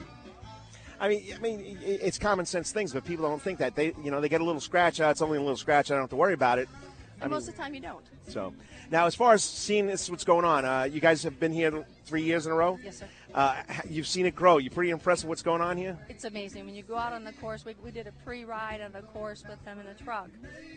I 1.00 1.10
mean, 1.10 1.24
I 1.36 1.40
mean, 1.40 1.78
it's 1.82 2.18
common 2.18 2.46
sense 2.46 2.72
things, 2.72 2.94
but 2.94 3.06
people 3.06 3.28
don't 3.28 3.42
think 3.42 3.60
that 3.60 3.76
they, 3.76 3.94
you 4.04 4.12
know, 4.12 4.22
they 4.22 4.30
get 4.30 4.42
a 4.42 4.44
little 4.44 4.62
scratch. 4.62 5.00
Uh, 5.00 5.06
it's 5.06 5.22
only 5.22 5.38
a 5.38 5.42
little 5.42 5.58
scratch. 5.58 5.92
I 5.92 5.96
don't 5.96 6.04
have 6.04 6.10
to 6.12 6.16
worry 6.16 6.34
about 6.34 6.60
it. 6.60 6.68
and 7.16 7.24
I 7.24 7.26
mean, 7.26 7.32
most 7.32 7.48
of 7.48 7.56
the 7.56 7.62
time 7.62 7.74
you 7.74 7.82
don't 7.82 8.06
so 8.28 8.54
now, 8.90 9.06
as 9.06 9.16
far 9.16 9.34
as 9.34 9.44
seeing 9.44 9.86
this, 9.86 10.10
what's 10.10 10.24
going 10.24 10.46
on, 10.46 10.64
uh, 10.64 10.84
you 10.84 11.02
guys 11.02 11.24
have 11.24 11.40
been 11.40 11.52
here 11.52 11.86
three 12.06 12.22
years 12.22 12.46
in 12.46 12.54
a 12.54 12.56
row. 12.56 12.80
Yes, 12.84 13.00
sir. 13.00 13.06
Uh, 13.34 13.62
you've 13.90 14.08
seen 14.08 14.26
it 14.26 14.34
grow. 14.34 14.58
You're 14.58 14.72
pretty 14.72 14.92
impressed 14.92 15.24
with 15.24 15.30
what's 15.30 15.42
going 15.42 15.62
on 15.62 15.76
here? 15.76 15.98
It's 16.08 16.24
amazing 16.24 16.66
when 16.66 16.74
you 16.74 16.84
go 16.84 16.96
out 16.96 17.12
on 17.12 17.24
the 17.24 17.34
course. 17.34 17.66
We, 17.66 17.76
we 17.84 17.92
did 17.92 18.08
a 18.08 18.14
pre-ride 18.24 18.82
on 18.82 18.94
the 18.94 19.02
course 19.02 19.44
with 19.48 19.64
them 19.66 19.80
in 19.80 19.88
a 19.88 19.94
truck. 19.94 20.30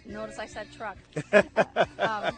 Notice 0.05 0.39
I 0.39 0.47
said 0.47 0.67
truck. 0.77 0.97
um, 1.99 2.35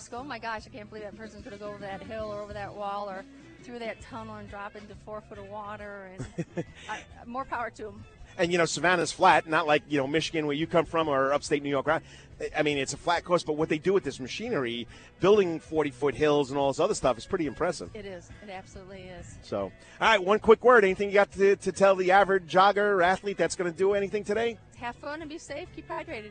just 0.00 0.10
go, 0.10 0.18
oh 0.18 0.24
my 0.24 0.38
gosh, 0.38 0.62
I 0.66 0.70
can't 0.70 0.88
believe 0.88 1.04
that 1.04 1.14
person's 1.16 1.44
going 1.44 1.56
to 1.56 1.62
go 1.62 1.68
over 1.68 1.80
that 1.80 2.02
hill 2.02 2.32
or 2.32 2.40
over 2.40 2.54
that 2.54 2.74
wall 2.74 3.10
or 3.10 3.22
through 3.62 3.80
that 3.80 4.00
tunnel 4.00 4.36
and 4.36 4.48
drop 4.48 4.74
into 4.74 4.94
four 5.04 5.20
foot 5.20 5.36
of 5.36 5.46
water. 5.48 6.10
And 6.16 6.64
I, 6.88 7.00
more 7.26 7.44
power 7.44 7.68
to 7.70 7.82
them. 7.84 8.04
And 8.38 8.50
you 8.50 8.56
know, 8.56 8.64
Savannah's 8.64 9.12
flat, 9.12 9.46
not 9.46 9.66
like 9.66 9.82
you 9.88 9.98
know 9.98 10.06
Michigan 10.06 10.46
where 10.46 10.56
you 10.56 10.66
come 10.66 10.86
from 10.86 11.08
or 11.08 11.34
upstate 11.34 11.62
New 11.62 11.68
York. 11.68 11.86
I 12.56 12.62
mean, 12.62 12.78
it's 12.78 12.94
a 12.94 12.96
flat 12.96 13.24
course, 13.24 13.42
but 13.42 13.54
what 13.54 13.68
they 13.68 13.76
do 13.76 13.92
with 13.92 14.04
this 14.04 14.18
machinery, 14.18 14.86
building 15.18 15.60
forty-foot 15.60 16.14
hills 16.14 16.50
and 16.50 16.58
all 16.58 16.68
this 16.68 16.80
other 16.80 16.94
stuff, 16.94 17.18
is 17.18 17.26
pretty 17.26 17.46
impressive. 17.46 17.90
It 17.92 18.06
is. 18.06 18.30
It 18.42 18.48
absolutely 18.48 19.02
is. 19.02 19.36
So, 19.42 19.64
all 19.64 19.72
right, 20.00 20.24
one 20.24 20.38
quick 20.38 20.64
word. 20.64 20.84
Anything 20.84 21.08
you 21.08 21.14
got 21.14 21.32
to, 21.32 21.56
to 21.56 21.72
tell 21.72 21.96
the 21.96 22.12
average 22.12 22.50
jogger 22.50 22.76
or 22.78 23.02
athlete 23.02 23.36
that's 23.36 23.56
going 23.56 23.70
to 23.70 23.76
do 23.76 23.92
anything 23.92 24.24
today? 24.24 24.56
Have 24.78 24.96
fun 24.96 25.20
and 25.20 25.28
be 25.28 25.36
safe. 25.36 25.68
Keep 25.74 25.88
hydrated. 25.88 26.30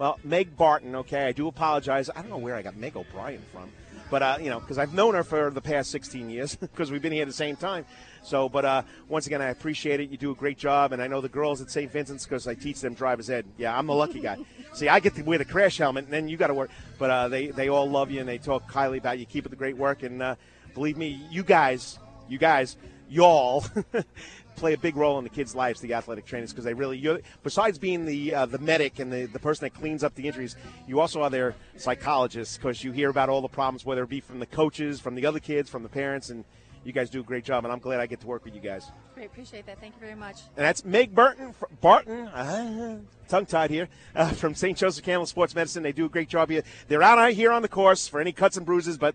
Well, 0.00 0.18
Meg 0.24 0.56
Barton, 0.56 0.96
okay, 0.96 1.26
I 1.26 1.32
do 1.32 1.46
apologize. 1.46 2.08
I 2.08 2.22
don't 2.22 2.30
know 2.30 2.38
where 2.38 2.56
I 2.56 2.62
got 2.62 2.74
Meg 2.74 2.96
O'Brien 2.96 3.42
from, 3.52 3.70
but, 4.10 4.22
uh, 4.22 4.38
you 4.40 4.48
know, 4.48 4.58
because 4.58 4.78
I've 4.78 4.94
known 4.94 5.12
her 5.12 5.22
for 5.22 5.50
the 5.50 5.60
past 5.60 5.90
16 5.90 6.30
years 6.30 6.56
because 6.56 6.90
we've 6.90 7.02
been 7.02 7.12
here 7.12 7.20
at 7.20 7.28
the 7.28 7.34
same 7.34 7.54
time. 7.54 7.84
So, 8.22 8.48
but 8.48 8.64
uh, 8.64 8.82
once 9.10 9.26
again, 9.26 9.42
I 9.42 9.50
appreciate 9.50 10.00
it. 10.00 10.08
You 10.08 10.16
do 10.16 10.30
a 10.30 10.34
great 10.34 10.56
job, 10.56 10.94
and 10.94 11.02
I 11.02 11.06
know 11.06 11.20
the 11.20 11.28
girls 11.28 11.60
at 11.60 11.70
St. 11.70 11.92
Vincent's 11.92 12.24
because 12.24 12.48
I 12.48 12.54
teach 12.54 12.80
them 12.80 12.94
driver's 12.94 13.28
ed. 13.28 13.44
Yeah, 13.58 13.76
I'm 13.76 13.86
the 13.86 13.94
lucky 13.94 14.20
guy. 14.20 14.38
See, 14.72 14.88
I 14.88 15.00
get 15.00 15.16
to 15.16 15.22
wear 15.22 15.36
the 15.36 15.44
crash 15.44 15.76
helmet, 15.76 16.04
and 16.04 16.12
then 16.14 16.30
you 16.30 16.38
got 16.38 16.46
to 16.46 16.54
work. 16.54 16.70
But 16.98 17.10
uh, 17.10 17.28
they, 17.28 17.48
they 17.48 17.68
all 17.68 17.90
love 17.90 18.10
you, 18.10 18.20
and 18.20 18.28
they 18.28 18.38
talk 18.38 18.70
highly 18.70 18.96
about 18.96 19.18
you. 19.18 19.26
Keep 19.26 19.44
up 19.44 19.50
the 19.50 19.56
great 19.56 19.76
work, 19.76 20.02
and 20.02 20.22
uh, 20.22 20.36
believe 20.72 20.96
me, 20.96 21.20
you 21.30 21.42
guys, 21.42 21.98
you 22.26 22.38
guys, 22.38 22.78
y'all. 23.10 23.66
play 24.60 24.74
a 24.74 24.78
big 24.78 24.96
role 24.96 25.18
in 25.18 25.24
the 25.24 25.30
kids' 25.30 25.54
lives, 25.54 25.80
the 25.80 25.94
athletic 25.94 26.26
trainers, 26.26 26.52
because 26.52 26.64
they 26.64 26.74
really, 26.74 26.98
you're, 26.98 27.20
besides 27.42 27.78
being 27.78 28.04
the 28.04 28.34
uh, 28.34 28.46
the 28.46 28.58
medic 28.58 28.98
and 28.98 29.12
the, 29.12 29.26
the 29.26 29.38
person 29.38 29.64
that 29.64 29.74
cleans 29.74 30.04
up 30.04 30.14
the 30.14 30.26
injuries, 30.26 30.54
you 30.86 31.00
also 31.00 31.22
are 31.22 31.30
their 31.30 31.54
psychologists 31.76 32.56
because 32.56 32.84
you 32.84 32.92
hear 32.92 33.08
about 33.08 33.28
all 33.28 33.40
the 33.40 33.48
problems, 33.48 33.84
whether 33.84 34.02
it 34.02 34.08
be 34.08 34.20
from 34.20 34.38
the 34.38 34.46
coaches, 34.46 35.00
from 35.00 35.14
the 35.14 35.26
other 35.26 35.40
kids, 35.40 35.70
from 35.70 35.82
the 35.82 35.88
parents, 35.88 36.30
and 36.30 36.44
you 36.84 36.92
guys 36.92 37.10
do 37.10 37.20
a 37.20 37.22
great 37.22 37.44
job. 37.44 37.64
And 37.64 37.72
I'm 37.72 37.78
glad 37.78 38.00
I 38.00 38.06
get 38.06 38.20
to 38.20 38.26
work 38.26 38.44
with 38.44 38.54
you 38.54 38.60
guys. 38.60 38.90
Great. 39.14 39.26
Appreciate 39.26 39.66
that. 39.66 39.80
Thank 39.80 39.94
you 39.94 40.00
very 40.00 40.14
much. 40.14 40.40
And 40.56 40.64
that's 40.64 40.84
Meg 40.84 41.14
Burton, 41.14 41.52
fr- 41.52 41.66
Barton, 41.80 42.28
uh, 42.28 42.98
tongue 43.28 43.46
tied 43.46 43.70
here, 43.70 43.88
uh, 44.14 44.30
from 44.30 44.54
St. 44.54 44.76
Joseph 44.76 45.04
Candler 45.04 45.26
Sports 45.26 45.54
Medicine. 45.54 45.82
They 45.82 45.92
do 45.92 46.06
a 46.06 46.08
great 46.08 46.28
job 46.28 46.50
here. 46.50 46.62
They're 46.88 47.02
out 47.02 47.32
here 47.32 47.52
on 47.52 47.62
the 47.62 47.68
course 47.68 48.08
for 48.08 48.20
any 48.20 48.32
cuts 48.32 48.56
and 48.56 48.64
bruises, 48.64 48.98
but 48.98 49.14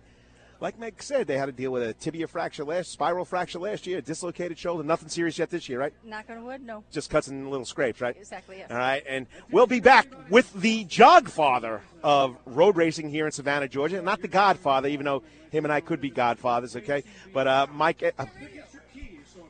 like 0.60 0.80
Meg 0.80 1.01
said, 1.01 1.28
they 1.28 1.38
had 1.38 1.47
to 1.47 1.51
deal 1.51 1.72
with 1.72 1.84
a 1.84 1.93
tibia 1.93 2.28
fracture 2.28 2.64
last, 2.64 2.91
spiral 2.91 3.26
fracture 3.26 3.60
last 3.60 3.86
year, 3.86 4.01
dislocated 4.01 4.58
shoulder. 4.58 4.84
Nothing 4.84 5.10
serious 5.10 5.38
yet 5.38 5.49
this 5.49 5.68
year, 5.68 5.80
right? 5.80 5.93
Knock 6.03 6.26
on 6.30 6.43
wood. 6.43 6.62
No. 6.62 6.84
Just 6.91 7.10
cuts 7.10 7.28
and 7.28 7.49
little 7.49 7.66
scrapes, 7.66 8.01
right? 8.01 8.16
Exactly. 8.18 8.58
Yes. 8.58 8.72
All 8.72 8.78
right, 8.78 9.03
and 9.08 9.28
we'll 9.51 9.68
be 9.68 9.80
back 9.80 10.08
with 10.30 10.51
the 10.53 10.86
jogfather 10.86 11.82
of 12.03 12.38
road 12.45 12.78
racing 12.78 13.10
here 13.10 13.26
in 13.26 13.32
Savannah, 13.32 13.68
Georgia. 13.68 14.01
Not 14.01 14.22
the 14.22 14.28
godfather, 14.28 14.88
even 14.88 15.06
though 15.06 15.24
him 15.51 15.66
and 15.66 15.72
I 15.72 15.82
could 15.82 16.01
be 16.01 16.10
godfathers, 16.10 16.76
okay? 16.76 17.03
But 17.34 17.47
uh, 17.47 17.68
Mike, 17.74 18.03
uh, 18.18 18.26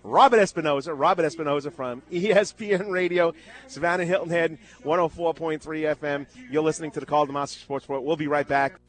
Robert 0.03 0.37
Espinoza, 0.37 0.93
Robert 0.95 1.25
Espinoza 1.25 1.73
from 1.73 2.01
ESPN 2.11 2.89
Radio, 2.89 3.33
Savannah 3.67 4.05
Hilton 4.05 4.29
Head, 4.29 4.57
104.3 4.83 5.59
FM. 5.95 6.27
You're 6.51 6.63
listening 6.63 6.91
to 6.91 6.99
the 6.99 7.05
Karl 7.05 7.27
DeMasi 7.27 7.59
Sports 7.59 7.85
Report. 7.85 8.03
We'll 8.03 8.15
be 8.15 8.27
right 8.27 8.47
back. 8.47 8.79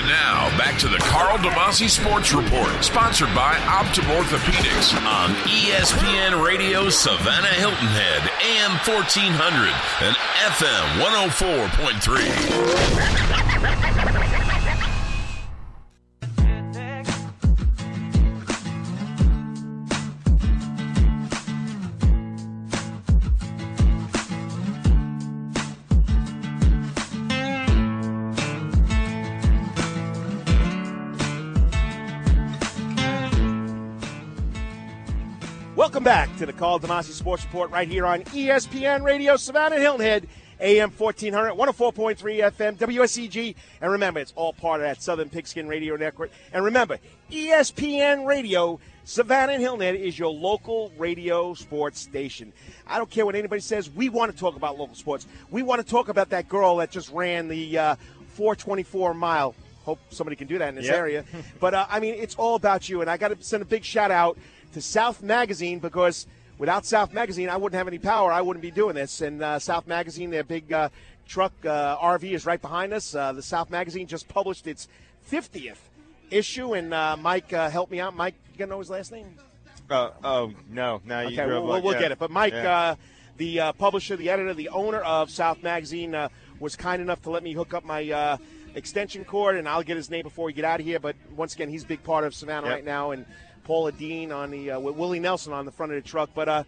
And 0.00 0.08
now, 0.08 0.48
back 0.56 0.78
to 0.78 0.88
the 0.88 0.96
Karl 0.96 1.36
DeMasi 1.36 1.90
Sports 1.90 2.32
Report, 2.32 2.82
sponsored 2.82 3.28
by 3.34 3.52
Optim 3.66 4.04
Orthopedics 4.16 4.94
on 5.04 5.34
ESPN 5.44 6.42
Radio 6.42 6.88
Savannah 6.88 7.48
Hilton 7.48 7.86
Head, 7.88 8.22
AM 8.40 8.78
1400 8.88 9.68
and 10.00 10.16
FM 10.56 11.02
104.3. 14.08 14.19
Welcome 35.90 36.04
back 36.04 36.36
to 36.36 36.46
the 36.46 36.52
Karl 36.52 36.78
DeMasi 36.78 37.10
Sports 37.10 37.44
Report 37.46 37.68
right 37.72 37.88
here 37.88 38.06
on 38.06 38.22
ESPN 38.22 39.02
Radio 39.02 39.34
Savannah 39.36 39.74
Hilton 39.80 40.06
Head, 40.06 40.28
AM 40.60 40.88
1400, 40.92 41.54
104.3 41.54 42.16
FM, 42.16 42.76
WSEG. 42.76 43.56
And 43.80 43.90
remember, 43.90 44.20
it's 44.20 44.32
all 44.36 44.52
part 44.52 44.80
of 44.80 44.86
that 44.86 45.02
Southern 45.02 45.28
Pigskin 45.28 45.66
Radio 45.66 45.96
Network. 45.96 46.30
And 46.52 46.64
remember, 46.64 47.00
ESPN 47.32 48.24
Radio 48.24 48.78
Savannah 49.02 49.54
and 49.54 49.60
Hilton 49.60 49.80
Head 49.80 49.96
is 49.96 50.16
your 50.16 50.30
local 50.32 50.92
radio 50.96 51.54
sports 51.54 51.98
station. 51.98 52.52
I 52.86 52.96
don't 52.98 53.10
care 53.10 53.26
what 53.26 53.34
anybody 53.34 53.60
says. 53.60 53.90
We 53.90 54.10
want 54.10 54.30
to 54.30 54.38
talk 54.38 54.54
about 54.54 54.78
local 54.78 54.94
sports. 54.94 55.26
We 55.50 55.64
want 55.64 55.80
to 55.84 55.86
talk 55.86 56.08
about 56.08 56.30
that 56.30 56.48
girl 56.48 56.76
that 56.76 56.92
just 56.92 57.10
ran 57.10 57.48
the 57.48 57.76
uh, 57.76 57.94
424 58.34 59.12
mile. 59.12 59.56
Hope 59.82 59.98
somebody 60.10 60.36
can 60.36 60.46
do 60.46 60.56
that 60.58 60.68
in 60.68 60.76
this 60.76 60.86
Yep. 60.86 60.94
area. 60.94 61.24
But 61.58 61.74
uh, 61.74 61.86
I 61.90 61.98
mean, 61.98 62.14
it's 62.14 62.36
all 62.36 62.54
about 62.54 62.88
you. 62.88 63.00
And 63.00 63.10
I 63.10 63.16
got 63.16 63.28
to 63.36 63.42
send 63.42 63.60
a 63.62 63.66
big 63.66 63.82
shout 63.82 64.12
out 64.12 64.38
to 64.72 64.80
South 64.80 65.22
Magazine 65.22 65.78
because 65.78 66.26
without 66.58 66.84
South 66.86 67.12
Magazine, 67.12 67.48
I 67.48 67.56
wouldn't 67.56 67.76
have 67.78 67.88
any 67.88 67.98
power. 67.98 68.32
I 68.32 68.40
wouldn't 68.40 68.62
be 68.62 68.70
doing 68.70 68.94
this. 68.94 69.20
And 69.20 69.42
uh, 69.42 69.58
South 69.58 69.86
Magazine, 69.86 70.30
their 70.30 70.44
big 70.44 70.72
uh, 70.72 70.88
truck 71.26 71.52
uh, 71.64 71.96
RV 71.98 72.24
is 72.32 72.46
right 72.46 72.60
behind 72.60 72.92
us. 72.92 73.14
Uh, 73.14 73.32
the 73.32 73.42
South 73.42 73.70
Magazine 73.70 74.06
just 74.06 74.28
published 74.28 74.66
its 74.66 74.88
50th 75.30 75.76
issue. 76.30 76.74
And 76.74 76.94
uh, 76.94 77.16
Mike 77.18 77.52
uh, 77.52 77.70
helped 77.70 77.90
me 77.92 78.00
out. 78.00 78.14
Mike, 78.16 78.34
you 78.52 78.58
gonna 78.58 78.70
know 78.70 78.78
his 78.78 78.90
last 78.90 79.12
name? 79.12 79.26
Uh, 79.88 80.10
oh 80.22 80.52
no! 80.68 81.00
Now 81.04 81.20
you 81.22 81.28
Okay, 81.40 81.46
we'll, 81.46 81.64
like- 81.64 81.82
we'll 81.82 81.94
yeah. 81.94 81.98
get 82.00 82.12
it. 82.12 82.18
But 82.20 82.30
Mike, 82.30 82.52
Yeah. 82.52 82.78
uh, 82.78 82.94
the 83.38 83.60
uh, 83.60 83.72
publisher, 83.72 84.14
the 84.14 84.30
editor, 84.30 84.54
the 84.54 84.68
owner 84.68 85.00
of 85.00 85.30
South 85.30 85.64
Magazine, 85.64 86.14
uh, 86.14 86.28
was 86.60 86.76
kind 86.76 87.02
enough 87.02 87.22
to 87.22 87.30
let 87.30 87.42
me 87.42 87.54
hook 87.54 87.74
up 87.74 87.84
my 87.84 88.08
uh, 88.08 88.36
extension 88.76 89.24
cord, 89.24 89.56
and 89.56 89.68
I'll 89.68 89.82
get 89.82 89.96
his 89.96 90.08
name 90.08 90.22
before 90.22 90.44
we 90.44 90.52
get 90.52 90.64
out 90.64 90.78
of 90.78 90.86
here. 90.86 91.00
But 91.00 91.16
once 91.34 91.54
again, 91.54 91.68
he's 91.70 91.82
a 91.82 91.86
big 91.88 92.04
part 92.04 92.22
of 92.22 92.34
Savannah 92.36 92.68
Yep. 92.68 92.74
right 92.76 92.84
now, 92.84 93.10
and 93.10 93.26
Paula 93.70 93.92
Deen 93.92 94.32
on 94.32 94.50
the 94.50 94.72
uh, 94.72 94.80
with 94.80 94.96
Willie 94.96 95.20
Nelson 95.20 95.52
on 95.52 95.64
the 95.64 95.70
front 95.70 95.92
of 95.92 96.02
the 96.02 96.08
truck. 96.08 96.30
But 96.34 96.48
uh, 96.48 96.64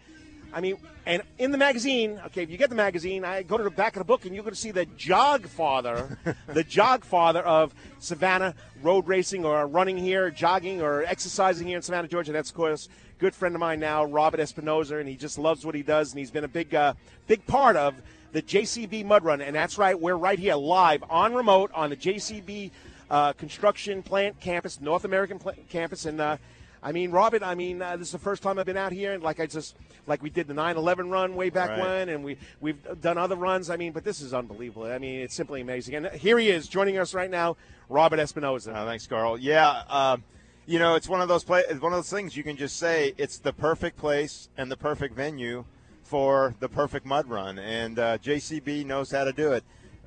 I 0.53 0.61
mean, 0.61 0.77
and 1.05 1.21
in 1.37 1.51
the 1.51 1.57
magazine, 1.57 2.17
okay, 2.27 2.43
if 2.43 2.49
you 2.49 2.55
get 2.55 2.69
the 2.69 2.77
magazine, 2.77 3.25
I 3.25 3.43
go 3.43 3.57
to 3.57 3.63
the 3.65 3.69
back 3.69 3.97
of 3.97 3.99
the 3.99 4.05
book, 4.05 4.23
and 4.23 4.33
you're 4.33 4.45
going 4.45 4.53
to 4.53 4.59
see 4.59 4.71
the 4.71 4.85
jog 4.85 5.45
father, 5.47 6.17
the 6.47 6.63
jog 6.63 7.03
father 7.03 7.41
of 7.41 7.75
Savannah 7.99 8.55
road 8.81 9.05
racing 9.05 9.43
or 9.43 9.67
running 9.67 9.97
here, 9.97 10.31
jogging 10.31 10.81
or 10.81 11.03
exercising 11.03 11.67
here 11.67 11.75
in 11.75 11.81
Savannah, 11.81 12.07
Georgia. 12.07 12.31
That's 12.31 12.51
of 12.51 12.55
course 12.55 12.87
good 13.19 13.35
friend 13.35 13.53
of 13.53 13.59
mine 13.59 13.81
now, 13.81 14.05
Robert 14.05 14.39
Espinoza, 14.39 15.01
and 15.01 15.09
he 15.09 15.17
just 15.17 15.37
loves 15.37 15.65
what 15.65 15.75
he 15.75 15.83
does, 15.83 16.13
and 16.13 16.19
he's 16.19 16.31
been 16.31 16.45
a 16.45 16.47
big, 16.47 16.73
uh, 16.73 16.93
big 17.27 17.45
part 17.47 17.75
of 17.75 17.95
the 18.31 18.41
JCB 18.41 19.03
Mud 19.03 19.25
Run. 19.25 19.41
And 19.41 19.53
that's 19.53 19.77
right, 19.77 19.99
we're 19.99 20.15
right 20.15 20.39
here 20.39 20.55
live 20.55 21.03
on 21.09 21.33
remote 21.33 21.69
on 21.73 21.89
the 21.89 21.97
JCB 21.97 22.71
uh, 23.11 23.33
construction 23.33 24.03
plant 24.03 24.39
campus, 24.39 24.79
North 24.79 25.03
American 25.03 25.37
pla- 25.37 25.51
campus, 25.67 26.05
and. 26.05 26.21
Uh, 26.21 26.37
I 26.83 26.91
mean, 26.91 27.11
Robert. 27.11 27.41
I 27.43 27.55
mean, 27.55 27.81
uh, 27.81 27.95
this 27.95 28.07
is 28.09 28.11
the 28.11 28.19
first 28.19 28.43
time 28.43 28.59
I've 28.59 28.65
been 28.65 28.77
out 28.77 28.91
here, 28.91 29.13
and 29.13 29.23
like 29.23 29.39
I 29.39 29.45
just, 29.45 29.75
like 30.05 30.21
we 30.21 30.29
did 30.29 30.47
the 30.47 30.53
9/11 30.53 31.09
run 31.09 31.35
way 31.35 31.49
back 31.49 31.69
Right. 31.69 31.79
when, 31.79 32.09
and 32.09 32.23
we 32.23 32.37
we've 32.59 32.77
done 33.01 33.17
other 33.17 33.37
runs. 33.37 33.69
I 33.69 33.77
mean, 33.77 33.93
but 33.93 34.03
this 34.03 34.21
is 34.21 34.33
unbelievable. 34.33 34.85
I 34.91 34.97
mean, 34.97 35.21
it's 35.21 35.33
simply 35.33 35.61
amazing. 35.61 35.95
And 35.95 36.07
here 36.07 36.37
he 36.37 36.49
is 36.49 36.67
joining 36.67 36.97
us 36.97 37.13
right 37.13 37.31
now, 37.31 37.55
Robert 37.87 38.19
Espinoza. 38.19 38.73
Oh, 38.75 38.85
thanks, 38.85 39.07
Karl. 39.07 39.37
Yeah, 39.39 39.83
um, 39.89 40.23
you 40.65 40.77
know, 40.77 40.95
it's 40.95 41.07
one 41.07 41.21
of 41.21 41.29
those 41.29 41.43
play. 41.45 41.63
It's 41.69 41.81
one 41.81 41.93
of 41.93 41.97
those 41.97 42.09
things 42.11 42.35
you 42.35 42.43
can 42.43 42.57
just 42.57 42.77
say 42.77 43.13
it's 43.17 43.37
the 43.37 43.53
perfect 43.53 43.97
place 43.97 44.49
and 44.57 44.69
the 44.69 44.77
perfect 44.77 45.15
venue 45.15 45.63
for 46.03 46.53
the 46.59 46.67
perfect 46.67 47.05
mud 47.05 47.27
run, 47.29 47.57
and 47.59 47.97
uh, 47.97 48.17
JCB 48.17 48.85
knows 48.85 49.09
how 49.11 49.23
to 49.23 49.31
do 49.31 49.53
it. 49.53 49.63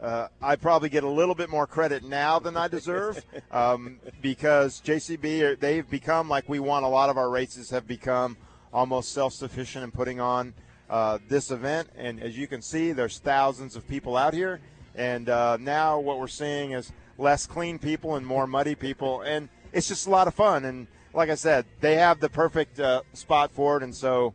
Uh, 0.06 0.28
I 0.40 0.54
probably 0.54 0.88
get 0.88 1.02
a 1.02 1.08
little 1.08 1.34
bit 1.34 1.50
more 1.50 1.66
credit 1.66 2.04
now 2.04 2.38
than 2.38 2.56
I 2.56 2.68
deserve 2.68 3.24
um, 3.50 3.98
because 4.22 4.80
JCB 4.82 5.58
they've 5.58 5.90
become 5.90 6.28
like 6.28 6.48
we 6.48 6.60
want. 6.60 6.84
A 6.84 6.88
lot 6.88 7.10
of 7.10 7.18
our 7.18 7.28
races 7.28 7.70
have 7.70 7.88
become 7.88 8.36
almost 8.72 9.10
self-sufficient 9.12 9.82
in 9.82 9.90
putting 9.90 10.20
on 10.20 10.54
uh, 10.88 11.18
this 11.26 11.50
event, 11.50 11.88
and 11.96 12.22
as 12.22 12.38
you 12.38 12.46
can 12.46 12.62
see, 12.62 12.92
there's 12.92 13.18
thousands 13.18 13.74
of 13.74 13.88
people 13.88 14.16
out 14.16 14.32
here, 14.32 14.60
and 14.94 15.28
uh, 15.28 15.56
now 15.56 15.98
what 15.98 16.20
we're 16.20 16.28
seeing 16.28 16.70
is 16.70 16.92
less 17.18 17.44
clean 17.44 17.76
people 17.76 18.14
and 18.14 18.24
more 18.24 18.46
muddy 18.46 18.76
people, 18.76 19.22
and 19.22 19.48
it's 19.72 19.88
just 19.88 20.06
a 20.06 20.10
lot 20.10 20.28
of 20.28 20.34
fun. 20.34 20.66
And 20.66 20.86
like 21.14 21.30
I 21.30 21.34
said, 21.34 21.66
they 21.80 21.96
have 21.96 22.20
the 22.20 22.28
perfect 22.28 22.78
uh, 22.78 23.02
spot 23.12 23.50
for 23.50 23.76
it, 23.76 23.82
and 23.82 23.92
so 23.92 24.34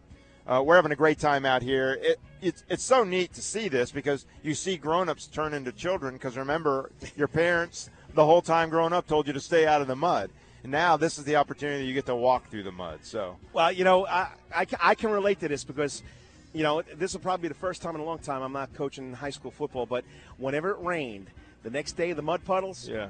uh, 0.52 0.62
we're 0.62 0.76
having 0.76 0.92
a 0.92 0.96
great 0.96 1.18
time 1.18 1.46
out 1.46 1.62
here. 1.62 1.98
It, 2.02 2.20
it's, 2.42 2.64
it's 2.70 2.84
so 2.84 3.04
neat 3.04 3.34
to 3.34 3.42
see 3.42 3.70
this 3.70 3.92
because 3.92 4.26
you 4.44 4.54
see 4.54 4.76
grown-ups 4.76 5.28
turn 5.28 5.54
into 5.54 5.72
children 5.72 6.16
because 6.16 6.36
remember 6.36 6.92
your 7.16 7.30
parents 7.30 7.90
the 8.14 8.26
whole 8.26 8.42
time 8.42 8.70
growing 8.70 8.92
up 8.92 9.08
told 9.08 9.28
you 9.28 9.34
to 9.34 9.40
stay 9.40 9.66
out 9.66 9.82
of 9.82 9.88
the 9.88 9.96
mud 9.96 10.30
and 10.64 10.72
now 10.72 10.98
this 10.98 11.18
is 11.18 11.24
the 11.24 11.38
opportunity 11.38 11.86
you 11.86 11.94
get 11.94 12.06
to 12.08 12.16
walk 12.16 12.50
through 12.50 12.64
the 12.64 12.72
mud 12.72 13.00
so 13.04 13.38
Well, 13.54 13.72
you 13.72 13.86
know, 13.86 14.06
I, 14.06 14.30
I, 14.54 14.66
I 14.82 14.96
can 14.96 15.12
relate 15.12 15.40
to 15.42 15.48
this 15.48 15.64
because, 15.64 16.04
you 16.52 16.64
know, 16.64 16.82
this 16.82 17.14
will 17.14 17.22
probably 17.22 17.44
be 17.44 17.48
the 17.48 17.60
first 17.60 17.82
time 17.82 17.96
in 17.96 18.02
a 18.02 18.04
long 18.04 18.20
time 18.20 18.42
I'm 18.42 18.52
not 18.52 18.74
coaching 18.74 19.14
high 19.14 19.30
school 19.30 19.52
football, 19.52 19.86
but 19.86 20.04
whenever 20.38 20.72
it 20.72 20.80
rained, 20.80 21.28
the 21.64 21.70
next 21.70 21.94
day 21.94 22.12
the 22.12 22.24
mud 22.24 22.44
puddles. 22.44 22.90
yeah 22.90 23.10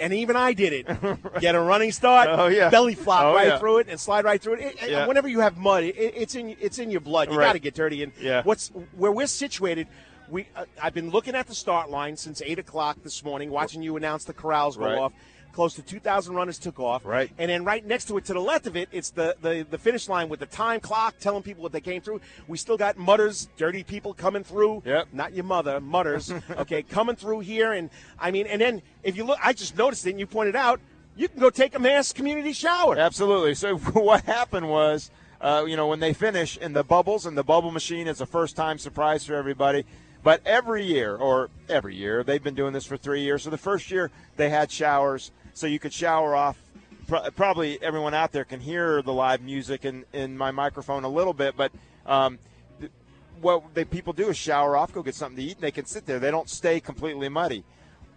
And 0.00 0.12
even 0.14 0.34
I 0.36 0.52
did 0.52 0.72
it. 0.72 0.86
Get 1.40 1.54
a 1.54 1.60
running 1.60 1.92
start. 1.92 2.28
Oh, 2.30 2.46
yeah. 2.48 2.70
Belly 2.70 2.94
flop 2.94 3.24
Oh, 3.24 3.34
right 3.34 3.48
yeah. 3.48 3.58
through 3.58 3.78
it 3.78 3.88
and 3.88 4.00
slide 4.00 4.24
right 4.24 4.40
through 4.40 4.54
it. 4.54 4.60
It- 4.60 4.82
it- 4.82 4.90
Yeah. 4.90 5.06
Whenever 5.06 5.28
you 5.28 5.40
have 5.40 5.56
mud, 5.56 5.84
it, 5.84 5.94
it's 5.96 6.34
in 6.34 6.56
it's 6.60 6.78
in 6.78 6.90
your 6.90 7.00
blood. 7.00 7.30
You 7.30 7.38
Right. 7.38 7.46
got 7.46 7.52
to 7.52 7.58
get 7.58 7.74
dirty. 7.74 8.02
And 8.02 8.12
Yeah. 8.20 8.42
what's 8.44 8.68
where 8.96 9.12
we're 9.12 9.26
situated. 9.26 9.86
We 10.28 10.46
uh, 10.56 10.64
I've 10.82 10.94
been 10.94 11.10
looking 11.10 11.34
at 11.34 11.46
the 11.48 11.54
start 11.54 11.90
line 11.90 12.16
since 12.16 12.40
eight 12.44 12.58
o'clock 12.58 12.98
this 13.02 13.24
morning, 13.24 13.50
watching 13.50 13.82
you 13.82 13.96
announce 13.96 14.24
the 14.24 14.32
corrals 14.32 14.76
go 14.76 14.84
Right. 14.84 14.98
off. 14.98 15.12
Close 15.52 15.74
to 15.74 15.82
2,000 15.82 16.34
runners 16.34 16.58
took 16.58 16.78
off. 16.78 17.04
Right. 17.04 17.30
And 17.38 17.50
then 17.50 17.64
right 17.64 17.84
next 17.84 18.06
to 18.06 18.16
it, 18.16 18.24
to 18.26 18.34
the 18.34 18.40
left 18.40 18.66
of 18.66 18.76
it, 18.76 18.88
it's 18.92 19.10
the, 19.10 19.36
the, 19.42 19.66
the 19.68 19.78
finish 19.78 20.08
line 20.08 20.28
with 20.28 20.40
the 20.40 20.46
time 20.46 20.80
clock 20.80 21.16
telling 21.18 21.42
people 21.42 21.62
what 21.62 21.72
they 21.72 21.80
came 21.80 22.00
through. 22.00 22.20
We 22.48 22.56
still 22.58 22.76
got 22.76 22.96
mutters, 22.96 23.48
dirty 23.56 23.82
people 23.82 24.14
coming 24.14 24.44
through. 24.44 24.82
Yep. 24.84 25.08
Not 25.12 25.34
your 25.34 25.44
mother, 25.44 25.80
mutters. 25.80 26.32
okay, 26.50 26.82
coming 26.82 27.16
through 27.16 27.40
here. 27.40 27.72
And 27.72 27.90
I 28.18 28.30
mean, 28.30 28.46
and 28.46 28.60
then 28.60 28.82
if 29.02 29.16
you 29.16 29.24
look, 29.24 29.38
I 29.42 29.52
just 29.52 29.76
noticed 29.76 30.06
it 30.06 30.10
and 30.10 30.20
you 30.20 30.26
pointed 30.26 30.56
out, 30.56 30.80
you 31.16 31.28
can 31.28 31.40
go 31.40 31.50
take 31.50 31.74
a 31.74 31.78
mass 31.78 32.12
community 32.12 32.52
shower. 32.52 32.96
Absolutely. 32.96 33.54
So 33.54 33.76
what 33.92 34.24
happened 34.24 34.68
was, 34.68 35.10
uh, 35.40 35.64
you 35.66 35.76
know, 35.76 35.86
when 35.86 36.00
they 36.00 36.12
finish 36.12 36.56
in 36.56 36.72
the 36.72 36.84
bubbles, 36.84 37.26
and 37.26 37.36
the 37.36 37.42
bubble 37.42 37.70
machine 37.70 38.06
is 38.06 38.20
a 38.20 38.26
first-time 38.26 38.78
surprise 38.78 39.24
for 39.24 39.34
everybody. 39.34 39.84
But 40.22 40.42
every 40.44 40.84
year, 40.84 41.16
or 41.16 41.48
every 41.68 41.96
year, 41.96 42.22
they've 42.22 42.42
been 42.42 42.54
doing 42.54 42.72
this 42.72 42.84
for 42.84 42.96
three 42.96 43.22
years. 43.22 43.44
So 43.44 43.50
the 43.50 43.56
first 43.56 43.90
year 43.90 44.10
they 44.36 44.50
had 44.50 44.70
showers, 44.70 45.30
so 45.60 45.66
you 45.66 45.78
could 45.78 45.92
shower 45.92 46.34
off. 46.34 46.56
Probably 47.36 47.80
everyone 47.82 48.14
out 48.14 48.32
there 48.32 48.44
can 48.44 48.60
hear 48.60 49.02
the 49.02 49.12
live 49.12 49.42
music 49.42 49.84
in, 49.84 50.04
in 50.12 50.38
my 50.38 50.50
microphone 50.50 51.04
a 51.04 51.08
little 51.08 51.34
bit, 51.34 51.56
but 51.56 51.70
um, 52.06 52.38
what 53.40 53.74
they 53.74 53.84
people 53.84 54.12
do 54.12 54.28
is 54.28 54.36
shower 54.36 54.76
off, 54.76 54.92
go 54.92 55.02
get 55.02 55.14
something 55.14 55.36
to 55.36 55.42
eat, 55.42 55.54
and 55.56 55.60
they 55.60 55.70
can 55.70 55.84
sit 55.84 56.06
there. 56.06 56.18
They 56.18 56.30
don't 56.30 56.48
stay 56.48 56.80
completely 56.80 57.28
muddy. 57.28 57.64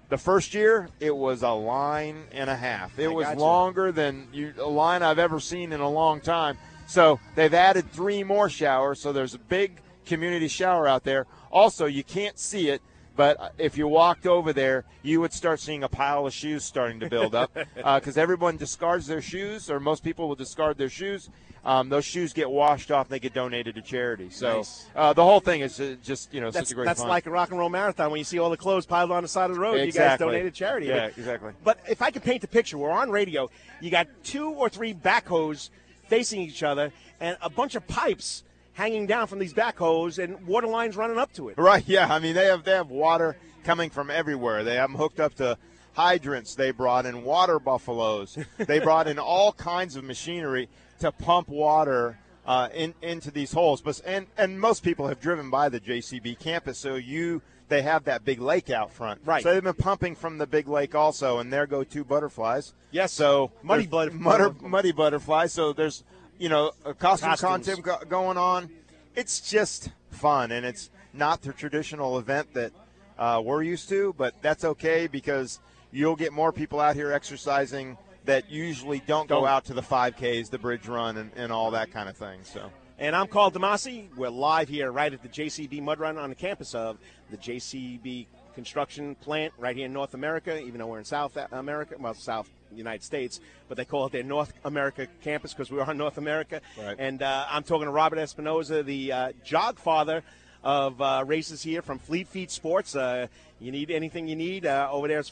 The 0.10 0.18
first 0.18 0.54
year, 0.54 0.89
it 1.00 1.16
was 1.16 1.41
a 1.41 1.50
line 1.50 2.26
and 2.32 2.50
a 2.50 2.56
half. 2.56 2.98
It 3.00 3.06
I 3.06 3.14
was 3.14 3.26
gotcha. 3.26 3.39
longer 3.39 3.91
than 3.91 4.28
you, 4.32 4.54
a 4.60 4.68
line 4.68 5.02
I've 5.02 5.20
ever 5.20 5.39
seen 5.39 5.74
in 5.74 5.80
a 5.80 5.89
long 5.89 6.22
time. 6.22 6.58
So 6.88 7.20
they've 7.36 7.54
added 7.54 7.91
three 7.91 8.24
more 8.24 8.48
showers. 8.48 9.02
So 9.02 9.12
there's 9.12 9.34
a 9.34 9.39
big 9.39 9.82
community 10.06 10.48
shower 10.48 10.88
out 10.88 11.04
there. 11.04 11.26
Also, 11.52 11.88
you 11.88 12.04
can't 12.04 12.38
see 12.38 12.70
it, 12.70 12.82
but 13.16 13.53
if 13.57 13.78
you 13.78 13.88
walked 13.88 14.26
over 14.26 14.53
there, 14.53 14.86
you 15.03 15.22
would 15.22 15.34
start 15.34 15.59
seeing 15.59 15.84
a 15.84 15.89
pile 15.89 16.26
of 16.26 16.34
shoes 16.34 16.64
starting 16.64 16.99
to 17.01 17.09
build 17.09 17.36
up 17.36 17.51
because 17.76 18.18
everyone 18.18 18.57
discards 18.57 19.07
their 19.07 19.22
shoes, 19.22 19.70
or 19.70 19.80
most 19.80 20.03
people 20.03 20.28
will 20.28 20.36
discard 20.36 20.78
their 20.78 20.89
shoes. 20.89 21.30
Um, 21.66 21.88
those 21.88 22.03
shoes 22.03 22.34
get 22.34 22.51
washed 22.51 22.91
off 22.91 23.05
and 23.05 23.14
they 23.14 23.20
get 23.22 23.34
donated 23.34 23.76
to 23.76 23.82
charity. 23.82 24.30
So 24.32 24.57
Nice. 24.57 24.86
uh, 24.97 25.14
the 25.14 25.24
whole 25.24 25.39
thing 25.39 25.61
is 25.61 25.80
uh, 25.80 25.95
just 26.03 26.34
you 26.34 26.41
know 26.41 26.51
That's, 26.51 26.68
such 26.68 26.74
a 26.74 26.76
great 26.76 26.86
that's 26.86 26.99
fun. 26.99 27.07
like 27.07 27.26
a 27.26 27.30
rock 27.32 27.51
and 27.51 27.59
roll 27.59 27.70
marathon 27.70 28.11
when 28.11 28.18
you 28.18 28.26
see 28.26 28.38
all 28.38 28.49
the 28.49 28.57
clothes 28.57 28.86
piled 28.86 29.11
on 29.11 29.24
the 29.24 29.30
side 29.30 29.49
of 29.49 29.55
the 29.55 29.61
road. 29.61 29.76
You 29.76 29.80
guys 29.80 29.88
Exactly. 29.88 30.28
donated 30.28 30.53
charity. 30.53 30.88
Yeah, 30.88 31.07
But- 31.07 31.18
exactly. 31.18 31.51
But 31.64 31.80
if 31.89 32.01
I 32.01 32.11
could 32.11 32.22
paint 32.24 32.41
the 32.41 32.49
picture, 32.49 32.78
we're 32.78 32.91
on 32.91 33.09
radio. 33.11 33.49
You 33.80 33.91
got 33.91 34.07
two 34.26 34.49
or 34.49 34.68
three 34.68 34.93
backhoes 34.93 35.70
facing 36.09 36.41
each 36.41 36.64
other, 36.64 36.91
and 37.22 37.38
a 37.41 37.49
bunch 37.49 37.76
of 37.76 37.88
pipes 37.88 38.43
hanging 38.74 39.06
down 39.06 39.28
from 39.28 39.40
these 39.40 39.54
backhoes, 39.54 40.22
and 40.24 40.46
water 40.46 40.68
lines 40.68 40.96
running 40.96 41.18
up 41.18 41.32
to 41.34 41.50
it. 41.50 41.58
Right. 41.64 41.84
Yeah. 41.88 42.14
I 42.14 42.20
mean, 42.20 42.36
they 42.36 42.46
have 42.46 42.64
they 42.64 42.72
have 42.72 42.90
water 42.90 43.38
coming 43.64 43.90
from 43.90 44.10
everywhere. 44.10 44.64
They 44.64 44.76
have 44.76 44.90
them 44.90 44.98
hooked 44.98 45.20
up 45.20 45.36
to 45.36 45.58
hydrants. 45.94 46.56
They 46.56 46.72
brought 46.72 47.06
in 47.06 47.24
water 47.24 47.60
buffaloes. 47.60 48.38
they 48.58 48.80
brought 48.80 49.08
in 49.08 49.20
all 49.20 49.54
kinds 49.54 49.96
of 49.96 50.04
machinery 50.04 50.68
to 51.00 51.12
pump 51.12 51.48
water 51.48 52.18
uh, 52.46 52.70
in, 52.74 52.94
into 53.02 53.32
these 53.32 53.54
holes. 53.54 53.82
But 53.82 54.02
and 54.06 54.28
and 54.38 54.60
most 54.60 54.84
people 54.84 55.08
have 55.08 55.20
driven 55.20 55.50
by 55.50 55.70
the 55.70 55.80
JCB 55.80 56.40
campus, 56.40 56.78
so 56.78 56.96
you 56.96 57.42
they 57.70 57.82
have 57.82 58.04
that 58.06 58.26
big 58.26 58.40
lake 58.40 58.70
out 58.70 58.92
front. 58.92 59.22
Right. 59.26 59.42
So 59.42 59.54
they've 59.54 59.64
been 59.64 59.74
pumping 59.74 60.16
from 60.16 60.38
the 60.38 60.48
big 60.48 60.68
lake 60.68 60.96
also, 60.96 61.40
and 61.40 61.52
there 61.52 61.66
go 61.66 61.84
two 61.84 62.04
butterflies. 62.04 62.74
Yes. 62.92 63.12
So 63.14 63.52
Muddy 63.62 63.88
mutter- 64.12 64.56
muddy 64.62 64.92
butterflies. 64.92 65.54
So 65.54 65.74
there's 65.74 66.04
you 66.40 66.50
know 66.50 66.72
a 66.86 66.94
costume 66.94 67.30
Costumes. 67.30 67.66
content 67.66 67.84
go- 67.84 68.06
going 68.08 68.38
on. 68.38 68.70
It's 69.16 69.40
just 69.40 69.90
fun, 70.12 70.52
and 70.52 70.66
it's 70.66 70.90
not 71.14 71.42
the 71.42 71.54
traditional 71.54 72.18
event 72.18 72.54
that 72.54 72.72
uh, 73.18 73.42
we're 73.44 73.62
used 73.62 73.90
to, 73.90 74.14
but 74.18 74.34
that's 74.42 74.64
okay 74.64 75.08
because 75.08 75.60
you'll 75.92 76.16
get 76.16 76.34
more 76.34 76.52
people 76.52 76.80
out 76.80 76.96
here 76.96 77.12
exercising 77.12 77.98
that 78.26 78.50
usually 78.50 79.02
don't 79.06 79.28
go 79.28 79.46
out 79.46 79.66
to 79.66 79.74
the 79.74 79.82
5Ks, 79.82 80.50
the 80.50 80.58
bridge 80.58 80.88
run, 80.88 81.18
and, 81.18 81.32
and 81.36 81.52
all 81.52 81.72
that 81.72 81.92
kind 81.92 82.10
of 82.10 82.18
thing. 82.18 82.40
So. 82.44 82.72
And 82.98 83.16
I'm 83.16 83.28
Karl 83.28 83.52
DeMasi. 83.52 84.16
We're 84.16 84.30
live 84.30 84.70
here 84.70 84.92
right 84.92 85.14
at 85.14 85.22
the 85.22 85.30
JCB 85.30 85.82
Mud 85.82 86.00
Run 86.00 86.18
on 86.18 86.30
the 86.30 86.36
campus 86.36 86.74
of 86.74 86.98
the 87.30 87.38
JCB 87.38 88.28
construction 88.56 89.16
plant 89.16 89.54
right 89.58 89.76
here 89.76 89.88
in 89.88 89.94
North 89.94 90.14
America, 90.14 90.60
even 90.60 90.80
though 90.80 90.88
we're 90.88 91.00
in 91.00 91.06
South 91.06 91.38
America, 91.52 91.96
well, 92.00 92.14
South 92.14 92.50
United 92.78 93.04
States, 93.04 93.40
but 93.68 93.78
they 93.78 93.86
call 93.86 94.06
it 94.08 94.12
their 94.12 94.24
North 94.24 94.54
America 94.66 95.08
campus 95.24 95.54
because 95.54 95.72
we 95.72 95.80
are 95.80 95.92
in 95.92 95.98
North 95.98 96.18
America. 96.18 96.62
Right. 96.78 96.96
And 97.00 97.22
uh, 97.22 97.46
I'm 97.50 97.64
talking 97.64 97.86
to 97.86 97.92
Robert 97.92 98.18
Espinoza, 98.20 98.84
the 98.86 99.12
uh, 99.12 99.32
jog 99.44 99.80
father 99.80 100.24
of 100.64 101.02
uh, 101.02 101.24
races 101.28 101.62
here 101.64 101.82
from 101.82 102.00
Fleet 102.00 102.28
Feet 102.28 102.50
Sports. 102.52 102.95
Uh, 102.95 103.28
you 103.60 103.72
need 103.72 103.91
anything 103.91 104.28
you 104.28 104.36
need 104.36 104.66
uh, 104.66 104.88
over 104.91 105.08
there. 105.08 105.24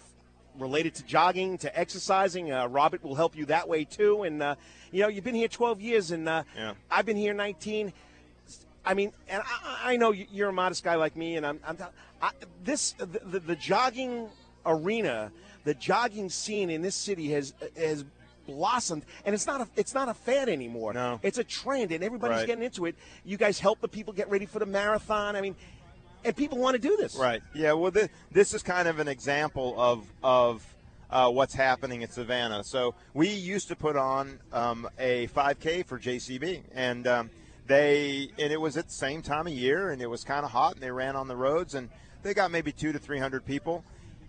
related 0.60 0.94
to 0.96 1.04
jogging, 1.06 1.58
to 1.58 1.80
exercising. 1.80 2.52
Uh, 2.52 2.68
Robert 2.68 3.02
will 3.04 3.16
help 3.16 3.36
you 3.38 3.46
that 3.46 3.68
way 3.70 3.86
too. 3.86 4.24
And 4.24 4.44
uh, 4.44 4.56
you 4.92 5.02
know, 5.02 5.08
you've 5.08 5.24
been 5.24 5.36
here 5.36 5.48
12 5.48 5.80
years, 5.80 6.12
and 6.12 6.28
uh, 6.28 6.44
Yeah. 6.56 6.74
I've 6.90 7.06
been 7.06 7.16
here 7.18 7.34
19. 7.34 7.94
I 8.86 8.94
mean, 8.94 9.14
and 9.30 9.42
I, 9.46 9.94
I 9.94 9.98
know 9.98 10.12
you- 10.12 10.28
you're 10.32 10.50
a 10.50 10.54
modest 10.54 10.84
guy 10.84 10.96
like 10.96 11.16
me, 11.16 11.38
and 11.38 11.46
I'm, 11.46 11.60
I'm 11.66 11.78
I, 12.22 12.32
this 12.64 12.92
the, 12.94 13.06
the, 13.06 13.40
the 13.40 13.56
jogging 13.56 14.28
arena, 14.66 15.32
the 15.64 15.74
jogging 15.74 16.30
scene 16.30 16.70
in 16.70 16.82
this 16.82 16.96
city 16.96 17.32
has 17.32 17.54
has 17.78 18.06
blossomed, 18.48 19.06
and 19.26 19.34
it's 19.36 19.48
not 19.48 19.62
a 19.62 19.68
it's 19.76 19.94
not 19.94 20.10
a 20.10 20.14
fad 20.14 20.50
anymore. 20.50 20.94
No. 20.94 21.20
it's 21.24 21.38
a 21.38 21.44
trend, 21.44 21.92
and 21.92 22.04
everybody's 22.04 22.38
Right. 22.40 22.48
getting 22.48 22.64
into 22.64 22.86
it. 22.86 22.96
You 23.24 23.38
guys 23.38 23.60
help 23.60 23.80
the 23.82 23.88
people 23.88 24.14
get 24.14 24.30
ready 24.30 24.46
for 24.46 24.60
the 24.60 24.66
marathon. 24.66 25.36
I 25.36 25.42
mean, 25.42 25.56
and 26.24 26.36
people 26.36 26.58
want 26.58 26.76
to 26.76 26.82
do 26.82 26.98
this. 26.98 27.16
Right. 27.16 27.42
Yeah. 27.54 27.74
Well, 27.74 27.92
this, 27.92 28.10
this 28.32 28.54
is 28.54 28.64
kind 28.64 28.88
of 28.88 29.00
an 29.00 29.08
example 29.08 29.76
of 29.80 30.06
of 30.24 30.66
uh, 31.10 31.30
what's 31.30 31.54
happening 31.54 32.04
at 32.04 32.14
Savannah. 32.14 32.64
So 32.64 32.96
we 33.14 33.30
used 33.30 33.68
to 33.68 33.76
put 33.76 33.96
on 33.96 34.40
um, 34.54 34.88
a 34.98 35.28
5K 35.28 35.86
for 35.86 36.00
JCB, 36.00 36.64
and 36.74 37.06
um, 37.06 37.30
they 37.68 38.32
and 38.40 38.52
it 38.52 38.60
was 38.60 38.78
at 38.78 38.88
the 38.88 38.94
same 38.94 39.22
time 39.22 39.48
of 39.48 39.54
year, 39.54 39.92
and 39.92 40.02
it 40.02 40.10
was 40.10 40.24
kind 40.24 40.46
of 40.46 40.52
hot, 40.52 40.74
and 40.76 40.82
they 40.82 40.92
ran 40.92 41.16
on 41.16 41.28
the 41.28 41.36
roads, 41.36 41.76
and 41.76 41.90
they 42.24 42.34
got 42.34 42.52
maybe 42.52 42.72
two 42.72 42.92
to 42.92 43.00
three 43.00 43.20
hundred 43.20 43.46
people. 43.46 43.84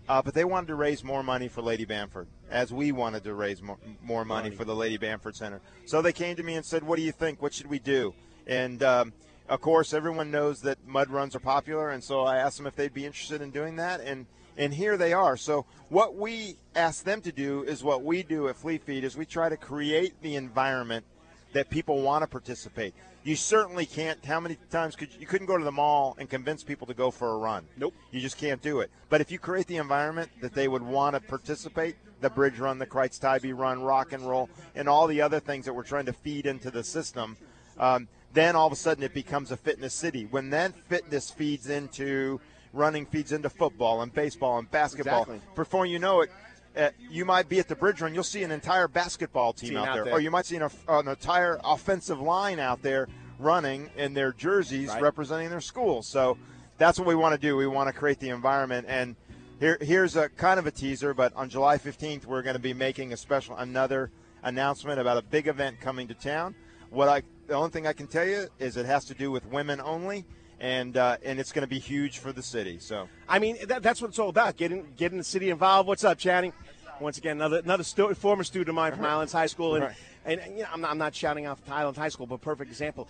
Uh, 0.07 0.21
but 0.21 0.33
they 0.33 0.43
wanted 0.43 0.67
to 0.67 0.75
raise 0.75 1.03
more 1.03 1.23
money 1.23 1.47
for 1.47 1.61
Lady 1.61 1.85
Bamford, 1.85 2.27
as 2.49 2.73
we 2.73 2.91
wanted 2.91 3.23
to 3.23 3.33
raise 3.33 3.61
more, 3.61 3.77
more 4.01 4.25
money, 4.25 4.49
Money. 4.49 4.55
for 4.55 4.65
the 4.65 4.75
Lady 4.75 4.97
Bamford 4.97 5.35
Center. 5.35 5.61
So 5.85 6.01
they 6.01 6.11
came 6.11 6.35
to 6.35 6.43
me 6.43 6.55
and 6.55 6.65
said, 6.65 6.83
"What 6.83 6.97
do 6.97 7.03
you 7.03 7.11
think? 7.13 7.41
What 7.41 7.53
should 7.53 7.67
we 7.67 7.79
do?" 7.79 8.13
And 8.45 8.83
um, 8.83 9.13
of 9.47 9.61
course, 9.61 9.93
everyone 9.93 10.29
knows 10.31 10.61
that 10.61 10.85
mud 10.85 11.09
runs 11.09 11.35
are 11.35 11.39
popular, 11.39 11.89
and 11.89 12.03
so 12.03 12.21
I 12.25 12.37
asked 12.37 12.57
them 12.57 12.67
if 12.67 12.75
they'd 12.75 12.93
be 12.93 13.05
interested 13.05 13.41
in 13.41 13.51
doing 13.51 13.77
that, 13.77 14.01
and 14.01 14.25
and 14.57 14.73
here 14.73 14.97
they 14.97 15.13
are. 15.13 15.37
So 15.37 15.65
what 15.89 16.15
we 16.15 16.57
ask 16.75 17.03
them 17.03 17.21
to 17.21 17.31
do 17.31 17.63
is 17.63 17.83
what 17.83 18.03
we 18.03 18.23
do 18.23 18.49
at 18.49 18.55
Fleet 18.55 18.83
Feet 18.83 19.03
is 19.03 19.17
we 19.17 19.25
try 19.25 19.49
to 19.49 19.57
create 19.57 20.21
the 20.21 20.35
environment 20.35 21.05
that 21.53 21.69
people 21.69 22.01
want 22.01 22.23
to 22.23 22.27
participate. 22.27 22.93
You 23.23 23.35
certainly 23.35 23.85
can't. 23.85 24.23
How 24.25 24.39
many 24.39 24.57
times 24.69 24.95
could 24.95 25.13
you, 25.13 25.21
you 25.21 25.25
couldn't 25.25 25.47
go 25.47 25.57
to 25.57 25.63
the 25.63 25.71
mall 25.71 26.15
and 26.19 26.29
convince 26.29 26.63
people 26.63 26.87
to 26.87 26.93
go 26.93 27.09
for 27.09 27.33
a 27.33 27.37
run? 27.37 27.65
Nope. 27.77 27.93
You 28.11 28.19
just 28.19 28.37
can't 28.37 28.61
do 28.61 28.81
it. 28.81 28.91
But 29.09 29.21
if 29.21 29.31
you 29.31 29.39
create 29.39 29.67
the 29.67 29.77
environment 29.77 30.29
that 30.41 30.53
they 30.53 30.67
would 30.67 30.81
want 30.81 31.15
to 31.15 31.21
participate, 31.21 31.95
the 32.19 32.29
bridge 32.29 32.59
run, 32.59 32.79
the 32.79 32.85
Critz 32.85 33.19
Tybee 33.19 33.53
run, 33.53 33.81
rock 33.81 34.11
and 34.11 34.27
roll, 34.27 34.49
and 34.75 34.89
all 34.89 35.07
the 35.07 35.21
other 35.21 35.39
things 35.39 35.65
that 35.65 35.73
we're 35.73 35.83
trying 35.83 36.05
to 36.05 36.13
feed 36.13 36.45
into 36.45 36.69
the 36.69 36.83
system, 36.83 37.37
um, 37.79 38.07
then 38.33 38.55
all 38.55 38.67
of 38.67 38.73
a 38.73 38.77
sudden 38.77 39.03
it 39.03 39.13
becomes 39.13 39.51
a 39.51 39.57
fitness 39.57 39.93
city. 39.93 40.27
When 40.29 40.49
then 40.49 40.73
fitness 40.73 41.29
feeds 41.29 41.69
into 41.69 42.41
running, 42.73 43.05
feeds 43.05 43.31
into 43.31 43.49
football 43.49 44.01
and 44.01 44.13
baseball 44.13 44.57
and 44.57 44.69
basketball. 44.69 45.23
Exactly. 45.23 45.41
Before 45.55 45.85
you 45.85 45.99
know 45.99 46.21
it, 46.21 46.31
uh, 46.77 46.89
you 47.09 47.25
might 47.25 47.47
be 47.49 47.59
at 47.59 47.67
the 47.67 47.75
bridge 47.75 48.01
run. 48.01 48.13
You'll 48.13 48.23
see 48.23 48.43
an 48.43 48.51
entire 48.51 48.87
basketball 48.87 49.53
team, 49.53 49.69
Team 49.71 49.77
out, 49.77 49.87
out 49.89 49.93
there. 49.95 50.03
there. 50.05 50.13
or 50.13 50.19
you 50.19 50.31
might 50.31 50.45
see 50.45 50.55
an, 50.55 50.69
an 50.87 51.07
entire 51.07 51.59
offensive 51.63 52.19
line 52.19 52.59
out 52.59 52.81
there 52.81 53.07
running 53.39 53.89
in 53.97 54.13
their 54.13 54.31
jerseys 54.31 54.89
Right. 54.89 55.01
representing 55.01 55.49
their 55.49 55.61
school. 55.61 56.01
So 56.01 56.37
that's 56.77 56.97
what 56.97 57.07
we 57.07 57.15
want 57.15 57.33
to 57.33 57.39
do. 57.39 57.55
We 57.57 57.67
want 57.67 57.87
to 57.87 57.93
create 57.93 58.19
the 58.19 58.29
environment. 58.29 58.87
And 58.89 59.15
here, 59.59 59.77
here's 59.81 60.15
a 60.15 60.29
kind 60.29 60.59
of 60.59 60.65
a 60.67 60.71
teaser, 60.71 61.13
but 61.13 61.33
on 61.35 61.49
July 61.49 61.77
15th, 61.77 62.25
we're 62.25 62.41
going 62.41 62.55
to 62.55 62.61
be 62.61 62.73
making 62.73 63.13
a 63.13 63.17
special, 63.17 63.55
another 63.57 64.11
announcement 64.43 64.99
about 64.99 65.17
a 65.17 65.21
big 65.21 65.47
event 65.47 65.79
coming 65.79 66.07
to 66.07 66.13
town. 66.13 66.55
What 66.89 67.07
I, 67.09 67.21
the 67.47 67.53
only 67.53 67.69
thing 67.69 67.87
I 67.87 67.93
can 67.93 68.07
tell 68.07 68.25
you 68.27 68.47
is 68.59 68.77
it 68.77 68.85
has 68.85 69.05
to 69.05 69.13
do 69.13 69.31
with 69.31 69.45
women 69.45 69.79
only. 69.81 70.25
And, 70.63 70.95
uh, 70.95 71.17
and 71.25 71.41
it's 71.41 71.51
going 71.51 71.63
to 71.63 71.67
be 71.67 71.77
huge 71.77 72.19
for 72.19 72.31
the 72.31 72.41
city. 72.41 72.77
So 72.79 73.09
I 73.27 73.37
mean, 73.37 73.57
that, 73.67 73.83
that's 73.83 74.01
what 74.01 74.07
it's 74.07 74.17
all 74.17 74.29
about 74.29 74.55
getting 74.55 74.87
getting 74.95 75.17
the 75.17 75.23
city 75.25 75.49
involved. 75.49 75.89
What's 75.89 76.05
up, 76.05 76.17
Channing? 76.17 76.53
Once 77.01 77.17
again, 77.17 77.35
another 77.35 77.59
another 77.59 77.83
stu- 77.83 78.13
former 78.13 78.45
student 78.45 78.69
of 78.69 78.75
mine 78.75 78.95
from 78.95 79.03
Islands 79.03 79.33
High 79.33 79.47
School, 79.47 79.75
and 79.75 79.83
Right. 79.83 79.95
and, 80.25 80.39
and, 80.39 80.53
you 80.57 80.63
know, 80.63 80.69
I'm 80.71 80.79
not, 80.79 80.91
I'm 80.91 80.97
not 80.97 81.13
shouting 81.13 81.45
out 81.45 81.59
Islands 81.69 81.99
High 81.99 82.07
School, 82.07 82.27
but 82.27 82.39
perfect 82.39 82.71
example. 82.71 83.09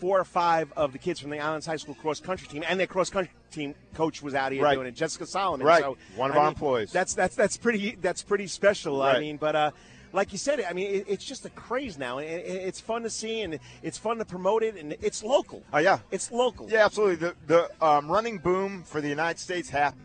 Four 0.00 0.18
or 0.18 0.24
five 0.24 0.72
of 0.78 0.92
the 0.92 0.98
kids 0.98 1.20
from 1.20 1.28
the 1.28 1.40
Islands 1.40 1.66
High 1.66 1.76
School 1.76 1.94
cross 1.94 2.20
country 2.20 2.48
team 2.48 2.64
and 2.66 2.80
their 2.80 2.86
cross 2.86 3.10
country 3.10 3.32
team 3.52 3.74
coach 3.92 4.22
was 4.22 4.34
out 4.34 4.52
here 4.52 4.62
Right. 4.62 4.74
doing 4.74 4.86
it. 4.86 4.94
Jessica 4.94 5.26
Solomon, 5.26 5.66
Right. 5.66 5.82
So, 5.82 5.98
One 6.16 6.30
of 6.30 6.36
I 6.36 6.38
our 6.40 6.44
mean, 6.46 6.52
employees. 6.54 6.90
That's 6.90 7.12
that's 7.12 7.36
that's 7.36 7.58
pretty 7.58 7.96
that's 8.00 8.22
pretty 8.22 8.46
special. 8.46 9.02
I 9.02 9.20
mean, 9.20 9.36
but 9.36 9.54
uh, 9.54 9.70
like 10.14 10.32
you 10.32 10.38
said, 10.38 10.60
I 10.62 10.72
mean, 10.72 10.94
it, 10.94 11.04
it's 11.08 11.24
just 11.24 11.44
a 11.44 11.50
craze 11.50 11.98
now. 11.98 12.18
and 12.18 12.28
it, 12.28 12.46
it's 12.46 12.80
fun 12.80 13.02
to 13.02 13.10
see, 13.10 13.42
and 13.42 13.58
it's 13.82 13.98
fun 13.98 14.18
to 14.18 14.24
promote 14.24 14.62
it, 14.62 14.76
and 14.76 14.96
it's 15.02 15.22
local. 15.22 15.62
Oh 15.72 15.78
yeah, 15.78 15.98
It's 16.10 16.30
local. 16.30 16.70
Yeah, 16.70 16.84
absolutely. 16.84 17.16
The 17.16 17.34
the 17.46 17.84
um, 17.84 18.10
running 18.10 18.38
boom 18.38 18.84
for 18.84 19.00
the 19.00 19.08
United 19.08 19.38
States 19.40 19.68
happened 19.68 20.00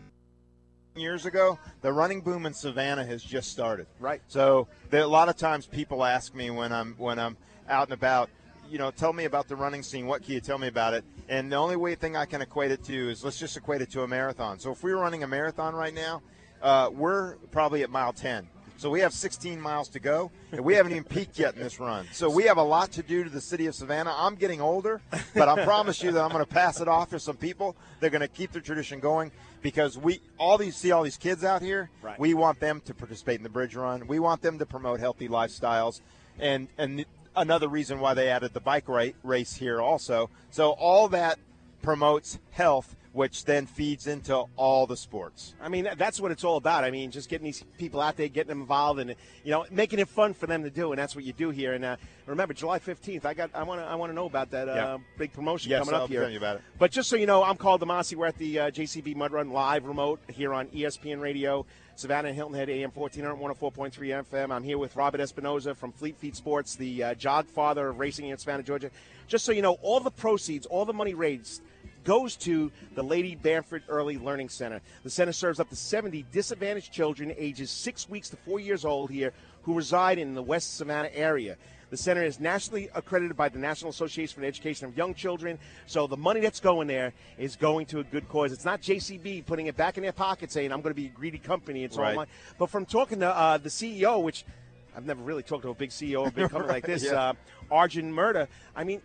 years 0.96 1.26
ago. 1.26 1.58
The 1.80 1.92
running 1.92 2.20
boom 2.20 2.44
in 2.44 2.52
Savannah 2.52 3.04
has 3.04 3.22
just 3.22 3.50
started. 3.50 3.86
Right. 4.00 4.20
So 4.26 4.66
there, 4.90 5.02
a 5.02 5.06
lot 5.06 5.28
of 5.28 5.36
times 5.36 5.64
people 5.66 6.04
ask 6.04 6.34
me 6.34 6.50
when 6.50 6.72
I'm 6.72 6.94
when 6.98 7.18
I'm 7.18 7.36
out 7.68 7.84
and 7.84 7.92
about, 7.94 8.28
you 8.68 8.78
know, 8.78 8.90
tell 8.90 9.12
me 9.12 9.24
about 9.24 9.46
the 9.46 9.54
running 9.56 9.84
scene. 9.84 10.06
What 10.06 10.24
can 10.24 10.34
you 10.34 10.40
tell 10.40 10.58
me 10.58 10.66
about 10.66 10.92
it? 10.94 11.04
And 11.28 11.52
the 11.52 11.56
only 11.56 11.76
way 11.76 11.94
thing 11.94 12.16
I 12.16 12.26
can 12.26 12.42
equate 12.42 12.72
it 12.72 12.82
to 12.84 13.10
is 13.10 13.24
let's 13.24 13.38
just 13.38 13.56
equate 13.56 13.80
it 13.80 13.90
to 13.92 14.02
a 14.02 14.08
marathon. 14.08 14.58
So 14.58 14.72
if 14.72 14.82
we 14.82 14.92
were 14.92 15.00
running 15.00 15.22
a 15.22 15.28
marathon 15.28 15.74
right 15.74 15.94
now, 15.94 16.20
uh, 16.60 16.90
we're 16.92 17.36
probably 17.52 17.84
at 17.84 17.90
mile 17.90 18.12
10. 18.12 18.48
So 18.80 18.88
we 18.88 19.00
have 19.00 19.12
16 19.12 19.60
miles 19.60 19.88
to 19.90 20.00
go, 20.00 20.30
and 20.52 20.62
we 20.62 20.72
haven't 20.72 20.92
even 20.92 21.04
peaked 21.04 21.38
yet 21.38 21.54
in 21.54 21.62
this 21.62 21.78
run. 21.78 22.06
So 22.12 22.30
we 22.30 22.44
have 22.44 22.56
a 22.56 22.62
lot 22.62 22.90
to 22.92 23.02
do 23.02 23.22
to 23.22 23.28
the 23.28 23.38
city 23.38 23.66
of 23.66 23.74
Savannah. 23.74 24.14
I'm 24.16 24.36
getting 24.36 24.62
older, 24.62 25.02
but 25.34 25.50
I 25.50 25.64
promise 25.66 26.02
you 26.02 26.12
that 26.12 26.22
I'm 26.22 26.30
going 26.30 26.42
to 26.42 26.50
pass 26.50 26.80
it 26.80 26.88
off 26.88 27.10
to 27.10 27.20
some 27.20 27.36
people. 27.36 27.76
They're 28.00 28.08
going 28.08 28.22
to 28.22 28.28
keep 28.28 28.52
the 28.52 28.60
tradition 28.62 28.98
going 28.98 29.32
because 29.60 29.98
we 29.98 30.22
all 30.38 30.56
these 30.56 30.76
see 30.76 30.92
all 30.92 31.02
these 31.02 31.18
kids 31.18 31.44
out 31.44 31.60
here. 31.60 31.90
Right. 32.00 32.18
We 32.18 32.32
want 32.32 32.58
them 32.58 32.80
to 32.86 32.94
participate 32.94 33.36
in 33.36 33.42
the 33.42 33.50
bridge 33.50 33.76
run. 33.76 34.06
We 34.06 34.18
want 34.18 34.40
them 34.40 34.58
to 34.58 34.64
promote 34.64 34.98
healthy 34.98 35.28
lifestyles, 35.28 36.00
and 36.38 36.68
and 36.78 37.04
another 37.36 37.68
reason 37.68 38.00
why 38.00 38.14
they 38.14 38.28
added 38.30 38.54
the 38.54 38.60
bike 38.60 38.86
race 39.22 39.56
here 39.56 39.82
also. 39.82 40.30
So 40.50 40.70
all 40.70 41.06
that 41.08 41.38
promotes 41.82 42.38
health, 42.52 42.96
which 43.12 43.44
then 43.44 43.66
feeds 43.66 44.06
into 44.06 44.44
all 44.56 44.86
the 44.86 44.96
sports. 44.96 45.54
I 45.60 45.68
mean, 45.68 45.88
that's 45.98 46.20
what 46.20 46.30
it's 46.30 46.44
all 46.44 46.56
about. 46.56 46.84
I 46.84 46.90
mean, 46.92 47.10
just 47.10 47.28
getting 47.28 47.44
these 47.44 47.64
people 47.76 48.00
out 48.00 48.16
there, 48.16 48.28
getting 48.28 48.50
them 48.50 48.60
involved, 48.60 49.00
and 49.00 49.14
you 49.44 49.50
know, 49.50 49.66
making 49.70 49.98
it 49.98 50.08
fun 50.08 50.32
for 50.32 50.46
them 50.46 50.62
to 50.62 50.70
do, 50.70 50.92
and 50.92 50.98
that's 50.98 51.16
what 51.16 51.24
you 51.24 51.32
do 51.32 51.50
here. 51.50 51.72
And 51.72 51.84
uh, 51.84 51.96
remember, 52.26 52.54
July 52.54 52.78
fifteenth, 52.78 53.26
I 53.26 53.34
got, 53.34 53.50
I 53.52 53.64
want 53.64 53.80
to, 53.80 53.84
I 53.86 53.96
want 53.96 54.10
to 54.10 54.14
know 54.14 54.26
about 54.26 54.50
that 54.52 54.68
uh, 54.68 54.74
Yeah. 54.74 54.98
big 55.18 55.32
promotion 55.32 55.70
Yes, 55.70 55.80
coming 55.80 55.94
up 55.94 56.02
I'll 56.02 56.06
here. 56.06 56.20
tell 56.20 56.30
you 56.30 56.38
about 56.38 56.56
it. 56.56 56.62
But 56.78 56.92
just 56.92 57.08
so 57.08 57.16
you 57.16 57.26
know, 57.26 57.42
I'm 57.42 57.56
Karl 57.56 57.78
DeMasi. 57.80 58.14
We're 58.14 58.26
at 58.26 58.38
the 58.38 58.58
uh, 58.60 58.70
JCB 58.70 59.16
Mud 59.16 59.32
Run 59.32 59.50
live 59.50 59.86
remote 59.86 60.20
here 60.28 60.54
on 60.54 60.68
ESPN 60.68 61.20
Radio, 61.20 61.66
Savannah 61.96 62.28
and 62.28 62.36
Hilton 62.36 62.54
Head, 62.56 62.70
AM 62.70 62.92
1400, 62.92 63.36
104.3 63.58 64.24
FM. 64.24 64.52
I'm 64.54 64.62
here 64.62 64.78
with 64.78 64.94
Robert 64.94 65.20
Espinoza 65.20 65.74
from 65.74 65.90
Fleet 65.90 66.16
Feet 66.16 66.36
Sports, 66.36 66.76
the 66.76 67.02
uh, 67.02 67.14
jog 67.14 67.46
father 67.46 67.88
of 67.88 67.98
racing 67.98 68.26
in 68.28 68.38
Savannah, 68.38 68.62
Georgia. 68.62 68.90
Just 69.26 69.44
so 69.44 69.52
you 69.52 69.62
know, 69.62 69.78
all 69.82 69.98
the 70.00 70.10
proceeds, 70.10 70.66
all 70.66 70.84
the 70.84 70.92
money 70.92 71.14
raised 71.14 71.62
goes 72.04 72.36
to 72.36 72.70
the 72.94 73.02
Lady 73.02 73.34
Bamford 73.34 73.82
Early 73.88 74.18
Learning 74.18 74.48
Center. 74.48 74.80
The 75.02 75.10
center 75.10 75.32
serves 75.32 75.60
up 75.60 75.68
to 75.70 75.76
70 75.76 76.24
disadvantaged 76.32 76.92
children 76.92 77.34
ages 77.36 77.70
6 77.70 78.08
weeks 78.08 78.28
to 78.30 78.36
4 78.36 78.60
years 78.60 78.84
old 78.84 79.10
here 79.10 79.32
who 79.62 79.74
reside 79.74 80.18
in 80.18 80.34
the 80.34 80.42
West 80.42 80.76
Savannah 80.76 81.10
area. 81.12 81.56
The 81.90 81.96
center 81.96 82.22
is 82.22 82.38
nationally 82.38 82.88
accredited 82.94 83.36
by 83.36 83.48
the 83.48 83.58
National 83.58 83.90
Association 83.90 84.34
for 84.36 84.40
the 84.42 84.46
Education 84.46 84.86
of 84.86 84.96
Young 84.96 85.12
Children, 85.12 85.58
so 85.86 86.06
the 86.06 86.16
money 86.16 86.40
that's 86.40 86.60
going 86.60 86.86
there 86.86 87.12
is 87.36 87.56
going 87.56 87.86
to 87.86 87.98
a 87.98 88.04
good 88.04 88.28
cause. 88.28 88.52
It's 88.52 88.64
not 88.64 88.80
JCB 88.80 89.44
putting 89.44 89.66
it 89.66 89.76
back 89.76 89.96
in 89.96 90.04
their 90.04 90.12
pocket 90.12 90.52
saying, 90.52 90.70
I'm 90.72 90.82
going 90.82 90.94
to 90.94 91.00
be 91.00 91.06
a 91.06 91.10
greedy 91.10 91.38
company. 91.38 91.82
It's 91.82 91.96
all 91.96 92.04
Right. 92.04 92.14
mine. 92.16 92.26
But 92.58 92.70
from 92.70 92.86
talking 92.86 93.18
to 93.20 93.28
uh, 93.36 93.58
the 93.58 93.70
CEO, 93.70 94.22
which 94.22 94.44
I've 94.96 95.04
never 95.04 95.20
really 95.22 95.42
talked 95.42 95.62
to 95.64 95.70
a 95.70 95.74
big 95.74 95.90
CEO 95.90 96.22
of 96.26 96.28
a 96.28 96.30
big 96.30 96.50
company 96.50 96.72
like 96.72 96.86
this, 96.86 97.02
Yeah. 97.04 97.30
uh, 97.30 97.32
Arjun 97.72 98.12
Mirdha, 98.12 98.46
I 98.76 98.84
mean, 98.84 99.02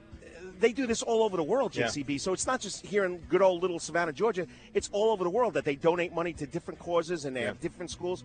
they 0.60 0.72
do 0.72 0.88
this 0.88 1.02
all 1.04 1.24
over 1.24 1.38
the 1.38 1.44
world, 1.44 1.76
Yeah. 1.76 1.86
JCB. 1.88 2.20
So 2.20 2.34
it's 2.34 2.48
not 2.48 2.60
just 2.62 2.86
here 2.86 3.06
in 3.06 3.18
good 3.30 3.42
old 3.42 3.62
little 3.62 3.80
Savannah, 3.80 4.14
Georgia. 4.14 4.48
It's 4.74 4.90
all 4.92 5.12
over 5.12 5.24
the 5.24 5.30
world 5.30 5.54
that 5.56 5.66
they 5.66 5.76
donate 5.76 6.14
money 6.14 6.34
to 6.34 6.46
different 6.46 6.80
causes 6.80 7.26
and 7.26 7.36
they 7.36 7.42
Yeah. 7.42 7.48
have 7.48 7.60
different 7.62 7.92
schools. 7.92 8.24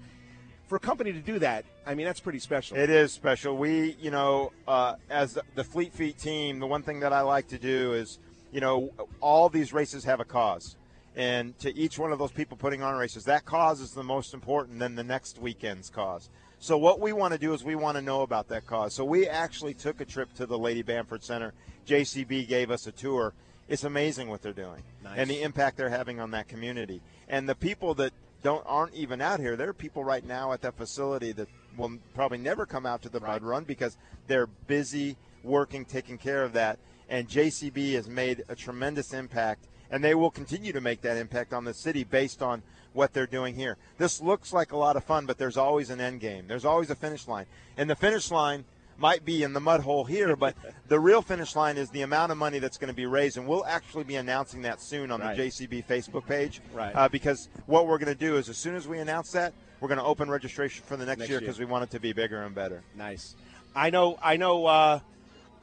For 0.68 0.76
a 0.76 0.80
company 0.80 1.12
to 1.12 1.18
do 1.18 1.40
that, 1.40 1.64
I 1.84 1.94
mean, 1.94 2.06
that's 2.06 2.20
pretty 2.20 2.38
special. 2.38 2.76
It 2.76 2.90
is 2.90 3.12
special. 3.12 3.56
We, 3.56 3.96
you 4.00 4.12
know, 4.12 4.52
uh, 4.68 4.94
as 5.08 5.36
the 5.56 5.64
Fleet 5.64 5.92
Feet 5.92 6.16
team, 6.16 6.60
the 6.60 6.66
one 6.66 6.82
thing 6.82 7.00
that 7.00 7.12
I 7.12 7.22
like 7.22 7.48
to 7.48 7.58
do 7.58 7.92
is, 7.94 8.20
you 8.52 8.60
know, 8.60 8.90
all 9.20 9.48
these 9.48 9.72
races 9.72 10.04
have 10.04 10.20
a 10.20 10.24
cause. 10.24 10.76
And 11.16 11.58
to 11.58 11.76
each 11.76 11.98
one 11.98 12.12
of 12.12 12.20
those 12.20 12.30
people 12.30 12.56
putting 12.56 12.82
on 12.82 12.94
races, 12.96 13.24
that 13.24 13.44
cause 13.44 13.80
is 13.80 13.94
the 13.94 14.04
most 14.04 14.32
important 14.32 14.78
than 14.78 14.94
the 14.94 15.02
next 15.02 15.40
weekend's 15.40 15.90
cause. 15.90 16.30
So 16.62 16.76
what 16.76 17.00
we 17.00 17.14
want 17.14 17.32
to 17.32 17.38
do 17.38 17.54
is 17.54 17.64
we 17.64 17.74
want 17.74 17.96
to 17.96 18.02
know 18.02 18.20
about 18.20 18.48
that 18.48 18.66
cause. 18.66 18.92
So 18.94 19.02
we 19.02 19.26
actually 19.26 19.72
took 19.72 20.02
a 20.02 20.04
trip 20.04 20.32
to 20.34 20.44
the 20.44 20.58
Lady 20.58 20.82
Bamford 20.82 21.24
Center. 21.24 21.54
JCB 21.86 22.46
gave 22.46 22.70
us 22.70 22.86
a 22.86 22.92
tour. 22.92 23.32
It's 23.66 23.84
amazing 23.84 24.28
what 24.28 24.42
they're 24.42 24.52
doing 24.52 24.82
Nice. 25.02 25.14
and 25.16 25.30
the 25.30 25.40
impact 25.42 25.78
they're 25.78 25.88
having 25.88 26.20
on 26.20 26.32
that 26.32 26.48
community. 26.48 27.00
And 27.28 27.48
the 27.48 27.54
people 27.54 27.94
that 27.94 28.12
don't 28.42 28.62
aren't 28.66 28.94
even 28.94 29.22
out 29.22 29.40
here, 29.40 29.56
there 29.56 29.70
are 29.70 29.74
people 29.74 30.04
right 30.04 30.24
now 30.24 30.52
at 30.52 30.60
that 30.60 30.76
facility 30.76 31.32
that 31.32 31.48
will 31.78 31.96
probably 32.14 32.38
never 32.38 32.66
come 32.66 32.84
out 32.84 33.00
to 33.02 33.08
the 33.08 33.20
mud 33.20 33.42
run 33.42 33.64
because 33.64 33.96
they're 34.26 34.46
busy 34.46 35.16
working, 35.42 35.86
taking 35.86 36.18
care 36.18 36.42
of 36.44 36.52
that. 36.52 36.78
And 37.08 37.26
JCB 37.26 37.94
has 37.94 38.06
made 38.06 38.44
a 38.48 38.54
tremendous 38.54 39.14
impact, 39.14 39.66
and 39.90 40.04
they 40.04 40.14
will 40.14 40.30
continue 40.30 40.72
to 40.74 40.80
make 40.82 41.00
that 41.02 41.16
impact 41.16 41.54
on 41.54 41.64
the 41.64 41.72
city 41.74 42.04
based 42.04 42.42
on 42.42 42.62
what 42.92 43.12
they're 43.12 43.26
doing 43.26 43.54
here. 43.54 43.76
This 43.98 44.20
looks 44.20 44.52
like 44.52 44.72
a 44.72 44.76
lot 44.76 44.96
of 44.96 45.04
fun, 45.04 45.26
but 45.26 45.38
there's 45.38 45.56
always 45.56 45.90
an 45.90 46.00
end 46.00 46.20
game. 46.20 46.46
There's 46.46 46.64
always 46.64 46.90
a 46.90 46.94
finish 46.94 47.28
line, 47.28 47.46
and 47.76 47.88
the 47.88 47.96
finish 47.96 48.30
line 48.30 48.64
might 48.98 49.24
be 49.24 49.42
in 49.42 49.54
the 49.54 49.60
mud 49.60 49.80
hole 49.80 50.04
here, 50.04 50.36
but 50.36 50.54
the 50.88 51.00
real 51.00 51.22
finish 51.22 51.56
line 51.56 51.78
is 51.78 51.88
the 51.90 52.02
amount 52.02 52.30
of 52.32 52.36
money 52.38 52.58
that's 52.58 52.76
going 52.76 52.88
to 52.92 52.94
be 52.94 53.06
raised, 53.06 53.36
and 53.38 53.46
we'll 53.46 53.64
actually 53.64 54.04
be 54.04 54.16
announcing 54.16 54.62
that 54.62 54.80
soon 54.80 55.10
on 55.10 55.20
Right. 55.20 55.36
the 55.36 55.44
JCB 55.44 55.86
Facebook 55.86 56.26
page. 56.26 56.60
Right. 56.74 56.94
Uh, 56.94 57.08
because 57.08 57.48
what 57.66 57.86
we're 57.86 57.98
going 57.98 58.12
to 58.12 58.18
do 58.18 58.36
is, 58.36 58.48
as 58.48 58.58
soon 58.58 58.74
as 58.74 58.86
we 58.86 58.98
announce 58.98 59.32
that, 59.32 59.52
we're 59.80 59.88
going 59.88 59.98
to 59.98 60.04
open 60.04 60.28
registration 60.30 60.84
for 60.86 60.96
the 60.96 61.06
next, 61.06 61.20
Next 61.20 61.30
year 61.30 61.40
because 61.40 61.58
we 61.58 61.64
want 61.64 61.84
it 61.84 61.90
to 61.92 62.00
be 62.00 62.12
bigger 62.12 62.42
and 62.42 62.54
better. 62.54 62.82
Nice. 62.94 63.34
I 63.74 63.88
know. 63.90 64.18
I 64.22 64.36
know. 64.36 64.66
Uh, 64.66 65.00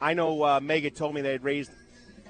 I 0.00 0.14
know. 0.14 0.42
Uh, 0.42 0.60
Mega 0.60 0.90
told 0.90 1.14
me 1.14 1.20
they 1.20 1.32
had 1.32 1.44
raised. 1.44 1.70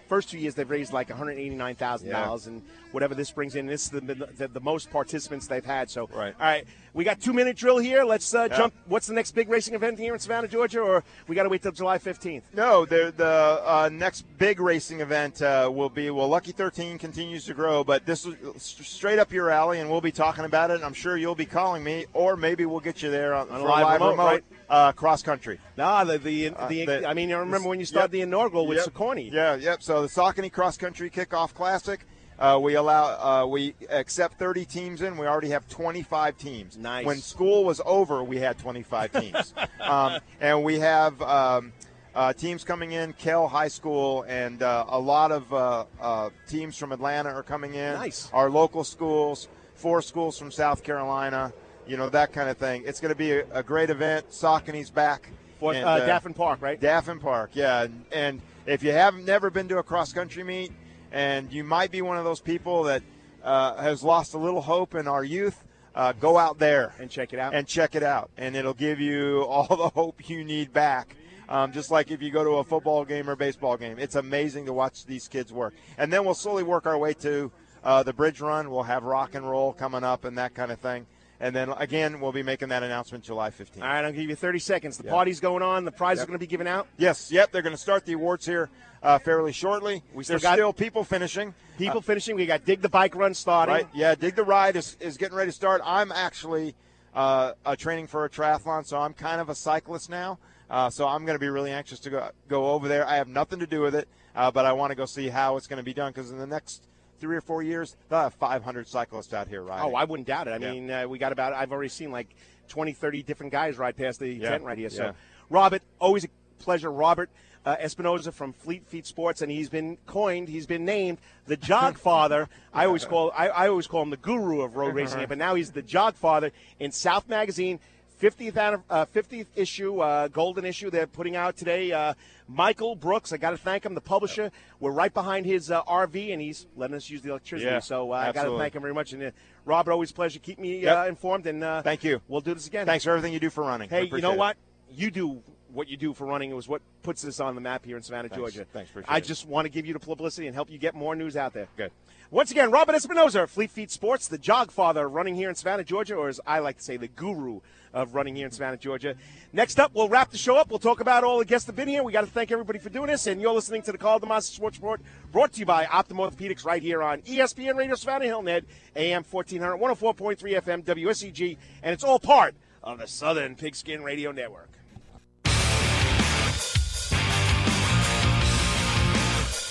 First 0.09 0.31
two 0.31 0.39
years 0.39 0.55
they've 0.55 0.69
raised 0.69 0.93
like 0.93 1.11
one 1.11 1.19
hundred 1.19 1.33
eighty 1.39 1.55
nine 1.55 1.75
thousand 1.77 2.09
dollars, 2.25 2.47
and 2.47 2.63
whatever 2.93 3.15
this 3.15 3.31
brings 3.31 3.55
in, 3.57 3.67
this 3.67 3.85
is 3.85 3.91
the, 3.91 4.01
the, 4.01 4.49
the 4.49 4.61
most 4.61 4.91
participants 4.91 5.47
they've 5.47 5.65
had. 5.65 5.91
So, 5.91 6.09
Right. 6.13 6.35
all 6.39 6.47
right, 6.47 6.67
we 6.99 7.05
got 7.05 7.21
two 7.21 7.33
minute 7.33 7.57
drill 7.57 7.79
here. 7.79 8.03
Let's 8.03 8.35
uh, 8.35 8.49
Yeah. 8.51 8.57
jump. 8.57 8.75
What's 8.87 9.07
the 9.07 9.15
next 9.15 9.31
big 9.31 9.49
racing 9.49 9.75
event 9.75 10.01
here 10.01 10.15
in 10.15 10.19
Savannah, 10.19 10.49
Georgia, 10.49 10.81
or 10.81 11.05
we 11.29 11.37
got 11.37 11.45
to 11.45 11.49
wait 11.49 11.63
till 11.63 11.71
July 11.71 11.97
fifteenth? 11.97 12.43
No, 12.53 12.85
the 12.85 13.15
the 13.17 13.63
uh, 13.65 13.89
next 13.93 14.23
big 14.37 14.59
racing 14.59 15.01
event 15.01 15.41
uh, 15.41 15.71
will 15.73 15.91
be 15.91 16.11
well. 16.11 16.27
Lucky 16.27 16.51
13 16.51 16.99
continues 16.99 17.45
to 17.45 17.55
grow, 17.55 17.85
but 17.85 18.05
this 18.05 18.27
is 18.27 18.35
straight 18.59 19.21
up 19.21 19.33
your 19.33 19.49
alley, 19.49 19.79
and 19.79 19.89
we'll 19.89 20.01
be 20.01 20.11
talking 20.11 20.45
about 20.45 20.73
it. 20.73 20.75
And 20.75 20.85
I'm 20.85 20.93
sure 20.93 21.17
you'll 21.17 21.37
be 21.37 21.47
calling 21.47 21.85
me, 21.85 22.07
or 22.15 22.37
maybe 22.37 22.67
we'll 22.67 22.81
get 22.81 23.01
you 23.01 23.13
there 23.13 23.33
on, 23.33 23.49
On 23.49 23.59
a 23.59 23.61
for 23.61 23.69
live 23.69 24.01
remote, 24.01 24.17
right? 24.17 24.45
uh, 24.69 24.91
cross 24.91 25.23
country. 25.23 25.61
Nah, 25.77 26.03
the 26.03 26.19
the, 26.19 26.49
Uh, 26.49 26.67
the, 26.67 26.85
the- 26.85 27.09
I 27.09 27.15
mean, 27.15 27.33
I 27.33 27.39
remember 27.39 27.69
when 27.69 27.79
you 27.79 27.87
started 27.87 28.07
Yep. 28.07 28.11
the 28.11 28.21
inaugural 28.23 28.67
with 28.67 28.79
Yep. 28.79 29.33
Yeah, 29.33 29.55
yep. 29.55 29.85
So 29.85 30.03
the 30.03 30.09
Saucony 30.09 30.51
Cross 30.51 30.79
Country 30.79 31.11
Kickoff 31.11 31.55
Classic, 31.55 32.01
uh, 32.39 32.59
we 32.61 32.75
allow 32.75 33.43
uh, 33.43 33.47
we 33.47 33.75
accept 33.91 34.39
30 34.39 34.65
teams 34.65 35.03
in. 35.03 35.17
We 35.17 35.27
already 35.27 35.51
have 35.51 35.69
25 35.69 36.37
teams. 36.39 36.77
Nice. 36.77 37.05
When 37.05 37.19
school 37.19 37.65
was 37.65 37.81
over, 37.85 38.23
we 38.23 38.39
had 38.39 38.59
25 38.59 39.13
teams, 39.13 39.55
um, 39.81 40.19
and 40.41 40.63
we 40.63 40.79
have. 40.79 41.21
Um, 41.23 41.73
uh, 42.15 42.33
teams 42.33 42.65
coming 42.65 42.93
in, 42.93 43.13
Kell 43.13 43.47
High 43.47 43.69
School, 43.69 44.25
and 44.27 44.61
uh, 44.61 44.87
a 44.89 44.99
lot 44.99 45.31
of 45.31 45.53
uh, 45.53 45.85
uh, 46.01 46.31
teams 46.49 46.77
from 46.77 46.91
Atlanta 46.91 47.29
are 47.29 47.45
coming 47.45 47.75
in. 47.75 47.95
Nice. 47.95 48.29
Our 48.33 48.51
local 48.51 48.83
schools, 48.83 49.47
four 49.77 50.03
schools 50.03 50.37
from 50.37 50.51
South 50.51 50.83
Carolina, 50.83 51.53
you 51.87 51.97
know, 51.97 52.09
that 52.11 52.33
kind 52.33 52.49
of 52.49 52.57
thing. 52.57 52.83
It's 52.85 52.99
going 52.99 53.13
to 53.13 53.19
be 53.19 53.33
a, 53.33 53.45
a 53.53 53.63
great 53.63 53.89
event. 53.89 54.31
Saucony's 54.31 54.91
back. 54.91 55.31
For, 55.61 55.75
And, 55.75 55.85
uh, 55.85 56.07
Daffin 56.07 56.35
Park, 56.35 56.61
right? 56.61 56.81
Daffin 56.81 57.21
Park, 57.21 57.51
yeah. 57.55 57.83
And, 57.83 58.05
and 58.13 58.43
if 58.67 58.83
you 58.83 58.91
haven't 58.91 59.25
never 59.25 59.49
been 59.49 59.69
to 59.69 59.79
a 59.79 59.83
cross 59.83 60.13
country 60.13 60.43
meet, 60.43 60.73
and 61.13 61.53
you 61.53 61.65
might 61.65 61.91
be 61.91 62.03
one 62.03 62.17
of 62.17 62.25
those 62.25 62.41
people 62.41 62.85
that 62.85 63.03
uh, 63.43 63.77
has 63.77 64.03
lost 64.03 64.35
a 64.35 64.39
little 64.39 64.61
hope 64.61 64.95
in 64.95 65.09
our 65.09 65.25
youth, 65.25 65.65
uh, 65.95 66.13
go 66.13 66.39
out 66.39 66.59
there 66.59 66.95
and 66.99 67.11
check 67.11 67.33
it 67.33 67.39
out. 67.39 67.55
and 67.55 67.67
check 67.67 67.95
it 67.95 68.03
out, 68.03 68.31
and 68.37 68.57
it'll 68.57 68.75
give 68.75 69.01
you 69.01 69.43
all 69.49 69.77
the 69.77 69.89
hope 69.89 70.29
you 70.29 70.45
need 70.45 70.73
back. 70.73 71.17
Um, 71.49 71.73
just 71.73 71.91
like 71.91 72.11
if 72.11 72.21
you 72.21 72.31
go 72.31 72.45
to 72.45 72.51
a 72.57 72.65
football 72.65 73.05
game 73.05 73.29
or 73.29 73.35
baseball 73.35 73.77
game, 73.79 73.99
it's 73.99 74.17
amazing 74.17 74.67
to 74.67 74.73
watch 74.73 75.07
these 75.07 75.29
kids 75.29 75.51
work. 75.51 75.75
And 75.97 76.13
then 76.13 76.25
we'll 76.25 76.35
slowly 76.35 76.63
work 76.63 76.85
our 76.85 76.99
way 76.99 77.15
to 77.15 77.51
uh, 77.83 78.03
the 78.03 78.13
bridge 78.13 78.41
run. 78.41 78.71
We'll 78.71 78.83
have 78.83 79.03
rock 79.03 79.35
and 79.35 79.49
roll 79.49 79.73
coming 79.73 80.05
up 80.05 80.25
and 80.25 80.37
that 80.37 80.55
kind 80.55 80.71
of 80.71 80.79
thing. 80.79 81.07
And 81.41 81.55
then 81.55 81.71
again, 81.71 82.21
we'll 82.21 82.33
be 82.33 82.43
making 82.43 82.69
that 82.71 82.83
announcement 82.83 83.23
July 83.25 83.51
15th. 83.51 83.81
All 83.83 83.89
right, 83.89 84.05
I'll 84.05 84.13
give 84.13 84.29
you 84.29 84.35
30 84.35 84.59
seconds. 84.59 84.99
The 84.99 85.05
Yeah. 85.05 85.11
party's 85.13 85.39
going 85.41 85.63
on. 85.63 85.85
The 85.85 85.93
prize 85.93 86.17
Yep. 86.19 86.25
are 86.25 86.27
going 86.27 86.35
to 86.39 86.43
be 86.43 86.49
given 86.49 86.67
out. 86.67 86.89
Yes, 86.97 87.31
yep, 87.31 87.53
they're 87.53 87.63
going 87.63 87.75
to 87.75 87.81
start 87.81 88.05
the 88.05 88.15
awards 88.15 88.45
here 88.45 88.71
uh, 89.01 89.19
fairly 89.21 89.53
shortly. 89.53 90.03
We 90.13 90.25
still 90.25 90.35
There's 90.35 90.43
got- 90.43 90.55
still 90.55 90.73
people 90.73 91.05
finishing. 91.05 91.55
People 91.79 91.99
Uh, 91.99 92.01
finishing. 92.01 92.35
We 92.35 92.47
got 92.47 92.65
Dig 92.65 92.83
the 92.83 92.89
Bike 92.89 93.15
Run 93.15 93.33
starting. 93.35 93.73
right? 93.73 93.87
Yeah, 93.95 94.17
Dig 94.17 94.35
the 94.35 94.43
Ride 94.43 94.75
is, 94.75 94.97
is 94.99 95.17
getting 95.17 95.37
ready 95.37 95.51
to 95.53 95.55
start. 95.55 95.81
I'm 95.85 96.11
actually 96.11 96.75
uh, 97.15 97.53
uh, 97.65 97.75
training 97.77 98.07
for 98.09 98.25
a 98.25 98.29
triathlon, 98.29 98.85
so 98.87 98.99
I'm 98.99 99.15
kind 99.15 99.41
of 99.41 99.49
a 99.49 99.55
cyclist 99.55 100.11
now. 100.11 100.39
Uh, 100.71 100.91
so 100.91 101.07
I'm 101.09 101.25
going 101.25 101.35
to 101.37 101.41
be 101.41 101.49
really 101.49 101.71
anxious 101.73 101.99
to 102.01 102.11
go 102.11 102.29
go 102.49 102.71
over 102.73 102.87
there. 102.89 103.07
I 103.09 103.17
have 103.17 103.27
nothing 103.29 103.59
to 103.61 103.67
do 103.67 103.81
with 103.81 103.95
it, 103.95 104.07
uh, 104.37 104.51
but 104.51 104.67
I 104.67 104.73
want 104.73 104.91
to 104.91 104.95
go 104.95 105.07
see 105.07 105.29
how 105.29 105.57
it's 105.57 105.67
going 105.67 105.79
to 105.79 105.83
be 105.83 105.95
done 105.95 106.13
because 106.13 106.31
in 106.31 106.39
the 106.39 106.47
next 106.47 106.83
three 107.21 107.37
or 107.37 107.41
four 107.41 107.63
years, 107.63 107.97
they'll 108.09 108.21
have 108.21 108.35
500 108.35 108.87
cyclists 108.89 109.33
out 109.35 109.49
here 109.49 109.63
riding. 109.63 109.93
Oh, 109.93 109.95
I 109.97 110.05
wouldn't 110.05 110.27
doubt 110.29 110.49
it. 110.49 110.53
I 110.53 110.57
Yeah. 110.57 110.73
mean, 110.73 110.91
uh, 110.91 111.07
we 111.09 111.19
got 111.19 111.33
about, 111.33 111.53
I've 111.53 111.73
already 111.73 111.89
seen 111.89 112.11
like 112.11 112.35
20, 112.69 112.93
30 112.93 113.23
different 113.23 113.53
guys 113.53 113.79
ride 113.79 113.97
past 113.97 114.21
the 114.21 114.29
Yeah, 114.29 114.51
tent 114.51 114.65
right 114.65 114.79
here. 114.79 114.91
So, 114.91 115.05
yeah. 115.05 115.13
Robert, 115.51 115.83
always 116.01 116.25
a 116.25 116.29
pleasure. 116.59 116.91
Robert 116.91 117.31
uh, 117.67 117.77
Espinoza 117.77 118.33
from 118.33 118.53
Fleet 118.53 118.87
Feet 118.87 119.07
Sports, 119.07 119.43
and 119.43 119.51
he's 119.53 119.69
been 119.69 119.99
coined, 120.07 120.49
he's 120.49 120.67
been 120.67 120.85
named 120.85 121.19
the 121.47 121.57
Jog 121.57 121.99
Father. 121.99 122.49
I 122.73 122.87
always 122.87 123.05
call, 123.05 123.33
I, 123.37 123.49
I 123.49 123.69
always 123.69 123.87
call 123.87 124.03
him 124.03 124.11
the 124.11 124.17
guru 124.17 124.63
of 124.63 124.77
road 124.77 124.95
racing, 124.95 125.27
but 125.29 125.37
now 125.39 125.55
he's 125.55 125.73
the 125.73 125.83
Jog 125.83 126.15
Father 126.15 126.53
in 126.79 126.93
South 126.93 127.29
Magazine. 127.29 127.79
50th, 128.21 128.83
uh, 128.91 129.07
50th 129.07 129.47
issue, 129.57 130.01
uh, 130.01 130.29
golden 130.29 130.65
issue 130.65 130.91
they're 130.91 131.07
putting 131.07 131.37
out 131.37 131.57
today. 131.57 131.93
Uh, 131.93 132.15
Michael 132.49 132.97
Brooks, 132.97 133.33
I 133.33 133.37
got 133.37 133.51
to 133.51 133.57
thank 133.57 133.85
him, 133.85 133.95
the 133.95 134.01
publisher. 134.01 134.51
We're 134.81 134.93
right 134.93 135.13
behind 135.13 135.47
his 135.47 135.71
uh, 135.71 135.83
RV, 135.85 136.33
and 136.33 136.41
he's 136.41 136.67
letting 136.77 136.97
us 136.97 137.09
use 137.11 137.23
the 137.23 137.31
electricity. 137.31 137.71
Yeah, 137.71 137.81
so 137.81 138.13
uh, 138.13 138.17
I 138.17 138.33
got 138.33 138.45
to 138.45 138.57
thank 138.59 138.75
him 138.75 138.83
very 138.83 138.95
much. 138.95 139.13
And 139.13 139.23
uh, 139.23 139.31
Robert, 139.65 139.93
always 139.93 140.11
a 140.11 140.15
pleasure. 140.15 140.39
Keep 140.39 140.59
me 140.59 140.81
Yep. 140.81 140.97
uh, 140.97 141.09
informed, 141.09 141.47
and 141.47 141.63
uh, 141.63 141.83
Thank 141.83 142.05
you. 142.05 142.21
We'll 142.29 142.41
do 142.41 142.55
this 142.55 142.67
again. 142.67 142.87
Thanks 142.87 143.05
for 143.05 143.11
everything 143.11 143.33
you 143.33 143.41
do 143.41 143.51
for 143.51 143.65
running. 143.65 143.89
Hey, 143.89 144.05
you 144.11 144.19
know 144.21 144.33
it. 144.33 144.39
what? 144.39 144.57
You 144.91 145.11
do 145.11 145.43
what 145.73 145.89
you 145.89 145.99
do 145.99 146.15
for 146.15 146.27
running. 146.27 146.51
It 146.51 146.55
was 146.55 146.67
what 146.67 146.81
puts 147.03 147.21
this 147.21 147.41
on 147.41 147.55
the 147.55 147.61
map 147.61 147.85
here 147.85 147.97
in 147.99 148.03
Savannah, 148.03 148.29
Thanks. 148.31 148.41
Georgia. 148.41 148.67
Thanks, 148.73 148.91
appreciate 148.91 149.13
I 149.13 149.19
it. 149.19 149.25
just 149.25 149.47
want 149.47 149.67
to 149.67 149.69
give 149.69 149.85
you 149.85 149.93
the 149.93 150.01
publicity 150.01 150.47
and 150.47 150.55
help 150.55 150.71
you 150.71 150.79
get 150.79 150.95
more 150.95 151.15
news 151.15 151.37
out 151.37 151.53
there. 151.53 151.69
Good. 151.77 151.93
Once 152.31 152.51
again, 152.51 152.71
Robert 152.71 152.95
Espinoza, 152.95 153.49
Fleet 153.49 153.71
Feet 153.71 153.91
Sports, 153.91 154.29
the 154.29 154.37
jog 154.37 154.71
father 154.71 155.09
running 155.09 155.35
here 155.35 155.49
in 155.49 155.55
Savannah, 155.55 155.83
Georgia, 155.83 156.15
or 156.15 156.29
as 156.29 156.39
I 156.47 156.59
like 156.59 156.77
to 156.77 156.83
say, 156.83 156.99
the 156.99 157.09
guru 157.09 157.61
of 157.95 158.15
running 158.15 158.37
here 158.37 158.45
in 158.45 158.53
Savannah, 158.53 158.77
Georgia. 158.77 159.15
Next 159.55 159.81
up, 159.81 159.93
we'll 159.95 160.11
wrap 160.11 160.31
the 160.31 160.37
show 160.37 160.55
up. 160.55 160.69
We'll 160.69 160.79
talk 160.79 161.01
about 161.01 161.25
all 161.25 161.39
the 161.39 161.47
guests 161.47 161.65
that 161.65 161.73
have 161.73 161.77
been 161.77 161.89
here. 161.89 162.03
We 162.03 162.13
got 162.13 162.21
to 162.21 162.27
thank 162.27 162.53
everybody 162.53 162.81
for 162.81 162.91
doing 162.91 163.07
this. 163.07 163.27
And 163.27 163.41
you're 163.41 163.55
listening 163.55 163.81
to 163.81 163.93
the 163.93 163.97
Karl 163.97 164.21
DeMasi 164.21 164.55
Sports 164.55 164.77
Report, 164.77 165.01
brought 165.33 165.55
to 165.55 165.61
you 165.61 165.65
by 165.65 165.87
Optim 165.87 166.19
Orthopedics 166.19 166.67
right 166.67 166.83
here 166.83 167.03
on 167.03 167.23
ESPN 167.23 167.77
Radio 167.77 167.95
Savannah 167.95 168.27
Hilton 168.27 168.47
Head, 168.47 168.67
AM 168.95 169.25
1400, 169.25 169.79
104.3 169.79 170.37
FM, 170.37 170.85
WSEG. 170.85 171.57
And 171.83 171.95
it's 171.95 172.05
all 172.05 172.19
part 172.19 172.55
of 172.83 172.99
the 172.99 173.07
Southern 173.07 173.57
Pigskin 173.57 174.03
Radio 174.03 174.33
Network. 174.33 174.78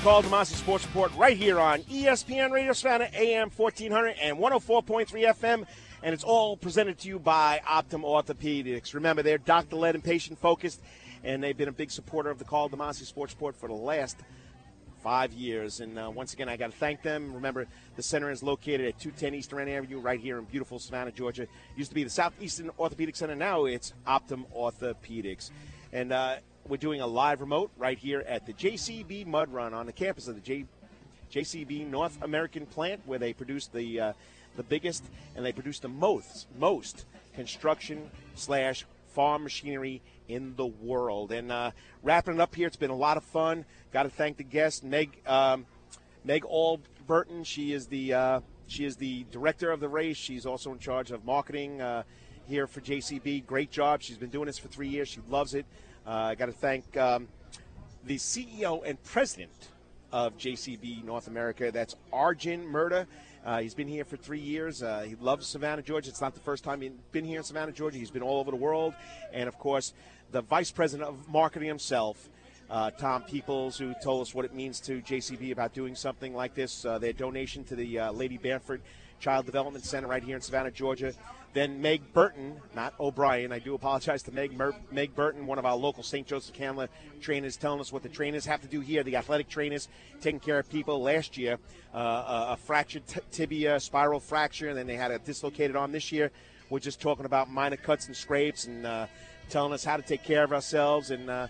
Karl 0.04 0.24
DeMasi 0.24 0.56
Sports 0.56 0.84
Report 0.88 1.16
right 1.16 1.38
here 1.38 1.60
on 1.60 1.84
ESPN 1.84 2.50
Radio 2.50 2.74
Savannah, 2.74 3.08
AM 3.14 3.52
1400 3.52 4.16
and 4.20 4.36
104.3 4.36 5.08
FM. 5.08 5.68
And 6.02 6.14
it's 6.14 6.24
all 6.24 6.58
presented 6.58 6.98
to 7.00 7.08
you 7.08 7.20
by 7.20 7.62
Optim 7.68 8.02
Orthopedics. 8.02 8.96
Remember, 8.96 9.22
they're 9.22 9.38
doctor 9.38 9.76
led 9.76 9.94
and 9.94 10.04
patient 10.04 10.40
focused, 10.40 10.82
and 11.24 11.44
they've 11.44 11.56
been 11.56 11.68
a 11.68 11.72
big 11.72 11.92
supporter 11.92 12.32
of 12.32 12.40
the 12.40 12.46
Karl 12.46 12.68
DeMasi 12.68 13.06
Sports 13.06 13.34
Report 13.34 13.56
for 13.56 13.70
the 13.70 13.76
last 13.76 14.18
five 15.04 15.34
years. 15.34 15.82
And 15.82 16.00
uh, 16.00 16.10
once 16.10 16.34
again, 16.34 16.50
I 16.50 16.58
got 16.58 16.72
to 16.72 16.78
thank 16.78 17.04
them. 17.04 17.36
Remember, 17.36 17.68
the 17.96 18.02
center 18.02 18.32
is 18.32 18.42
located 18.42 18.88
at 18.88 19.00
210 19.00 19.36
Eastern 19.36 19.70
Avenue, 19.70 20.00
right 20.00 20.20
here 20.20 20.40
in 20.40 20.46
beautiful 20.46 20.80
Savannah, 20.80 21.12
Georgia. 21.12 21.46
Used 21.78 21.92
to 21.92 21.96
be 21.96 22.04
the 22.04 22.10
Southeastern 22.10 22.72
Orthopedic 22.80 23.16
Center. 23.16 23.36
Now 23.36 23.66
it's 23.66 23.94
Optim 24.08 24.46
Orthopedics. 24.52 25.52
And 25.94 26.12
uh, 26.12 26.38
we're 26.72 26.78
doing 26.78 27.02
a 27.02 27.06
live 27.06 27.42
remote 27.42 27.70
right 27.78 27.98
here 27.98 28.24
at 28.26 28.46
the 28.46 28.54
JCB 28.54 29.28
Mud 29.28 29.52
Run 29.52 29.74
on 29.74 29.86
the 29.86 29.92
campus 29.92 30.30
of 30.30 30.36
the 30.36 30.42
J- 30.42 30.64
JCB 31.30 31.86
North 31.86 32.18
American 32.22 32.66
plant, 32.66 33.02
where 33.06 33.20
they 33.20 33.34
produce 33.34 33.68
the 33.68 34.00
uh, 34.00 34.14
the 34.56 34.64
biggest 34.64 35.04
and 35.36 35.46
they 35.46 35.52
produce 35.52 35.80
the 35.80 35.90
most 35.90 36.48
most 36.58 37.04
construction 37.36 38.10
slash 38.36 38.86
farm 39.10 39.44
machinery 39.44 40.02
in 40.30 40.56
the 40.56 40.66
world. 40.66 41.34
And 41.34 41.52
uh, 41.52 41.72
wrapping 42.04 42.36
it 42.36 42.40
up 42.40 42.56
here, 42.56 42.68
it's 42.68 42.78
been 42.78 42.90
a 42.90 42.96
lot 42.96 43.18
of 43.18 43.26
fun. 43.26 43.66
Got 43.92 44.04
to 44.04 44.10
thank 44.10 44.38
the 44.38 44.44
guest, 44.46 44.82
Meg 44.82 45.20
um, 45.28 45.66
Meg 46.24 46.44
Allburton. 46.44 47.46
She 47.46 47.74
is 47.74 47.88
the 47.88 48.14
uh, 48.14 48.40
she 48.68 48.86
is 48.86 48.96
the 48.96 49.26
director 49.30 49.72
of 49.72 49.82
the 49.82 49.90
race. 49.90 50.16
She's 50.16 50.46
also 50.46 50.72
in 50.72 50.80
charge 50.80 51.12
of 51.12 51.26
marketing 51.26 51.82
uh, 51.82 52.04
here 52.48 52.66
for 52.66 52.80
JCB. 52.80 53.46
Great 53.46 53.72
job. 53.72 54.02
She's 54.02 54.18
been 54.18 54.30
doing 54.30 54.46
this 54.46 54.58
for 54.58 54.70
three 54.70 54.88
years. 54.88 55.10
She 55.10 55.20
loves 55.30 55.54
it. 55.54 55.66
Uh, 56.06 56.10
I 56.10 56.36
got 56.36 56.48
to 56.48 56.52
thank 56.52 56.98
um, 56.98 57.28
the 58.06 58.18
CEO 58.18 58.82
and 58.84 59.02
president 59.04 59.70
of 60.12 60.36
JCB 60.36 61.04
North 61.04 61.28
America. 61.28 61.72
That's 61.72 61.96
Arjun 62.12 62.66
Mirdha. 62.66 63.06
Uh, 63.46 63.60
he's 63.62 63.76
been 63.76 63.88
here 63.88 64.04
for 64.04 64.18
three 64.18 64.40
years. 64.40 64.82
Uh, 64.82 65.02
he 65.08 65.16
loves 65.16 65.46
Savannah, 65.46 65.84
Georgia. 65.84 66.10
It's 66.10 66.22
not 66.22 66.34
the 66.34 66.40
first 66.40 66.64
time 66.64 66.82
he's 66.82 66.92
been 67.12 67.24
here 67.24 67.38
in 67.38 67.44
Savannah, 67.44 67.72
Georgia. 67.72 68.00
He's 68.00 68.10
been 68.10 68.24
all 68.24 68.40
over 68.40 68.50
the 68.50 68.58
world. 68.58 68.96
And 69.32 69.48
of 69.48 69.60
course, 69.60 69.94
the 70.32 70.42
vice 70.42 70.72
president 70.72 71.08
of 71.08 71.30
marketing 71.30 71.68
himself, 71.68 72.30
uh, 72.72 72.90
Tom 72.92 73.22
Peebles, 73.22 73.78
who 73.78 73.94
told 74.04 74.24
us 74.24 74.34
what 74.34 74.44
it 74.44 74.56
means 74.56 74.80
to 74.82 75.02
JCB 75.02 75.52
about 75.52 75.74
doing 75.74 75.94
something 75.94 76.34
like 76.34 76.56
this. 76.56 76.84
Uh, 76.84 76.98
their 76.98 77.14
donation 77.14 77.64
to 77.66 77.76
the 77.76 78.00
uh, 78.00 78.12
Lady 78.12 78.38
Bamford 78.38 78.82
Child 79.22 79.46
Development 79.46 79.86
Center 79.86 80.08
right 80.08 80.24
here 80.24 80.36
in 80.36 80.42
Savannah, 80.42 80.72
Georgia. 80.72 81.14
Then 81.54 81.82
Meg 81.82 82.02
Burton, 82.14 82.60
not 82.76 82.94
O'Brien. 83.00 83.52
I 83.52 83.60
do 83.60 83.76
apologize 83.76 84.24
to 84.24 84.32
Meg 84.32 84.58
Mer- 84.58 84.76
Meg 84.90 85.14
Burton, 85.16 85.46
one 85.46 85.60
of 85.60 85.66
our 85.66 85.76
local 85.76 86.02
St. 86.02 86.26
Joseph 86.26 86.56
Candler 86.56 86.88
trainers, 87.20 87.58
telling 87.58 87.80
us 87.82 87.92
what 87.92 88.04
the 88.04 88.10
trainers 88.10 88.46
have 88.46 88.62
to 88.62 88.68
do 88.68 88.80
here. 88.80 89.04
The 89.04 89.18
athletic 89.18 89.48
trainers 89.50 89.90
taking 90.22 90.40
care 90.40 90.60
of 90.60 90.70
people. 90.70 91.02
Last 91.02 91.38
year, 91.38 91.60
uh, 91.94 91.98
a, 91.98 92.48
a 92.54 92.58
fractured 92.58 93.06
t- 93.06 93.20
tibia, 93.32 93.80
spiral 93.80 94.20
fracture, 94.20 94.70
and 94.70 94.78
then 94.78 94.88
they 94.88 94.96
had 94.96 95.12
a 95.12 95.20
dislocated 95.20 95.76
arm. 95.76 95.92
This 95.92 96.12
year, 96.12 96.32
we're 96.70 96.80
just 96.80 97.02
talking 97.02 97.26
about 97.26 97.52
minor 97.52 97.76
cuts 97.76 98.08
and 98.08 98.16
scrapes 98.16 98.66
and 98.66 98.86
uh, 98.86 99.08
telling 99.50 99.74
us 99.74 99.84
how 99.84 99.98
to 99.98 100.04
take 100.04 100.24
care 100.24 100.44
of 100.44 100.54
ourselves 100.54 101.12
and 101.12 101.30
uh, 101.30 101.48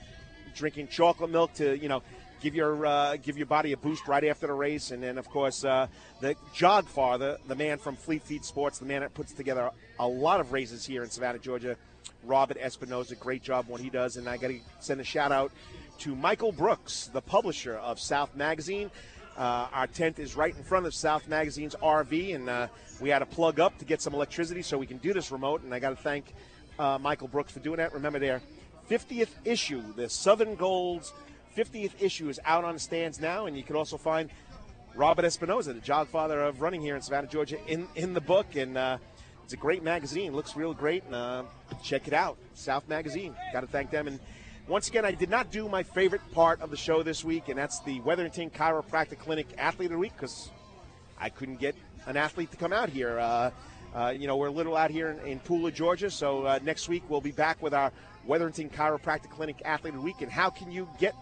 drinking 0.55 0.87
chocolate 0.87 1.29
milk 1.29 1.53
to 1.53 1.77
you 1.77 1.87
know 1.87 2.01
give 2.41 2.55
your 2.55 2.85
uh, 2.85 3.17
give 3.17 3.37
your 3.37 3.45
body 3.45 3.71
a 3.71 3.77
boost 3.77 4.07
right 4.07 4.23
after 4.23 4.47
the 4.47 4.53
race, 4.53 4.91
and 4.91 5.01
then 5.01 5.17
of 5.17 5.29
course 5.29 5.63
uh, 5.63 5.87
the 6.19 6.35
jog 6.53 6.87
father, 6.87 7.37
the 7.47 7.55
man 7.55 7.77
from 7.77 7.95
Fleet 7.95 8.23
Feet 8.23 8.43
Sports, 8.43 8.79
the 8.79 8.85
man 8.85 9.01
that 9.01 9.13
puts 9.13 9.31
together 9.31 9.69
a 9.99 10.07
lot 10.07 10.39
of 10.39 10.51
races 10.51 10.85
here 10.85 11.03
in 11.03 11.09
Savannah, 11.09 11.39
Georgia. 11.39 11.77
Robert 12.23 12.57
Espinoza, 12.59 13.17
great 13.17 13.41
job 13.41 13.67
what 13.67 13.81
he 13.81 13.89
does, 13.89 14.17
and 14.17 14.27
I 14.27 14.37
got 14.37 14.49
to 14.49 14.59
send 14.79 15.01
a 15.01 15.03
shout 15.03 15.31
out 15.31 15.51
to 15.99 16.15
Michael 16.15 16.51
Brooks, 16.51 17.09
the 17.13 17.21
publisher 17.21 17.75
of 17.75 17.99
South 17.99 18.35
Magazine. 18.35 18.91
Uh, 19.37 19.67
our 19.71 19.87
tent 19.87 20.19
is 20.19 20.35
right 20.35 20.55
in 20.55 20.63
front 20.63 20.85
of 20.85 20.93
South 20.93 21.27
Magazine's 21.27 21.75
RV, 21.75 22.35
and 22.35 22.49
uh, 22.49 22.67
we 22.99 23.09
had 23.09 23.19
to 23.19 23.25
plug 23.25 23.59
up 23.59 23.77
to 23.79 23.85
get 23.85 24.01
some 24.01 24.13
electricity 24.13 24.61
so 24.61 24.77
we 24.77 24.85
can 24.85 24.97
do 24.97 25.13
this 25.13 25.31
remote. 25.31 25.63
And 25.63 25.73
I 25.73 25.79
got 25.79 25.91
to 25.91 25.95
thank 25.95 26.25
uh, 26.77 26.97
Michael 26.99 27.27
Brooks 27.27 27.51
for 27.51 27.59
doing 27.59 27.77
that. 27.77 27.93
Remember, 27.93 28.19
their 28.19 28.41
50th 28.89 29.29
issue, 29.45 29.81
the 29.95 30.09
Southern 30.09 30.55
Gold's 30.55 31.13
50th 31.55 31.93
issue, 31.99 32.29
is 32.29 32.39
out 32.45 32.63
on 32.63 32.79
stands 32.79 33.19
now, 33.19 33.45
and 33.45 33.57
you 33.57 33.63
can 33.63 33.75
also 33.75 33.97
find 33.97 34.29
Robert 34.95 35.25
Espinoza, 35.25 35.73
the 35.73 35.73
jogfather 35.75 36.47
of 36.47 36.61
running 36.61 36.81
here 36.81 36.95
in 36.95 37.01
Savannah, 37.01 37.27
Georgia, 37.27 37.57
in 37.67 37.87
in 37.95 38.13
the 38.13 38.21
book. 38.21 38.55
And 38.55 38.77
uh, 38.77 38.97
it's 39.43 39.53
a 39.53 39.57
great 39.57 39.83
magazine. 39.83 40.33
Looks 40.33 40.55
real 40.55 40.73
great. 40.73 41.03
And 41.05 41.15
uh, 41.15 41.43
check 41.83 42.07
it 42.07 42.13
out. 42.13 42.37
South 42.53 42.87
Magazine. 42.87 43.35
Got 43.53 43.61
to 43.61 43.67
thank 43.67 43.91
them. 43.91 44.07
And 44.07 44.19
once 44.67 44.89
again, 44.89 45.05
I 45.05 45.11
did 45.11 45.29
not 45.29 45.51
do 45.51 45.67
my 45.67 45.83
favorite 45.83 46.21
part 46.31 46.61
of 46.61 46.71
the 46.71 46.77
show 46.77 47.03
this 47.03 47.23
week, 47.23 47.49
and 47.49 47.57
that's 47.57 47.81
the 47.81 47.99
Wetherington 48.01 48.49
Chiropractic 48.49 49.19
Clinic 49.19 49.47
Athlete 49.57 49.87
of 49.87 49.93
the 49.93 49.97
Week 49.97 50.13
because 50.13 50.51
I 51.19 51.29
couldn't 51.29 51.59
get 51.59 51.75
an 52.05 52.17
athlete 52.17 52.51
to 52.51 52.57
come 52.57 52.73
out 52.73 52.89
here. 52.89 53.19
Uh, 53.19 53.51
uh, 53.93 54.13
you 54.17 54.27
know, 54.27 54.37
we're 54.37 54.47
a 54.47 54.51
little 54.51 54.77
out 54.77 54.91
here 54.91 55.09
in, 55.09 55.19
in 55.27 55.39
Pooler, 55.39 55.73
Georgia. 55.73 56.09
So 56.09 56.45
uh, 56.45 56.59
next 56.63 56.87
week 56.87 57.03
we'll 57.09 57.21
be 57.21 57.31
back 57.31 57.61
with 57.61 57.73
our 57.73 57.91
Wetherington 58.25 58.69
Chiropractic 58.69 59.29
Clinic 59.31 59.61
Athlete 59.65 59.93
of 59.93 59.99
the 59.99 60.05
Week. 60.05 60.21
And 60.21 60.31
how 60.31 60.49
can 60.49 60.71
you 60.71 60.87
get 60.99 61.15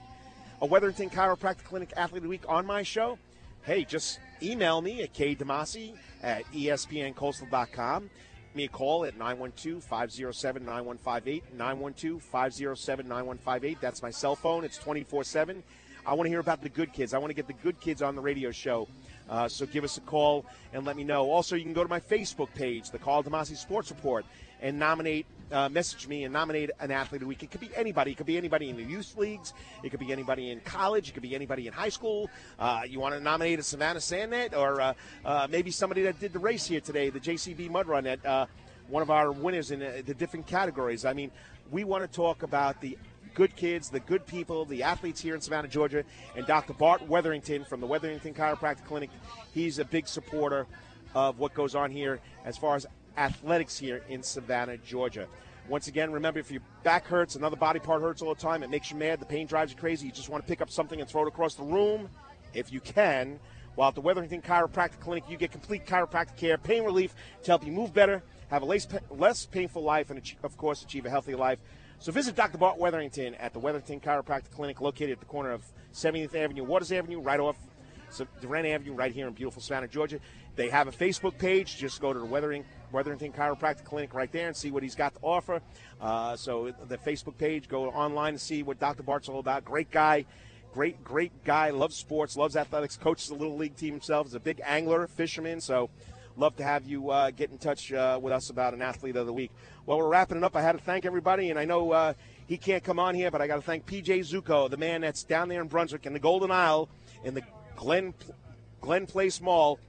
a 0.62 0.68
Wetherington 0.68 1.10
Chiropractic 1.12 1.64
Clinic 1.64 1.94
Athlete 1.96 2.18
of 2.18 2.24
the 2.24 2.30
Week 2.30 2.44
on 2.48 2.66
my 2.66 2.84
show? 2.84 3.18
Hey, 3.64 3.86
just 3.86 4.20
email 4.42 4.82
me 4.82 5.04
at 5.04 5.14
kdemasi 5.14 5.94
at 6.22 6.44
espncoastal.com. 6.52 8.10
Me 8.56 8.66
a 8.66 8.68
call 8.68 9.06
at 9.06 9.18
912-507-9158, 9.18 11.44
912-507-9158. 11.58 13.80
That's 13.80 14.02
my 14.02 14.10
cell 14.10 14.36
phone. 14.36 14.64
It's 14.64 14.80
24-7. 14.80 15.62
I 16.06 16.14
want 16.14 16.26
to 16.26 16.30
hear 16.30 16.40
about 16.40 16.62
the 16.62 16.70
good 16.70 16.92
kids. 16.92 17.14
I 17.14 17.20
want 17.20 17.30
to 17.30 17.36
get 17.36 17.48
the 17.48 17.54
good 17.54 17.80
kids 17.80 18.02
on 18.02 18.16
the 18.16 18.22
radio 18.22 18.52
show. 18.52 18.88
Uh, 19.30 19.48
so 19.48 19.68
give 19.68 19.84
us 19.84 19.98
a 19.98 20.02
call 20.02 20.46
and 20.74 20.84
let 20.86 20.98
me 20.98 21.04
know. 21.04 21.32
Also, 21.32 21.56
you 21.56 21.64
can 21.64 21.74
go 21.74 21.84
to 21.84 21.90
my 21.90 22.00
Facebook 22.00 22.52
page, 22.56 22.90
the 22.90 22.98
Karl 22.98 23.24
DeMasi 23.24 23.56
Sports 23.56 23.92
Report, 23.92 24.26
and 24.62 24.80
nominate, 24.80 25.28
uh, 25.52 25.70
message 25.70 26.08
me 26.08 26.24
and 26.24 26.34
nominate 26.34 26.72
an 26.80 26.92
athlete 26.92 27.22
the 27.22 27.28
week. 27.28 27.44
It 27.44 27.52
could 27.52 27.62
be 27.62 27.70
anybody. 27.76 28.12
It 28.12 28.18
could 28.18 28.26
be 28.26 28.38
anybody 28.38 28.70
in 28.70 28.78
the 28.78 28.84
youth 28.84 29.18
leagues. 29.18 29.54
It 29.84 29.90
could 29.90 30.00
be 30.00 30.12
anybody 30.12 30.52
in 30.52 30.60
college. 30.62 31.10
It 31.10 31.14
could 31.14 31.24
be 31.24 31.36
anybody 31.36 31.68
in 31.68 31.74
high 31.74 31.90
school. 31.90 32.30
Uh, 32.58 32.82
you 32.88 33.00
want 33.00 33.16
to 33.16 33.20
nominate 33.20 33.60
a 33.60 33.64
Savannah 33.64 34.02
Sand 34.02 34.32
Gnat 34.32 34.56
or 34.56 34.82
uh, 34.82 34.94
uh, 35.26 35.48
maybe 35.50 35.72
somebody 35.72 36.04
that 36.04 36.20
did 36.20 36.34
the 36.34 36.40
race 36.40 36.66
here 36.66 36.82
today, 36.82 37.10
the 37.10 37.20
JCB 37.20 37.70
Mud 37.70 37.88
Run 37.88 38.06
at 38.06 38.26
uh, 38.26 38.46
one 38.88 39.04
of 39.04 39.10
our 39.10 39.32
winners 39.32 39.72
in 39.72 39.82
uh, 39.82 40.02
the 40.06 40.14
different 40.14 40.48
categories. 40.48 41.06
I 41.06 41.14
mean, 41.14 41.32
we 41.72 41.84
want 41.84 42.04
to 42.04 42.16
talk 42.16 42.44
about 42.44 42.82
the 42.82 42.98
good 43.34 43.56
kids, 43.56 43.90
the 43.90 44.00
good 44.00 44.26
people, 44.26 44.66
the 44.66 44.84
athletes 44.84 45.22
here 45.22 45.36
in 45.36 45.42
Savannah, 45.42 45.68
Georgia, 45.68 46.04
and 46.36 46.46
Dr. 46.46 46.74
Bart 46.74 47.08
Wetherington 47.08 47.64
from 47.64 47.80
the 47.80 47.88
Wetherington 47.88 48.34
Chiropractic 48.34 48.86
Clinic. 48.86 49.10
He's 49.54 49.80
a 49.80 49.86
big 49.86 50.08
supporter 50.08 50.68
of 51.16 51.40
what 51.40 51.54
goes 51.54 51.76
on 51.76 51.92
here 51.92 52.20
as 52.46 52.58
far 52.58 52.76
as 52.76 52.86
athletics 53.20 53.78
here 53.78 54.02
in 54.08 54.24
Savannah, 54.24 54.78
Georgia. 54.78 55.28
Once 55.68 55.88
again, 55.88 56.12
remember 56.12 56.40
if 56.40 56.50
your 56.50 56.62
back 56.84 57.06
hurts, 57.06 57.36
another 57.36 57.56
body 57.56 57.80
part 57.80 58.02
hurts 58.02 58.24
all 58.24 58.34
the 58.34 58.42
time, 58.42 58.64
it 58.64 58.70
makes 58.72 58.90
you 58.90 58.98
mad, 58.98 59.20
the 59.20 59.26
pain 59.26 59.46
drives 59.46 59.72
you 59.72 59.78
crazy, 59.78 60.08
you 60.08 60.12
just 60.12 60.30
want 60.30 60.44
to 60.44 60.48
pick 60.48 60.62
up 60.62 60.70
something 60.72 61.00
and 61.00 61.08
throw 61.08 61.24
it 61.24 61.28
across 61.28 61.54
the 61.54 61.64
room, 61.64 62.10
if 62.56 62.74
you 62.74 62.80
can. 62.80 63.40
While 63.76 63.90
at 63.90 63.96
the 63.96 64.02
Wetherington 64.02 64.42
Chiropractic 64.42 65.00
Clinic, 65.00 65.26
you 65.30 65.38
get 65.38 65.52
complete 65.52 65.86
chiropractic 65.86 66.38
care, 66.38 66.58
pain 66.58 66.84
relief 66.84 67.14
to 67.44 67.52
help 67.52 67.66
you 67.66 67.72
move 67.72 67.94
better, 67.94 68.24
have 68.50 68.64
a 68.64 68.66
less, 68.66 68.88
less 69.12 69.46
painful 69.46 69.84
life, 69.84 70.10
and 70.10 70.22
of 70.44 70.58
course, 70.58 70.82
achieve 70.82 71.06
a 71.06 71.10
healthy 71.10 71.36
life. 71.36 71.60
So 72.00 72.12
visit 72.12 72.36
Dr. 72.36 72.58
Bart 72.58 72.80
Wetherington 72.80 73.36
at 73.36 73.54
the 73.54 73.60
Wetherington 73.60 74.00
Chiropractic 74.00 74.52
Clinic 74.52 74.82
located 74.82 75.12
at 75.12 75.20
the 75.20 75.26
corner 75.26 75.52
of 75.52 75.64
70th 75.94 76.34
Avenue, 76.34 76.64
Waters 76.64 76.92
Avenue, 76.92 77.20
right 77.20 77.40
off 77.40 77.58
DeRenne 78.42 78.74
Avenue, 78.74 78.94
right 78.94 79.12
here 79.12 79.28
in 79.28 79.34
beautiful 79.34 79.62
Savannah, 79.62 79.88
Georgia. 79.88 80.20
They 80.56 80.70
have 80.70 80.88
a 80.88 80.92
Facebook 80.92 81.38
page. 81.38 81.78
Just 81.78 82.02
go 82.02 82.12
to 82.12 82.20
the 82.20 82.26
Weathering, 82.26 82.66
Wetherington 82.92 83.32
Chiropractic 83.32 83.86
Clinic 83.86 84.14
right 84.14 84.32
there 84.32 84.48
and 84.48 84.56
see 84.56 84.72
what 84.72 84.84
he's 84.84 84.96
got 84.96 85.14
to 85.16 85.20
offer. 85.22 85.62
Uh, 86.02 86.36
so 86.36 86.74
the 86.88 86.98
Facebook 86.98 87.38
page, 87.38 87.68
go 87.68 87.86
online 87.86 88.34
and 88.34 88.42
see 88.42 88.64
what 88.64 88.80
Dr. 88.80 89.04
Bart's 89.04 89.30
all 89.30 89.40
about. 89.40 89.64
Great 89.64 89.92
guy. 89.92 90.26
Great, 90.74 91.04
great 91.04 91.32
guy. 91.44 91.72
Loves 91.72 91.96
sports, 91.96 92.38
loves 92.38 92.56
athletics, 92.56 92.96
coaches 92.96 93.30
the 93.30 93.36
little 93.36 93.58
league 93.58 93.76
team 93.76 93.94
himself. 93.94 94.28
Is 94.28 94.36
a 94.36 94.40
big 94.40 94.62
angler, 94.64 95.08
fisherman. 95.08 95.62
So 95.62 95.90
love 96.38 96.56
to 96.58 96.64
have 96.64 96.86
you 96.86 97.10
uh, 97.10 97.32
get 97.32 97.50
in 97.52 97.58
touch 97.58 97.92
uh, 97.92 98.20
with 98.22 98.32
us 98.32 98.50
about 98.50 98.74
an 98.74 98.82
athlete 98.82 99.16
of 99.16 99.26
the 99.26 99.34
week. 99.34 99.52
Well, 99.86 99.98
we're 99.98 100.08
wrapping 100.08 100.38
it 100.38 100.44
up. 100.44 100.56
I 100.56 100.62
had 100.62 100.74
to 100.74 100.84
thank 100.84 101.06
everybody, 101.06 101.50
and 101.50 101.58
I 101.58 101.66
know 101.66 101.92
uh, 101.92 102.14
he 102.48 102.58
can't 102.58 102.84
come 102.84 103.00
on 103.00 103.16
here, 103.16 103.32
but 103.32 103.42
I 103.42 103.48
got 103.48 103.56
to 103.56 103.62
thank 103.62 103.86
PJ 103.86 104.20
Zuko, 104.32 104.70
the 104.70 104.78
man 104.78 105.02
that's 105.02 105.24
down 105.24 105.50
there 105.50 105.62
in 105.62 105.68
Brunswick 105.68 106.06
in 106.06 106.14
the 106.14 106.20
Golden 106.20 106.52
Isle 106.52 106.88
in 107.24 107.34
the 107.34 107.42
Glynn 107.80 108.14
Glynn 108.82 109.06
Place 109.06 109.40
Mall, 109.40 109.80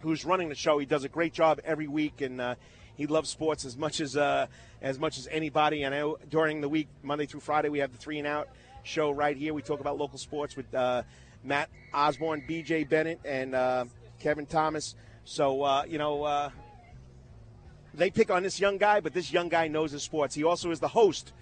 who's 0.00 0.24
running 0.24 0.48
the 0.48 0.56
show. 0.56 0.78
He 0.78 0.86
does 0.86 1.04
a 1.04 1.08
great 1.08 1.32
job 1.32 1.60
every 1.64 1.86
week, 1.86 2.20
and 2.20 2.40
uh, 2.40 2.54
he 2.96 3.06
loves 3.06 3.30
sports 3.30 3.64
as 3.64 3.76
much 3.76 4.00
as 4.00 4.16
uh, 4.16 4.48
as 4.82 4.98
much 4.98 5.16
as 5.16 5.28
anybody. 5.30 5.84
And 5.84 5.94
I 5.94 6.12
during 6.28 6.60
the 6.60 6.68
week, 6.68 6.88
Monday 7.04 7.26
through 7.26 7.40
Friday, 7.40 7.68
we 7.68 7.78
have 7.78 7.92
the 7.92 7.98
Three 7.98 8.18
and 8.18 8.26
Out 8.26 8.48
show 8.82 9.12
right 9.12 9.36
here. 9.36 9.54
We 9.54 9.62
talk 9.62 9.78
about 9.78 9.96
local 9.96 10.18
sports 10.18 10.56
with 10.56 10.74
uh, 10.74 11.04
Matt 11.44 11.70
Osborne, 11.94 12.42
B.J. 12.48 12.84
Bennett, 12.84 13.20
and 13.24 13.54
uh, 13.54 13.84
Kevin 14.18 14.46
Thomas. 14.46 14.96
So 15.24 15.62
uh, 15.62 15.84
you 15.88 15.98
know. 15.98 16.24
Uh, 16.24 16.50
they 17.94 18.10
pick 18.10 18.30
on 18.30 18.44
this 18.44 18.60
young 18.60 18.76
guy, 18.76 19.00
but 19.00 19.12
this 19.12 19.32
young 19.32 19.48
guy 19.48 19.66
knows 19.66 19.90
his 19.90 20.04
sports. 20.04 20.32
He 20.32 20.44
also 20.44 20.70
is 20.70 20.78
the 20.78 20.88
host, 20.88 21.32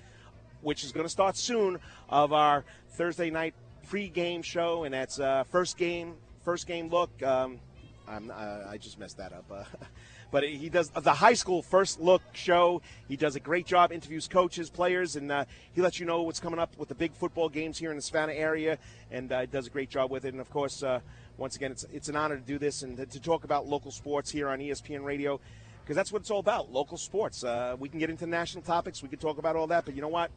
which 0.63 0.85
is 0.85 0.93
going 0.93 1.05
to 1.05 1.11
start 1.11 1.37
soon, 1.37 1.81
of 2.09 2.33
our 2.33 2.65
Thursday 2.93 3.29
night 3.29 3.53
pre-game 3.89 4.43
show, 4.43 4.85
and 4.85 4.95
that's 4.95 5.21
uh, 5.21 5.45
first 5.45 5.77
game, 5.77 6.15
first 6.45 6.67
game 6.67 6.89
look. 6.89 7.11
Um, 7.23 7.61
uh, 8.09 8.65
I 8.69 8.79
just 8.79 8.99
messed 8.99 9.19
that 9.19 9.33
up. 9.33 9.45
Uh, 9.51 9.65
but 10.31 10.45
he 10.45 10.69
does 10.69 10.91
the 10.91 11.13
high 11.13 11.35
school 11.35 11.63
first 11.63 12.01
look 12.01 12.23
show. 12.33 12.83
He 13.09 13.17
does 13.17 13.37
a 13.37 13.41
great 13.41 13.67
job, 13.67 13.93
interviews 13.93 14.29
coaches, 14.29 14.71
players, 14.71 15.17
and 15.17 15.31
uh, 15.31 15.45
he 15.73 15.83
lets 15.83 15.99
you 15.99 16.07
know 16.07 16.23
what's 16.23 16.41
coming 16.41 16.59
up 16.59 16.77
with 16.79 16.89
the 16.89 16.95
big 16.95 17.13
football 17.13 17.49
games 17.49 17.79
here 17.79 17.91
in 17.91 17.97
the 17.97 18.03
Savannah 18.03 18.33
area, 18.33 18.79
and 19.11 19.33
uh, 19.33 19.47
does 19.47 19.67
a 19.67 19.71
great 19.71 19.91
job 19.91 20.11
with 20.11 20.25
it. 20.25 20.35
And 20.35 20.41
of 20.41 20.51
course, 20.51 20.83
uh, 20.83 21.01
once 21.39 21.57
again, 21.57 21.71
it's 21.71 21.85
it's 21.93 22.09
an 22.09 22.17
honor 22.17 22.37
to 22.37 22.43
do 22.43 22.59
this 22.59 22.83
and 22.83 22.97
to, 22.97 23.07
to 23.07 23.21
talk 23.21 23.45
about 23.45 23.67
local 23.67 23.91
sports 23.91 24.31
here 24.31 24.49
on 24.49 24.59
ESPN 24.59 25.05
Radio, 25.05 25.41
because 25.83 25.97
that's 25.97 26.13
what 26.13 26.23
it's 26.23 26.31
all 26.31 26.41
about. 26.41 26.73
Local 26.73 26.97
sports. 26.97 27.45
Uh, 27.45 27.77
we 27.79 27.89
can 27.89 27.99
get 27.99 28.11
into 28.11 28.27
national 28.27 28.63
topics. 28.63 29.03
We 29.03 29.09
can 29.09 29.19
talk 29.19 29.39
about 29.39 29.57
all 29.57 29.69
that, 29.69 29.85
but 29.85 29.95
you 29.95 30.03
know 30.03 30.09
what? 30.09 30.31